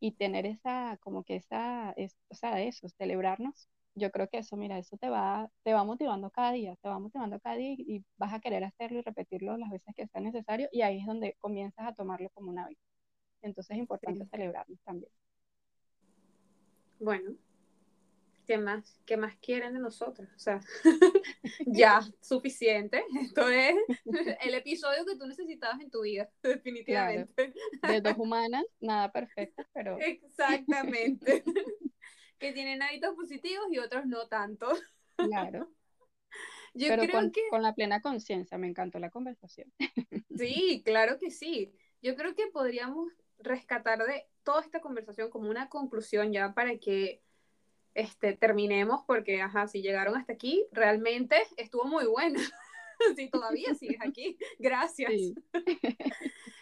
y 0.00 0.12
tener 0.12 0.46
esa, 0.46 0.98
como 1.00 1.22
que 1.24 1.36
esa, 1.36 1.92
es, 1.96 2.16
o 2.28 2.34
sea, 2.34 2.60
eso, 2.62 2.88
celebrarnos, 2.88 3.68
yo 3.94 4.10
creo 4.10 4.28
que 4.28 4.38
eso, 4.38 4.56
mira, 4.56 4.78
eso 4.78 4.96
te 4.96 5.10
va, 5.10 5.50
te 5.62 5.74
va 5.74 5.84
motivando 5.84 6.30
cada 6.30 6.52
día, 6.52 6.76
te 6.76 6.88
va 6.88 6.98
motivando 6.98 7.38
cada 7.40 7.56
día 7.56 7.74
y, 7.76 8.04
vas 8.16 8.32
a 8.32 8.40
querer 8.40 8.64
hacerlo 8.64 8.98
y 8.98 9.02
repetirlo 9.02 9.56
las 9.56 9.70
veces 9.70 9.94
que 9.94 10.06
sea 10.06 10.20
necesario 10.20 10.68
y 10.72 10.82
ahí 10.82 11.00
es 11.00 11.06
donde 11.06 11.36
comienzas 11.40 11.86
a 11.86 11.94
tomarlo 11.94 12.30
como 12.30 12.50
un 12.50 12.58
hábito. 12.58 12.80
Entonces 13.42 13.72
es 13.72 13.78
importante 13.78 14.24
celebrarlo 14.26 14.76
también. 14.84 15.10
Bueno, 17.00 17.34
¿qué 18.46 18.56
más, 18.56 19.00
¿qué 19.04 19.16
más 19.16 19.36
quieren 19.38 19.74
de 19.74 19.80
nosotros? 19.80 20.28
O 20.34 20.38
sea, 20.38 20.60
ya, 21.66 22.00
suficiente. 22.20 23.04
Esto 23.20 23.48
es 23.48 23.74
el 24.42 24.54
episodio 24.54 25.04
que 25.04 25.16
tú 25.16 25.26
necesitabas 25.26 25.80
en 25.80 25.90
tu 25.90 26.02
vida, 26.02 26.30
definitivamente. 26.42 27.52
De 27.88 28.00
dos 28.00 28.16
humanas, 28.16 28.64
nada 28.80 29.10
perfecto, 29.10 29.64
pero... 29.74 29.98
Exactamente 29.98 31.44
que 32.42 32.52
tienen 32.52 32.82
hábitos 32.82 33.14
positivos 33.14 33.66
y 33.70 33.78
otros 33.78 34.04
no 34.04 34.26
tanto. 34.26 34.68
Claro. 35.16 35.72
Yo 36.74 36.88
Pero 36.88 37.02
creo 37.02 37.12
con, 37.12 37.30
que... 37.30 37.40
con 37.50 37.62
la 37.62 37.74
plena 37.74 38.02
conciencia, 38.02 38.58
me 38.58 38.66
encantó 38.66 38.98
la 38.98 39.10
conversación. 39.10 39.72
Sí, 40.36 40.82
claro 40.82 41.18
que 41.18 41.30
sí. 41.30 41.74
Yo 42.00 42.16
creo 42.16 42.34
que 42.34 42.46
podríamos 42.46 43.12
rescatar 43.38 43.98
de 43.98 44.26
toda 44.42 44.62
esta 44.62 44.80
conversación 44.80 45.28
como 45.28 45.50
una 45.50 45.68
conclusión 45.68 46.32
ya 46.32 46.54
para 46.54 46.78
que 46.78 47.22
este, 47.92 48.32
terminemos, 48.32 49.02
porque, 49.06 49.42
ajá, 49.42 49.68
si 49.68 49.82
llegaron 49.82 50.16
hasta 50.16 50.32
aquí, 50.32 50.66
realmente 50.72 51.36
estuvo 51.58 51.84
muy 51.84 52.06
buena. 52.06 52.40
si 53.16 53.28
todavía 53.28 53.74
sigues 53.74 54.00
aquí, 54.00 54.38
gracias. 54.58 55.12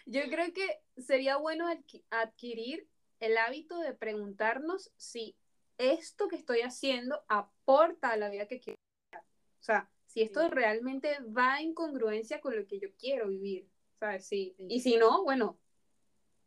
Yo 0.04 0.22
creo 0.28 0.52
que 0.52 0.80
sería 1.00 1.36
bueno 1.36 1.66
adquirir 2.10 2.88
el 3.20 3.38
hábito 3.38 3.78
de 3.78 3.94
preguntarnos 3.94 4.90
si 4.96 5.36
esto 5.80 6.28
que 6.28 6.36
estoy 6.36 6.60
haciendo 6.60 7.24
aporta 7.28 8.10
a 8.10 8.16
la 8.16 8.28
vida 8.28 8.46
que 8.46 8.60
quiero. 8.60 8.78
O 9.14 9.62
sea, 9.62 9.90
si 10.06 10.22
esto 10.22 10.48
realmente 10.48 11.18
va 11.36 11.60
en 11.60 11.74
congruencia 11.74 12.40
con 12.40 12.56
lo 12.56 12.66
que 12.66 12.78
yo 12.78 12.88
quiero 12.98 13.28
vivir, 13.28 13.68
¿sabes? 13.98 14.26
Sí. 14.26 14.54
Y 14.58 14.80
si 14.80 14.96
no, 14.96 15.24
bueno, 15.24 15.58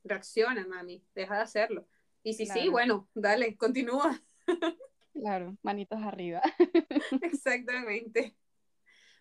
reacciona, 0.04 0.68
mami, 0.68 1.04
deja 1.16 1.36
de 1.36 1.42
hacerlo. 1.42 1.88
Y 2.24 2.34
si 2.34 2.46
sí, 2.46 2.70
bueno, 2.70 3.10
dale, 3.14 3.58
continúa. 3.58 4.22
Claro, 5.14 5.58
manitos 5.62 6.02
arriba. 6.02 6.42
Exactamente. 7.22 8.36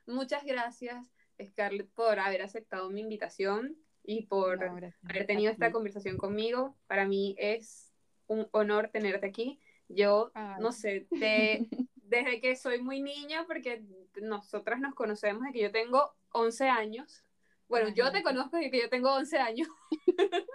Muchas 0.07 0.45
gracias, 0.45 1.05
Scarlett, 1.41 1.91
por 1.91 2.19
haber 2.19 2.43
aceptado 2.43 2.91
mi 2.91 3.01
invitación 3.01 3.77
y 4.03 4.27
por 4.27 4.65
haber 4.65 5.27
tenido 5.27 5.53
esta 5.53 5.71
conversación 5.71 6.17
conmigo. 6.17 6.77
Para 6.87 7.07
mí 7.07 7.37
es 7.39 7.93
un 8.27 8.49
honor 8.53 8.89
tenerte 8.89 9.27
aquí. 9.27 9.61
Yo, 9.94 10.32
no 10.60 10.73
sé, 10.73 11.06
desde 11.10 12.40
que 12.40 12.56
soy 12.56 12.82
muy 12.82 13.01
niña, 13.01 13.44
porque 13.47 13.82
nosotras 14.20 14.81
nos 14.81 14.94
conocemos 14.94 15.44
de 15.44 15.52
que 15.52 15.60
yo 15.60 15.70
tengo 15.70 16.14
11 16.32 16.69
años. 16.69 17.24
Bueno, 17.69 17.89
yo 17.89 18.12
te 18.12 18.23
conozco 18.23 18.56
desde 18.56 18.70
que 18.70 18.81
yo 18.82 18.90
tengo 18.90 19.12
11 19.14 19.39
años. 19.39 19.69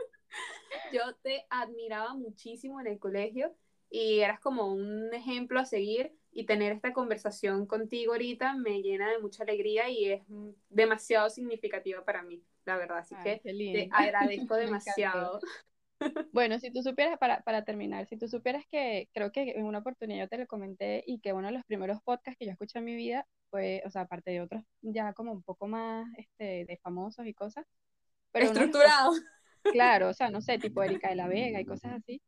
yo 0.93 1.15
te 1.23 1.45
admiraba 1.49 2.13
muchísimo 2.13 2.79
en 2.79 2.87
el 2.87 2.99
colegio 2.99 3.55
y 3.89 4.19
eras 4.19 4.39
como 4.39 4.67
un 4.71 5.13
ejemplo 5.13 5.59
a 5.59 5.65
seguir 5.65 6.11
y 6.31 6.45
tener 6.45 6.71
esta 6.71 6.93
conversación 6.93 7.65
contigo 7.65 8.11
ahorita 8.13 8.53
me 8.53 8.81
llena 8.81 9.09
de 9.09 9.19
mucha 9.19 9.43
alegría 9.43 9.89
y 9.89 10.11
es 10.11 10.21
demasiado 10.69 11.29
significativa 11.29 12.03
para 12.03 12.21
mí, 12.21 12.43
la 12.65 12.77
verdad. 12.77 12.99
Así 12.99 13.15
que 13.23 13.41
te 13.43 13.89
agradezco 13.91 14.55
demasiado. 14.55 15.39
Bueno, 16.31 16.59
si 16.59 16.71
tú 16.71 16.81
supieras, 16.81 17.17
para, 17.17 17.41
para 17.41 17.63
terminar, 17.63 18.07
si 18.07 18.17
tú 18.17 18.27
supieras 18.27 18.63
que 18.69 19.09
creo 19.13 19.31
que 19.31 19.51
en 19.51 19.65
una 19.65 19.79
oportunidad 19.79 20.25
yo 20.25 20.29
te 20.29 20.37
lo 20.37 20.47
comenté 20.47 21.03
y 21.07 21.19
que 21.19 21.33
uno 21.33 21.47
de 21.47 21.53
los 21.53 21.63
primeros 21.65 22.01
podcasts 22.03 22.37
que 22.37 22.45
yo 22.45 22.51
escuché 22.51 22.79
en 22.79 22.85
mi 22.85 22.95
vida 22.95 23.25
fue, 23.49 23.81
o 23.85 23.89
sea, 23.89 24.03
aparte 24.03 24.31
de 24.31 24.41
otros 24.41 24.63
ya 24.81 25.13
como 25.13 25.31
un 25.31 25.43
poco 25.43 25.67
más 25.67 26.07
este, 26.17 26.65
de 26.65 26.79
famosos 26.83 27.25
y 27.25 27.33
cosas. 27.33 27.65
Pero 28.31 28.45
Estructurado. 28.47 29.13
claro, 29.71 30.09
o 30.09 30.13
sea, 30.13 30.29
no 30.29 30.41
sé, 30.41 30.59
tipo 30.59 30.83
Erika 30.83 31.09
de 31.09 31.15
la 31.15 31.27
Vega 31.27 31.59
y 31.59 31.65
cosas 31.65 31.93
así. 31.93 32.21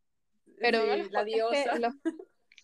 Pero 0.60 0.84
la 1.12 1.24
diosa. 1.24 1.94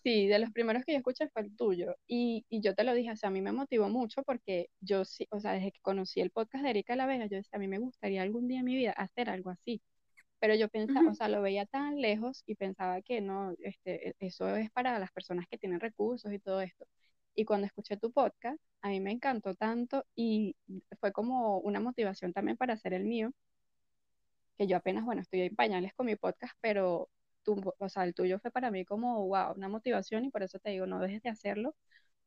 sí, 0.02 0.26
de 0.26 0.38
los 0.38 0.50
primeros 0.50 0.84
que 0.84 0.92
yo 0.92 0.98
escuché 0.98 1.28
fue 1.28 1.42
el 1.42 1.56
tuyo. 1.56 1.96
Y, 2.06 2.44
y, 2.48 2.60
yo 2.60 2.74
te 2.74 2.84
lo 2.84 2.94
dije, 2.94 3.12
o 3.12 3.16
sea, 3.16 3.28
a 3.28 3.32
mí 3.32 3.40
me 3.40 3.52
motivó 3.52 3.88
mucho 3.88 4.22
porque 4.22 4.68
yo 4.80 5.04
sí, 5.04 5.26
o 5.30 5.40
sea, 5.40 5.52
desde 5.52 5.72
que 5.72 5.80
conocí 5.80 6.20
el 6.20 6.30
podcast 6.30 6.64
de 6.64 6.70
Erika 6.70 6.92
de 6.92 6.98
la 6.98 7.06
Vega, 7.06 7.26
yo 7.26 7.36
decía, 7.36 7.56
a 7.56 7.58
mí 7.58 7.68
me 7.68 7.78
gustaría 7.78 8.22
algún 8.22 8.48
día 8.48 8.60
en 8.60 8.64
mi 8.64 8.74
vida 8.74 8.92
hacer 8.92 9.30
algo 9.30 9.50
así. 9.50 9.82
Pero 10.38 10.54
yo 10.54 10.68
pensaba, 10.68 11.10
o 11.10 11.14
sea, 11.14 11.28
lo 11.28 11.42
veía 11.42 11.66
tan 11.66 12.00
lejos 12.00 12.42
y 12.46 12.56
pensaba 12.56 13.00
que 13.02 13.20
no, 13.20 13.54
este, 13.60 14.14
eso 14.18 14.54
es 14.56 14.70
para 14.70 14.98
las 14.98 15.12
personas 15.12 15.46
que 15.48 15.58
tienen 15.58 15.80
recursos 15.80 16.32
y 16.32 16.38
todo 16.38 16.60
esto. 16.60 16.86
Y 17.34 17.44
cuando 17.44 17.66
escuché 17.66 17.96
tu 17.96 18.12
podcast, 18.12 18.58
a 18.82 18.88
mí 18.88 19.00
me 19.00 19.12
encantó 19.12 19.54
tanto 19.54 20.04
y 20.14 20.56
fue 21.00 21.12
como 21.12 21.58
una 21.58 21.80
motivación 21.80 22.32
también 22.32 22.56
para 22.56 22.74
hacer 22.74 22.94
el 22.94 23.04
mío, 23.04 23.32
que 24.58 24.66
yo 24.66 24.76
apenas, 24.76 25.04
bueno, 25.04 25.22
estoy 25.22 25.42
en 25.42 25.56
pañales 25.56 25.92
con 25.94 26.06
mi 26.06 26.16
podcast, 26.16 26.54
pero 26.60 27.08
o 27.78 27.88
sea, 27.88 28.04
el 28.04 28.14
tuyo 28.14 28.38
fue 28.40 28.50
para 28.50 28.70
mí 28.70 28.84
como, 28.84 29.26
wow, 29.28 29.52
una 29.54 29.68
motivación 29.68 30.24
y 30.24 30.30
por 30.30 30.42
eso 30.42 30.58
te 30.58 30.70
digo, 30.70 30.86
no 30.86 30.98
dejes 30.98 31.22
de 31.22 31.30
hacerlo, 31.30 31.76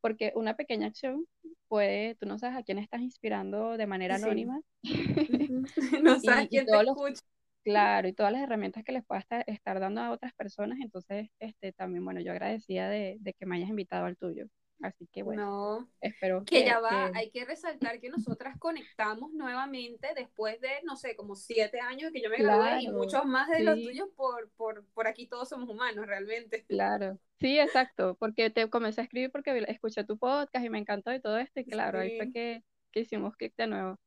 porque 0.02 0.32
una 0.36 0.56
pequeña 0.56 0.88
acción 0.88 1.26
puede, 1.68 2.16
tú 2.16 2.26
no 2.26 2.40
sabes 2.40 2.58
a 2.58 2.64
quién 2.64 2.80
estás 2.80 3.02
inspirando 3.02 3.78
de 3.78 3.88
manera 3.88 4.16
anónima. 4.16 4.62
no 6.04 6.20
sabes 6.24 6.50
quién 6.50 6.66
te 6.66 6.72
escucha. 6.72 7.22
Claro, 7.64 8.08
y 8.08 8.14
todas 8.14 8.32
las 8.32 8.42
herramientas 8.42 8.84
que 8.84 8.92
les 8.92 9.06
pueda 9.06 9.24
estar, 9.46 9.80
dando 9.80 10.02
a 10.02 10.12
otras 10.12 10.34
personas, 10.34 10.80
entonces, 10.82 11.30
este, 11.40 11.72
también, 11.74 12.04
bueno, 12.04 12.22
yo 12.22 12.32
agradecía 12.32 12.90
de, 12.90 13.18
de 13.20 13.34
que 13.34 13.46
me 13.46 13.58
hayas 13.58 13.70
invitado 13.70 14.06
al 14.06 14.18
tuyo. 14.18 14.48
Así 14.82 15.08
que 15.12 15.24
bueno, 15.24 15.90
espero 16.00 16.46
que, 16.46 16.64
ya 16.64 16.80
va, 16.80 17.12
hay 17.14 17.30
que 17.32 17.44
resaltar 17.44 18.00
que 18.00 18.10
nosotras 18.10 18.58
conectamos 18.58 19.34
nuevamente 19.34 20.08
después 20.16 20.60
de, 20.62 20.70
no 20.86 20.96
sé, 20.96 21.18
como 21.18 21.36
siete 21.36 21.82
años 21.82 22.12
que 22.14 22.22
yo 22.22 22.30
me 22.30 22.38
gradué 22.38 22.84
y 22.84 22.88
muchos 22.90 23.26
más 23.26 23.50
de 23.50 23.64
los 23.64 23.76
tuyos 23.76 24.08
por, 24.16 24.50
por, 24.52 24.86
por 24.94 25.08
aquí 25.08 25.28
todos 25.28 25.50
somos 25.50 25.68
humanos 25.70 26.08
realmente. 26.08 26.64
Claro, 26.64 27.20
sí, 27.42 27.60
exacto, 27.60 28.16
porque 28.20 28.50
te 28.52 28.70
comencé 28.70 29.02
a 29.02 29.04
escribir 29.04 29.32
porque 29.32 29.66
escuché 29.68 30.06
tu 30.06 30.18
podcast 30.18 30.66
y 30.66 30.70
me 30.70 30.80
encantó 30.80 31.14
y 31.14 31.20
todo 31.20 31.38
esto 31.38 31.60
y 31.60 31.66
claro, 31.66 32.00
ahí 32.00 32.16
fue 32.16 32.32
que, 32.32 32.64
que 32.94 33.02
hicimos 33.02 33.36
clic 33.36 33.54
de 33.58 33.68
nuevo. 33.68 34.00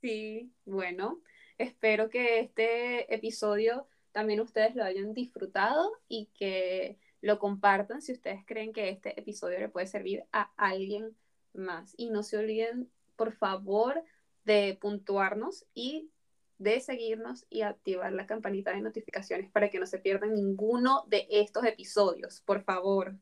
Sí, 0.00 0.52
bueno, 0.64 1.20
espero 1.58 2.10
que 2.10 2.40
este 2.40 3.14
episodio 3.14 3.86
también 4.12 4.40
ustedes 4.40 4.74
lo 4.76 4.84
hayan 4.84 5.12
disfrutado 5.12 5.92
y 6.08 6.30
que 6.34 6.98
lo 7.20 7.38
compartan 7.38 8.02
si 8.02 8.12
ustedes 8.12 8.44
creen 8.46 8.72
que 8.72 8.90
este 8.90 9.18
episodio 9.18 9.58
le 9.58 9.68
puede 9.68 9.86
servir 9.86 10.24
a 10.32 10.52
alguien 10.56 11.16
más. 11.52 11.94
Y 11.96 12.10
no 12.10 12.22
se 12.22 12.36
olviden, 12.36 12.90
por 13.16 13.32
favor, 13.32 14.04
de 14.44 14.78
puntuarnos 14.80 15.64
y 15.74 16.10
de 16.58 16.80
seguirnos 16.80 17.46
y 17.50 17.62
activar 17.62 18.12
la 18.12 18.26
campanita 18.26 18.72
de 18.72 18.80
notificaciones 18.80 19.50
para 19.50 19.70
que 19.70 19.80
no 19.80 19.86
se 19.86 19.98
pierdan 19.98 20.34
ninguno 20.34 21.04
de 21.08 21.26
estos 21.30 21.64
episodios, 21.64 22.40
por 22.42 22.62
favor. 22.62 23.16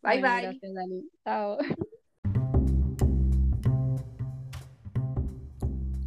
Bye 0.00 0.22
bye. 0.22 0.42
Gracias, 0.42 0.72
Dani. 0.72 1.10
Chao. 1.24 1.58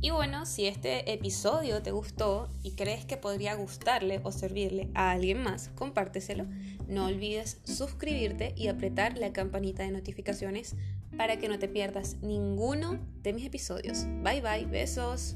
Y 0.03 0.10
bueno, 0.10 0.48
si 0.48 0.65
este 0.65 1.14
episodio 1.14 1.84
te 1.84 1.91
gustó 1.91 2.49
y 2.64 2.72
crees 2.72 3.06
que 3.06 3.18
podría 3.18 3.53
gustarle 3.53 4.19
o 4.23 4.32
servirle 4.32 4.90
a 4.95 5.11
alguien 5.11 5.44
más, 5.44 5.69
compárteselo. 5.76 6.48
No 6.88 7.06
olvides 7.06 7.61
suscribirte 7.64 8.56
y 8.57 8.68
apretar 8.68 9.19
la 9.19 9.32
campanita 9.32 9.84
de 9.84 9.91
notificaciones 9.91 10.76
para 11.18 11.38
que 11.38 11.48
no 11.48 11.60
te 11.60 11.68
pierdas 11.68 12.18
ninguno 12.23 12.99
de 13.22 13.34
mis 13.34 13.45
episodios. 13.45 14.06
Bye 14.23 14.41
bye, 14.41 14.65
besos. 14.65 15.36